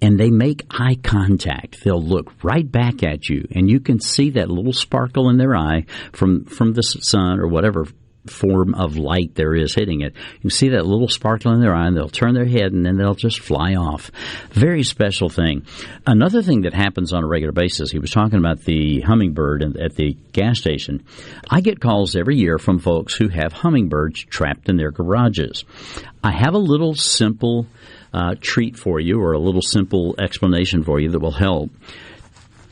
And 0.00 0.18
they 0.18 0.30
make 0.30 0.64
eye 0.70 0.96
contact. 1.02 1.82
They'll 1.84 2.02
look 2.02 2.32
right 2.44 2.70
back 2.70 3.02
at 3.02 3.28
you, 3.28 3.48
and 3.50 3.68
you 3.68 3.80
can 3.80 4.00
see 4.00 4.30
that 4.30 4.50
little 4.50 4.72
sparkle 4.72 5.28
in 5.28 5.38
their 5.38 5.56
eye 5.56 5.86
from 6.12 6.44
from 6.44 6.72
the 6.72 6.82
sun 6.82 7.40
or 7.40 7.48
whatever 7.48 7.86
form 8.28 8.74
of 8.74 8.96
light 8.96 9.34
there 9.34 9.54
is 9.54 9.74
hitting 9.74 10.02
it. 10.02 10.14
You 10.42 10.50
see 10.50 10.70
that 10.70 10.86
little 10.86 11.08
sparkle 11.08 11.52
in 11.52 11.60
their 11.60 11.74
eye, 11.74 11.86
and 11.86 11.96
they'll 11.96 12.08
turn 12.08 12.34
their 12.34 12.44
head, 12.44 12.72
and 12.72 12.84
then 12.84 12.96
they'll 12.96 13.14
just 13.14 13.40
fly 13.40 13.74
off. 13.74 14.10
Very 14.50 14.82
special 14.82 15.28
thing. 15.28 15.64
Another 16.06 16.42
thing 16.42 16.62
that 16.62 16.74
happens 16.74 17.12
on 17.12 17.24
a 17.24 17.28
regular 17.28 17.52
basis, 17.52 17.90
he 17.90 17.98
was 17.98 18.10
talking 18.10 18.38
about 18.38 18.60
the 18.60 19.00
hummingbird 19.00 19.62
at 19.78 19.96
the 19.96 20.16
gas 20.32 20.58
station. 20.58 21.04
I 21.50 21.60
get 21.60 21.80
calls 21.80 22.16
every 22.16 22.36
year 22.36 22.58
from 22.58 22.78
folks 22.78 23.14
who 23.14 23.28
have 23.28 23.52
hummingbirds 23.52 24.24
trapped 24.24 24.68
in 24.68 24.76
their 24.76 24.90
garages. 24.90 25.64
I 26.22 26.32
have 26.32 26.54
a 26.54 26.58
little 26.58 26.94
simple 26.94 27.66
uh, 28.12 28.34
treat 28.40 28.76
for 28.76 29.00
you, 29.00 29.20
or 29.20 29.32
a 29.32 29.38
little 29.38 29.62
simple 29.62 30.14
explanation 30.18 30.82
for 30.82 31.00
you 31.00 31.10
that 31.10 31.20
will 31.20 31.32
help. 31.32 31.70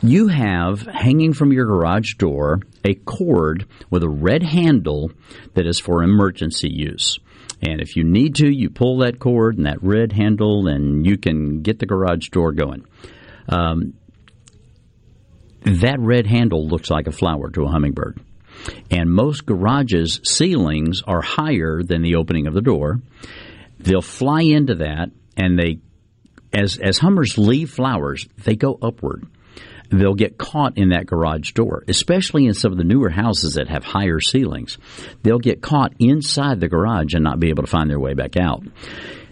You 0.02 0.28
have 0.28 0.82
hanging 0.82 1.32
from 1.32 1.52
your 1.52 1.66
garage 1.66 2.14
door 2.14 2.60
a 2.84 2.94
cord 2.94 3.66
with 3.90 4.02
a 4.02 4.08
red 4.08 4.42
handle 4.42 5.10
that 5.54 5.66
is 5.66 5.80
for 5.80 6.02
emergency 6.02 6.70
use. 6.70 7.18
And 7.62 7.80
if 7.80 7.96
you 7.96 8.04
need 8.04 8.36
to, 8.36 8.48
you 8.48 8.68
pull 8.68 8.98
that 8.98 9.18
cord 9.18 9.56
and 9.56 9.66
that 9.66 9.82
red 9.82 10.12
handle, 10.12 10.68
and 10.68 11.06
you 11.06 11.16
can 11.16 11.62
get 11.62 11.78
the 11.78 11.86
garage 11.86 12.28
door 12.28 12.52
going. 12.52 12.84
Um, 13.48 13.94
that 15.62 15.98
red 15.98 16.26
handle 16.26 16.68
looks 16.68 16.90
like 16.90 17.06
a 17.06 17.12
flower 17.12 17.50
to 17.50 17.64
a 17.64 17.68
hummingbird. 17.68 18.20
And 18.90 19.10
most 19.10 19.46
garages' 19.46 20.20
ceilings 20.24 21.02
are 21.06 21.22
higher 21.22 21.82
than 21.82 22.02
the 22.02 22.16
opening 22.16 22.46
of 22.46 22.54
the 22.54 22.60
door. 22.60 23.00
They'll 23.78 24.02
fly 24.02 24.42
into 24.42 24.76
that, 24.76 25.10
and 25.36 25.58
they, 25.58 25.78
as 26.52 26.78
as 26.78 26.98
hummers 26.98 27.36
leave 27.38 27.70
flowers, 27.70 28.26
they 28.44 28.56
go 28.56 28.78
upward. 28.80 29.26
they'll 29.90 30.14
get 30.14 30.36
caught 30.38 30.76
in 30.76 30.88
that 30.88 31.06
garage 31.06 31.52
door, 31.52 31.84
especially 31.88 32.46
in 32.46 32.54
some 32.54 32.72
of 32.72 32.78
the 32.78 32.84
newer 32.84 33.10
houses 33.10 33.54
that 33.54 33.68
have 33.68 33.84
higher 33.84 34.20
ceilings. 34.20 34.78
They'll 35.22 35.38
get 35.38 35.62
caught 35.62 35.94
inside 35.98 36.58
the 36.60 36.68
garage 36.68 37.14
and 37.14 37.22
not 37.22 37.38
be 37.38 37.50
able 37.50 37.62
to 37.62 37.70
find 37.70 37.88
their 37.88 38.00
way 38.00 38.14
back 38.14 38.36
out. 38.36 38.64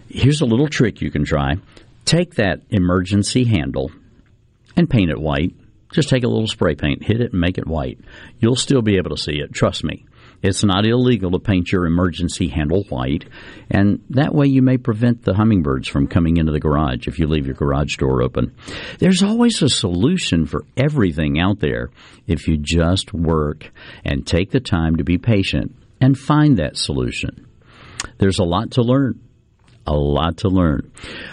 Here's 0.07 0.41
a 0.41 0.45
little 0.45 0.69
trick 0.69 1.01
you 1.01 1.11
can 1.11 1.25
try. 1.25 1.55
Take 2.05 2.35
that 2.35 2.61
emergency 2.69 3.43
handle 3.43 3.91
and 4.77 4.89
paint 4.89 5.09
it 5.09 5.19
white. 5.19 5.53
Just 5.91 6.09
take 6.09 6.23
a 6.23 6.27
little 6.27 6.47
spray 6.47 6.75
paint, 6.75 7.03
hit 7.03 7.21
it, 7.21 7.31
and 7.31 7.41
make 7.41 7.57
it 7.57 7.67
white. 7.67 7.99
You'll 8.39 8.55
still 8.55 8.81
be 8.81 8.97
able 8.97 9.09
to 9.15 9.21
see 9.21 9.39
it. 9.39 9.53
Trust 9.53 9.83
me. 9.83 10.05
It's 10.41 10.63
not 10.63 10.85
illegal 10.85 11.31
to 11.31 11.39
paint 11.39 11.71
your 11.71 11.85
emergency 11.85 12.47
handle 12.47 12.83
white, 12.89 13.25
and 13.69 14.03
that 14.09 14.33
way 14.33 14.47
you 14.47 14.61
may 14.61 14.77
prevent 14.77 15.23
the 15.23 15.33
hummingbirds 15.33 15.87
from 15.87 16.07
coming 16.07 16.37
into 16.37 16.51
the 16.51 16.59
garage 16.59 17.07
if 17.07 17.19
you 17.19 17.27
leave 17.27 17.45
your 17.45 17.55
garage 17.55 17.97
door 17.97 18.21
open. 18.21 18.55
There's 18.99 19.23
always 19.23 19.61
a 19.61 19.69
solution 19.69 20.45
for 20.45 20.65
everything 20.77 21.39
out 21.39 21.59
there 21.59 21.89
if 22.27 22.47
you 22.47 22.57
just 22.57 23.13
work 23.13 23.71
and 24.03 24.25
take 24.25 24.51
the 24.51 24.59
time 24.59 24.97
to 24.97 25.03
be 25.03 25.17
patient 25.17 25.75
and 26.01 26.17
find 26.17 26.57
that 26.57 26.77
solution. 26.77 27.47
There's 28.17 28.39
a 28.39 28.43
lot 28.43 28.71
to 28.71 28.81
learn 28.81 29.19
a 29.87 29.93
lot 29.93 30.37
to 30.37 30.49
learn. 30.49 30.91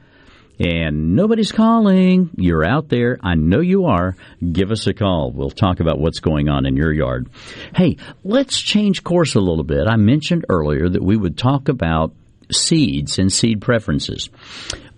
and 0.62 1.16
nobody's 1.16 1.52
calling. 1.52 2.30
You're 2.38 2.68
out 2.68 2.88
there. 2.88 3.18
I 3.24 3.34
know 3.34 3.62
you 3.62 3.86
are. 3.86 4.16
Give 4.52 4.70
us 4.70 4.86
a 4.86 4.94
call. 4.94 5.32
We'll 5.32 5.50
talk 5.50 5.80
about 5.80 6.00
what's 6.00 6.20
going 6.20 6.50
on 6.50 6.68
in 6.68 6.76
your 6.76 6.94
yard. 6.94 7.30
Hey, 7.76 7.98
let's 8.24 8.60
change 8.60 9.04
course 9.04 9.34
a 9.34 9.40
little 9.40 9.64
bit. 9.64 9.88
I 9.88 9.96
mentioned 9.96 10.46
earlier 10.50 10.88
that 10.88 11.04
we 11.04 11.18
would 11.18 11.36
talk 11.36 11.68
about 11.68 12.14
seeds 12.52 13.18
and 13.18 13.34
seed 13.34 13.62
preferences. 13.62 14.30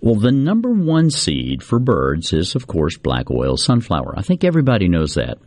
Well, 0.00 0.16
the 0.16 0.32
number 0.32 0.70
one 0.70 1.08
seed 1.08 1.62
for 1.62 1.78
birds 1.78 2.34
is, 2.34 2.54
of 2.54 2.66
course, 2.66 2.98
black 2.98 3.30
oil 3.30 3.56
sunflower. 3.56 4.14
I 4.18 4.22
think 4.22 4.44
everybody 4.44 4.88
knows 4.88 5.14
that. 5.14 5.38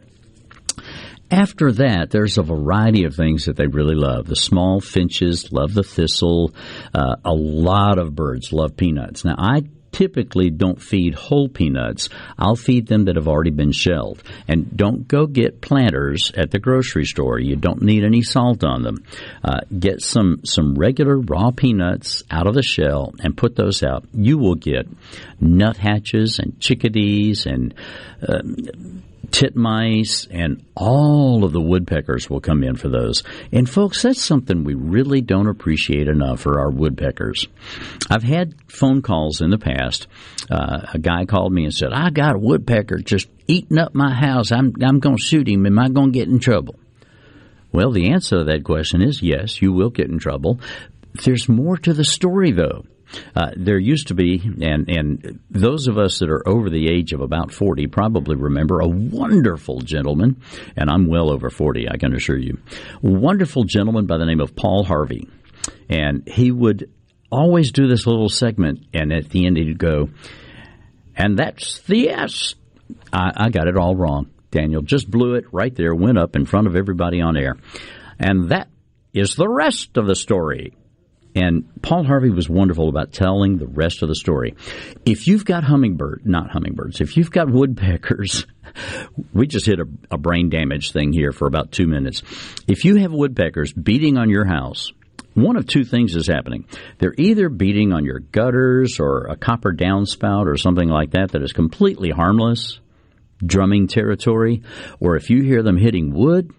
After 1.29 1.73
that, 1.73 2.09
there's 2.09 2.37
a 2.39 2.43
variety 2.43 3.03
of 3.03 3.13
things 3.13 3.45
that 3.45 3.57
they 3.57 3.67
really 3.67 3.95
love. 3.95 4.25
The 4.25 4.35
small 4.35 4.79
finches 4.79 5.51
love 5.51 5.73
the 5.73 5.83
thistle. 5.83 6.53
Uh, 6.91 7.17
a 7.23 7.33
lot 7.33 7.99
of 7.99 8.15
birds 8.15 8.51
love 8.51 8.77
peanuts. 8.77 9.25
Now, 9.25 9.35
I 9.37 9.63
typically 9.97 10.51
don't 10.51 10.79
feed 10.79 11.15
whole 11.15 11.49
peanuts. 11.49 12.09
I'll 12.37 12.55
feed 12.55 12.85
them 12.85 13.05
that 13.05 13.15
have 13.15 13.27
already 13.27 13.49
been 13.49 13.71
shelled. 13.71 14.21
And 14.47 14.77
don't 14.77 15.07
go 15.07 15.25
get 15.25 15.59
planters 15.59 16.31
at 16.37 16.51
the 16.51 16.59
grocery 16.59 17.05
store. 17.05 17.39
You 17.39 17.55
don't 17.55 17.81
need 17.81 18.03
any 18.03 18.21
salt 18.21 18.63
on 18.63 18.83
them. 18.83 19.03
Uh, 19.43 19.61
get 19.79 20.01
some, 20.01 20.41
some 20.45 20.75
regular 20.75 21.17
raw 21.17 21.49
peanuts 21.49 22.21
out 22.29 22.45
of 22.45 22.53
the 22.53 22.61
shell 22.61 23.15
and 23.23 23.35
put 23.35 23.55
those 23.55 23.81
out. 23.81 24.05
You 24.13 24.37
will 24.37 24.53
get 24.53 24.87
nuthatches 25.41 26.37
and 26.37 26.59
chickadees 26.59 27.47
and 27.47 27.73
uh, 28.21 28.43
titmice, 29.31 30.27
and 30.29 30.63
all 30.75 31.43
of 31.43 31.53
the 31.53 31.61
woodpeckers 31.61 32.29
will 32.29 32.39
come 32.39 32.63
in 32.63 32.75
for 32.75 32.89
those. 32.89 33.23
And 33.51 33.69
folks, 33.69 34.01
that's 34.01 34.23
something 34.23 34.63
we 34.63 34.73
really 34.73 35.21
don't 35.21 35.47
appreciate 35.47 36.07
enough 36.07 36.41
for 36.41 36.59
our 36.59 36.69
woodpeckers. 36.69 37.47
I've 38.09 38.23
had 38.23 38.55
phone 38.67 39.01
calls 39.01 39.41
in 39.41 39.49
the 39.49 39.57
past. 39.57 40.07
Uh, 40.49 40.87
a 40.93 40.99
guy 40.99 41.25
called 41.25 41.51
me 41.51 41.65
and 41.65 41.73
said, 41.73 41.93
"I 41.93 42.09
got 42.09 42.35
a 42.35 42.39
woodpecker 42.39 42.97
just 42.97 43.27
eating 43.47 43.77
up 43.77 43.93
my 43.93 44.13
house. 44.13 44.51
I'm 44.51 44.73
I'm 44.81 44.99
going 44.99 45.17
to 45.17 45.23
shoot 45.23 45.47
him. 45.47 45.65
Am 45.65 45.79
I 45.79 45.89
going 45.89 46.11
to 46.11 46.19
get 46.19 46.27
in 46.27 46.39
trouble?" 46.39 46.75
Well, 47.71 47.91
the 47.91 48.11
answer 48.11 48.39
to 48.39 48.43
that 48.45 48.63
question 48.63 49.01
is 49.01 49.21
yes, 49.21 49.61
you 49.61 49.73
will 49.73 49.89
get 49.89 50.09
in 50.09 50.19
trouble. 50.19 50.59
There's 51.23 51.49
more 51.49 51.77
to 51.77 51.93
the 51.93 52.05
story, 52.05 52.51
though. 52.51 52.85
Uh, 53.35 53.51
there 53.55 53.79
used 53.79 54.07
to 54.07 54.13
be, 54.13 54.41
and, 54.61 54.89
and 54.89 55.39
those 55.49 55.87
of 55.87 55.97
us 55.97 56.19
that 56.19 56.29
are 56.29 56.47
over 56.47 56.69
the 56.69 56.89
age 56.89 57.13
of 57.13 57.21
about 57.21 57.51
40 57.51 57.87
probably 57.87 58.35
remember 58.35 58.79
a 58.79 58.87
wonderful 58.87 59.79
gentleman, 59.81 60.41
and 60.75 60.89
I'm 60.89 61.07
well 61.07 61.31
over 61.31 61.49
40, 61.49 61.89
I 61.89 61.97
can 61.97 62.13
assure 62.13 62.37
you. 62.37 62.59
Wonderful 63.01 63.63
gentleman 63.63 64.05
by 64.05 64.17
the 64.17 64.25
name 64.25 64.39
of 64.39 64.55
Paul 64.55 64.83
Harvey. 64.83 65.27
And 65.89 66.27
he 66.27 66.51
would 66.51 66.91
always 67.31 67.71
do 67.71 67.87
this 67.87 68.07
little 68.07 68.29
segment, 68.29 68.85
and 68.93 69.11
at 69.11 69.29
the 69.29 69.45
end 69.45 69.57
he'd 69.57 69.77
go, 69.77 70.09
and 71.15 71.37
that's 71.37 71.79
the 71.81 72.09
S. 72.09 72.55
I, 73.11 73.31
I 73.35 73.49
got 73.49 73.67
it 73.67 73.77
all 73.77 73.95
wrong. 73.95 74.29
Daniel 74.51 74.81
just 74.81 75.09
blew 75.09 75.35
it 75.35 75.45
right 75.51 75.75
there, 75.75 75.93
went 75.93 76.17
up 76.17 76.35
in 76.35 76.45
front 76.45 76.67
of 76.67 76.75
everybody 76.75 77.21
on 77.21 77.35
air. 77.35 77.57
And 78.19 78.49
that 78.49 78.69
is 79.13 79.35
the 79.35 79.49
rest 79.49 79.97
of 79.97 80.07
the 80.07 80.15
story. 80.15 80.73
And 81.37 81.69
Paul 81.83 82.03
Harvey 82.03 82.31
was 82.31 82.49
wonderful 82.49 82.89
about 82.89 83.11
telling 83.11 83.59
the 83.59 83.67
rest 83.67 84.01
of 84.01 84.09
the 84.09 84.15
story. 84.15 84.55
If 85.05 85.27
you've 85.27 85.45
got 85.45 85.63
hummingbird, 85.63 86.23
not 86.25 86.49
hummingbirds, 86.49 86.99
if 86.99 87.15
you've 87.15 87.29
got 87.29 87.47
woodpeckers, 87.47 88.47
we 89.33 89.45
just 89.45 89.67
hit 89.67 89.79
a, 89.79 89.85
a 90.09 90.17
brain 90.17 90.49
damage 90.49 90.91
thing 90.91 91.13
here 91.13 91.31
for 91.31 91.47
about 91.47 91.71
two 91.71 91.85
minutes. 91.85 92.23
If 92.67 92.85
you 92.85 92.95
have 92.95 93.11
woodpeckers 93.11 93.71
beating 93.71 94.17
on 94.17 94.31
your 94.31 94.45
house, 94.45 94.91
one 95.35 95.57
of 95.57 95.67
two 95.67 95.83
things 95.83 96.15
is 96.15 96.25
happening. 96.25 96.65
They're 96.97 97.13
either 97.15 97.49
beating 97.49 97.93
on 97.93 98.03
your 98.03 98.17
gutters 98.17 98.99
or 98.99 99.27
a 99.27 99.35
copper 99.35 99.71
downspout 99.71 100.47
or 100.47 100.57
something 100.57 100.89
like 100.89 101.11
that 101.11 101.33
that 101.33 101.43
is 101.43 101.53
completely 101.53 102.09
harmless, 102.09 102.79
drumming 103.45 103.89
territory, 103.89 104.63
or 104.99 105.15
if 105.15 105.29
you 105.29 105.43
hear 105.43 105.61
them 105.61 105.77
hitting 105.77 106.15
wood, 106.15 106.51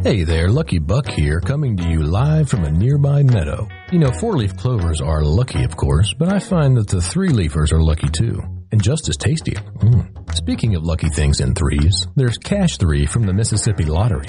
Hey 0.05 0.23
there, 0.23 0.51
Lucky 0.51 0.79
Buck 0.79 1.09
here, 1.09 1.41
coming 1.41 1.79
to 1.79 1.89
you 1.89 2.03
live 2.03 2.51
from 2.51 2.65
a 2.65 2.71
nearby 2.71 3.23
meadow. 3.23 3.67
You 3.91 4.01
know, 4.01 4.11
four 4.21 4.37
leaf 4.37 4.55
clovers 4.55 5.01
are 5.01 5.23
lucky, 5.25 5.65
of 5.65 5.79
course, 5.79 6.13
but 6.13 6.31
I 6.31 6.41
find 6.41 6.77
that 6.77 6.89
the 6.89 7.01
three 7.01 7.31
leafers 7.31 7.73
are 7.73 7.81
lucky 7.81 8.09
too. 8.11 8.43
and 8.71 8.83
just 8.83 9.09
as 9.09 9.17
tasty. 9.17 9.53
Mm. 9.53 10.35
Speaking 10.35 10.75
of 10.75 10.83
lucky 10.83 11.09
things 11.09 11.41
in 11.41 11.55
threes, 11.55 12.07
there's 12.17 12.37
Cash 12.37 12.77
3 12.77 13.07
from 13.07 13.23
the 13.23 13.33
Mississippi 13.33 13.85
Lottery. 13.85 14.27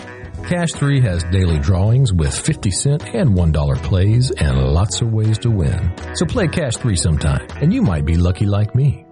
Cash 0.47 0.72
3 0.72 1.02
has 1.02 1.26
daily 1.26 1.60
drawings 1.60 2.14
with 2.14 2.39
50 2.39 2.72
cent 2.72 3.03
and 3.14 3.31
$1 3.31 3.76
plays 3.84 4.31
and 4.31 4.57
lots 4.57 5.02
of 5.02 5.11
ways 5.11 5.38
to 5.39 5.49
win. 5.49 5.91
So 6.14 6.26
play 6.26 6.47
Cash 6.47 6.77
3 6.77 6.95
sometime, 6.95 7.47
and 7.61 7.73
you 7.73 7.81
might 7.81 8.06
be 8.06 8.15
lucky 8.15 8.45
like 8.45 8.76
me. 8.76 9.06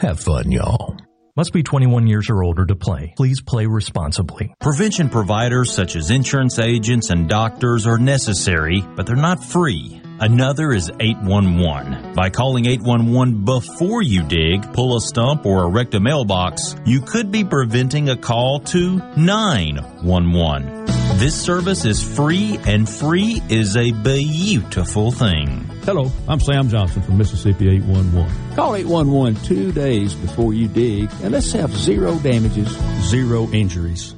Have 0.00 0.20
fun, 0.20 0.50
y'all. 0.50 0.96
Must 1.36 1.52
be 1.52 1.62
21 1.62 2.08
years 2.08 2.28
or 2.28 2.42
older 2.42 2.66
to 2.66 2.74
play. 2.74 3.14
Please 3.16 3.40
play 3.40 3.66
responsibly. 3.66 4.52
Prevention 4.60 5.08
providers 5.08 5.72
such 5.72 5.94
as 5.94 6.10
insurance 6.10 6.58
agents 6.58 7.10
and 7.10 7.28
doctors 7.28 7.86
are 7.86 7.98
necessary, 7.98 8.82
but 8.96 9.06
they're 9.06 9.14
not 9.14 9.44
free. 9.44 10.02
Another 10.18 10.72
is 10.72 10.90
811. 10.98 12.14
By 12.14 12.30
calling 12.30 12.66
811 12.66 13.44
before 13.44 14.02
you 14.02 14.24
dig, 14.24 14.72
pull 14.72 14.96
a 14.96 15.00
stump, 15.00 15.46
or 15.46 15.62
erect 15.62 15.94
a 15.94 16.00
mailbox, 16.00 16.74
you 16.84 17.00
could 17.00 17.30
be 17.30 17.44
preventing 17.44 18.08
a 18.08 18.16
call 18.16 18.58
to 18.60 18.96
911. 19.16 20.86
This 21.18 21.40
service 21.40 21.84
is 21.84 22.02
free, 22.02 22.58
and 22.66 22.88
free 22.88 23.40
is 23.48 23.76
a 23.76 23.92
beautiful 23.92 25.12
thing. 25.12 25.64
Hello, 25.92 26.08
I'm 26.28 26.38
Sam 26.38 26.68
Johnson 26.68 27.02
from 27.02 27.18
Mississippi 27.18 27.68
811. 27.68 28.54
Call 28.54 28.76
811 28.76 29.42
two 29.42 29.72
days 29.72 30.14
before 30.14 30.54
you 30.54 30.68
dig, 30.68 31.10
and 31.20 31.32
let's 31.32 31.50
have 31.50 31.76
zero 31.76 32.16
damages, 32.20 32.68
zero 33.08 33.50
injuries. 33.50 34.14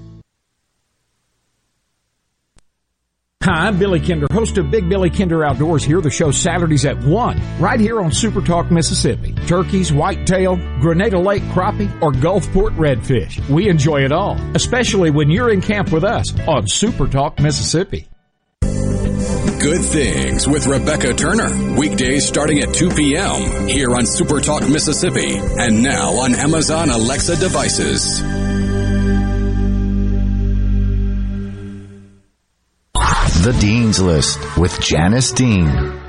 Hi, 3.42 3.68
I'm 3.68 3.78
Billy 3.78 4.00
Kinder, 4.00 4.26
host 4.30 4.58
of 4.58 4.70
Big 4.70 4.86
Billy 4.86 5.08
Kinder 5.08 5.46
Outdoors 5.46 5.82
here. 5.82 6.02
The 6.02 6.10
show 6.10 6.30
Saturdays 6.30 6.84
at 6.84 7.02
1, 7.02 7.40
right 7.58 7.80
here 7.80 8.02
on 8.02 8.12
Super 8.12 8.42
Talk, 8.42 8.70
Mississippi. 8.70 9.32
Turkeys, 9.46 9.90
whitetail, 9.90 10.56
Grenada 10.82 11.18
Lake 11.18 11.42
crappie, 11.44 11.90
or 12.02 12.12
Gulfport 12.12 12.76
redfish. 12.76 13.48
We 13.48 13.70
enjoy 13.70 14.04
it 14.04 14.12
all, 14.12 14.38
especially 14.54 15.10
when 15.10 15.30
you're 15.30 15.50
in 15.50 15.62
camp 15.62 15.90
with 15.90 16.04
us 16.04 16.38
on 16.46 16.66
Super 16.66 17.08
Talk, 17.08 17.40
Mississippi. 17.40 18.08
Good 19.62 19.84
Things 19.84 20.48
with 20.48 20.66
Rebecca 20.66 21.14
Turner. 21.14 21.76
Weekdays 21.76 22.26
starting 22.26 22.58
at 22.58 22.74
2 22.74 22.90
p.m. 22.90 23.68
here 23.68 23.94
on 23.94 24.06
Super 24.06 24.40
Talk 24.40 24.68
Mississippi 24.68 25.36
and 25.36 25.84
now 25.84 26.14
on 26.14 26.34
Amazon 26.34 26.90
Alexa 26.90 27.36
devices. 27.36 28.20
The 33.44 33.56
Dean's 33.60 34.00
List 34.00 34.56
with 34.56 34.80
Janice 34.80 35.30
Dean. 35.30 36.01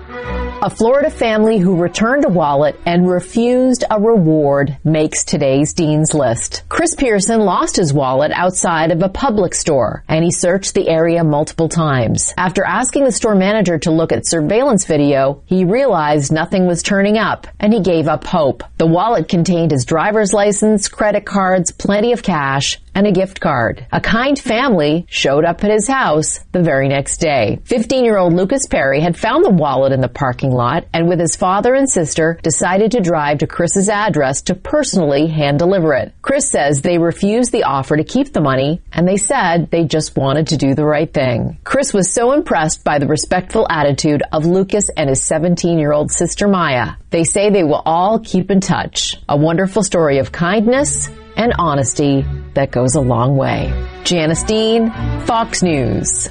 A 0.63 0.69
Florida 0.69 1.09
family 1.09 1.57
who 1.57 1.75
returned 1.75 2.23
a 2.23 2.29
wallet 2.29 2.79
and 2.85 3.05
refused 3.05 3.83
a 3.91 3.99
reward 3.99 4.77
makes 4.85 5.25
today's 5.25 5.73
Dean's 5.73 6.13
List. 6.13 6.63
Chris 6.69 6.95
Pearson 6.95 7.41
lost 7.41 7.75
his 7.75 7.93
wallet 7.93 8.31
outside 8.33 8.89
of 8.91 9.01
a 9.01 9.09
public 9.09 9.53
store 9.55 10.05
and 10.07 10.23
he 10.23 10.31
searched 10.31 10.73
the 10.73 10.87
area 10.87 11.21
multiple 11.21 11.67
times. 11.67 12.33
After 12.37 12.63
asking 12.63 13.03
the 13.03 13.11
store 13.11 13.35
manager 13.35 13.77
to 13.79 13.91
look 13.91 14.13
at 14.13 14.25
surveillance 14.25 14.85
video, 14.85 15.43
he 15.47 15.65
realized 15.65 16.31
nothing 16.31 16.65
was 16.65 16.81
turning 16.81 17.17
up 17.17 17.45
and 17.59 17.73
he 17.73 17.81
gave 17.81 18.07
up 18.07 18.23
hope. 18.23 18.63
The 18.77 18.87
wallet 18.87 19.27
contained 19.27 19.71
his 19.71 19.83
driver's 19.83 20.31
license, 20.31 20.87
credit 20.87 21.25
cards, 21.25 21.71
plenty 21.71 22.13
of 22.13 22.23
cash, 22.23 22.79
and 22.95 23.07
a 23.07 23.11
gift 23.11 23.39
card. 23.39 23.85
A 23.91 23.99
kind 23.99 24.37
family 24.37 25.05
showed 25.09 25.45
up 25.45 25.63
at 25.63 25.71
his 25.71 25.87
house 25.87 26.39
the 26.51 26.61
very 26.61 26.87
next 26.87 27.17
day. 27.17 27.59
15 27.65 28.05
year 28.05 28.17
old 28.17 28.33
Lucas 28.33 28.67
Perry 28.67 28.99
had 29.01 29.17
found 29.17 29.43
the 29.43 29.49
wallet 29.49 29.91
in 29.91 30.01
the 30.01 30.07
parking 30.07 30.51
lot 30.51 30.85
and 30.93 31.07
with 31.07 31.19
his 31.19 31.35
father 31.35 31.73
and 31.73 31.89
sister 31.89 32.39
decided 32.43 32.91
to 32.91 33.01
drive 33.01 33.39
to 33.39 33.47
Chris's 33.47 33.89
address 33.89 34.43
to 34.43 34.55
personally 34.55 35.27
hand 35.27 35.59
deliver 35.59 35.93
it. 35.93 36.13
Chris 36.21 36.49
says 36.49 36.81
they 36.81 36.97
refused 36.97 37.51
the 37.51 37.63
offer 37.63 37.97
to 37.97 38.03
keep 38.03 38.33
the 38.33 38.41
money 38.41 38.81
and 38.91 39.07
they 39.07 39.17
said 39.17 39.69
they 39.71 39.85
just 39.85 40.15
wanted 40.15 40.47
to 40.47 40.57
do 40.57 40.75
the 40.75 40.85
right 40.85 41.11
thing. 41.11 41.57
Chris 41.63 41.93
was 41.93 42.11
so 42.11 42.31
impressed 42.31 42.83
by 42.83 42.99
the 42.99 43.07
respectful 43.07 43.67
attitude 43.69 44.23
of 44.31 44.45
Lucas 44.45 44.89
and 44.95 45.09
his 45.09 45.21
17 45.23 45.79
year 45.79 45.91
old 45.91 46.11
sister 46.11 46.47
Maya. 46.47 46.93
They 47.09 47.23
say 47.23 47.49
they 47.49 47.63
will 47.63 47.81
all 47.85 48.19
keep 48.19 48.51
in 48.51 48.59
touch. 48.59 49.17
A 49.29 49.37
wonderful 49.37 49.83
story 49.83 50.19
of 50.19 50.31
kindness 50.31 51.09
and 51.35 51.53
honesty 51.57 52.25
that 52.53 52.71
goes 52.71 52.95
a 52.95 53.01
long 53.01 53.35
way. 53.37 53.71
Janice 54.03 54.43
Dean, 54.43 54.89
Fox 55.25 55.63
News. 55.63 56.29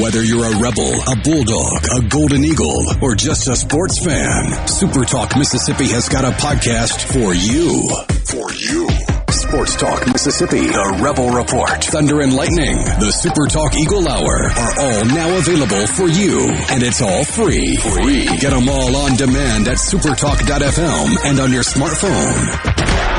Whether 0.00 0.22
you're 0.22 0.44
a 0.44 0.60
rebel, 0.60 0.92
a 1.08 1.16
bulldog, 1.24 1.84
a 1.96 2.06
golden 2.08 2.44
eagle, 2.44 2.84
or 3.02 3.14
just 3.14 3.48
a 3.48 3.56
sports 3.56 4.04
fan, 4.04 4.68
Super 4.68 5.04
Talk 5.04 5.36
Mississippi 5.36 5.88
has 5.88 6.08
got 6.08 6.24
a 6.24 6.30
podcast 6.32 7.02
for 7.12 7.34
you. 7.34 7.88
For 8.26 8.52
you. 8.52 8.88
Sports 9.30 9.76
Talk 9.76 10.06
Mississippi, 10.06 10.60
The 10.60 11.00
Rebel 11.02 11.30
Report, 11.30 11.82
Thunder 11.82 12.20
and 12.20 12.34
Lightning, 12.36 12.76
The 12.76 13.10
Super 13.10 13.46
Talk 13.46 13.74
Eagle 13.74 14.06
Hour 14.06 14.50
are 14.52 14.74
all 14.78 15.04
now 15.06 15.38
available 15.38 15.86
for 15.88 16.08
you. 16.08 16.50
And 16.70 16.82
it's 16.82 17.00
all 17.00 17.24
free. 17.24 17.76
Free. 17.76 18.26
Get 18.38 18.50
them 18.50 18.68
all 18.68 18.94
on 18.94 19.16
demand 19.16 19.66
at 19.66 19.78
supertalk.fm 19.78 21.16
and 21.24 21.40
on 21.40 21.52
your 21.52 21.64
smartphone. 21.64 23.09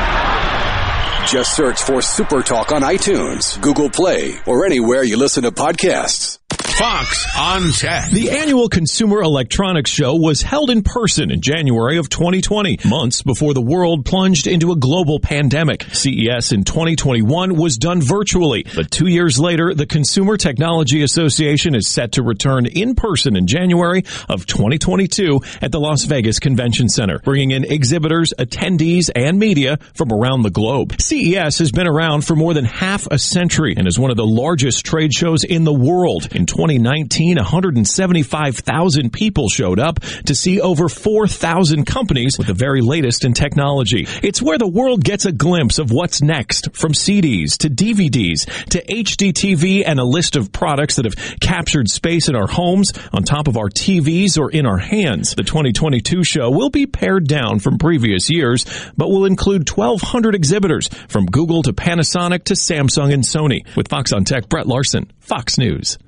Just 1.26 1.56
search 1.56 1.80
for 1.82 2.02
Super 2.02 2.42
Talk 2.42 2.72
on 2.72 2.82
iTunes, 2.82 3.60
Google 3.60 3.88
Play, 3.88 4.38
or 4.46 4.66
anywhere 4.66 5.02
you 5.02 5.16
listen 5.16 5.44
to 5.44 5.52
podcasts. 5.52 6.41
Fox 6.74 7.26
on 7.36 7.70
Tech. 7.72 8.10
The 8.10 8.30
annual 8.30 8.68
Consumer 8.68 9.22
Electronics 9.22 9.90
Show 9.90 10.14
was 10.14 10.42
held 10.42 10.70
in 10.70 10.82
person 10.82 11.30
in 11.30 11.40
January 11.40 11.98
of 11.98 12.08
2020, 12.08 12.78
months 12.88 13.22
before 13.22 13.52
the 13.52 13.60
world 13.60 14.06
plunged 14.06 14.46
into 14.46 14.72
a 14.72 14.76
global 14.76 15.20
pandemic. 15.20 15.82
CES 15.92 16.52
in 16.52 16.64
2021 16.64 17.56
was 17.56 17.76
done 17.76 18.00
virtually, 18.00 18.64
but 18.74 18.90
two 18.90 19.06
years 19.06 19.38
later, 19.38 19.74
the 19.74 19.86
Consumer 19.86 20.36
Technology 20.36 21.02
Association 21.02 21.74
is 21.74 21.86
set 21.86 22.12
to 22.12 22.22
return 22.22 22.66
in 22.66 22.94
person 22.94 23.36
in 23.36 23.46
January 23.46 24.04
of 24.28 24.46
2022 24.46 25.40
at 25.60 25.72
the 25.72 25.80
Las 25.80 26.04
Vegas 26.04 26.38
Convention 26.38 26.88
Center, 26.88 27.18
bringing 27.18 27.50
in 27.50 27.64
exhibitors, 27.64 28.32
attendees, 28.38 29.10
and 29.14 29.38
media 29.38 29.78
from 29.94 30.12
around 30.12 30.42
the 30.42 30.50
globe. 30.50 30.94
CES 31.00 31.58
has 31.58 31.70
been 31.70 31.86
around 31.86 32.24
for 32.24 32.34
more 32.34 32.54
than 32.54 32.64
half 32.64 33.06
a 33.10 33.18
century 33.18 33.74
and 33.76 33.86
is 33.86 33.98
one 33.98 34.10
of 34.10 34.16
the 34.16 34.26
largest 34.26 34.86
trade 34.86 35.12
shows 35.12 35.44
in 35.44 35.64
the 35.64 35.72
world. 35.72 36.34
In 36.34 36.46
2019, 36.62 37.38
175,000 37.38 39.12
people 39.12 39.48
showed 39.48 39.80
up 39.80 39.98
to 40.26 40.32
see 40.32 40.60
over 40.60 40.88
4,000 40.88 41.84
companies 41.84 42.38
with 42.38 42.46
the 42.46 42.54
very 42.54 42.80
latest 42.80 43.24
in 43.24 43.32
technology. 43.32 44.06
It's 44.22 44.40
where 44.40 44.58
the 44.58 44.68
world 44.68 45.02
gets 45.02 45.24
a 45.24 45.32
glimpse 45.32 45.80
of 45.80 45.90
what's 45.90 46.22
next 46.22 46.68
from 46.76 46.92
CDs 46.92 47.56
to 47.58 47.68
DVDs 47.68 48.46
to 48.66 48.80
HD 48.84 49.32
TV 49.32 49.82
and 49.84 49.98
a 49.98 50.04
list 50.04 50.36
of 50.36 50.52
products 50.52 50.94
that 50.96 51.04
have 51.04 51.16
captured 51.40 51.90
space 51.90 52.28
in 52.28 52.36
our 52.36 52.46
homes, 52.46 52.92
on 53.12 53.24
top 53.24 53.48
of 53.48 53.56
our 53.56 53.68
TVs 53.68 54.38
or 54.38 54.48
in 54.48 54.64
our 54.64 54.78
hands. 54.78 55.34
The 55.34 55.42
2022 55.42 56.22
show 56.22 56.48
will 56.48 56.70
be 56.70 56.86
pared 56.86 57.26
down 57.26 57.58
from 57.58 57.78
previous 57.78 58.30
years, 58.30 58.64
but 58.96 59.08
will 59.08 59.24
include 59.24 59.68
1,200 59.68 60.36
exhibitors 60.36 60.86
from 61.08 61.26
Google 61.26 61.64
to 61.64 61.72
Panasonic 61.72 62.44
to 62.44 62.54
Samsung 62.54 63.12
and 63.12 63.24
Sony. 63.24 63.66
With 63.76 63.88
Fox 63.88 64.12
on 64.12 64.22
Tech, 64.22 64.48
Brett 64.48 64.68
Larson, 64.68 65.10
Fox 65.18 65.58
News. 65.58 65.98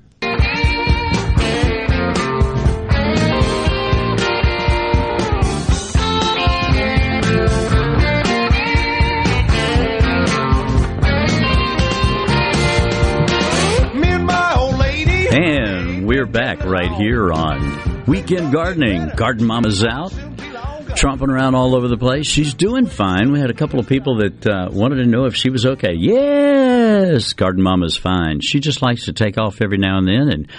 We're 16.25 16.31
back 16.31 16.65
right 16.65 16.91
here 16.93 17.31
on 17.31 18.03
Weekend 18.07 18.51
Gardening. 18.51 19.09
Garden 19.15 19.45
Mama's 19.45 19.83
out, 19.83 20.09
tromping 20.09 21.27
around 21.27 21.53
all 21.53 21.75
over 21.75 21.87
the 21.87 21.99
place. 21.99 22.25
She's 22.25 22.55
doing 22.55 22.87
fine. 22.87 23.31
We 23.31 23.39
had 23.39 23.51
a 23.51 23.53
couple 23.53 23.79
of 23.79 23.87
people 23.87 24.17
that 24.17 24.47
uh, 24.47 24.69
wanted 24.71 24.95
to 24.95 25.05
know 25.05 25.25
if 25.25 25.35
she 25.35 25.51
was 25.51 25.67
okay. 25.67 25.93
Yes, 25.93 27.33
Garden 27.33 27.61
Mama's 27.61 27.95
fine. 27.95 28.39
She 28.41 28.59
just 28.59 28.81
likes 28.81 29.05
to 29.05 29.13
take 29.13 29.37
off 29.37 29.61
every 29.61 29.77
now 29.77 29.99
and 29.99 30.07
then, 30.07 30.29
and 30.31 30.51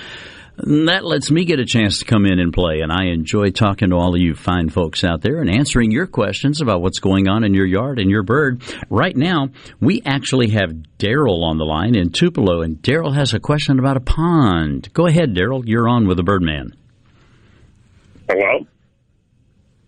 that 0.58 1.04
lets 1.04 1.30
me 1.30 1.44
get 1.44 1.60
a 1.60 1.66
chance 1.66 1.98
to 1.98 2.04
come 2.06 2.24
in 2.24 2.38
and 2.38 2.52
play. 2.52 2.80
And 2.80 2.90
I 2.90 3.06
enjoy 3.06 3.50
talking 3.50 3.90
to 3.90 3.96
all 3.96 4.14
of 4.14 4.20
you 4.20 4.34
fine 4.34 4.70
folks 4.70 5.04
out 5.04 5.20
there 5.20 5.40
and 5.40 5.50
answering 5.50 5.90
your 5.90 6.06
questions 6.06 6.60
about 6.60 6.80
what's 6.80 6.98
going 6.98 7.28
on 7.28 7.44
in 7.44 7.52
your 7.52 7.66
yard 7.66 7.98
and 7.98 8.10
your 8.10 8.22
bird. 8.22 8.62
Right 8.88 9.16
now, 9.16 9.48
we 9.80 10.02
actually 10.06 10.50
have 10.50 10.70
Daryl 10.98 11.44
on 11.44 11.58
the 11.58 11.64
line 11.64 11.94
in 11.94 12.10
Tupelo, 12.10 12.62
and 12.62 12.76
Daryl 12.76 13.14
has 13.14 13.34
a 13.34 13.40
question 13.40 13.78
about 13.78 13.98
a 13.98 14.00
pond. 14.00 14.92
Go 14.94 15.06
ahead, 15.06 15.34
Daryl. 15.34 15.62
You're 15.66 15.88
on 15.88 16.08
with 16.08 16.16
the 16.16 16.22
Birdman. 16.22 16.74
Hello? 18.28 18.66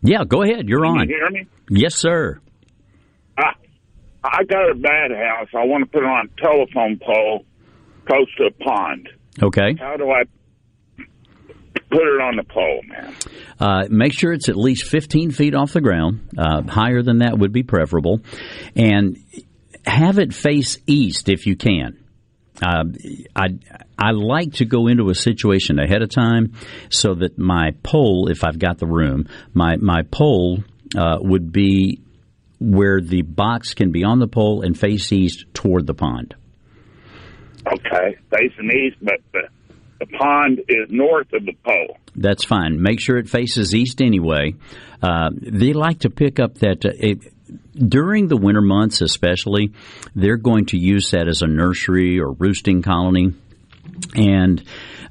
Yeah, 0.02 0.24
go 0.24 0.42
ahead. 0.42 0.68
You're 0.68 0.82
Can 0.82 1.00
on. 1.00 1.08
you 1.08 1.16
hear 1.16 1.30
me? 1.30 1.48
Yes, 1.70 1.94
sir. 1.96 2.40
I, 3.36 3.52
I 4.22 4.44
got 4.44 4.70
a 4.70 4.74
bat 4.74 5.10
house. 5.10 5.48
I 5.54 5.64
want 5.64 5.84
to 5.84 5.90
put 5.90 6.02
it 6.02 6.06
on 6.06 6.28
a 6.28 6.40
telephone 6.40 7.00
pole 7.04 7.44
close 8.06 8.34
to 8.36 8.44
a 8.44 8.50
pond. 8.50 9.08
Okay. 9.42 9.74
How 9.78 9.96
do 9.96 10.10
I 10.10 10.22
put 11.90 12.02
it 12.02 12.20
on 12.20 12.36
the 12.36 12.44
pole, 12.44 12.80
man. 12.86 13.14
Uh, 13.58 13.88
make 13.90 14.12
sure 14.12 14.32
it's 14.32 14.48
at 14.48 14.56
least 14.56 14.84
15 14.84 15.30
feet 15.30 15.54
off 15.54 15.72
the 15.72 15.80
ground. 15.80 16.30
Uh, 16.36 16.62
higher 16.62 17.02
than 17.02 17.18
that 17.18 17.38
would 17.38 17.52
be 17.52 17.62
preferable. 17.62 18.20
And 18.76 19.18
have 19.86 20.18
it 20.18 20.34
face 20.34 20.78
east 20.86 21.28
if 21.28 21.46
you 21.46 21.56
can. 21.56 22.04
Uh, 22.60 22.84
I 23.36 23.48
I 23.96 24.10
like 24.10 24.54
to 24.54 24.64
go 24.64 24.88
into 24.88 25.10
a 25.10 25.14
situation 25.14 25.78
ahead 25.78 26.02
of 26.02 26.10
time 26.10 26.54
so 26.90 27.14
that 27.14 27.38
my 27.38 27.70
pole, 27.82 28.28
if 28.30 28.42
I've 28.42 28.58
got 28.58 28.78
the 28.78 28.86
room, 28.86 29.28
my 29.54 29.76
my 29.76 30.02
pole 30.02 30.64
uh, 30.96 31.18
would 31.20 31.52
be 31.52 32.00
where 32.60 33.00
the 33.00 33.22
box 33.22 33.74
can 33.74 33.92
be 33.92 34.02
on 34.02 34.18
the 34.18 34.26
pole 34.26 34.62
and 34.62 34.78
face 34.78 35.12
east 35.12 35.44
toward 35.54 35.86
the 35.86 35.94
pond. 35.94 36.34
Okay, 37.66 38.16
facing 38.30 38.70
east, 38.70 38.96
but 39.02 39.20
the, 39.32 39.42
the 39.98 40.06
pond 40.06 40.60
is 40.68 40.88
north 40.90 41.32
of 41.32 41.44
the 41.44 41.54
pole. 41.64 41.98
That's 42.14 42.44
fine. 42.44 42.80
Make 42.80 43.00
sure 43.00 43.16
it 43.18 43.28
faces 43.28 43.74
east 43.74 44.00
anyway. 44.00 44.54
Uh, 45.02 45.30
they 45.32 45.72
like 45.72 46.00
to 46.00 46.10
pick 46.10 46.40
up 46.40 46.54
that. 46.56 46.84
Uh, 46.84 46.90
it, 46.98 47.18
during 47.74 48.28
the 48.28 48.36
winter 48.36 48.60
months, 48.60 49.00
especially, 49.00 49.72
they're 50.14 50.36
going 50.36 50.66
to 50.66 50.78
use 50.78 51.12
that 51.12 51.28
as 51.28 51.42
a 51.42 51.46
nursery 51.46 52.20
or 52.20 52.32
roosting 52.32 52.82
colony. 52.82 53.32
And 54.14 54.62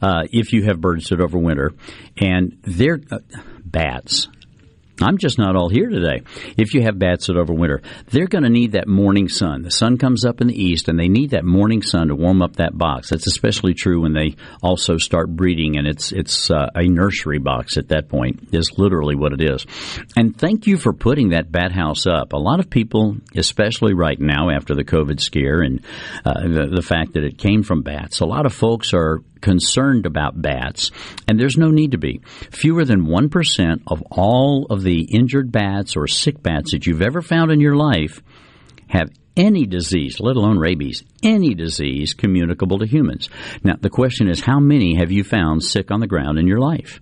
uh, 0.02 0.24
if 0.32 0.54
you 0.54 0.64
have 0.64 0.80
birds 0.80 1.10
that 1.10 1.20
overwinter, 1.20 1.72
and 2.18 2.58
they're 2.64 3.00
uh, 3.12 3.20
bats, 3.66 4.28
I'm 5.02 5.18
just 5.18 5.38
not 5.38 5.56
all 5.56 5.70
here 5.70 5.90
today. 5.90 6.24
If 6.58 6.74
you 6.74 6.82
have 6.84 6.98
bats 6.98 7.28
that 7.28 7.36
overwinter, 7.36 7.84
they're 8.08 8.28
going 8.28 8.44
to 8.44 8.50
need 8.50 8.72
that 8.72 8.88
morning 8.88 9.30
sun. 9.30 9.62
The 9.62 9.72
sun 9.72 9.98
comes 9.98 10.26
up 10.26 10.42
in 10.42 10.48
the 10.48 10.62
east, 10.62 10.88
and 10.88 11.00
they 11.00 11.08
need 11.08 11.32
that 11.32 11.46
morning 11.46 11.82
sun 11.82 12.08
to 12.08 12.16
warm 12.16 12.42
up 12.42 12.56
that 12.56 12.78
box. 12.78 13.10
That's 13.10 13.28
especially 13.28 13.74
true 13.74 14.02
when 14.02 14.14
they 14.14 14.36
also 14.62 14.98
start 14.98 15.30
breeding, 15.30 15.78
and 15.78 15.88
it's 15.88 16.12
it's 16.12 16.50
uh, 16.50 16.70
a 16.74 16.88
nursery 16.88 17.40
box 17.40 17.78
at 17.78 17.90
that 17.90 18.10
point. 18.10 18.50
Is 18.52 18.72
literally 18.78 19.16
what 19.16 19.34
it 19.34 19.42
is. 19.42 19.66
And 20.16 20.36
thank 20.36 20.68
you 20.68 20.78
for 20.78 20.94
putting 20.94 21.30
that 21.30 21.52
bat 21.52 21.72
house 21.72 22.08
up. 22.08 22.34
A 22.34 22.38
lot 22.38 22.60
of 22.60 22.70
people, 22.70 23.18
especially 23.36 23.94
right 23.94 24.20
now 24.20 24.50
after 24.50 24.74
the 24.74 24.84
COVID 24.84 25.20
scare 25.20 25.62
and 25.62 25.82
uh, 26.26 26.42
the, 26.42 26.72
the 26.76 26.82
fact 26.82 27.14
that 27.14 27.24
it 27.24 27.38
came 27.38 27.64
from 27.64 27.84
bats, 27.84 28.20
a 28.20 28.26
lot 28.26 28.46
of 28.46 28.54
folks 28.54 28.94
are 28.94 29.22
concerned 29.42 30.06
about 30.06 30.42
bats, 30.42 30.92
and 31.28 31.40
there's 31.40 31.58
no 31.58 31.70
need 31.70 31.92
to 31.92 31.98
be. 31.98 32.22
Fewer 32.52 32.86
than 32.86 33.08
1% 33.08 33.82
of 33.88 34.02
all 34.12 34.68
of 34.70 34.84
the 34.84 35.02
injured 35.02 35.52
bats 35.52 35.96
or 35.96 36.08
sick 36.08 36.42
bats 36.42 36.72
that 36.72 36.86
you've 36.86 37.02
ever 37.02 37.22
found 37.22 37.52
in 37.52 37.60
your 37.60 37.76
life 37.76 38.22
have 38.88 39.10
any 39.36 39.66
disease, 39.66 40.20
let 40.20 40.36
alone 40.36 40.58
rabies, 40.58 41.04
any 41.22 41.54
disease 41.54 42.14
communicable 42.14 42.80
to 42.80 42.88
humans. 42.88 43.30
Now, 43.64 43.76
the 43.80 43.90
question 43.90 44.28
is 44.30 44.42
how 44.42 44.60
many 44.60 44.96
have 44.96 45.12
you 45.12 45.24
found 45.24 45.64
sick 45.64 45.92
on 45.92 46.00
the 46.00 46.08
ground 46.08 46.40
in 46.40 46.48
your 46.48 46.60
life? 46.60 47.00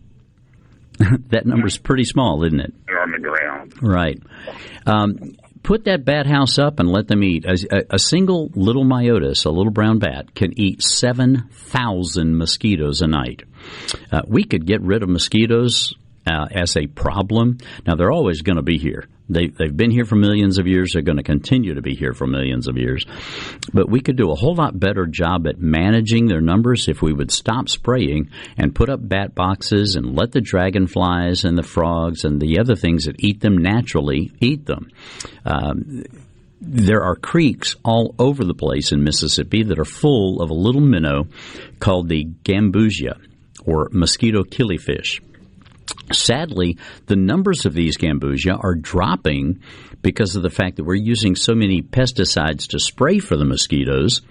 that 1.29 1.45
number's 1.45 1.77
pretty 1.77 2.05
small, 2.05 2.43
isn't 2.43 2.59
it? 2.59 2.73
They're 2.87 3.01
on 3.01 3.11
the 3.11 3.19
ground. 3.19 3.73
Right. 3.81 4.21
Um, 4.85 5.35
put 5.65 5.85
that 5.85 6.05
bat 6.05 6.27
house 6.27 6.59
up 6.59 6.79
and 6.79 6.87
let 6.87 7.07
them 7.07 7.23
eat. 7.23 7.43
A, 7.45 7.85
a, 7.89 7.99
single 7.99 8.51
little 8.53 8.85
myotis, 8.85 9.45
a 9.45 9.49
little 9.49 9.71
brown 9.71 9.97
bat, 9.97 10.33
can 10.35 10.57
eat 10.59 10.83
7,000 10.83 12.37
mosquitoes 12.37 13.01
a 13.01 13.07
night. 13.07 13.43
Uh, 14.11 14.21
we 14.27 14.43
could 14.43 14.65
get 14.65 14.81
rid 14.81 15.01
of 15.01 15.09
mosquitoes 15.09 15.95
uh, 16.27 16.45
as 16.51 16.77
a 16.77 16.85
problem. 16.85 17.57
Now, 17.85 17.95
they're 17.95 18.11
always 18.11 18.43
going 18.43 18.57
to 18.57 18.61
be 18.61 18.77
here. 18.77 19.07
They, 19.27 19.47
they've 19.47 19.76
been 19.76 19.91
here 19.91 20.06
for 20.06 20.15
millions 20.15 20.60
of 20.60 20.68
years. 20.68 20.93
They're 20.93 21.02
going 21.02 21.18
to 21.18 21.23
continue 21.23 21.73
to 21.76 21.81
be 21.81 21.95
here 21.95 22.14
for 22.14 22.27
millions 22.27 22.68
of 22.68 22.77
years. 22.77 23.06
But 23.73 23.89
we 23.89 24.02
could 24.02 24.18
do 24.18 24.31
a 24.31 24.35
whole 24.35 24.56
lot 24.56 24.80
better 24.80 25.06
job 25.07 25.47
at 25.47 25.60
managing 25.60 26.27
their 26.27 26.41
numbers 26.41 26.88
if 26.88 27.02
we 27.02 27.14
would 27.14 27.31
stop 27.31 27.69
spraying 27.69 28.30
and 28.57 28.76
put 28.76 28.89
up 28.89 28.99
bat 29.02 29.34
boxes 29.34 29.95
and 29.95 30.15
let 30.15 30.31
the 30.31 30.41
dragonflies 30.41 31.43
and 31.43 31.57
the 31.57 31.64
frogs 31.64 32.23
and 32.23 32.39
the 32.39 32.60
other 32.60 32.76
things 32.76 33.06
that 33.06 33.23
eat 33.23 33.41
them 33.41 33.57
naturally 33.57 34.31
eat 34.39 34.65
them. 34.65 34.89
Um, 35.43 36.03
there 36.61 37.03
are 37.03 37.15
creeks 37.15 37.76
all 37.84 38.15
over 38.18 38.43
the 38.43 38.53
place 38.53 38.91
in 38.91 39.03
Mississippi 39.03 39.64
that 39.64 39.80
are 39.80 39.85
full 39.85 40.41
of 40.41 40.49
a 40.49 40.53
little 40.53 40.81
minnow 40.81 41.27
called 41.80 42.10
the 42.10 42.26
gambusia 42.43 43.19
or 43.65 43.89
mosquito 43.91 44.43
killifish. 44.43 45.19
Sadly, 46.11 46.77
the 47.07 47.15
numbers 47.15 47.65
of 47.65 47.73
these 47.73 47.98
gambusia 47.98 48.64
are 48.64 48.76
dropping 48.76 49.61
because 50.02 50.36
of 50.36 50.44
the 50.44 50.49
fact 50.49 50.77
that 50.77 50.84
we're 50.84 50.95
using 50.95 51.36
so 51.36 51.56
many 51.56 51.82
pesticides 51.82 52.68
to 52.69 52.80
spray 52.80 53.19
for 53.19 53.38
the 53.38 53.45
mosquitoes 53.45 54.22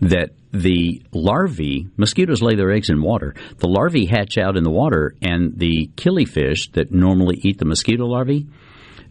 that 0.00 0.30
the 0.52 1.02
larvae, 1.12 1.88
mosquitoes 1.96 2.42
lay 2.42 2.54
their 2.54 2.70
eggs 2.70 2.90
in 2.90 3.02
water. 3.02 3.34
The 3.58 3.68
larvae 3.68 4.06
hatch 4.06 4.38
out 4.38 4.56
in 4.56 4.64
the 4.64 4.70
water, 4.70 5.14
and 5.20 5.58
the 5.58 5.90
killifish 5.96 6.72
that 6.72 6.92
normally 6.92 7.40
eat 7.42 7.58
the 7.58 7.64
mosquito 7.64 8.06
larvae, 8.06 8.46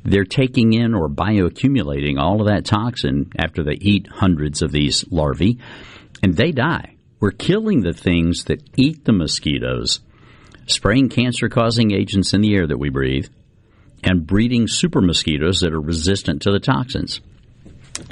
they're 0.04 0.24
taking 0.24 0.74
in 0.74 0.94
or 0.94 1.10
bioaccumulating 1.10 2.18
all 2.20 2.42
of 2.42 2.48
that 2.48 2.66
toxin 2.66 3.32
after 3.38 3.64
they 3.64 3.78
eat 3.80 4.08
hundreds 4.08 4.62
of 4.62 4.72
these 4.72 5.06
larvae, 5.12 5.60
and 6.24 6.36
they 6.36 6.52
die. 6.52 6.96
We're 7.20 7.32
killing 7.32 7.82
the 7.82 7.94
things 7.94 8.46
that 8.46 8.64
eat 8.78 9.04
the 9.04 9.12
mosquitoes 9.12 10.00
spraying 10.70 11.10
cancer 11.10 11.50
causing 11.50 11.92
agents 11.92 12.34
in 12.34 12.42
the 12.42 12.56
air 12.56 12.68
that 12.68 12.78
we 12.78 12.90
breathe, 12.90 13.28
and 14.04 14.26
breeding 14.26 14.68
super 14.68 15.02
mosquitoes 15.02 15.60
that 15.60 15.74
are 15.74 15.82
resistant 15.82 16.42
to 16.44 16.52
the 16.52 16.60
toxins. 16.60 17.22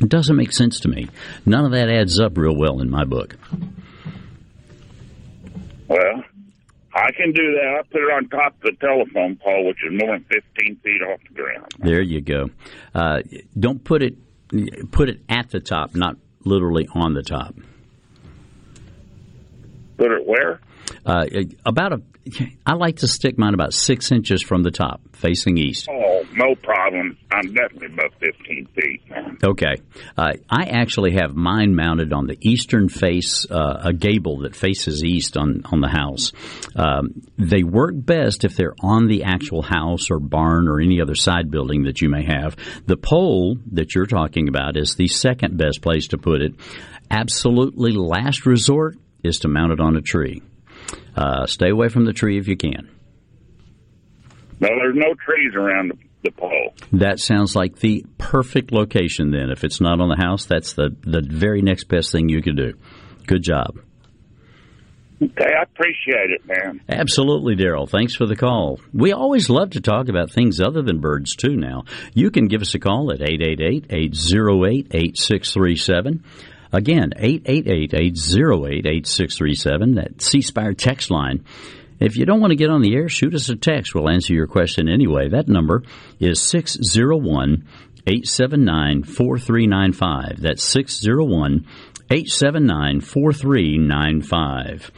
It 0.02 0.10
doesn't 0.10 0.36
make 0.36 0.52
sense 0.52 0.82
to 0.82 0.90
me. 0.90 1.08
None 1.46 1.66
of 1.66 1.72
that 1.72 1.90
adds 1.90 2.20
up 2.20 2.38
real 2.38 2.56
well 2.56 2.82
in 2.82 2.90
my 2.90 3.06
book. 3.06 3.38
Well, 5.88 6.24
I 6.94 7.12
can 7.12 7.32
do 7.32 7.54
that. 7.54 7.80
I 7.80 7.84
put 7.84 8.02
it 8.02 8.12
on 8.12 8.28
top 8.28 8.56
of 8.56 8.62
the 8.62 8.74
telephone 8.82 9.38
pole, 9.38 9.68
which 9.68 9.78
is 9.86 9.92
more 9.94 10.18
than 10.18 10.26
15 10.26 10.76
feet 10.78 11.02
off 11.04 11.20
the 11.28 11.34
ground. 11.36 11.72
There 11.80 12.02
you 12.02 12.22
go. 12.22 12.50
Uh, 12.94 13.22
don't 13.58 13.84
put 13.84 14.04
it 14.04 14.16
put 14.92 15.10
it 15.10 15.22
at 15.30 15.50
the 15.50 15.60
top, 15.60 15.96
not 15.96 16.18
literally 16.44 16.88
on 16.94 17.14
the 17.14 17.24
top. 17.24 17.56
Put 19.98 20.12
it 20.12 20.26
where? 20.26 20.60
Uh, 21.06 21.26
about 21.66 21.94
a 21.94 22.02
I 22.66 22.74
like 22.74 22.98
to 22.98 23.08
stick 23.08 23.38
mine 23.38 23.54
about 23.54 23.74
six 23.74 24.12
inches 24.12 24.42
from 24.42 24.64
the 24.64 24.72
top, 24.72 25.02
facing 25.14 25.58
east. 25.58 25.88
Oh, 25.90 26.24
no 26.34 26.56
problem. 26.56 27.18
I'm 27.32 27.54
definitely 27.54 27.88
about 27.94 28.14
15 28.20 28.68
feet. 28.76 29.02
Okay. 29.44 29.76
Uh, 30.18 30.34
I 30.50 30.66
actually 30.66 31.14
have 31.14 31.36
mine 31.36 31.76
mounted 31.76 32.14
on 32.14 32.28
the 32.28 32.38
eastern 32.42 32.90
face, 32.90 33.46
uh, 33.50 33.82
a 33.84 33.94
gable 33.94 34.40
that 34.40 34.56
faces 34.56 35.04
east 35.04 35.38
on, 35.38 35.62
on 35.66 35.82
the 35.82 35.88
house. 35.88 36.34
Um, 36.76 37.22
they 37.38 37.64
work 37.64 37.94
best 37.96 38.44
if 38.44 38.56
they're 38.56 38.76
on 38.82 39.08
the 39.08 39.24
actual 39.24 39.62
house 39.62 40.10
or 40.12 40.20
barn 40.20 40.68
or 40.68 40.82
any 40.82 41.02
other 41.02 41.16
side 41.16 41.50
building 41.52 41.84
that 41.84 42.02
you 42.02 42.10
may 42.10 42.26
have. 42.26 42.56
The 42.86 42.98
pole 42.98 43.58
that 43.72 43.96
you're 43.96 44.06
talking 44.06 44.48
about 44.48 44.78
is 44.78 44.96
the 44.96 45.08
second 45.08 45.58
best 45.58 45.82
place 45.82 46.08
to 46.10 46.18
put 46.18 46.42
it. 46.42 46.54
Absolutely 47.10 47.94
last 47.94 48.46
resort 48.46 48.98
is 49.24 49.40
to 49.40 49.48
mount 49.48 49.72
it 49.72 49.80
on 49.80 49.96
a 49.96 50.02
tree. 50.02 50.42
Uh, 51.18 51.48
stay 51.48 51.70
away 51.70 51.90
from 51.90 52.06
the 52.06 52.14
tree 52.14 52.38
if 52.38 52.48
you 52.48 52.56
can. 52.56 52.90
No, 54.60 54.70
there's 54.70 54.96
no 54.96 55.14
trees 55.16 55.54
around 55.56 55.90
the, 55.90 55.98
the 56.24 56.32
pole. 56.32 56.74
That 56.94 57.20
sounds 57.20 57.56
like 57.56 57.80
the 57.80 58.06
perfect 58.18 58.72
location 58.72 59.32
then. 59.32 59.50
If 59.50 59.64
it's 59.64 59.82
not 59.82 60.00
on 60.00 60.10
the 60.10 60.16
house, 60.16 60.46
that's 60.46 60.74
the, 60.74 60.96
the 61.02 61.22
very 61.28 61.62
next 61.62 61.86
best 61.86 62.12
thing 62.12 62.30
you 62.30 62.42
could 62.42 62.58
do. 62.58 62.74
Good 63.26 63.44
job. 63.44 63.80
Okay, 65.22 65.52
I 65.60 65.64
appreciate 65.64 66.30
it, 66.30 66.46
man. 66.46 66.80
Absolutely, 66.88 67.56
Daryl. 67.56 67.90
Thanks 67.90 68.14
for 68.14 68.28
the 68.28 68.36
call. 68.36 68.80
We 68.94 69.14
always 69.14 69.50
love 69.50 69.72
to 69.72 69.82
talk 69.82 70.10
about 70.10 70.32
things 70.32 70.62
other 70.62 70.84
than 70.84 71.02
birds, 71.02 71.36
too, 71.36 71.56
now. 71.56 71.86
You 72.14 72.30
can 72.30 72.48
give 72.48 72.62
us 72.62 72.76
a 72.76 72.80
call 72.80 73.12
at 73.12 73.22
888 73.22 73.88
808 73.90 74.88
8637. 74.92 76.24
Again, 76.72 77.12
888-808-8637, 77.18 79.96
that 79.96 80.22
C 80.22 80.42
Spire 80.42 80.74
text 80.74 81.12
line. 81.12 81.44
If 82.00 82.16
you 82.16 82.26
don't 82.26 82.40
want 82.40 82.52
to 82.52 82.58
get 82.58 82.70
on 82.70 82.82
the 82.82 82.96
air, 82.96 83.10
shoot 83.10 83.34
us 83.34 83.50
a 83.50 83.56
text. 83.56 83.96
We'll 83.96 84.10
answer 84.10 84.34
your 84.34 84.48
question 84.48 84.88
anyway. 84.88 85.30
That 85.30 85.48
number 85.48 85.84
is 86.20 86.42
601 86.42 87.66
879 88.06 89.04
4395. 89.04 90.42
That's 90.42 90.64
601 90.64 91.66
879 92.10 93.02
4395. 93.02 94.92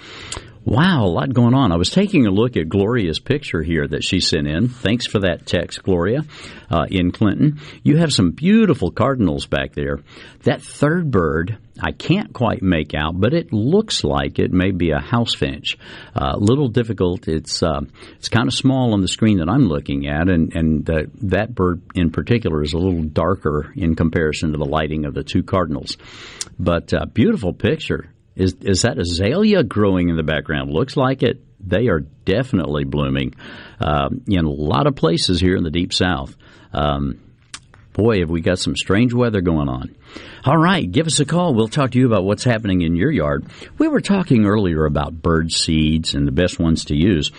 Wow, 0.66 1.06
a 1.06 1.08
lot 1.08 1.34
going 1.34 1.54
on. 1.54 1.72
I 1.72 1.78
was 1.78 1.90
taking 1.90 2.28
a 2.28 2.32
look 2.32 2.58
at 2.58 2.68
Gloria's 2.68 3.20
picture 3.20 3.64
here 3.64 3.88
that 3.88 4.04
she 4.04 4.20
sent 4.20 4.46
in. 4.46 4.68
Thanks 4.68 5.08
for 5.08 5.20
that 5.20 5.46
text, 5.46 5.84
Gloria, 5.84 6.26
uh, 6.70 6.86
in 6.90 7.12
Clinton. 7.12 7.62
You 7.82 7.98
have 7.98 8.12
some 8.12 8.32
beautiful 8.32 8.92
cardinals 8.92 9.46
back 9.46 9.74
there. 9.74 10.00
That 10.44 10.62
third 10.62 11.12
bird, 11.12 11.58
I 11.82 11.94
can't 11.94 12.34
quite 12.34 12.62
make 12.62 12.94
out, 12.94 13.18
but 13.18 13.34
it 13.34 13.54
looks 13.54 14.04
like 14.04 14.38
it 14.38 14.52
may 14.52 14.72
be 14.72 14.92
a 14.92 15.00
house 15.00 15.34
finch. 15.34 15.78
A 16.14 16.24
uh, 16.24 16.36
little 16.38 16.68
difficult. 16.68 17.30
It's 17.30 17.64
uh, 17.64 17.82
it's 18.18 18.28
kind 18.28 18.48
of 18.48 18.54
small 18.54 18.94
on 18.94 19.02
the 19.02 19.08
screen 19.08 19.38
that 19.38 19.50
I'm 19.50 19.70
looking 19.70 20.08
at, 20.08 20.28
and 20.28 20.54
and 20.54 20.90
uh, 20.90 21.04
that 21.22 21.56
bird 21.56 21.82
in 21.96 22.12
particular 22.12 22.62
is 22.62 22.74
a 22.74 22.78
little 22.78 23.04
darker 23.04 23.72
in 23.78 23.96
comparison 23.96 24.52
to 24.52 24.58
the 24.58 24.66
lighting 24.66 25.06
of 25.06 25.14
the 25.14 25.24
two 25.24 25.42
cardinals. 25.42 25.96
But 26.60 26.94
uh, 26.94 27.06
beautiful 27.06 27.54
picture. 27.54 28.12
Is 28.40 28.56
is 28.62 28.82
that 28.84 28.98
azalea 28.98 29.64
growing 29.64 30.10
in 30.10 30.16
the 30.16 30.24
background? 30.24 30.72
Looks 30.72 30.96
like 30.96 31.24
it. 31.24 31.44
they 31.60 31.88
are 31.90 32.00
definitely 32.00 32.86
blooming 32.86 33.36
uh, 33.82 34.10
in 34.28 34.46
a 34.46 34.50
lot 34.50 34.88
of 34.88 34.96
places 34.96 35.42
here 35.42 35.58
in 35.58 35.64
the 35.64 35.70
deep 35.70 35.92
south. 35.94 36.36
Um, 36.72 37.20
boy, 37.94 38.20
have 38.20 38.30
we 38.30 38.40
got 38.40 38.58
some 38.60 38.78
strange 38.78 39.14
weather 39.14 39.42
going 39.42 39.68
on. 39.68 39.94
All 40.46 40.58
right, 40.58 40.90
give 40.90 41.06
us 41.06 41.20
a 41.20 41.26
call. 41.26 41.54
We'll 41.54 41.68
talk 41.68 41.92
to 41.92 42.00
you 42.00 42.06
about 42.08 42.24
what's 42.24 42.46
happening 42.46 42.82
in 42.82 42.96
your 42.96 43.12
yard. 43.12 43.46
We 43.78 43.90
were 43.90 44.00
talking 44.00 44.46
earlier 44.46 44.86
about 44.86 45.22
bird 45.22 45.52
seeds 45.52 46.14
and 46.14 46.26
the 46.26 46.32
best 46.32 46.60
ones 46.60 46.86
to 46.86 46.96
use. 46.96 47.32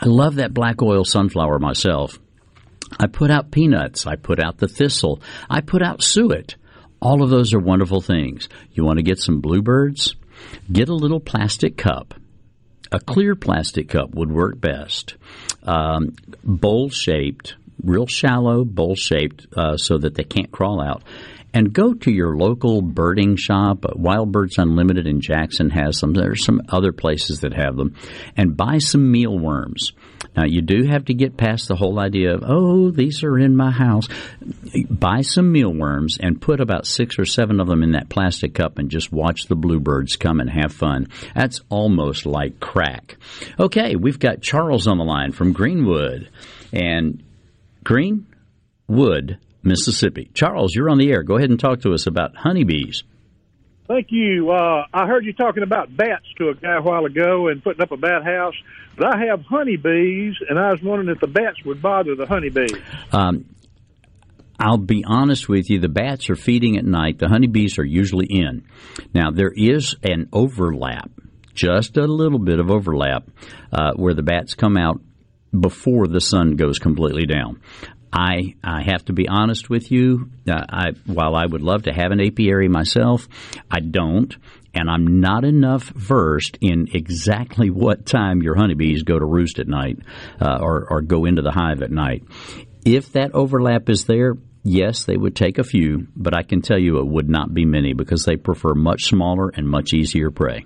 I 0.00 0.06
love 0.06 0.36
that 0.36 0.54
black 0.54 0.80
oil 0.80 1.04
sunflower 1.04 1.58
myself. 1.58 2.18
I 2.98 3.08
put 3.08 3.30
out 3.30 3.50
peanuts. 3.50 4.06
I 4.06 4.16
put 4.16 4.42
out 4.42 4.56
the 4.56 4.68
thistle. 4.68 5.20
I 5.50 5.60
put 5.60 5.82
out 5.82 6.02
suet. 6.02 6.56
All 7.02 7.22
of 7.22 7.28
those 7.28 7.52
are 7.52 7.60
wonderful 7.60 8.00
things. 8.00 8.48
You 8.72 8.84
want 8.84 8.98
to 8.98 9.02
get 9.02 9.18
some 9.18 9.40
bluebirds? 9.40 10.16
Get 10.70 10.88
a 10.88 10.94
little 10.94 11.20
plastic 11.20 11.76
cup. 11.76 12.14
A 12.92 13.00
clear 13.00 13.34
plastic 13.34 13.88
cup 13.88 14.14
would 14.14 14.30
work 14.30 14.60
best. 14.60 15.16
Um, 15.62 16.14
bowl 16.44 16.88
shaped, 16.88 17.56
real 17.82 18.06
shallow, 18.06 18.64
bowl 18.64 18.94
shaped, 18.94 19.46
uh, 19.56 19.76
so 19.76 19.98
that 19.98 20.14
they 20.14 20.24
can't 20.24 20.52
crawl 20.52 20.80
out. 20.80 21.02
And 21.52 21.72
go 21.72 21.94
to 21.94 22.10
your 22.10 22.36
local 22.36 22.82
birding 22.82 23.36
shop. 23.36 23.86
Wild 23.94 24.30
Birds 24.30 24.58
Unlimited 24.58 25.06
in 25.06 25.20
Jackson 25.20 25.70
has 25.70 25.98
some. 25.98 26.12
There's 26.12 26.44
some 26.44 26.60
other 26.68 26.92
places 26.92 27.40
that 27.40 27.54
have 27.54 27.76
them. 27.76 27.94
And 28.36 28.56
buy 28.56 28.78
some 28.78 29.10
mealworms. 29.10 29.92
Now, 30.36 30.44
you 30.44 30.60
do 30.60 30.84
have 30.84 31.06
to 31.06 31.14
get 31.14 31.36
past 31.36 31.68
the 31.68 31.76
whole 31.76 31.98
idea 31.98 32.34
of, 32.34 32.42
oh, 32.46 32.90
these 32.90 33.22
are 33.22 33.38
in 33.38 33.56
my 33.56 33.70
house. 33.70 34.06
Buy 34.90 35.22
some 35.22 35.50
mealworms 35.50 36.18
and 36.20 36.40
put 36.40 36.60
about 36.60 36.86
six 36.86 37.18
or 37.18 37.24
seven 37.24 37.58
of 37.58 37.68
them 37.68 37.82
in 37.82 37.92
that 37.92 38.08
plastic 38.08 38.54
cup 38.54 38.78
and 38.78 38.90
just 38.90 39.12
watch 39.12 39.46
the 39.46 39.56
bluebirds 39.56 40.16
come 40.16 40.40
and 40.40 40.50
have 40.50 40.72
fun. 40.72 41.08
That's 41.34 41.60
almost 41.70 42.26
like 42.26 42.60
crack. 42.60 43.16
Okay, 43.58 43.96
we've 43.96 44.18
got 44.18 44.42
Charles 44.42 44.86
on 44.86 44.98
the 44.98 45.04
line 45.04 45.32
from 45.32 45.52
Greenwood. 45.52 46.28
And 46.72 47.22
Greenwood, 47.82 49.38
Mississippi. 49.62 50.30
Charles, 50.34 50.74
you're 50.74 50.90
on 50.90 50.98
the 50.98 51.10
air. 51.10 51.22
Go 51.22 51.36
ahead 51.36 51.50
and 51.50 51.58
talk 51.58 51.80
to 51.82 51.92
us 51.92 52.06
about 52.06 52.36
honeybees. 52.36 53.04
Thank 53.88 54.08
you. 54.10 54.50
Uh, 54.50 54.84
I 54.92 55.06
heard 55.06 55.24
you 55.24 55.32
talking 55.32 55.62
about 55.62 55.96
bats 55.96 56.26
to 56.38 56.48
a 56.48 56.54
guy 56.54 56.76
a 56.76 56.82
while 56.82 57.04
ago 57.04 57.48
and 57.48 57.62
putting 57.62 57.82
up 57.82 57.92
a 57.92 57.96
bat 57.96 58.24
house. 58.24 58.54
But 58.96 59.14
I 59.14 59.26
have 59.26 59.42
honeybees, 59.42 60.34
and 60.48 60.58
I 60.58 60.70
was 60.70 60.82
wondering 60.82 61.14
if 61.14 61.20
the 61.20 61.26
bats 61.26 61.62
would 61.64 61.82
bother 61.82 62.16
the 62.16 62.26
honeybees. 62.26 62.72
Um, 63.12 63.44
I'll 64.58 64.78
be 64.78 65.04
honest 65.06 65.48
with 65.48 65.68
you, 65.68 65.80
the 65.80 65.88
bats 65.88 66.30
are 66.30 66.36
feeding 66.36 66.78
at 66.78 66.84
night. 66.84 67.18
The 67.18 67.28
honeybees 67.28 67.78
are 67.78 67.84
usually 67.84 68.26
in. 68.26 68.66
Now, 69.12 69.30
there 69.30 69.52
is 69.54 69.96
an 70.02 70.30
overlap, 70.32 71.10
just 71.54 71.96
a 71.98 72.06
little 72.06 72.38
bit 72.38 72.58
of 72.58 72.70
overlap, 72.70 73.28
uh, 73.70 73.92
where 73.96 74.14
the 74.14 74.22
bats 74.22 74.54
come 74.54 74.76
out 74.76 75.00
before 75.58 76.06
the 76.06 76.20
sun 76.20 76.56
goes 76.56 76.78
completely 76.78 77.26
down. 77.26 77.60
I 78.12 78.54
I 78.62 78.82
have 78.82 79.04
to 79.06 79.12
be 79.12 79.28
honest 79.28 79.68
with 79.68 79.90
you. 79.90 80.30
Uh, 80.48 80.64
I 80.68 80.84
while 81.06 81.34
I 81.34 81.44
would 81.44 81.62
love 81.62 81.84
to 81.84 81.92
have 81.92 82.12
an 82.12 82.20
apiary 82.20 82.68
myself, 82.68 83.28
I 83.70 83.80
don't, 83.80 84.34
and 84.74 84.88
I'm 84.90 85.20
not 85.20 85.44
enough 85.44 85.84
versed 85.84 86.58
in 86.60 86.88
exactly 86.92 87.70
what 87.70 88.06
time 88.06 88.42
your 88.42 88.56
honeybees 88.56 89.02
go 89.02 89.18
to 89.18 89.24
roost 89.24 89.58
at 89.58 89.68
night 89.68 89.98
uh, 90.40 90.58
or 90.60 90.86
or 90.88 91.00
go 91.02 91.24
into 91.24 91.42
the 91.42 91.52
hive 91.52 91.82
at 91.82 91.90
night. 91.90 92.24
If 92.84 93.12
that 93.12 93.34
overlap 93.34 93.88
is 93.88 94.04
there, 94.04 94.34
yes, 94.62 95.04
they 95.04 95.16
would 95.16 95.34
take 95.34 95.58
a 95.58 95.64
few, 95.64 96.06
but 96.14 96.36
I 96.36 96.42
can 96.42 96.62
tell 96.62 96.78
you 96.78 96.98
it 96.98 97.06
would 97.06 97.28
not 97.28 97.52
be 97.52 97.64
many 97.64 97.92
because 97.94 98.24
they 98.24 98.36
prefer 98.36 98.74
much 98.74 99.04
smaller 99.04 99.48
and 99.48 99.68
much 99.68 99.92
easier 99.92 100.30
prey. 100.30 100.64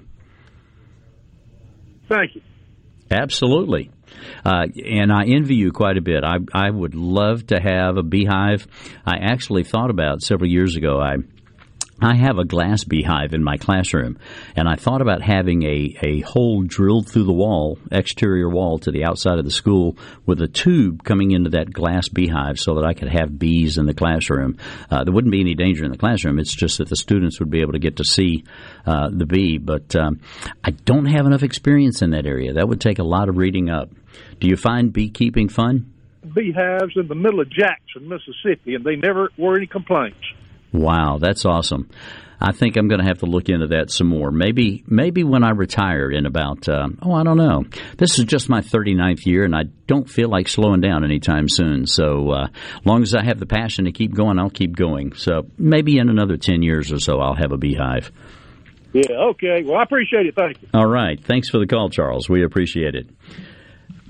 Thank 2.08 2.34
you. 2.34 2.42
Absolutely. 3.10 3.90
Uh, 4.44 4.66
and 4.84 5.12
I 5.12 5.24
envy 5.26 5.56
you 5.56 5.72
quite 5.72 5.96
a 5.96 6.02
bit. 6.02 6.24
I, 6.24 6.36
I 6.52 6.70
would 6.70 6.94
love 6.94 7.46
to 7.48 7.60
have 7.60 7.96
a 7.96 8.02
beehive. 8.02 8.66
I 9.04 9.16
actually 9.20 9.64
thought 9.64 9.90
about 9.90 10.20
several 10.20 10.50
years 10.50 10.76
ago. 10.76 11.00
I 11.00 11.16
I 12.02 12.14
have 12.14 12.38
a 12.38 12.44
glass 12.44 12.84
beehive 12.84 13.34
in 13.34 13.44
my 13.44 13.56
classroom, 13.58 14.18
and 14.56 14.68
I 14.68 14.76
thought 14.76 15.02
about 15.02 15.22
having 15.22 15.62
a, 15.64 15.96
a 16.02 16.20
hole 16.20 16.62
drilled 16.62 17.10
through 17.10 17.24
the 17.24 17.32
wall, 17.32 17.78
exterior 17.92 18.48
wall 18.48 18.78
to 18.80 18.90
the 18.90 19.04
outside 19.04 19.38
of 19.38 19.44
the 19.44 19.50
school, 19.50 19.98
with 20.24 20.40
a 20.40 20.48
tube 20.48 21.04
coming 21.04 21.32
into 21.32 21.50
that 21.50 21.72
glass 21.72 22.08
beehive 22.08 22.58
so 22.58 22.76
that 22.76 22.84
I 22.84 22.94
could 22.94 23.08
have 23.08 23.38
bees 23.38 23.76
in 23.76 23.86
the 23.86 23.94
classroom. 23.94 24.56
Uh, 24.90 25.04
there 25.04 25.12
wouldn't 25.12 25.32
be 25.32 25.40
any 25.40 25.54
danger 25.54 25.84
in 25.84 25.90
the 25.90 25.98
classroom. 25.98 26.38
It's 26.38 26.54
just 26.54 26.78
that 26.78 26.88
the 26.88 26.96
students 26.96 27.38
would 27.38 27.50
be 27.50 27.60
able 27.60 27.72
to 27.72 27.78
get 27.78 27.96
to 27.96 28.04
see 28.04 28.44
uh, 28.86 29.10
the 29.12 29.26
bee. 29.26 29.58
But 29.58 29.94
um, 29.94 30.20
I 30.64 30.70
don't 30.70 31.06
have 31.06 31.26
enough 31.26 31.42
experience 31.42 32.00
in 32.00 32.10
that 32.10 32.26
area. 32.26 32.54
That 32.54 32.68
would 32.68 32.80
take 32.80 32.98
a 32.98 33.04
lot 33.04 33.28
of 33.28 33.36
reading 33.36 33.68
up. 33.68 33.90
Do 34.38 34.48
you 34.48 34.56
find 34.56 34.92
beekeeping 34.92 35.48
fun? 35.48 35.92
Beehives 36.34 36.96
in 36.96 37.08
the 37.08 37.14
middle 37.14 37.40
of 37.40 37.50
Jackson, 37.50 38.08
Mississippi, 38.08 38.74
and 38.74 38.84
they 38.84 38.96
never 38.96 39.30
were 39.38 39.56
any 39.56 39.66
complaints. 39.66 40.18
Wow, 40.72 41.18
that's 41.20 41.44
awesome. 41.44 41.88
I 42.40 42.52
think 42.52 42.76
I'm 42.76 42.88
going 42.88 43.00
to 43.00 43.06
have 43.06 43.18
to 43.18 43.26
look 43.26 43.50
into 43.50 43.66
that 43.68 43.90
some 43.90 44.06
more. 44.06 44.30
Maybe 44.30 44.82
maybe 44.86 45.24
when 45.24 45.44
I 45.44 45.50
retire 45.50 46.10
in 46.10 46.24
about 46.24 46.68
uh, 46.68 46.88
oh 47.02 47.12
I 47.12 47.22
don't 47.22 47.36
know. 47.36 47.64
This 47.98 48.18
is 48.18 48.24
just 48.24 48.48
my 48.48 48.60
39th 48.62 49.26
year, 49.26 49.44
and 49.44 49.54
I 49.54 49.64
don't 49.86 50.08
feel 50.08 50.30
like 50.30 50.48
slowing 50.48 50.80
down 50.80 51.04
anytime 51.04 51.48
soon. 51.48 51.86
So 51.86 52.30
uh, 52.30 52.48
long 52.84 53.02
as 53.02 53.14
I 53.14 53.22
have 53.22 53.38
the 53.38 53.46
passion 53.46 53.84
to 53.84 53.92
keep 53.92 54.14
going, 54.14 54.38
I'll 54.38 54.48
keep 54.48 54.74
going. 54.74 55.12
So 55.14 55.48
maybe 55.58 55.98
in 55.98 56.08
another 56.08 56.38
10 56.38 56.62
years 56.62 56.90
or 56.90 56.98
so, 56.98 57.20
I'll 57.20 57.36
have 57.36 57.52
a 57.52 57.58
beehive. 57.58 58.10
Yeah. 58.94 59.12
Okay. 59.30 59.62
Well, 59.62 59.76
I 59.76 59.82
appreciate 59.82 60.26
it. 60.26 60.34
Thank 60.34 60.62
you. 60.62 60.68
All 60.72 60.88
right. 60.88 61.22
Thanks 61.22 61.50
for 61.50 61.58
the 61.58 61.66
call, 61.66 61.90
Charles. 61.90 62.28
We 62.28 62.42
appreciate 62.42 62.94
it. 62.94 63.08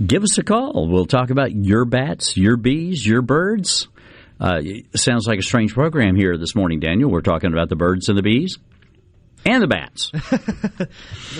Give 0.05 0.23
us 0.23 0.39
a 0.39 0.43
call. 0.45 0.89
We'll 0.89 1.05
talk 1.05 1.31
about 1.31 1.53
your 1.53 1.85
bats, 1.85 2.37
your 2.37 2.57
bees, 2.57 3.05
your 3.05 3.23
birds. 3.23 3.89
Uh, 4.41 4.61
sounds 4.95 5.27
like 5.27 5.39
a 5.39 5.43
strange 5.43 5.75
program 5.75 6.17
here 6.17 6.39
this 6.39 6.55
morning, 6.55 6.81
Daniel. 6.81 7.11
We're 7.11 7.21
talking 7.21 7.53
about 7.53 7.69
the 7.69 7.77
birds 7.77 8.09
and 8.09 8.17
the 8.17 8.23
bees 8.23 8.59
and 9.45 9.63
the 9.63 9.67
bats. 9.67 10.11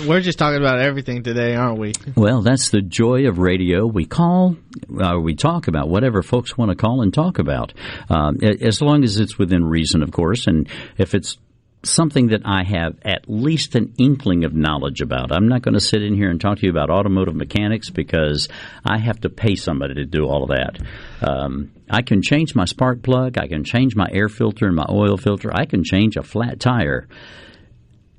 We're 0.07 0.21
just 0.21 0.39
talking 0.39 0.59
about 0.59 0.79
everything 0.79 1.23
today, 1.23 1.55
aren't 1.55 1.79
we? 1.79 1.93
Well, 2.15 2.41
that's 2.41 2.69
the 2.69 2.81
joy 2.81 3.27
of 3.27 3.37
radio. 3.37 3.85
We 3.85 4.05
call, 4.05 4.55
uh, 4.99 5.19
we 5.19 5.35
talk 5.35 5.67
about 5.67 5.89
whatever 5.89 6.23
folks 6.23 6.57
want 6.57 6.69
to 6.69 6.75
call 6.75 7.01
and 7.01 7.13
talk 7.13 7.39
about, 7.39 7.73
um, 8.09 8.37
as 8.43 8.81
long 8.81 9.03
as 9.03 9.19
it's 9.19 9.37
within 9.37 9.65
reason, 9.65 10.03
of 10.03 10.11
course. 10.11 10.47
And 10.47 10.67
if 10.97 11.13
it's 11.13 11.37
something 11.83 12.27
that 12.27 12.41
I 12.45 12.63
have 12.63 12.99
at 13.03 13.27
least 13.27 13.75
an 13.75 13.93
inkling 13.97 14.43
of 14.43 14.53
knowledge 14.53 15.01
about. 15.01 15.31
I'm 15.31 15.47
not 15.47 15.61
going 15.61 15.73
to 15.73 15.79
sit 15.79 16.03
in 16.03 16.15
here 16.15 16.29
and 16.29 16.39
talk 16.39 16.59
to 16.59 16.65
you 16.65 16.71
about 16.71 16.89
automotive 16.89 17.35
mechanics 17.35 17.89
because 17.89 18.49
I 18.85 18.99
have 18.99 19.21
to 19.21 19.29
pay 19.29 19.55
somebody 19.55 19.95
to 19.95 20.05
do 20.05 20.25
all 20.25 20.43
of 20.43 20.49
that. 20.49 20.79
Um, 21.27 21.71
I 21.89 22.03
can 22.03 22.21
change 22.21 22.55
my 22.55 22.65
spark 22.65 23.01
plug, 23.01 23.37
I 23.37 23.47
can 23.47 23.63
change 23.63 23.95
my 23.95 24.07
air 24.11 24.29
filter 24.29 24.67
and 24.67 24.75
my 24.75 24.85
oil 24.89 25.17
filter, 25.17 25.49
I 25.53 25.65
can 25.65 25.83
change 25.83 26.17
a 26.17 26.23
flat 26.23 26.59
tire. 26.59 27.07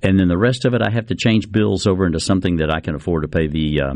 And 0.03 0.19
then 0.19 0.27
the 0.27 0.39
rest 0.39 0.65
of 0.65 0.75
it, 0.75 0.83
I 0.83 0.91
have 0.91 1.07
to 1.07 1.15
change 1.15 1.51
bills 1.51 1.87
over 1.87 2.05
into 2.05 2.19
something 2.19 2.57
that 2.57 2.75
I 2.75 2.81
can 2.81 2.97
afford 2.97 3.23
to 3.23 3.29
pay 3.29 3.47
the 3.47 3.81
uh, 3.81 3.95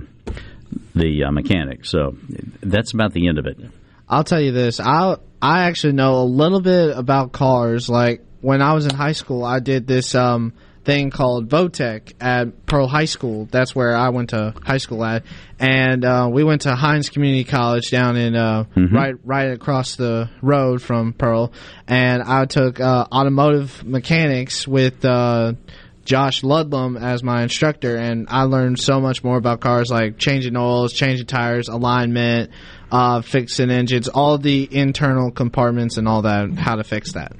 the 0.94 1.24
uh, 1.24 1.32
mechanic. 1.32 1.84
So 1.84 2.16
that's 2.60 2.94
about 2.94 3.12
the 3.12 3.26
end 3.26 3.38
of 3.38 3.46
it. 3.46 3.58
I'll 4.08 4.22
tell 4.22 4.40
you 4.40 4.52
this. 4.52 4.78
I 4.78 5.16
I 5.42 5.64
actually 5.64 5.94
know 5.94 6.22
a 6.22 6.24
little 6.24 6.60
bit 6.60 6.96
about 6.96 7.32
cars. 7.32 7.88
Like 7.88 8.24
when 8.40 8.62
I 8.62 8.72
was 8.74 8.86
in 8.86 8.94
high 8.94 9.12
school, 9.12 9.44
I 9.44 9.60
did 9.60 9.86
this 9.86 10.14
um, 10.14 10.52
thing 10.84 11.10
called 11.10 11.48
Votech 11.48 12.12
at 12.20 12.64
Pearl 12.64 12.86
High 12.86 13.06
School. 13.06 13.48
That's 13.50 13.74
where 13.74 13.94
I 13.94 14.10
went 14.10 14.30
to 14.30 14.54
high 14.64 14.78
school 14.78 15.04
at, 15.04 15.24
and 15.58 16.04
uh, 16.04 16.28
we 16.32 16.44
went 16.44 16.62
to 16.62 16.74
Hinds 16.74 17.10
Community 17.10 17.44
College 17.44 17.90
down 17.90 18.16
in 18.16 18.36
uh, 18.36 18.64
mm-hmm. 18.74 18.94
right 18.94 19.14
right 19.24 19.50
across 19.50 19.96
the 19.96 20.30
road 20.40 20.80
from 20.80 21.12
Pearl, 21.12 21.52
and 21.86 22.22
I 22.22 22.46
took 22.46 22.80
uh, 22.80 23.06
automotive 23.12 23.84
mechanics 23.84 24.66
with. 24.66 25.04
Josh 26.06 26.44
Ludlam 26.44 26.96
as 26.96 27.22
my 27.22 27.42
instructor, 27.42 27.96
and 27.96 28.28
I 28.30 28.44
learned 28.44 28.78
so 28.78 29.00
much 29.00 29.24
more 29.24 29.36
about 29.36 29.60
cars, 29.60 29.90
like 29.90 30.18
changing 30.18 30.56
oils, 30.56 30.92
changing 30.92 31.26
tires, 31.26 31.68
alignment, 31.68 32.52
uh, 32.92 33.22
fixing 33.22 33.70
engines, 33.70 34.08
all 34.08 34.38
the 34.38 34.68
internal 34.70 35.32
compartments, 35.32 35.98
and 35.98 36.06
all 36.06 36.22
that. 36.22 36.54
How 36.56 36.76
to 36.76 36.84
fix 36.84 37.12
that. 37.14 37.32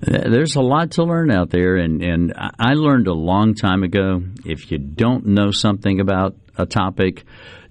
There's 0.00 0.54
a 0.54 0.62
lot 0.62 0.92
to 0.92 1.02
learn 1.02 1.32
out 1.32 1.50
there, 1.50 1.76
and, 1.76 2.00
and 2.00 2.32
I 2.36 2.74
learned 2.74 3.08
a 3.08 3.12
long 3.12 3.54
time 3.54 3.82
ago 3.82 4.22
if 4.44 4.70
you 4.70 4.78
don't 4.78 5.26
know 5.26 5.50
something 5.50 6.00
about 6.00 6.36
a 6.56 6.64
topic, 6.64 7.24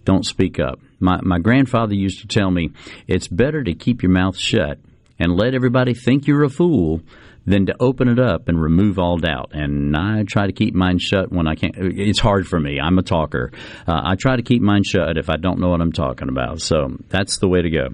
don't 0.04 0.26
speak 0.26 0.60
up. 0.60 0.80
My, 1.00 1.20
my 1.24 1.40
grandfather 1.40 1.94
used 1.94 2.22
to 2.22 2.28
tell 2.28 2.52
me 2.52 2.72
it's 3.08 3.28
better 3.28 3.64
to 3.64 3.74
keep 3.74 4.04
your 4.04 4.12
mouth 4.12 4.38
shut 4.38 4.80
and 5.22 5.38
let 5.38 5.54
everybody 5.54 5.94
think 5.94 6.26
you're 6.26 6.44
a 6.44 6.50
fool 6.50 7.00
than 7.46 7.68
to 7.68 7.76
open 7.80 8.08
it 8.08 8.20
up 8.20 8.50
and 8.50 8.62
remove 8.62 8.98
all 9.00 9.18
doubt. 9.18 9.52
And 9.54 9.96
I 9.96 10.24
try 10.24 10.48
to 10.48 10.52
keep 10.52 10.74
mine 10.74 10.98
shut 11.00 11.32
when 11.32 11.48
I 11.48 11.56
can't. 11.56 11.76
It's 11.78 12.20
hard 12.20 12.48
for 12.48 12.60
me. 12.60 12.80
I'm 12.80 12.98
a 12.98 13.04
talker. 13.04 13.52
Uh, 13.88 14.02
I 14.04 14.16
try 14.16 14.36
to 14.36 14.42
keep 14.42 14.62
mine 14.62 14.84
shut 14.84 15.18
if 15.18 15.30
I 15.30 15.38
don't 15.38 15.60
know 15.60 15.70
what 15.70 15.82
I'm 15.82 15.92
talking 15.92 16.30
about. 16.30 16.62
So 16.62 16.98
that's 17.10 17.38
the 17.38 17.48
way 17.48 17.62
to 17.62 17.70
go. 17.70 17.88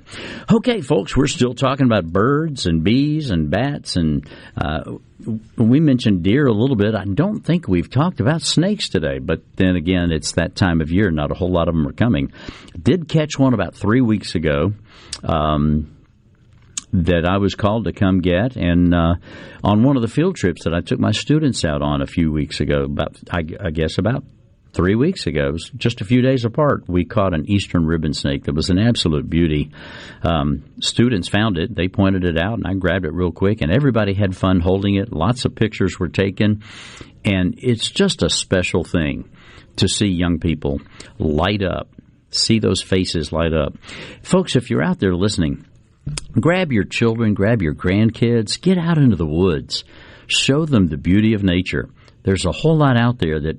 Okay, 0.51 0.81
folks, 0.81 1.15
we're 1.15 1.27
still 1.27 1.53
talking 1.53 1.85
about 1.85 2.05
birds 2.05 2.65
and 2.65 2.83
bees 2.83 3.29
and 3.29 3.49
bats 3.49 3.95
and. 3.95 4.27
Uh, 4.55 4.97
we 5.57 5.79
mentioned 5.79 6.23
deer 6.23 6.45
a 6.45 6.53
little 6.53 6.75
bit. 6.75 6.93
I 6.93 7.03
don't 7.03 7.41
think 7.41 7.67
we've 7.67 7.89
talked 7.89 8.19
about 8.19 8.43
snakes 8.43 8.87
today, 8.87 9.17
but 9.17 9.41
then 9.55 9.75
again, 9.75 10.11
it's 10.11 10.33
that 10.33 10.55
time 10.55 10.79
of 10.79 10.91
year. 10.91 11.09
Not 11.09 11.31
a 11.31 11.33
whole 11.33 11.51
lot 11.51 11.67
of 11.67 11.73
them 11.73 11.87
are 11.87 11.91
coming. 11.91 12.31
Did 12.81 13.09
catch 13.09 13.37
one 13.37 13.55
about 13.55 13.73
three 13.73 13.99
weeks 13.99 14.35
ago. 14.35 14.73
Um, 15.23 15.96
that 16.93 17.25
I 17.25 17.37
was 17.37 17.55
called 17.55 17.85
to 17.85 17.93
come 17.93 18.21
get, 18.21 18.55
and 18.55 18.93
uh, 18.93 19.15
on 19.63 19.83
one 19.83 19.97
of 19.97 20.01
the 20.01 20.07
field 20.07 20.35
trips 20.35 20.63
that 20.63 20.73
I 20.73 20.81
took 20.81 20.99
my 20.99 21.11
students 21.11 21.65
out 21.65 21.81
on 21.81 22.01
a 22.01 22.07
few 22.07 22.31
weeks 22.31 22.59
ago, 22.59 22.83
about 22.83 23.17
I, 23.29 23.43
I 23.59 23.71
guess 23.71 23.97
about 23.97 24.23
three 24.73 24.95
weeks 24.95 25.25
ago, 25.27 25.55
just 25.75 26.01
a 26.01 26.05
few 26.05 26.21
days 26.21 26.45
apart, 26.45 26.87
we 26.87 27.03
caught 27.03 27.33
an 27.33 27.49
eastern 27.49 27.85
ribbon 27.85 28.13
snake 28.13 28.43
that 28.43 28.55
was 28.55 28.69
an 28.69 28.77
absolute 28.77 29.29
beauty. 29.29 29.71
Um, 30.23 30.63
students 30.81 31.27
found 31.27 31.57
it, 31.57 31.75
they 31.75 31.87
pointed 31.87 32.23
it 32.23 32.37
out, 32.37 32.53
and 32.53 32.67
I 32.67 32.73
grabbed 32.75 33.05
it 33.05 33.13
real 33.13 33.31
quick, 33.31 33.61
and 33.61 33.71
everybody 33.71 34.13
had 34.13 34.35
fun 34.35 34.59
holding 34.59 34.95
it. 34.95 35.11
Lots 35.11 35.45
of 35.45 35.55
pictures 35.55 35.99
were 35.99 36.09
taken, 36.09 36.63
and 37.25 37.55
it's 37.57 37.89
just 37.89 38.23
a 38.23 38.29
special 38.29 38.83
thing 38.83 39.29
to 39.77 39.87
see 39.87 40.07
young 40.07 40.39
people 40.39 40.79
light 41.17 41.63
up, 41.63 41.89
see 42.31 42.59
those 42.59 42.81
faces 42.81 43.31
light 43.31 43.53
up. 43.53 43.73
Folks, 44.21 44.55
if 44.55 44.69
you're 44.69 44.83
out 44.83 44.99
there 44.99 45.15
listening, 45.15 45.65
grab 46.31 46.71
your 46.71 46.83
children, 46.83 47.33
grab 47.33 47.61
your 47.61 47.73
grandkids, 47.73 48.59
get 48.59 48.77
out 48.77 48.97
into 48.97 49.15
the 49.15 49.25
woods, 49.25 49.83
show 50.27 50.65
them 50.65 50.87
the 50.87 50.97
beauty 50.97 51.33
of 51.33 51.43
nature. 51.43 51.89
There's 52.23 52.45
a 52.45 52.51
whole 52.51 52.77
lot 52.77 52.97
out 52.97 53.19
there 53.19 53.39
that 53.39 53.57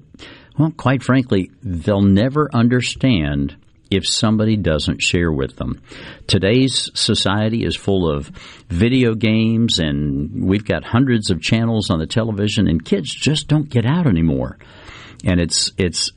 well, 0.59 0.73
quite 0.73 1.05
frankly, 1.05 1.53
they'll 1.63 2.03
never 2.03 2.49
understand 2.53 3.57
if 3.91 4.07
somebody 4.07 4.57
doesn't 4.57 5.01
share 5.01 5.33
with 5.33 5.57
them. 5.57 5.81
Today's 6.27 6.91
society 6.95 7.65
is 7.65 7.77
full 7.77 8.11
of 8.11 8.27
video 8.69 9.15
games, 9.15 9.79
and 9.79 10.45
we've 10.45 10.65
got 10.65 10.85
hundreds 10.85 11.31
of 11.31 11.41
channels 11.41 11.91
on 11.91 11.99
the 11.99 12.07
television, 12.07 12.67
and 12.69 12.85
kids 12.85 13.13
just 13.13 13.49
don't 13.49 13.69
get 13.69 13.87
out 13.87 14.07
anymore. 14.07 14.59
And 15.25 15.41
it's 15.41 15.73
it's 15.79 16.13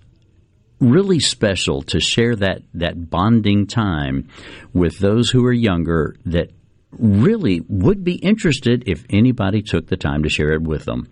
really 0.82 1.20
special 1.20 1.84
to 1.84 2.00
share 2.00 2.36
that 2.36 2.64
that 2.74 3.10
bonding 3.10 3.68
time 3.68 4.28
with 4.74 5.00
those 5.00 5.30
who 5.30 5.46
are 5.46 5.54
younger 5.54 6.16
that 6.26 6.50
really 6.92 7.62
would 7.70 8.04
be 8.04 8.16
interested 8.16 8.84
if 8.88 9.06
anybody 9.10 9.62
took 9.62 9.88
the 9.88 9.96
time 9.96 10.24
to 10.24 10.30
share 10.30 10.52
it 10.52 10.62
with 10.62 10.84
them. 10.84 11.08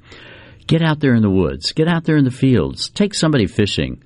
Get 0.67 0.81
out 0.81 0.99
there 0.99 1.15
in 1.15 1.21
the 1.21 1.29
woods, 1.29 1.71
get 1.71 1.87
out 1.87 2.03
there 2.03 2.17
in 2.17 2.25
the 2.25 2.31
fields, 2.31 2.89
take 2.89 3.13
somebody 3.13 3.47
fishing, 3.47 4.03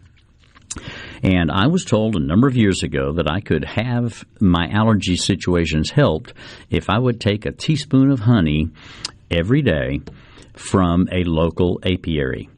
And 1.24 1.51
I 1.51 1.66
was 1.66 1.84
told 1.84 2.14
a 2.14 2.20
number 2.20 2.46
of 2.46 2.56
years 2.56 2.84
ago 2.84 3.14
that 3.14 3.28
I 3.28 3.40
could 3.40 3.64
have 3.64 4.24
my 4.40 4.68
allergy 4.68 5.16
situations 5.16 5.90
helped 5.90 6.34
if 6.70 6.88
I 6.88 6.98
would 6.98 7.20
take 7.20 7.46
a 7.46 7.51
teaspoon 7.51 8.12
of 8.12 8.20
honey 8.20 8.68
every 9.28 9.62
day 9.62 10.02
from 10.52 11.09
a 11.10 11.24
local 11.24 11.80
apiary. 11.84 12.48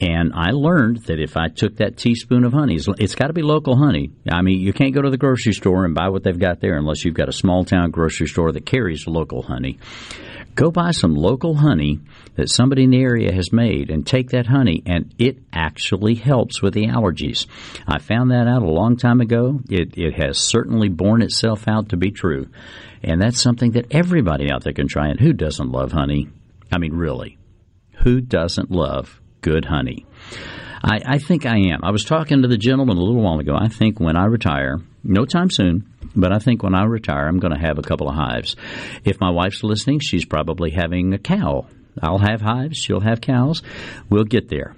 And 0.00 0.32
I 0.34 0.52
learned 0.52 1.04
that 1.08 1.20
if 1.20 1.36
I 1.36 1.48
took 1.48 1.76
that 1.76 1.98
teaspoon 1.98 2.44
of 2.44 2.54
honey, 2.54 2.78
it's 2.98 3.14
got 3.14 3.26
to 3.26 3.32
be 3.34 3.42
local 3.42 3.76
honey. 3.76 4.12
I 4.32 4.40
mean, 4.40 4.60
you 4.60 4.72
can't 4.72 4.94
go 4.94 5.02
to 5.02 5.10
the 5.10 5.18
grocery 5.18 5.52
store 5.52 5.84
and 5.84 5.94
buy 5.94 6.08
what 6.08 6.22
they've 6.22 6.38
got 6.38 6.60
there 6.60 6.78
unless 6.78 7.04
you've 7.04 7.14
got 7.14 7.28
a 7.28 7.32
small 7.32 7.66
town 7.66 7.90
grocery 7.90 8.28
store 8.28 8.52
that 8.52 8.64
carries 8.64 9.06
local 9.06 9.42
honey. 9.42 9.78
Go 10.54 10.70
buy 10.70 10.92
some 10.92 11.14
local 11.14 11.56
honey 11.56 12.00
that 12.36 12.48
somebody 12.48 12.84
in 12.84 12.90
the 12.90 13.02
area 13.02 13.32
has 13.32 13.52
made 13.52 13.90
and 13.90 14.06
take 14.06 14.30
that 14.30 14.46
honey, 14.46 14.82
and 14.86 15.12
it 15.18 15.38
actually 15.52 16.14
helps 16.14 16.62
with 16.62 16.74
the 16.74 16.86
allergies. 16.86 17.46
I 17.88 17.98
found 17.98 18.30
that 18.30 18.46
out 18.46 18.62
a 18.62 18.70
long 18.70 18.96
time 18.96 19.20
ago. 19.20 19.60
It, 19.68 19.98
it 19.98 20.14
has 20.14 20.38
certainly 20.38 20.88
borne 20.88 21.22
itself 21.22 21.66
out 21.66 21.88
to 21.88 21.96
be 21.96 22.12
true. 22.12 22.48
And 23.02 23.20
that's 23.20 23.40
something 23.40 23.72
that 23.72 23.88
everybody 23.90 24.50
out 24.50 24.62
there 24.62 24.72
can 24.72 24.88
try. 24.88 25.08
And 25.08 25.18
who 25.18 25.32
doesn't 25.32 25.70
love 25.70 25.92
honey? 25.92 26.28
I 26.72 26.78
mean, 26.78 26.94
really, 26.94 27.36
who 28.02 28.20
doesn't 28.20 28.70
love 28.70 29.20
good 29.40 29.64
honey. 29.64 30.06
I, 30.82 31.00
I 31.06 31.18
think 31.18 31.46
I 31.46 31.56
am. 31.72 31.80
I 31.82 31.90
was 31.90 32.04
talking 32.04 32.42
to 32.42 32.48
the 32.48 32.56
gentleman 32.56 32.96
a 32.96 33.00
little 33.00 33.22
while 33.22 33.38
ago. 33.38 33.56
I 33.58 33.68
think 33.68 33.98
when 33.98 34.16
I 34.16 34.26
retire, 34.26 34.78
no 35.04 35.24
time 35.24 35.50
soon, 35.50 35.88
but 36.16 36.32
I 36.32 36.38
think 36.38 36.62
when 36.62 36.74
I 36.74 36.84
retire, 36.84 37.26
I'm 37.26 37.38
going 37.38 37.52
to 37.54 37.60
have 37.60 37.78
a 37.78 37.82
couple 37.82 38.08
of 38.08 38.14
hives. 38.14 38.56
If 39.04 39.20
my 39.20 39.30
wife's 39.30 39.62
listening, 39.62 40.00
she's 40.00 40.24
probably 40.24 40.70
having 40.70 41.12
a 41.12 41.18
cow. 41.18 41.66
I'll 42.02 42.18
have 42.18 42.40
hives. 42.40 42.76
She'll 42.76 43.00
have 43.00 43.20
cows. 43.20 43.62
We'll 44.10 44.24
get 44.24 44.48
there. 44.48 44.74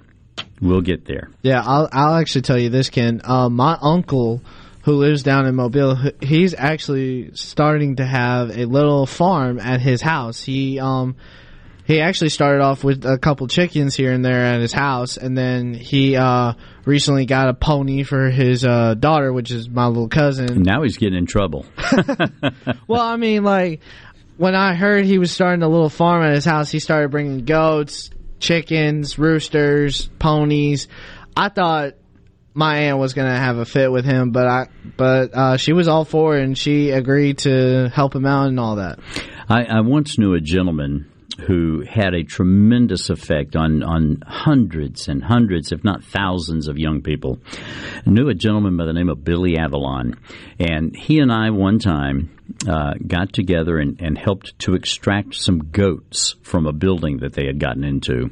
We'll 0.61 0.81
get 0.81 1.05
there. 1.05 1.29
Yeah, 1.41 1.63
I'll, 1.65 1.89
I'll 1.91 2.15
actually 2.15 2.43
tell 2.43 2.59
you 2.59 2.69
this, 2.69 2.89
Ken. 2.89 3.21
Uh, 3.23 3.49
my 3.49 3.77
uncle, 3.81 4.41
who 4.83 4.93
lives 4.93 5.23
down 5.23 5.45
in 5.45 5.55
Mobile, 5.55 5.97
he's 6.21 6.53
actually 6.53 7.31
starting 7.33 7.97
to 7.97 8.05
have 8.05 8.57
a 8.57 8.65
little 8.65 9.05
farm 9.05 9.59
at 9.59 9.81
his 9.81 10.01
house. 10.01 10.41
He 10.41 10.79
um 10.79 11.15
he 11.87 12.01
actually 12.01 12.29
started 12.29 12.61
off 12.61 12.83
with 12.83 13.05
a 13.05 13.17
couple 13.17 13.47
chickens 13.47 13.95
here 13.95 14.11
and 14.11 14.23
there 14.23 14.43
at 14.43 14.59
his 14.59 14.73
house, 14.73 15.15
and 15.15 15.37
then 15.37 15.73
he 15.73 16.17
uh, 16.17 16.51
recently 16.83 17.25
got 17.25 17.47
a 17.47 17.53
pony 17.53 18.03
for 18.03 18.29
his 18.29 18.65
uh, 18.65 18.93
daughter, 18.93 19.31
which 19.31 19.51
is 19.51 19.69
my 19.69 19.87
little 19.87 20.09
cousin. 20.09 20.63
Now 20.63 20.83
he's 20.83 20.97
getting 20.97 21.17
in 21.17 21.25
trouble. 21.25 21.65
well, 22.87 23.01
I 23.01 23.15
mean, 23.15 23.45
like 23.45 23.79
when 24.35 24.53
I 24.53 24.75
heard 24.75 25.05
he 25.05 25.17
was 25.17 25.31
starting 25.31 25.63
a 25.63 25.69
little 25.69 25.89
farm 25.89 26.23
at 26.23 26.35
his 26.35 26.43
house, 26.43 26.69
he 26.69 26.79
started 26.79 27.09
bringing 27.09 27.45
goats, 27.45 28.09
chickens, 28.39 29.17
roosters, 29.17 30.09
ponies. 30.19 30.89
I 31.37 31.47
thought 31.47 31.93
my 32.53 32.79
aunt 32.79 32.97
was 32.97 33.13
gonna 33.13 33.37
have 33.37 33.59
a 33.59 33.65
fit 33.65 33.93
with 33.93 34.03
him, 34.03 34.31
but 34.31 34.45
I 34.45 34.67
but 34.97 35.33
uh, 35.33 35.55
she 35.55 35.71
was 35.71 35.87
all 35.87 36.03
for 36.03 36.37
it, 36.37 36.43
and 36.43 36.57
she 36.57 36.89
agreed 36.89 37.37
to 37.39 37.87
help 37.95 38.13
him 38.13 38.25
out 38.25 38.49
and 38.49 38.59
all 38.59 38.75
that. 38.75 38.99
I, 39.47 39.63
I 39.63 39.79
once 39.79 40.19
knew 40.19 40.33
a 40.33 40.41
gentleman 40.41 41.09
who 41.45 41.83
had 41.87 42.13
a 42.13 42.23
tremendous 42.23 43.09
effect 43.09 43.55
on, 43.55 43.83
on 43.83 44.21
hundreds 44.25 45.07
and 45.07 45.23
hundreds, 45.23 45.71
if 45.71 45.83
not 45.83 46.03
thousands, 46.03 46.67
of 46.67 46.77
young 46.77 47.01
people. 47.01 47.39
Knew 48.05 48.29
a 48.29 48.33
gentleman 48.33 48.77
by 48.77 48.85
the 48.85 48.93
name 48.93 49.09
of 49.09 49.23
Billy 49.23 49.57
Avalon, 49.57 50.15
and 50.59 50.95
he 50.95 51.19
and 51.19 51.31
I 51.31 51.51
one 51.51 51.79
time 51.79 52.37
uh, 52.67 52.93
got 53.05 53.33
together 53.33 53.77
and, 53.77 54.01
and, 54.01 54.17
helped 54.17 54.57
to 54.59 54.73
extract 54.73 55.35
some 55.35 55.71
goats 55.71 56.35
from 56.43 56.65
a 56.65 56.73
building 56.73 57.17
that 57.19 57.33
they 57.33 57.45
had 57.45 57.59
gotten 57.59 57.83
into, 57.83 58.31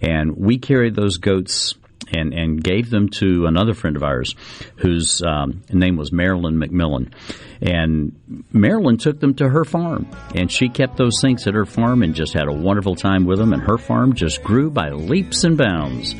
and 0.00 0.36
we 0.36 0.58
carried 0.58 0.94
those 0.94 1.18
goats 1.18 1.74
and, 2.12 2.32
and 2.32 2.62
gave 2.62 2.90
them 2.90 3.08
to 3.08 3.46
another 3.46 3.74
friend 3.74 3.96
of 3.96 4.02
ours 4.02 4.34
whose 4.76 5.22
um, 5.22 5.62
name 5.70 5.96
was 5.96 6.12
Marilyn 6.12 6.56
McMillan. 6.56 7.12
And 7.60 8.46
Marilyn 8.52 8.98
took 8.98 9.20
them 9.20 9.34
to 9.34 9.48
her 9.48 9.64
farm, 9.64 10.08
and 10.34 10.50
she 10.50 10.68
kept 10.68 10.96
those 10.96 11.20
things 11.20 11.46
at 11.46 11.54
her 11.54 11.64
farm 11.64 12.02
and 12.02 12.14
just 12.14 12.34
had 12.34 12.48
a 12.48 12.52
wonderful 12.52 12.96
time 12.96 13.24
with 13.24 13.38
them. 13.38 13.52
And 13.52 13.62
her 13.62 13.78
farm 13.78 14.14
just 14.14 14.42
grew 14.42 14.70
by 14.70 14.90
leaps 14.90 15.44
and 15.44 15.56
bounds 15.56 16.14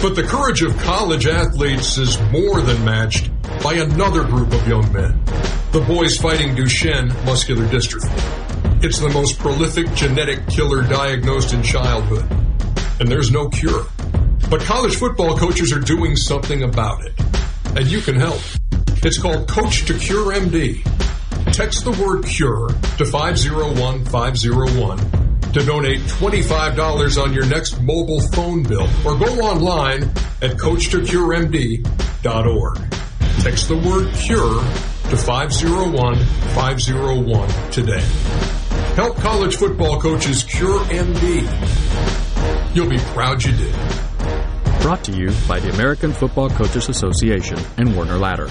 But 0.00 0.14
the 0.14 0.22
courage 0.22 0.62
of 0.62 0.76
college 0.78 1.26
athletes 1.26 1.98
is 1.98 2.18
more 2.30 2.62
than 2.62 2.82
matched 2.84 3.30
by 3.62 3.74
another 3.74 4.24
group 4.24 4.52
of 4.52 4.66
young 4.66 4.90
men, 4.90 5.22
the 5.72 5.84
boys 5.86 6.16
fighting 6.16 6.54
Duchenne 6.54 7.08
muscular 7.26 7.66
dystrophy. 7.66 8.82
It's 8.82 8.98
the 8.98 9.10
most 9.10 9.38
prolific 9.38 9.92
genetic 9.94 10.46
killer 10.48 10.82
diagnosed 10.82 11.52
in 11.52 11.62
childhood, 11.62 12.24
and 13.00 13.08
there's 13.08 13.30
no 13.30 13.50
cure. 13.50 13.84
But 14.48 14.62
college 14.62 14.96
football 14.96 15.36
coaches 15.36 15.72
are 15.72 15.80
doing 15.80 16.16
something 16.16 16.62
about 16.62 17.04
it, 17.04 17.12
and 17.76 17.86
you 17.86 18.00
can 18.00 18.16
help. 18.16 18.40
It's 19.02 19.18
called 19.18 19.46
Coach 19.48 19.84
to 19.86 19.98
Cure 19.98 20.32
MD. 20.32 20.82
Text 21.56 21.84
the 21.84 21.92
word 21.92 22.26
CURE 22.26 22.68
to 22.98 23.06
501501 23.06 24.98
to 25.54 25.64
donate 25.64 26.00
$25 26.00 27.22
on 27.22 27.32
your 27.32 27.46
next 27.46 27.80
mobile 27.80 28.20
phone 28.20 28.62
bill 28.62 28.86
or 29.06 29.16
go 29.16 29.24
online 29.40 30.02
at 30.42 30.58
coachtocuremd.org. 30.58 32.76
Text 33.40 33.68
the 33.68 33.76
word 33.78 34.12
CURE 34.16 34.60
to 35.08 35.16
501-501 35.16 37.70
today. 37.70 38.04
Help 38.94 39.16
college 39.16 39.56
football 39.56 39.98
coaches 39.98 40.42
cure 40.42 40.80
MD. 40.80 41.46
You'll 42.76 42.90
be 42.90 42.98
proud 42.98 43.42
you 43.42 43.52
did. 43.52 43.74
Brought 44.82 45.02
to 45.04 45.12
you 45.12 45.32
by 45.48 45.60
the 45.60 45.72
American 45.72 46.12
Football 46.12 46.50
Coaches 46.50 46.90
Association 46.90 47.58
and 47.78 47.96
Werner 47.96 48.18
Ladder. 48.18 48.50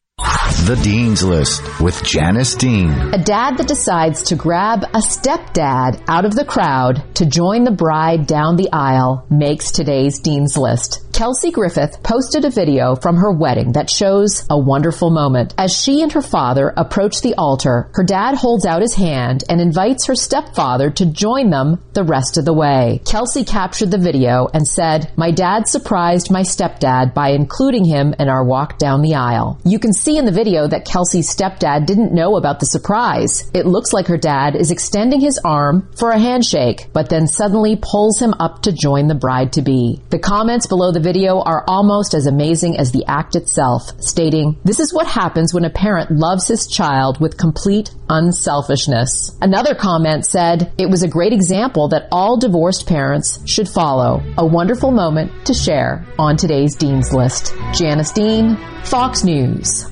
The 0.21 0.79
Dean's 0.83 1.23
List 1.23 1.63
with 1.81 2.03
Janice 2.03 2.53
Dean. 2.53 2.91
A 3.13 3.17
dad 3.17 3.57
that 3.57 3.67
decides 3.67 4.21
to 4.23 4.35
grab 4.35 4.83
a 4.83 4.99
stepdad 4.99 6.03
out 6.07 6.25
of 6.25 6.35
the 6.35 6.45
crowd 6.45 7.03
to 7.15 7.25
join 7.25 7.63
the 7.63 7.71
bride 7.71 8.27
down 8.27 8.55
the 8.55 8.69
aisle 8.71 9.25
makes 9.29 9.71
today's 9.71 10.19
Dean's 10.19 10.57
List. 10.57 11.11
Kelsey 11.13 11.51
Griffith 11.51 12.01
posted 12.01 12.45
a 12.45 12.49
video 12.49 12.95
from 12.95 13.17
her 13.17 13.31
wedding 13.31 13.73
that 13.73 13.89
shows 13.89 14.45
a 14.49 14.57
wonderful 14.57 15.11
moment. 15.11 15.53
As 15.57 15.75
she 15.75 16.01
and 16.01 16.11
her 16.13 16.21
father 16.21 16.73
approach 16.75 17.21
the 17.21 17.35
altar, 17.35 17.91
her 17.93 18.03
dad 18.03 18.35
holds 18.35 18.65
out 18.65 18.81
his 18.81 18.95
hand 18.95 19.43
and 19.47 19.61
invites 19.61 20.07
her 20.07 20.15
stepfather 20.15 20.89
to 20.91 21.05
join 21.05 21.49
them 21.49 21.79
the 21.93 22.03
rest 22.03 22.37
of 22.37 22.45
the 22.45 22.53
way. 22.53 23.01
Kelsey 23.05 23.43
captured 23.43 23.91
the 23.91 23.99
video 23.99 24.47
and 24.53 24.67
said, 24.67 25.11
My 25.15 25.31
dad 25.31 25.67
surprised 25.67 26.31
my 26.31 26.41
stepdad 26.41 27.13
by 27.13 27.29
including 27.29 27.85
him 27.85 28.15
in 28.17 28.29
our 28.29 28.43
walk 28.43 28.79
down 28.79 29.01
the 29.01 29.15
aisle. 29.15 29.59
You 29.63 29.77
can 29.77 29.93
see 29.93 30.10
in 30.17 30.25
the 30.25 30.31
video 30.31 30.67
that 30.67 30.85
Kelsey's 30.85 31.33
stepdad 31.33 31.85
didn't 31.85 32.13
know 32.13 32.35
about 32.35 32.59
the 32.59 32.65
surprise. 32.65 33.49
It 33.53 33.65
looks 33.65 33.93
like 33.93 34.07
her 34.07 34.17
dad 34.17 34.55
is 34.55 34.71
extending 34.71 35.19
his 35.21 35.39
arm 35.43 35.89
for 35.97 36.11
a 36.11 36.19
handshake, 36.19 36.87
but 36.93 37.09
then 37.09 37.27
suddenly 37.27 37.79
pulls 37.81 38.21
him 38.21 38.33
up 38.39 38.63
to 38.63 38.71
join 38.71 39.07
the 39.07 39.15
bride 39.15 39.53
to 39.53 39.61
be. 39.61 40.01
The 40.09 40.19
comments 40.19 40.67
below 40.67 40.91
the 40.91 40.99
video 40.99 41.41
are 41.41 41.63
almost 41.67 42.13
as 42.13 42.27
amazing 42.27 42.77
as 42.77 42.91
the 42.91 43.05
act 43.07 43.35
itself, 43.35 44.01
stating, 44.01 44.57
This 44.63 44.79
is 44.79 44.93
what 44.93 45.07
happens 45.07 45.53
when 45.53 45.65
a 45.65 45.69
parent 45.69 46.11
loves 46.11 46.47
his 46.47 46.67
child 46.67 47.19
with 47.19 47.37
complete 47.37 47.93
unselfishness. 48.09 49.37
Another 49.41 49.75
comment 49.75 50.25
said, 50.25 50.71
It 50.77 50.89
was 50.89 51.03
a 51.03 51.07
great 51.07 51.33
example 51.33 51.87
that 51.89 52.07
all 52.11 52.37
divorced 52.37 52.87
parents 52.87 53.39
should 53.49 53.69
follow. 53.69 54.21
A 54.37 54.45
wonderful 54.45 54.91
moment 54.91 55.45
to 55.45 55.53
share 55.53 56.05
on 56.19 56.37
today's 56.37 56.75
Dean's 56.75 57.13
List. 57.13 57.53
Janice 57.73 58.11
Dean, 58.11 58.57
Fox 58.83 59.23
News. 59.23 59.91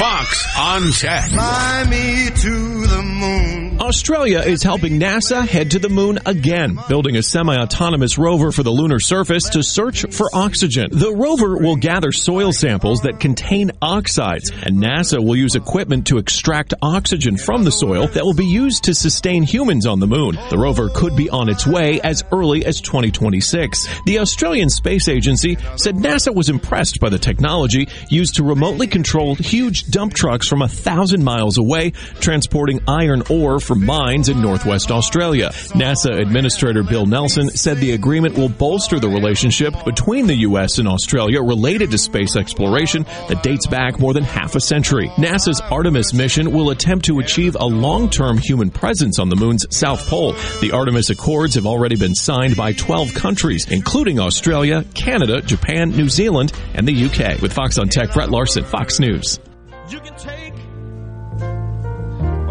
Fox 0.00 0.46
on 0.56 0.92
Tech. 0.92 1.28
Fly 1.28 1.84
me 1.90 2.30
to 2.30 2.86
the 2.86 3.02
moon. 3.02 3.59
Australia 3.90 4.38
is 4.38 4.62
helping 4.62 5.00
NASA 5.00 5.44
head 5.44 5.72
to 5.72 5.80
the 5.80 5.88
moon 5.88 6.20
again, 6.24 6.78
building 6.88 7.16
a 7.16 7.22
semi-autonomous 7.24 8.18
rover 8.18 8.52
for 8.52 8.62
the 8.62 8.70
lunar 8.70 9.00
surface 9.00 9.48
to 9.48 9.64
search 9.64 10.06
for 10.14 10.28
oxygen. 10.32 10.90
The 10.92 11.12
rover 11.12 11.56
will 11.56 11.74
gather 11.74 12.12
soil 12.12 12.52
samples 12.52 13.00
that 13.00 13.18
contain 13.18 13.72
oxides, 13.82 14.50
and 14.50 14.76
NASA 14.76 15.18
will 15.18 15.34
use 15.34 15.56
equipment 15.56 16.06
to 16.06 16.18
extract 16.18 16.72
oxygen 16.80 17.36
from 17.36 17.64
the 17.64 17.72
soil 17.72 18.06
that 18.06 18.24
will 18.24 18.32
be 18.32 18.46
used 18.46 18.84
to 18.84 18.94
sustain 18.94 19.42
humans 19.42 19.86
on 19.86 19.98
the 19.98 20.06
moon. 20.06 20.38
The 20.50 20.58
rover 20.58 20.88
could 20.88 21.16
be 21.16 21.28
on 21.28 21.48
its 21.48 21.66
way 21.66 22.00
as 22.00 22.22
early 22.30 22.64
as 22.64 22.80
2026. 22.80 23.88
The 24.04 24.20
Australian 24.20 24.70
Space 24.70 25.08
Agency 25.08 25.56
said 25.74 25.96
NASA 25.96 26.32
was 26.32 26.48
impressed 26.48 27.00
by 27.00 27.08
the 27.08 27.18
technology 27.18 27.88
used 28.08 28.36
to 28.36 28.44
remotely 28.44 28.86
control 28.86 29.34
huge 29.34 29.86
dump 29.86 30.14
trucks 30.14 30.46
from 30.46 30.62
a 30.62 30.68
thousand 30.68 31.24
miles 31.24 31.58
away, 31.58 31.90
transporting 32.20 32.78
iron 32.86 33.24
ore 33.28 33.58
from 33.58 33.79
mines 33.80 34.28
in 34.28 34.40
northwest 34.40 34.90
Australia. 34.90 35.48
NASA 35.70 36.20
Administrator 36.20 36.82
Bill 36.82 37.06
Nelson 37.06 37.50
said 37.50 37.78
the 37.78 37.92
agreement 37.92 38.36
will 38.36 38.48
bolster 38.48 39.00
the 39.00 39.08
relationship 39.08 39.74
between 39.84 40.26
the 40.26 40.36
U.S. 40.36 40.78
and 40.78 40.86
Australia 40.86 41.42
related 41.42 41.90
to 41.90 41.98
space 41.98 42.36
exploration 42.36 43.04
that 43.28 43.42
dates 43.42 43.66
back 43.66 43.98
more 43.98 44.12
than 44.12 44.24
half 44.24 44.54
a 44.54 44.60
century. 44.60 45.08
NASA's 45.16 45.60
Artemis 45.60 46.12
mission 46.12 46.52
will 46.52 46.70
attempt 46.70 47.06
to 47.06 47.18
achieve 47.18 47.56
a 47.58 47.64
long-term 47.64 48.38
human 48.38 48.70
presence 48.70 49.18
on 49.18 49.28
the 49.28 49.36
moon's 49.36 49.66
south 49.74 50.06
pole. 50.06 50.32
The 50.60 50.72
Artemis 50.72 51.10
Accords 51.10 51.54
have 51.54 51.66
already 51.66 51.96
been 51.96 52.14
signed 52.14 52.56
by 52.56 52.72
12 52.72 53.14
countries, 53.14 53.70
including 53.70 54.18
Australia, 54.18 54.84
Canada, 54.94 55.40
Japan, 55.40 55.90
New 55.90 56.08
Zealand, 56.08 56.52
and 56.74 56.86
the 56.86 57.04
UK. 57.04 57.40
With 57.40 57.52
Fox 57.52 57.78
on 57.78 57.88
Tech, 57.88 58.12
Brett 58.12 58.30
Larson, 58.30 58.64
Fox 58.64 59.00
News. 59.00 59.38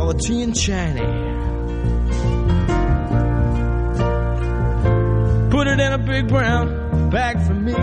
Take 0.09 0.21
tea 0.21 0.41
and. 0.41 0.55
Put 5.51 5.67
it 5.67 5.79
in 5.79 5.91
a 5.93 5.97
big 5.99 6.27
brown 6.27 7.09
bag 7.11 7.39
for 7.45 7.53
me. 7.53 7.73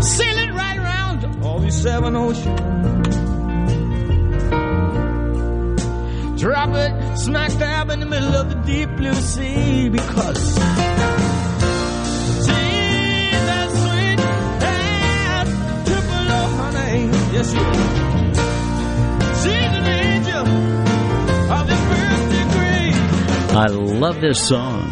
Sail 0.00 0.38
it 0.38 0.52
right 0.52 0.78
around 0.78 1.44
all 1.44 1.58
these 1.58 1.74
seven 1.74 2.14
oceans. 2.14 2.60
Drop 6.40 6.68
it 6.70 7.18
smack 7.18 7.50
dab 7.58 7.90
in 7.90 7.98
the 7.98 8.06
middle 8.06 8.34
of 8.36 8.48
the 8.48 8.54
deep 8.62 8.90
blue 8.96 9.14
sea 9.14 9.88
because. 9.88 10.56
Yes, 17.32 17.52
you 17.52 18.15
I 23.58 23.66
love 23.68 24.20
this 24.20 24.48
song. 24.48 24.90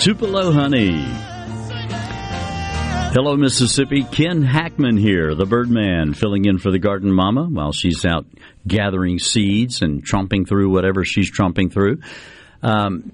Tupelo 0.00 0.50
Honey. 0.50 1.04
Hello, 3.12 3.36
Mississippi. 3.36 4.02
Ken 4.02 4.42
Hackman 4.42 4.96
here, 4.96 5.36
the 5.36 5.46
Birdman, 5.46 6.14
filling 6.14 6.46
in 6.46 6.58
for 6.58 6.72
the 6.72 6.80
Garden 6.80 7.12
Mama 7.12 7.44
while 7.44 7.70
she's 7.70 8.04
out 8.04 8.26
gathering 8.66 9.20
seeds 9.20 9.82
and 9.82 10.04
tromping 10.04 10.48
through 10.48 10.70
whatever 10.70 11.04
she's 11.04 11.30
tromping 11.30 11.72
through. 11.72 12.00
Um, 12.60 13.12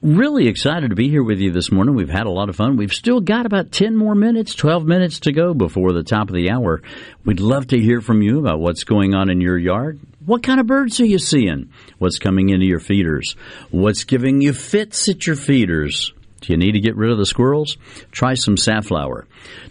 really 0.00 0.48
excited 0.48 0.88
to 0.88 0.96
be 0.96 1.10
here 1.10 1.22
with 1.22 1.38
you 1.38 1.52
this 1.52 1.70
morning. 1.70 1.94
We've 1.94 2.08
had 2.08 2.24
a 2.24 2.30
lot 2.30 2.48
of 2.48 2.56
fun. 2.56 2.78
We've 2.78 2.94
still 2.94 3.20
got 3.20 3.44
about 3.44 3.72
10 3.72 3.94
more 3.94 4.14
minutes, 4.14 4.54
12 4.54 4.86
minutes 4.86 5.20
to 5.20 5.32
go 5.32 5.52
before 5.52 5.92
the 5.92 6.02
top 6.02 6.30
of 6.30 6.34
the 6.34 6.50
hour. 6.50 6.80
We'd 7.26 7.40
love 7.40 7.66
to 7.68 7.78
hear 7.78 8.00
from 8.00 8.22
you 8.22 8.38
about 8.38 8.58
what's 8.58 8.84
going 8.84 9.14
on 9.14 9.28
in 9.28 9.42
your 9.42 9.58
yard. 9.58 10.00
What 10.24 10.42
kind 10.42 10.60
of 10.60 10.66
birds 10.66 11.00
are 11.00 11.06
you 11.06 11.18
seeing? 11.18 11.70
What's 11.98 12.18
coming 12.18 12.50
into 12.50 12.66
your 12.66 12.80
feeders? 12.80 13.34
What's 13.70 14.04
giving 14.04 14.40
you 14.40 14.52
fits 14.52 15.08
at 15.08 15.26
your 15.26 15.36
feeders? 15.36 16.12
Do 16.40 16.52
you 16.52 16.58
need 16.58 16.72
to 16.72 16.80
get 16.80 16.96
rid 16.96 17.10
of 17.10 17.18
the 17.18 17.26
squirrels? 17.26 17.76
Try 18.10 18.34
some 18.34 18.56
safflower. 18.56 19.26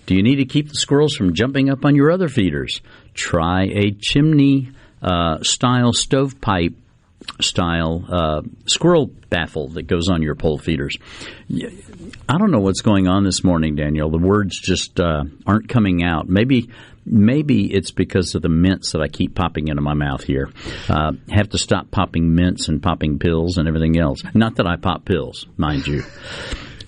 Do 0.06 0.16
you 0.16 0.24
need 0.24 0.38
to 0.38 0.46
keep 0.46 0.70
the 0.70 0.76
squirrels 0.76 1.16
from 1.16 1.34
jumping 1.34 1.70
up 1.70 1.86
on 1.86 1.96
your 1.96 2.12
other 2.12 2.30
feeders? 2.30 2.82
Try 3.14 3.64
a 3.64 3.92
chimney 3.92 4.72
uh, 5.02 5.44
style 5.44 5.94
stovepipe 5.94 6.76
style 7.40 8.06
uh, 8.10 8.42
squirrel 8.66 9.08
baffle 9.30 9.70
that 9.70 9.84
goes 9.84 10.10
on 10.10 10.22
your 10.22 10.36
pole 10.36 10.58
feeders. 10.58 10.98
I 12.28 12.38
don't 12.38 12.52
know 12.52 12.60
what's 12.60 12.82
going 12.82 13.08
on 13.08 13.24
this 13.24 13.44
morning, 13.44 13.76
Daniel. 13.76 14.10
The 14.10 14.18
words 14.18 14.60
just 14.60 15.00
uh, 15.00 15.24
aren't 15.46 15.70
coming 15.70 16.04
out. 16.04 16.28
Maybe 16.28 16.70
maybe 17.06 17.74
it's 17.74 17.92
because 17.92 18.36
of 18.36 18.42
the 18.42 18.50
mints 18.50 18.92
that 18.92 19.02
I 19.02 19.08
keep 19.08 19.36
popping 19.36 19.68
into 19.68 19.82
my 19.82 19.94
mouth 19.94 20.24
here. 20.24 20.50
Uh, 20.90 21.14
have 21.30 21.50
to 21.50 21.58
stop 21.58 21.92
popping 21.92 22.36
mints 22.36 22.68
and 22.68 22.82
popping 22.82 23.20
pills 23.20 23.58
and 23.58 23.68
everything 23.68 24.00
else. 24.00 24.22
Not 24.34 24.56
that 24.56 24.68
I 24.68 24.76
pop 24.76 25.06
pills, 25.06 25.46
mind 25.58 25.88
you. 25.88 26.04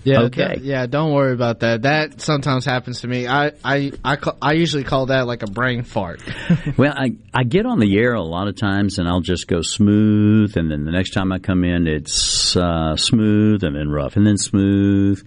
Yeah. 0.04 0.24
Okay. 0.24 0.58
yeah. 0.60 0.86
Don't 0.86 1.12
worry 1.14 1.32
about 1.32 1.60
that. 1.60 1.82
That 1.82 2.20
sometimes 2.20 2.66
happens 2.66 3.00
to 3.00 3.08
me. 3.08 3.26
I 3.26 3.52
I 3.64 3.90
I, 4.04 4.16
ca- 4.16 4.36
I 4.40 4.52
usually 4.52 4.84
call 4.84 5.06
that 5.06 5.26
like 5.26 5.42
a 5.42 5.46
brain 5.46 5.82
fart. 5.82 6.22
well, 6.76 6.92
I, 6.94 7.16
I 7.32 7.44
get 7.44 7.64
on 7.64 7.80
the 7.80 7.96
air 7.96 8.12
a 8.12 8.22
lot 8.22 8.46
of 8.46 8.56
times 8.56 8.98
and 8.98 9.08
I'll 9.08 9.22
just 9.22 9.48
go 9.48 9.62
smooth, 9.62 10.56
and 10.56 10.70
then 10.70 10.84
the 10.84 10.92
next 10.92 11.12
time 11.12 11.32
I 11.32 11.38
come 11.38 11.64
in, 11.64 11.86
it's 11.86 12.54
uh, 12.54 12.96
smooth 12.96 13.64
and 13.64 13.74
then 13.74 13.88
rough 13.88 14.16
and 14.16 14.26
then 14.26 14.36
smooth. 14.36 15.26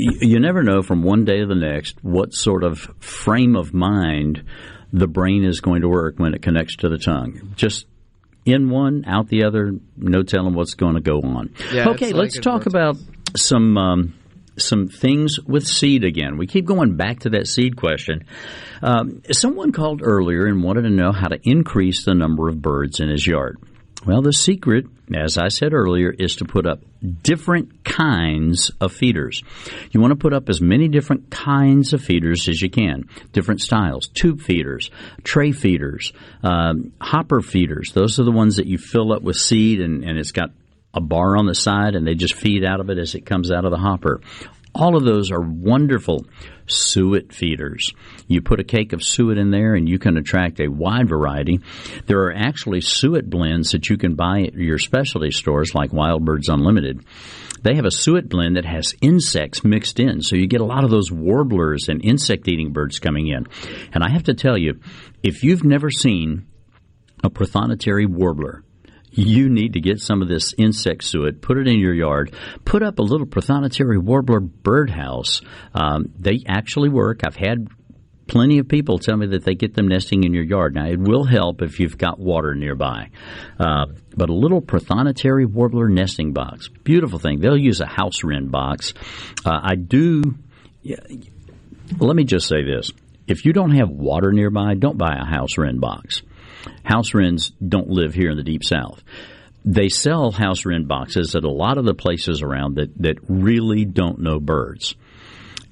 You, 0.00 0.38
never 0.38 0.62
know 0.62 0.82
from 0.82 1.02
one 1.02 1.24
day 1.24 1.40
to 1.40 1.46
the 1.46 1.56
next 1.56 1.96
what 2.02 2.32
sort 2.32 2.62
of 2.62 2.78
frame 3.00 3.56
of 3.56 3.74
mind 3.74 4.44
the 4.92 5.08
brain 5.08 5.44
is 5.44 5.60
going 5.60 5.82
to 5.82 5.88
work 5.88 6.18
when 6.18 6.34
it 6.34 6.42
connects 6.42 6.76
to 6.76 6.88
the 6.88 6.98
tongue. 6.98 7.52
Just 7.56 7.86
in 8.44 8.70
one, 8.70 9.04
out 9.06 9.28
the 9.28 9.44
other, 9.44 9.72
no 9.96 10.22
telling 10.22 10.54
what's 10.54 10.74
going 10.74 10.94
to 10.94 11.00
go 11.00 11.20
on. 11.20 11.52
Yeah, 11.72 11.90
okay, 11.90 12.12
let's 12.12 12.38
talk 12.38 12.66
about 12.66 12.96
some 13.36 13.76
um, 13.76 14.14
some 14.56 14.88
things 14.88 15.40
with 15.40 15.66
seed 15.66 16.04
again. 16.04 16.36
We 16.36 16.46
keep 16.46 16.64
going 16.64 16.96
back 16.96 17.20
to 17.20 17.30
that 17.30 17.48
seed 17.48 17.76
question. 17.76 18.24
Um, 18.82 19.22
someone 19.32 19.72
called 19.72 20.00
earlier 20.02 20.46
and 20.46 20.62
wanted 20.62 20.82
to 20.82 20.90
know 20.90 21.12
how 21.12 21.28
to 21.28 21.38
increase 21.42 22.04
the 22.04 22.14
number 22.14 22.48
of 22.48 22.62
birds 22.62 23.00
in 23.00 23.08
his 23.08 23.26
yard. 23.26 23.58
Well, 24.06 24.22
the 24.22 24.32
secret, 24.32 24.86
as 25.12 25.38
I 25.38 25.48
said 25.48 25.74
earlier, 25.74 26.10
is 26.10 26.36
to 26.36 26.44
put 26.44 26.66
up 26.66 26.80
different 27.22 27.84
kinds 27.84 28.70
of 28.80 28.92
feeders. 28.92 29.42
You 29.90 30.00
want 30.00 30.12
to 30.12 30.16
put 30.16 30.32
up 30.32 30.48
as 30.48 30.60
many 30.60 30.88
different 30.88 31.30
kinds 31.30 31.92
of 31.92 32.00
feeders 32.00 32.48
as 32.48 32.62
you 32.62 32.70
can. 32.70 33.08
Different 33.32 33.60
styles, 33.60 34.06
tube 34.08 34.40
feeders, 34.40 34.90
tray 35.24 35.50
feeders, 35.50 36.12
um, 36.44 36.92
hopper 37.00 37.40
feeders. 37.40 37.92
Those 37.92 38.20
are 38.20 38.24
the 38.24 38.30
ones 38.30 38.56
that 38.56 38.66
you 38.66 38.78
fill 38.78 39.12
up 39.12 39.22
with 39.22 39.36
seed 39.36 39.80
and, 39.80 40.04
and 40.04 40.16
it's 40.16 40.32
got 40.32 40.50
a 40.94 41.00
bar 41.00 41.36
on 41.36 41.46
the 41.46 41.54
side 41.54 41.94
and 41.94 42.06
they 42.06 42.14
just 42.14 42.34
feed 42.34 42.64
out 42.64 42.80
of 42.80 42.90
it 42.90 42.98
as 42.98 43.14
it 43.14 43.26
comes 43.26 43.50
out 43.50 43.64
of 43.64 43.72
the 43.72 43.78
hopper. 43.78 44.20
All 44.74 44.96
of 44.96 45.04
those 45.04 45.32
are 45.32 45.40
wonderful 45.40 46.24
suet 46.70 47.32
feeders. 47.32 47.92
You 48.26 48.40
put 48.40 48.60
a 48.60 48.64
cake 48.64 48.92
of 48.92 49.02
suet 49.02 49.38
in 49.38 49.50
there 49.50 49.74
and 49.74 49.88
you 49.88 49.98
can 49.98 50.16
attract 50.16 50.60
a 50.60 50.68
wide 50.68 51.08
variety. 51.08 51.60
There 52.06 52.22
are 52.24 52.34
actually 52.34 52.80
suet 52.80 53.28
blends 53.28 53.72
that 53.72 53.88
you 53.88 53.96
can 53.96 54.14
buy 54.14 54.42
at 54.42 54.54
your 54.54 54.78
specialty 54.78 55.30
stores 55.30 55.74
like 55.74 55.92
Wild 55.92 56.24
Birds 56.24 56.48
Unlimited. 56.48 57.04
They 57.62 57.74
have 57.74 57.84
a 57.84 57.90
suet 57.90 58.28
blend 58.28 58.56
that 58.56 58.64
has 58.64 58.94
insects 59.00 59.64
mixed 59.64 59.98
in, 59.98 60.22
so 60.22 60.36
you 60.36 60.46
get 60.46 60.60
a 60.60 60.64
lot 60.64 60.84
of 60.84 60.90
those 60.90 61.10
warblers 61.10 61.88
and 61.88 62.04
insect 62.04 62.46
eating 62.46 62.72
birds 62.72 62.98
coming 62.98 63.28
in. 63.28 63.46
And 63.92 64.04
I 64.04 64.10
have 64.10 64.24
to 64.24 64.34
tell 64.34 64.56
you, 64.56 64.80
if 65.22 65.42
you've 65.42 65.64
never 65.64 65.90
seen 65.90 66.46
a 67.24 67.30
prothonotary 67.30 68.06
warbler, 68.06 68.62
you 69.18 69.48
need 69.48 69.72
to 69.72 69.80
get 69.80 70.00
some 70.00 70.22
of 70.22 70.28
this 70.28 70.54
insect 70.56 71.02
suet, 71.02 71.42
put 71.42 71.58
it 71.58 71.66
in 71.66 71.80
your 71.80 71.94
yard, 71.94 72.32
put 72.64 72.82
up 72.82 73.00
a 73.00 73.02
little 73.02 73.26
prothonotary 73.26 73.98
warbler 73.98 74.38
birdhouse. 74.38 75.42
Um, 75.74 76.12
they 76.18 76.44
actually 76.46 76.88
work. 76.88 77.22
I've 77.26 77.34
had 77.34 77.66
plenty 78.28 78.58
of 78.58 78.68
people 78.68 78.98
tell 78.98 79.16
me 79.16 79.26
that 79.28 79.44
they 79.44 79.54
get 79.54 79.74
them 79.74 79.88
nesting 79.88 80.22
in 80.22 80.34
your 80.34 80.44
yard. 80.44 80.74
Now, 80.74 80.86
it 80.86 81.00
will 81.00 81.24
help 81.24 81.62
if 81.62 81.80
you've 81.80 81.98
got 81.98 82.20
water 82.20 82.54
nearby. 82.54 83.10
Uh, 83.58 83.86
but 84.16 84.28
a 84.28 84.34
little 84.34 84.62
prothonotary 84.62 85.46
warbler 85.46 85.88
nesting 85.88 86.32
box, 86.32 86.68
beautiful 86.68 87.18
thing. 87.18 87.40
They'll 87.40 87.58
use 87.58 87.80
a 87.80 87.86
house 87.86 88.22
wren 88.22 88.48
box. 88.48 88.94
Uh, 89.44 89.58
I 89.62 89.74
do. 89.74 90.22
Yeah, 90.82 90.96
let 91.98 92.14
me 92.14 92.22
just 92.22 92.46
say 92.46 92.62
this: 92.62 92.92
if 93.26 93.44
you 93.44 93.52
don't 93.52 93.72
have 93.72 93.90
water 93.90 94.30
nearby, 94.30 94.74
don't 94.74 94.96
buy 94.96 95.16
a 95.20 95.24
house 95.24 95.58
wren 95.58 95.80
box. 95.80 96.22
House 96.84 97.14
wrens 97.14 97.50
don't 97.66 97.88
live 97.88 98.14
here 98.14 98.30
in 98.30 98.36
the 98.36 98.42
deep 98.42 98.64
south. 98.64 99.02
They 99.64 99.88
sell 99.88 100.30
house 100.30 100.64
wren 100.64 100.86
boxes 100.86 101.34
at 101.34 101.44
a 101.44 101.50
lot 101.50 101.78
of 101.78 101.84
the 101.84 101.94
places 101.94 102.42
around 102.42 102.76
that, 102.76 102.96
that 103.02 103.18
really 103.28 103.84
don't 103.84 104.20
know 104.20 104.40
birds. 104.40 104.94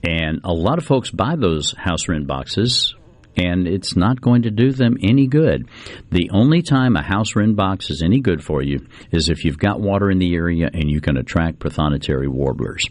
And 0.02 0.40
a 0.44 0.52
lot 0.52 0.78
of 0.78 0.84
folks 0.84 1.10
buy 1.10 1.36
those 1.36 1.72
house 1.72 2.08
wren 2.08 2.26
boxes 2.26 2.94
and 3.36 3.66
it's 3.68 3.96
not 3.96 4.20
going 4.20 4.42
to 4.42 4.50
do 4.50 4.72
them 4.72 4.96
any 5.02 5.26
good. 5.26 5.68
The 6.10 6.30
only 6.32 6.62
time 6.62 6.96
a 6.96 7.02
house 7.02 7.36
wren 7.36 7.54
box 7.54 7.90
is 7.90 8.02
any 8.02 8.20
good 8.20 8.42
for 8.42 8.62
you 8.62 8.86
is 9.12 9.28
if 9.28 9.44
you've 9.44 9.58
got 9.58 9.80
water 9.80 10.10
in 10.10 10.18
the 10.18 10.34
area 10.34 10.70
and 10.72 10.90
you 10.90 11.00
can 11.00 11.16
attract 11.16 11.58
prothonotary 11.58 12.28
warblers. 12.28 12.86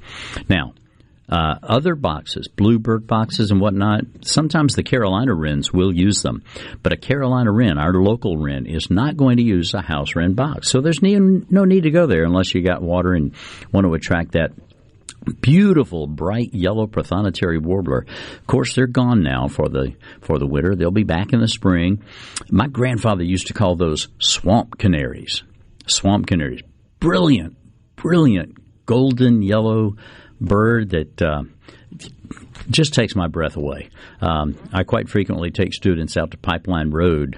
Now, 0.48 0.74
uh, 1.30 1.56
other 1.64 1.96
boxes, 1.96 2.48
bluebird 2.48 3.08
boxes 3.08 3.52
and 3.52 3.60
whatnot, 3.60 4.02
sometimes 4.22 4.76
the 4.76 4.84
Carolina 4.84 5.34
wrens 5.34 5.74
will 5.74 5.94
use 5.94 6.22
them. 6.22 6.44
But 6.84 6.94
a 6.94 6.98
Carolina 6.98 7.52
wren, 7.52 7.78
our 7.78 7.94
local 7.94 8.38
wren, 8.38 8.66
is 8.66 8.90
not 8.90 9.18
going 9.18 9.38
to 9.38 9.44
use 9.44 9.74
a 9.74 9.82
house 9.82 10.16
wren 10.16 10.34
box. 10.34 10.70
So 10.70 10.82
there's 10.82 11.02
no 11.02 11.66
need 11.66 11.84
to 11.84 11.92
go 11.92 12.06
there 12.08 12.24
unless 12.24 12.54
you 12.54 12.62
got 12.62 12.82
water 12.82 13.14
and 13.14 13.34
want 13.72 13.86
to 13.86 13.94
attract 13.94 14.34
that 14.34 14.52
beautiful 15.42 16.06
bright 16.06 16.54
yellow 16.54 16.86
prothonotary 16.86 17.60
warbler. 17.60 18.06
Of 18.38 18.48
course, 18.48 18.76
they're 18.76 18.88
gone 18.88 19.24
now 19.24 19.48
for 19.48 19.68
the 19.68 19.96
for 20.22 20.38
the 20.38 20.46
winter. 20.46 20.76
They'll 20.76 20.92
be 20.92 21.04
back 21.04 21.34
in 21.34 21.40
the 21.40 21.48
spring. 21.48 22.04
My 22.50 22.68
grandfather 22.68 23.24
used 23.24 23.48
to 23.48 23.54
call 23.54 23.76
those 23.76 24.08
swamp 24.20 24.78
canaries. 24.78 25.44
Swamp 25.88 26.28
canaries, 26.28 26.62
brilliant, 27.00 27.58
brilliant 27.96 28.58
golden 28.86 29.42
yellow 29.42 29.96
bird 30.40 30.92
that. 30.92 31.22
Uh, 31.22 31.44
just 32.70 32.94
takes 32.94 33.16
my 33.16 33.28
breath 33.28 33.58
away. 33.58 33.90
Um, 34.22 34.56
I 34.74 34.84
quite 34.84 35.08
frequently 35.08 35.52
take 35.52 35.74
students 35.74 36.18
out 36.18 36.32
to 36.32 36.38
Pipeline 36.38 36.90
Road 36.90 37.38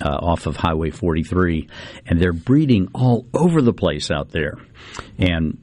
uh, 0.00 0.08
off 0.08 0.46
of 0.46 0.56
Highway 0.56 0.90
43, 0.90 1.68
and 2.06 2.20
they're 2.20 2.32
breeding 2.32 2.88
all 2.94 3.26
over 3.34 3.62
the 3.62 3.72
place 3.72 4.10
out 4.10 4.30
there. 4.30 4.58
And 5.18 5.58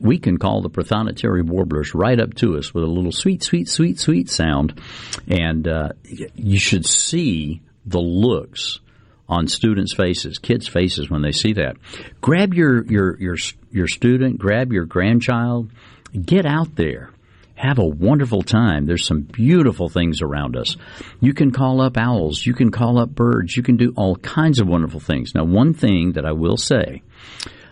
we 0.00 0.18
can 0.18 0.38
call 0.38 0.62
the 0.62 0.70
prothonotary 0.70 1.42
warblers 1.42 1.94
right 1.94 2.18
up 2.18 2.34
to 2.34 2.56
us 2.58 2.74
with 2.74 2.84
a 2.84 2.88
little 2.88 3.12
sweet, 3.12 3.42
sweet, 3.42 3.68
sweet, 3.68 3.98
sweet 3.98 4.28
sound. 4.28 4.80
And 5.28 5.66
uh, 5.66 5.90
you 6.04 6.58
should 6.58 6.86
see 6.86 7.62
the 7.84 8.00
looks 8.00 8.80
on 9.28 9.48
students' 9.48 9.94
faces, 9.94 10.38
kids' 10.38 10.68
faces 10.68 11.10
when 11.10 11.22
they 11.22 11.32
see 11.32 11.54
that. 11.54 11.76
Grab 12.20 12.54
your 12.54 12.84
your 12.86 13.18
your 13.20 13.36
your 13.70 13.88
student, 13.88 14.38
grab 14.38 14.72
your 14.72 14.84
grandchild, 14.84 15.70
get 16.16 16.46
out 16.46 16.74
there. 16.76 17.10
Have 17.54 17.78
a 17.78 17.86
wonderful 17.86 18.42
time. 18.42 18.84
There's 18.84 19.06
some 19.06 19.22
beautiful 19.22 19.88
things 19.88 20.20
around 20.20 20.56
us. 20.56 20.76
You 21.20 21.32
can 21.32 21.52
call 21.52 21.80
up 21.80 21.96
owls. 21.96 22.44
You 22.44 22.52
can 22.52 22.70
call 22.70 22.98
up 22.98 23.10
birds. 23.10 23.56
You 23.56 23.62
can 23.62 23.78
do 23.78 23.94
all 23.96 24.16
kinds 24.16 24.60
of 24.60 24.68
wonderful 24.68 25.00
things. 25.00 25.34
Now, 25.34 25.44
one 25.44 25.72
thing 25.72 26.12
that 26.12 26.26
I 26.26 26.32
will 26.32 26.58
say 26.58 27.02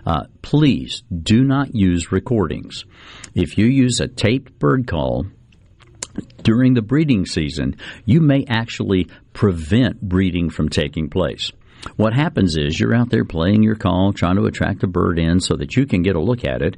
uh, 0.06 0.24
please 0.42 1.02
do 1.10 1.44
not 1.44 1.74
use 1.74 2.12
recordings. 2.12 2.84
If 3.34 3.56
you 3.58 3.66
use 3.66 4.00
a 4.00 4.08
taped 4.08 4.58
bird 4.58 4.86
call 4.86 5.26
during 6.42 6.74
the 6.74 6.82
breeding 6.82 7.26
season, 7.26 7.76
you 8.04 8.20
may 8.20 8.44
actually 8.48 9.08
prevent 9.32 10.00
breeding 10.00 10.50
from 10.50 10.68
taking 10.68 11.08
place. 11.08 11.50
What 11.96 12.14
happens 12.14 12.56
is 12.56 12.78
you're 12.78 12.94
out 12.94 13.10
there 13.10 13.24
playing 13.24 13.62
your 13.62 13.76
call, 13.76 14.12
trying 14.12 14.36
to 14.36 14.46
attract 14.46 14.82
a 14.84 14.86
bird 14.86 15.18
in 15.18 15.40
so 15.40 15.56
that 15.56 15.76
you 15.76 15.86
can 15.86 16.02
get 16.02 16.16
a 16.16 16.20
look 16.20 16.44
at 16.44 16.62
it. 16.62 16.76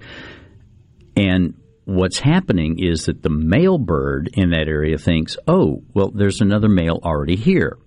And 1.16 1.54
what's 1.84 2.18
happening 2.18 2.78
is 2.78 3.06
that 3.06 3.22
the 3.22 3.30
male 3.30 3.78
bird 3.78 4.30
in 4.34 4.50
that 4.50 4.68
area 4.68 4.98
thinks, 4.98 5.36
oh, 5.48 5.82
well, 5.94 6.10
there's 6.10 6.40
another 6.40 6.68
male 6.68 7.00
already 7.02 7.36
here. 7.36 7.78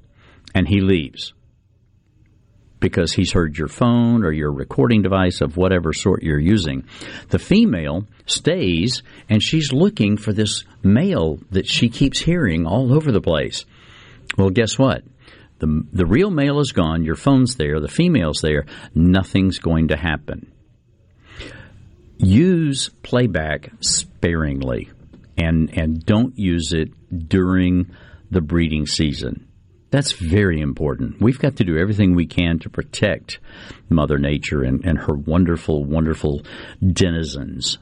And 0.55 0.67
he 0.67 0.81
leaves 0.81 1.33
because 2.79 3.11
he's 3.11 3.33
heard 3.33 3.57
your 3.57 3.67
phone 3.67 4.23
or 4.23 4.31
your 4.31 4.51
recording 4.51 5.01
device 5.01 5.41
of 5.41 5.57
whatever 5.57 5.93
sort 5.93 6.23
you're 6.23 6.39
using. 6.39 6.85
The 7.29 7.39
female 7.39 8.07
stays 8.25 9.03
and 9.29 9.43
she's 9.43 9.73
looking 9.73 10.17
for 10.17 10.33
this 10.33 10.63
male 10.81 11.39
that 11.51 11.67
she 11.67 11.89
keeps 11.89 12.19
hearing 12.19 12.65
all 12.65 12.93
over 12.93 13.11
the 13.11 13.21
place. 13.21 13.65
Well, 14.37 14.49
guess 14.49 14.77
what? 14.77 15.03
The, 15.59 15.83
the 15.91 16.05
real 16.05 16.31
male 16.31 16.59
is 16.61 16.71
gone, 16.71 17.03
your 17.03 17.15
phone's 17.15 17.55
there, 17.55 17.81
the 17.81 17.89
female's 17.89 18.39
there, 18.41 18.65
nothing's 18.95 19.59
going 19.59 19.89
to 19.89 19.97
happen. 19.97 20.49
Use 22.19 22.89
playback 23.01 23.71
sparingly 23.79 24.89
and 25.37 25.75
and 25.77 26.05
don't 26.05 26.37
use 26.37 26.73
it 26.73 26.89
during 27.27 27.89
the 28.29 28.41
breeding 28.41 28.85
season. 28.85 29.47
That's 29.91 30.11
very 30.11 30.61
important. 30.61 31.19
We've 31.19 31.39
got 31.39 31.55
to 31.55 31.63
do 31.63 31.77
everything 31.77 32.13
we 32.13 32.27
can 32.27 32.59
to 32.59 32.69
protect 32.69 33.39
Mother 33.89 34.19
Nature 34.19 34.61
and, 34.61 34.85
and 34.85 34.99
her 34.99 35.15
wonderful, 35.15 35.83
wonderful 35.83 36.43
denizens. 36.85 37.79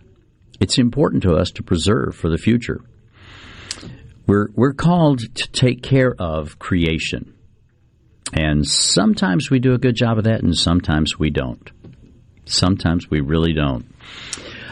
It's 0.61 0.77
important 0.77 1.23
to 1.23 1.33
us 1.33 1.51
to 1.51 1.63
preserve 1.63 2.15
for 2.15 2.29
the 2.29 2.37
future. 2.37 2.79
We're, 4.25 4.47
we're 4.55 4.73
called 4.73 5.19
to 5.19 5.51
take 5.51 5.83
care 5.83 6.15
of 6.17 6.59
creation. 6.59 7.33
And 8.33 8.65
sometimes 8.65 9.49
we 9.49 9.59
do 9.59 9.73
a 9.73 9.77
good 9.77 9.95
job 9.95 10.17
of 10.17 10.25
that, 10.25 10.43
and 10.43 10.55
sometimes 10.55 11.19
we 11.19 11.29
don't. 11.29 11.69
Sometimes 12.47 13.09
we 13.09 13.21
really 13.21 13.53
don't. 13.53 13.85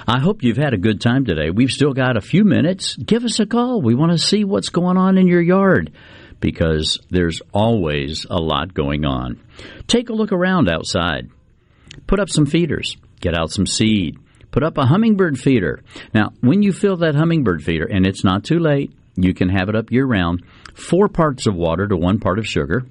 I 0.07 0.19
hope 0.19 0.43
you've 0.43 0.57
had 0.57 0.73
a 0.73 0.77
good 0.77 1.01
time 1.01 1.25
today. 1.25 1.49
We've 1.49 1.71
still 1.71 1.93
got 1.93 2.15
a 2.15 2.21
few 2.21 2.43
minutes. 2.43 2.95
Give 2.95 3.23
us 3.23 3.39
a 3.39 3.45
call. 3.45 3.81
We 3.81 3.95
want 3.95 4.11
to 4.11 4.17
see 4.19 4.43
what's 4.43 4.69
going 4.69 4.97
on 4.97 5.17
in 5.17 5.27
your 5.27 5.41
yard 5.41 5.91
because 6.39 6.99
there's 7.09 7.41
always 7.53 8.25
a 8.29 8.37
lot 8.37 8.73
going 8.73 9.03
on. 9.03 9.41
Take 9.87 10.09
a 10.09 10.13
look 10.13 10.31
around 10.31 10.69
outside. 10.69 11.29
Put 12.05 12.19
up 12.19 12.29
some 12.29 12.45
feeders. 12.45 12.97
Get 13.19 13.35
out 13.35 13.49
some 13.49 13.65
seed. 13.65 14.17
Put 14.51 14.63
up 14.63 14.77
a 14.77 14.85
hummingbird 14.85 15.39
feeder. 15.39 15.81
Now, 16.13 16.31
when 16.41 16.61
you 16.61 16.71
fill 16.71 16.97
that 16.97 17.15
hummingbird 17.15 17.63
feeder, 17.63 17.85
and 17.85 18.05
it's 18.05 18.23
not 18.23 18.43
too 18.43 18.59
late, 18.59 18.93
you 19.15 19.33
can 19.33 19.49
have 19.49 19.69
it 19.69 19.75
up 19.75 19.91
year 19.91 20.05
round, 20.05 20.43
four 20.75 21.07
parts 21.07 21.47
of 21.47 21.55
water 21.55 21.87
to 21.87 21.97
one 21.97 22.19
part 22.19 22.37
of 22.37 22.45
sugar. 22.45 22.85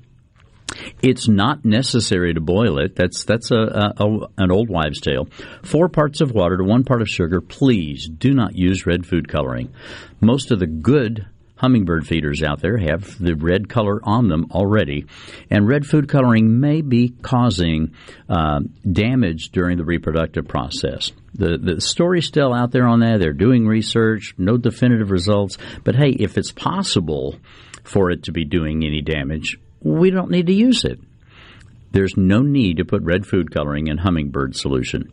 It's 1.03 1.29
not 1.29 1.65
necessary 1.65 2.35
to 2.35 2.41
boil 2.41 2.79
it. 2.79 2.97
That's 2.97 3.25
that's 3.25 3.51
a, 3.51 3.57
a, 3.57 4.05
a, 4.05 4.27
an 4.39 4.51
old 4.51 4.69
wives' 4.69 5.01
tale. 5.01 5.29
Four 5.63 5.89
parts 5.89 6.21
of 6.21 6.33
water 6.33 6.57
to 6.57 6.65
one 6.65 6.85
part 6.85 7.03
of 7.03 7.09
sugar. 7.09 7.41
Please 7.41 8.09
do 8.09 8.33
not 8.33 8.57
use 8.57 8.87
red 8.87 9.07
food 9.07 9.29
coloring. 9.29 9.73
Most 10.21 10.51
of 10.51 10.59
the 10.59 10.67
good 10.67 11.27
hummingbird 11.57 12.07
feeders 12.07 12.43
out 12.43 12.61
there 12.61 12.77
have 12.77 13.19
the 13.19 13.35
red 13.35 13.69
color 13.69 14.01
on 14.03 14.29
them 14.29 14.47
already, 14.51 15.07
and 15.51 15.69
red 15.69 15.87
food 15.87 16.09
coloring 16.09 16.61
may 16.61 16.83
be 16.83 17.11
causing 17.23 17.95
uh, 18.29 18.61
damage 18.91 19.51
during 19.51 19.79
the 19.79 19.85
reproductive 19.85 20.49
process. 20.49 21.13
The 21.35 21.59
the 21.59 21.81
story's 21.81 22.27
still 22.27 22.53
out 22.53 22.73
there 22.73 22.87
on 22.87 23.01
that. 23.01 23.21
They're 23.21 23.33
doing 23.33 23.67
research, 23.67 24.35
no 24.39 24.57
definitive 24.57 25.11
results. 25.11 25.59
But 25.85 25.95
hey, 25.95 26.11
if 26.11 26.37
it's 26.37 26.53
possible 26.53 27.37
for 27.85 28.11
it 28.11 28.25
to 28.25 28.33
be 28.33 28.45
doing 28.45 28.85
any 28.85 29.03
damage, 29.03 29.59
we 29.85 30.11
don't 30.11 30.31
need 30.31 30.47
to 30.49 30.55
use 30.55 30.85
it. 30.85 30.99
There's 31.93 32.17
no 32.17 32.41
need 32.41 32.79
to 32.79 32.85
put 32.85 33.03
red 33.03 33.25
food 33.25 33.53
coloring 33.53 33.87
in 33.87 33.99
hummingbird 33.99 34.57
solution. 34.57 35.13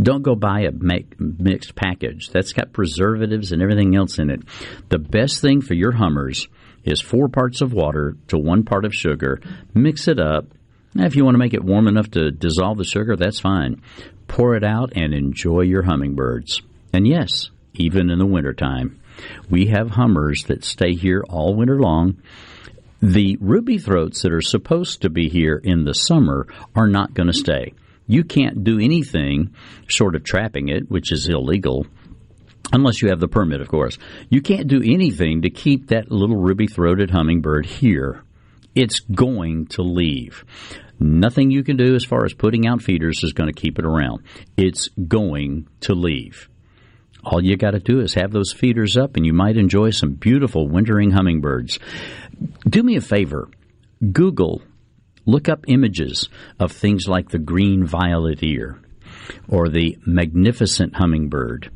Don't 0.00 0.22
go 0.22 0.34
buy 0.34 0.60
a 0.60 0.70
make, 0.70 1.18
mixed 1.18 1.74
package. 1.74 2.28
That's 2.28 2.52
got 2.52 2.74
preservatives 2.74 3.52
and 3.52 3.62
everything 3.62 3.96
else 3.96 4.18
in 4.18 4.28
it. 4.28 4.42
The 4.90 4.98
best 4.98 5.40
thing 5.40 5.62
for 5.62 5.72
your 5.72 5.92
hummers 5.92 6.48
is 6.84 7.00
four 7.00 7.28
parts 7.28 7.62
of 7.62 7.72
water 7.72 8.14
to 8.28 8.36
one 8.36 8.64
part 8.64 8.84
of 8.84 8.94
sugar. 8.94 9.40
Mix 9.72 10.06
it 10.06 10.18
up. 10.18 10.46
If 10.94 11.16
you 11.16 11.24
want 11.24 11.34
to 11.34 11.38
make 11.38 11.54
it 11.54 11.64
warm 11.64 11.88
enough 11.88 12.10
to 12.10 12.30
dissolve 12.30 12.78
the 12.78 12.84
sugar, 12.84 13.16
that's 13.16 13.40
fine. 13.40 13.82
Pour 14.28 14.54
it 14.54 14.64
out 14.64 14.92
and 14.96 15.14
enjoy 15.14 15.62
your 15.62 15.82
hummingbirds. 15.82 16.60
And 16.92 17.06
yes, 17.06 17.50
even 17.74 18.10
in 18.10 18.18
the 18.18 18.26
wintertime. 18.26 19.00
We 19.48 19.66
have 19.66 19.90
hummers 19.90 20.44
that 20.48 20.64
stay 20.64 20.94
here 20.94 21.24
all 21.28 21.54
winter 21.54 21.80
long. 21.80 22.18
The 23.02 23.36
ruby 23.40 23.78
throats 23.78 24.22
that 24.22 24.32
are 24.32 24.40
supposed 24.40 25.02
to 25.02 25.10
be 25.10 25.28
here 25.28 25.60
in 25.62 25.84
the 25.84 25.94
summer 25.94 26.46
are 26.74 26.88
not 26.88 27.14
going 27.14 27.26
to 27.26 27.32
stay. 27.32 27.74
You 28.06 28.24
can't 28.24 28.64
do 28.64 28.78
anything 28.78 29.54
short 29.86 30.14
of 30.14 30.24
trapping 30.24 30.68
it, 30.68 30.90
which 30.90 31.12
is 31.12 31.28
illegal, 31.28 31.86
unless 32.72 33.02
you 33.02 33.08
have 33.10 33.20
the 33.20 33.28
permit, 33.28 33.60
of 33.60 33.68
course. 33.68 33.98
You 34.30 34.40
can't 34.40 34.68
do 34.68 34.82
anything 34.82 35.42
to 35.42 35.50
keep 35.50 35.88
that 35.88 36.10
little 36.10 36.36
ruby 36.36 36.68
throated 36.68 37.10
hummingbird 37.10 37.66
here. 37.66 38.22
It's 38.74 39.00
going 39.00 39.66
to 39.68 39.82
leave. 39.82 40.44
Nothing 40.98 41.50
you 41.50 41.62
can 41.62 41.76
do 41.76 41.94
as 41.94 42.04
far 42.04 42.24
as 42.24 42.32
putting 42.32 42.66
out 42.66 42.82
feeders 42.82 43.22
is 43.22 43.32
going 43.32 43.52
to 43.52 43.60
keep 43.60 43.78
it 43.78 43.84
around. 43.84 44.22
It's 44.56 44.88
going 44.88 45.68
to 45.80 45.94
leave. 45.94 46.48
All 47.24 47.42
you 47.42 47.56
got 47.56 47.72
to 47.72 47.80
do 47.80 48.00
is 48.00 48.14
have 48.14 48.30
those 48.30 48.52
feeders 48.52 48.96
up, 48.96 49.16
and 49.16 49.26
you 49.26 49.32
might 49.32 49.56
enjoy 49.56 49.90
some 49.90 50.12
beautiful 50.12 50.68
wintering 50.68 51.10
hummingbirds. 51.10 51.80
Do 52.68 52.82
me 52.82 52.96
a 52.96 53.00
favor 53.00 53.48
Google 54.12 54.62
Look 55.26 55.48
up 55.48 55.64
images 55.66 56.28
of 56.60 56.70
things 56.70 57.08
like 57.08 57.30
the 57.30 57.40
green 57.40 57.84
violetear 57.84 58.78
or 59.48 59.68
the 59.68 59.98
magnificent 60.06 60.94
hummingbird. 60.94 61.70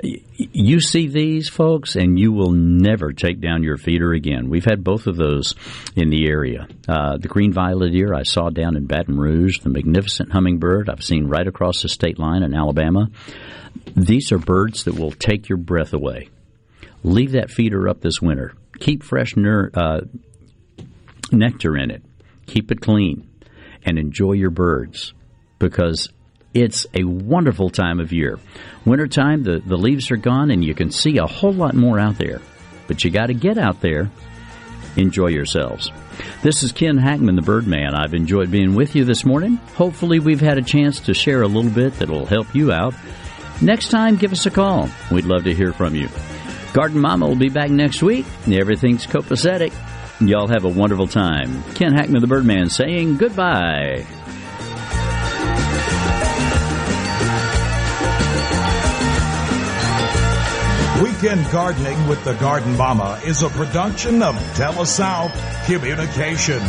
You 0.00 0.80
see 0.80 1.08
these 1.08 1.50
folks, 1.50 1.96
and 1.96 2.18
you 2.18 2.32
will 2.32 2.52
never 2.52 3.12
take 3.12 3.40
down 3.40 3.62
your 3.62 3.76
feeder 3.76 4.14
again. 4.14 4.48
We've 4.48 4.64
had 4.64 4.82
both 4.82 5.06
of 5.06 5.16
those 5.16 5.54
in 5.94 6.08
the 6.08 6.26
area. 6.26 6.66
Uh, 6.88 7.18
the 7.18 7.28
green 7.28 7.52
violetear 7.52 8.14
I 8.14 8.22
saw 8.22 8.48
down 8.48 8.74
in 8.74 8.86
Baton 8.86 9.18
Rouge, 9.18 9.58
the 9.60 9.68
magnificent 9.68 10.32
hummingbird 10.32 10.88
I've 10.88 11.04
seen 11.04 11.26
right 11.26 11.46
across 11.46 11.82
the 11.82 11.90
state 11.90 12.18
line 12.18 12.42
in 12.42 12.54
Alabama. 12.54 13.10
These 13.94 14.32
are 14.32 14.38
birds 14.38 14.84
that 14.84 14.94
will 14.94 15.12
take 15.12 15.50
your 15.50 15.58
breath 15.58 15.92
away. 15.92 16.30
Leave 17.04 17.32
that 17.32 17.50
feeder 17.50 17.88
up 17.88 18.00
this 18.00 18.20
winter. 18.20 18.54
Keep 18.80 19.04
fresh 19.04 19.36
ner- 19.36 19.70
uh, 19.74 20.00
nectar 21.30 21.76
in 21.76 21.90
it 21.90 22.02
keep 22.46 22.70
it 22.70 22.80
clean, 22.80 23.28
and 23.84 23.98
enjoy 23.98 24.32
your 24.32 24.50
birds 24.50 25.12
because 25.58 26.08
it's 26.52 26.86
a 26.94 27.04
wonderful 27.04 27.70
time 27.70 28.00
of 28.00 28.12
year. 28.12 28.38
Wintertime, 28.84 29.42
the, 29.42 29.60
the 29.64 29.76
leaves 29.76 30.10
are 30.10 30.16
gone 30.16 30.50
and 30.50 30.64
you 30.64 30.74
can 30.74 30.90
see 30.90 31.18
a 31.18 31.26
whole 31.26 31.52
lot 31.52 31.74
more 31.74 31.98
out 31.98 32.18
there. 32.18 32.40
But 32.86 33.02
you 33.02 33.10
got 33.10 33.26
to 33.26 33.34
get 33.34 33.58
out 33.58 33.80
there. 33.80 34.10
Enjoy 34.96 35.28
yourselves. 35.28 35.90
This 36.42 36.62
is 36.62 36.70
Ken 36.70 36.96
Hackman, 36.96 37.34
the 37.34 37.42
Birdman. 37.42 37.94
I've 37.94 38.14
enjoyed 38.14 38.50
being 38.50 38.74
with 38.74 38.94
you 38.94 39.04
this 39.04 39.24
morning. 39.24 39.56
Hopefully, 39.74 40.20
we've 40.20 40.40
had 40.40 40.58
a 40.58 40.62
chance 40.62 41.00
to 41.00 41.14
share 41.14 41.42
a 41.42 41.48
little 41.48 41.70
bit 41.70 41.94
that'll 41.94 42.26
help 42.26 42.54
you 42.54 42.70
out. 42.70 42.94
Next 43.60 43.88
time, 43.88 44.16
give 44.16 44.32
us 44.32 44.46
a 44.46 44.50
call. 44.50 44.88
We'd 45.10 45.24
love 45.24 45.44
to 45.44 45.54
hear 45.54 45.72
from 45.72 45.96
you. 45.96 46.08
Garden 46.74 47.00
Mama 47.00 47.28
will 47.28 47.36
be 47.36 47.48
back 47.48 47.70
next 47.70 48.02
week. 48.02 48.26
Everything's 48.50 49.06
copacetic. 49.06 49.72
Y'all 50.20 50.48
have 50.48 50.64
a 50.64 50.68
wonderful 50.68 51.06
time. 51.06 51.62
Ken 51.74 51.92
Hackman, 51.92 52.20
the 52.20 52.26
Birdman, 52.26 52.68
saying 52.68 53.16
goodbye. 53.16 54.04
Weekend 61.00 61.48
Gardening 61.52 62.08
with 62.08 62.24
the 62.24 62.34
Garden 62.40 62.76
Mama 62.76 63.20
is 63.24 63.42
a 63.42 63.48
production 63.50 64.20
of 64.20 64.34
TeleSouth 64.56 65.32
Communication. 65.66 66.60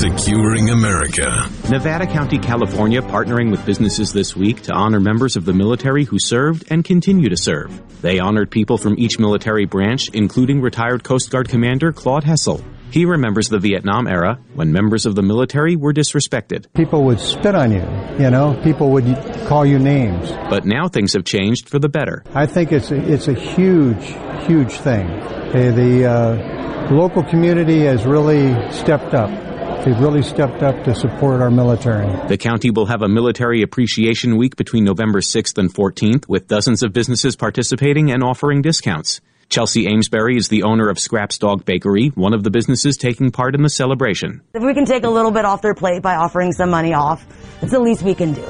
Securing 0.00 0.70
America. 0.70 1.46
Nevada 1.68 2.06
County, 2.06 2.38
California, 2.38 3.02
partnering 3.02 3.50
with 3.50 3.66
businesses 3.66 4.14
this 4.14 4.34
week 4.34 4.62
to 4.62 4.72
honor 4.72 4.98
members 4.98 5.36
of 5.36 5.44
the 5.44 5.52
military 5.52 6.04
who 6.04 6.18
served 6.18 6.64
and 6.70 6.82
continue 6.82 7.28
to 7.28 7.36
serve. 7.36 7.70
They 8.00 8.18
honored 8.18 8.50
people 8.50 8.78
from 8.78 8.98
each 8.98 9.18
military 9.18 9.66
branch, 9.66 10.08
including 10.14 10.62
retired 10.62 11.04
Coast 11.04 11.30
Guard 11.30 11.50
Commander 11.50 11.92
Claude 11.92 12.24
Hessel. 12.24 12.64
He 12.90 13.04
remembers 13.04 13.50
the 13.50 13.58
Vietnam 13.58 14.06
era 14.06 14.38
when 14.54 14.72
members 14.72 15.04
of 15.04 15.16
the 15.16 15.22
military 15.22 15.76
were 15.76 15.92
disrespected. 15.92 16.72
People 16.72 17.04
would 17.04 17.20
spit 17.20 17.54
on 17.54 17.70
you, 17.70 17.84
you 18.18 18.30
know, 18.30 18.58
people 18.64 18.92
would 18.92 19.04
call 19.48 19.66
you 19.66 19.78
names. 19.78 20.30
But 20.48 20.64
now 20.64 20.88
things 20.88 21.12
have 21.12 21.24
changed 21.26 21.68
for 21.68 21.78
the 21.78 21.90
better. 21.90 22.24
I 22.32 22.46
think 22.46 22.72
it's 22.72 22.90
a, 22.90 22.96
it's 22.96 23.28
a 23.28 23.34
huge, 23.34 24.14
huge 24.46 24.72
thing. 24.72 25.10
Okay, 25.50 25.70
the 25.70 26.06
uh, 26.06 26.90
local 26.90 27.22
community 27.22 27.80
has 27.80 28.06
really 28.06 28.54
stepped 28.72 29.12
up. 29.12 29.49
They've 29.84 29.98
really 29.98 30.22
stepped 30.22 30.62
up 30.62 30.84
to 30.84 30.94
support 30.94 31.40
our 31.40 31.50
military. 31.50 32.06
The 32.28 32.36
county 32.36 32.70
will 32.70 32.86
have 32.86 33.02
a 33.02 33.08
military 33.08 33.62
appreciation 33.62 34.36
week 34.36 34.56
between 34.56 34.84
November 34.84 35.20
6th 35.20 35.56
and 35.56 35.72
14th 35.72 36.28
with 36.28 36.46
dozens 36.48 36.82
of 36.82 36.92
businesses 36.92 37.36
participating 37.36 38.10
and 38.12 38.22
offering 38.22 38.62
discounts. 38.62 39.20
Chelsea 39.48 39.88
Amesbury 39.88 40.36
is 40.36 40.48
the 40.48 40.62
owner 40.62 40.88
of 40.88 40.98
Scraps 40.98 41.38
Dog 41.38 41.64
Bakery, 41.64 42.08
one 42.08 42.34
of 42.34 42.44
the 42.44 42.50
businesses 42.50 42.96
taking 42.96 43.32
part 43.32 43.54
in 43.56 43.62
the 43.62 43.68
celebration. 43.68 44.42
If 44.54 44.62
we 44.62 44.74
can 44.74 44.84
take 44.84 45.02
a 45.02 45.10
little 45.10 45.32
bit 45.32 45.44
off 45.44 45.60
their 45.60 45.74
plate 45.74 46.02
by 46.02 46.14
offering 46.14 46.52
some 46.52 46.70
money 46.70 46.94
off, 46.94 47.26
it's 47.60 47.72
the 47.72 47.80
least 47.80 48.02
we 48.02 48.14
can 48.14 48.32
do 48.32 48.44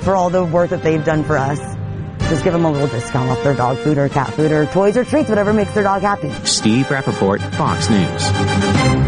for 0.00 0.16
all 0.16 0.30
the 0.30 0.44
work 0.44 0.70
that 0.70 0.82
they've 0.82 1.04
done 1.04 1.24
for 1.24 1.36
us. 1.36 1.58
Just 2.30 2.44
give 2.44 2.52
them 2.52 2.64
a 2.64 2.70
little 2.70 2.88
discount 2.88 3.30
off 3.30 3.42
their 3.42 3.54
dog 3.54 3.78
food 3.78 3.98
or 3.98 4.08
cat 4.08 4.32
food 4.32 4.52
or 4.52 4.64
toys 4.66 4.96
or 4.96 5.04
treats, 5.04 5.28
whatever 5.28 5.52
makes 5.52 5.72
their 5.72 5.82
dog 5.82 6.02
happy. 6.02 6.30
Steve 6.46 6.86
Rappaport, 6.86 7.40
Fox 7.56 7.90
News. 7.90 9.07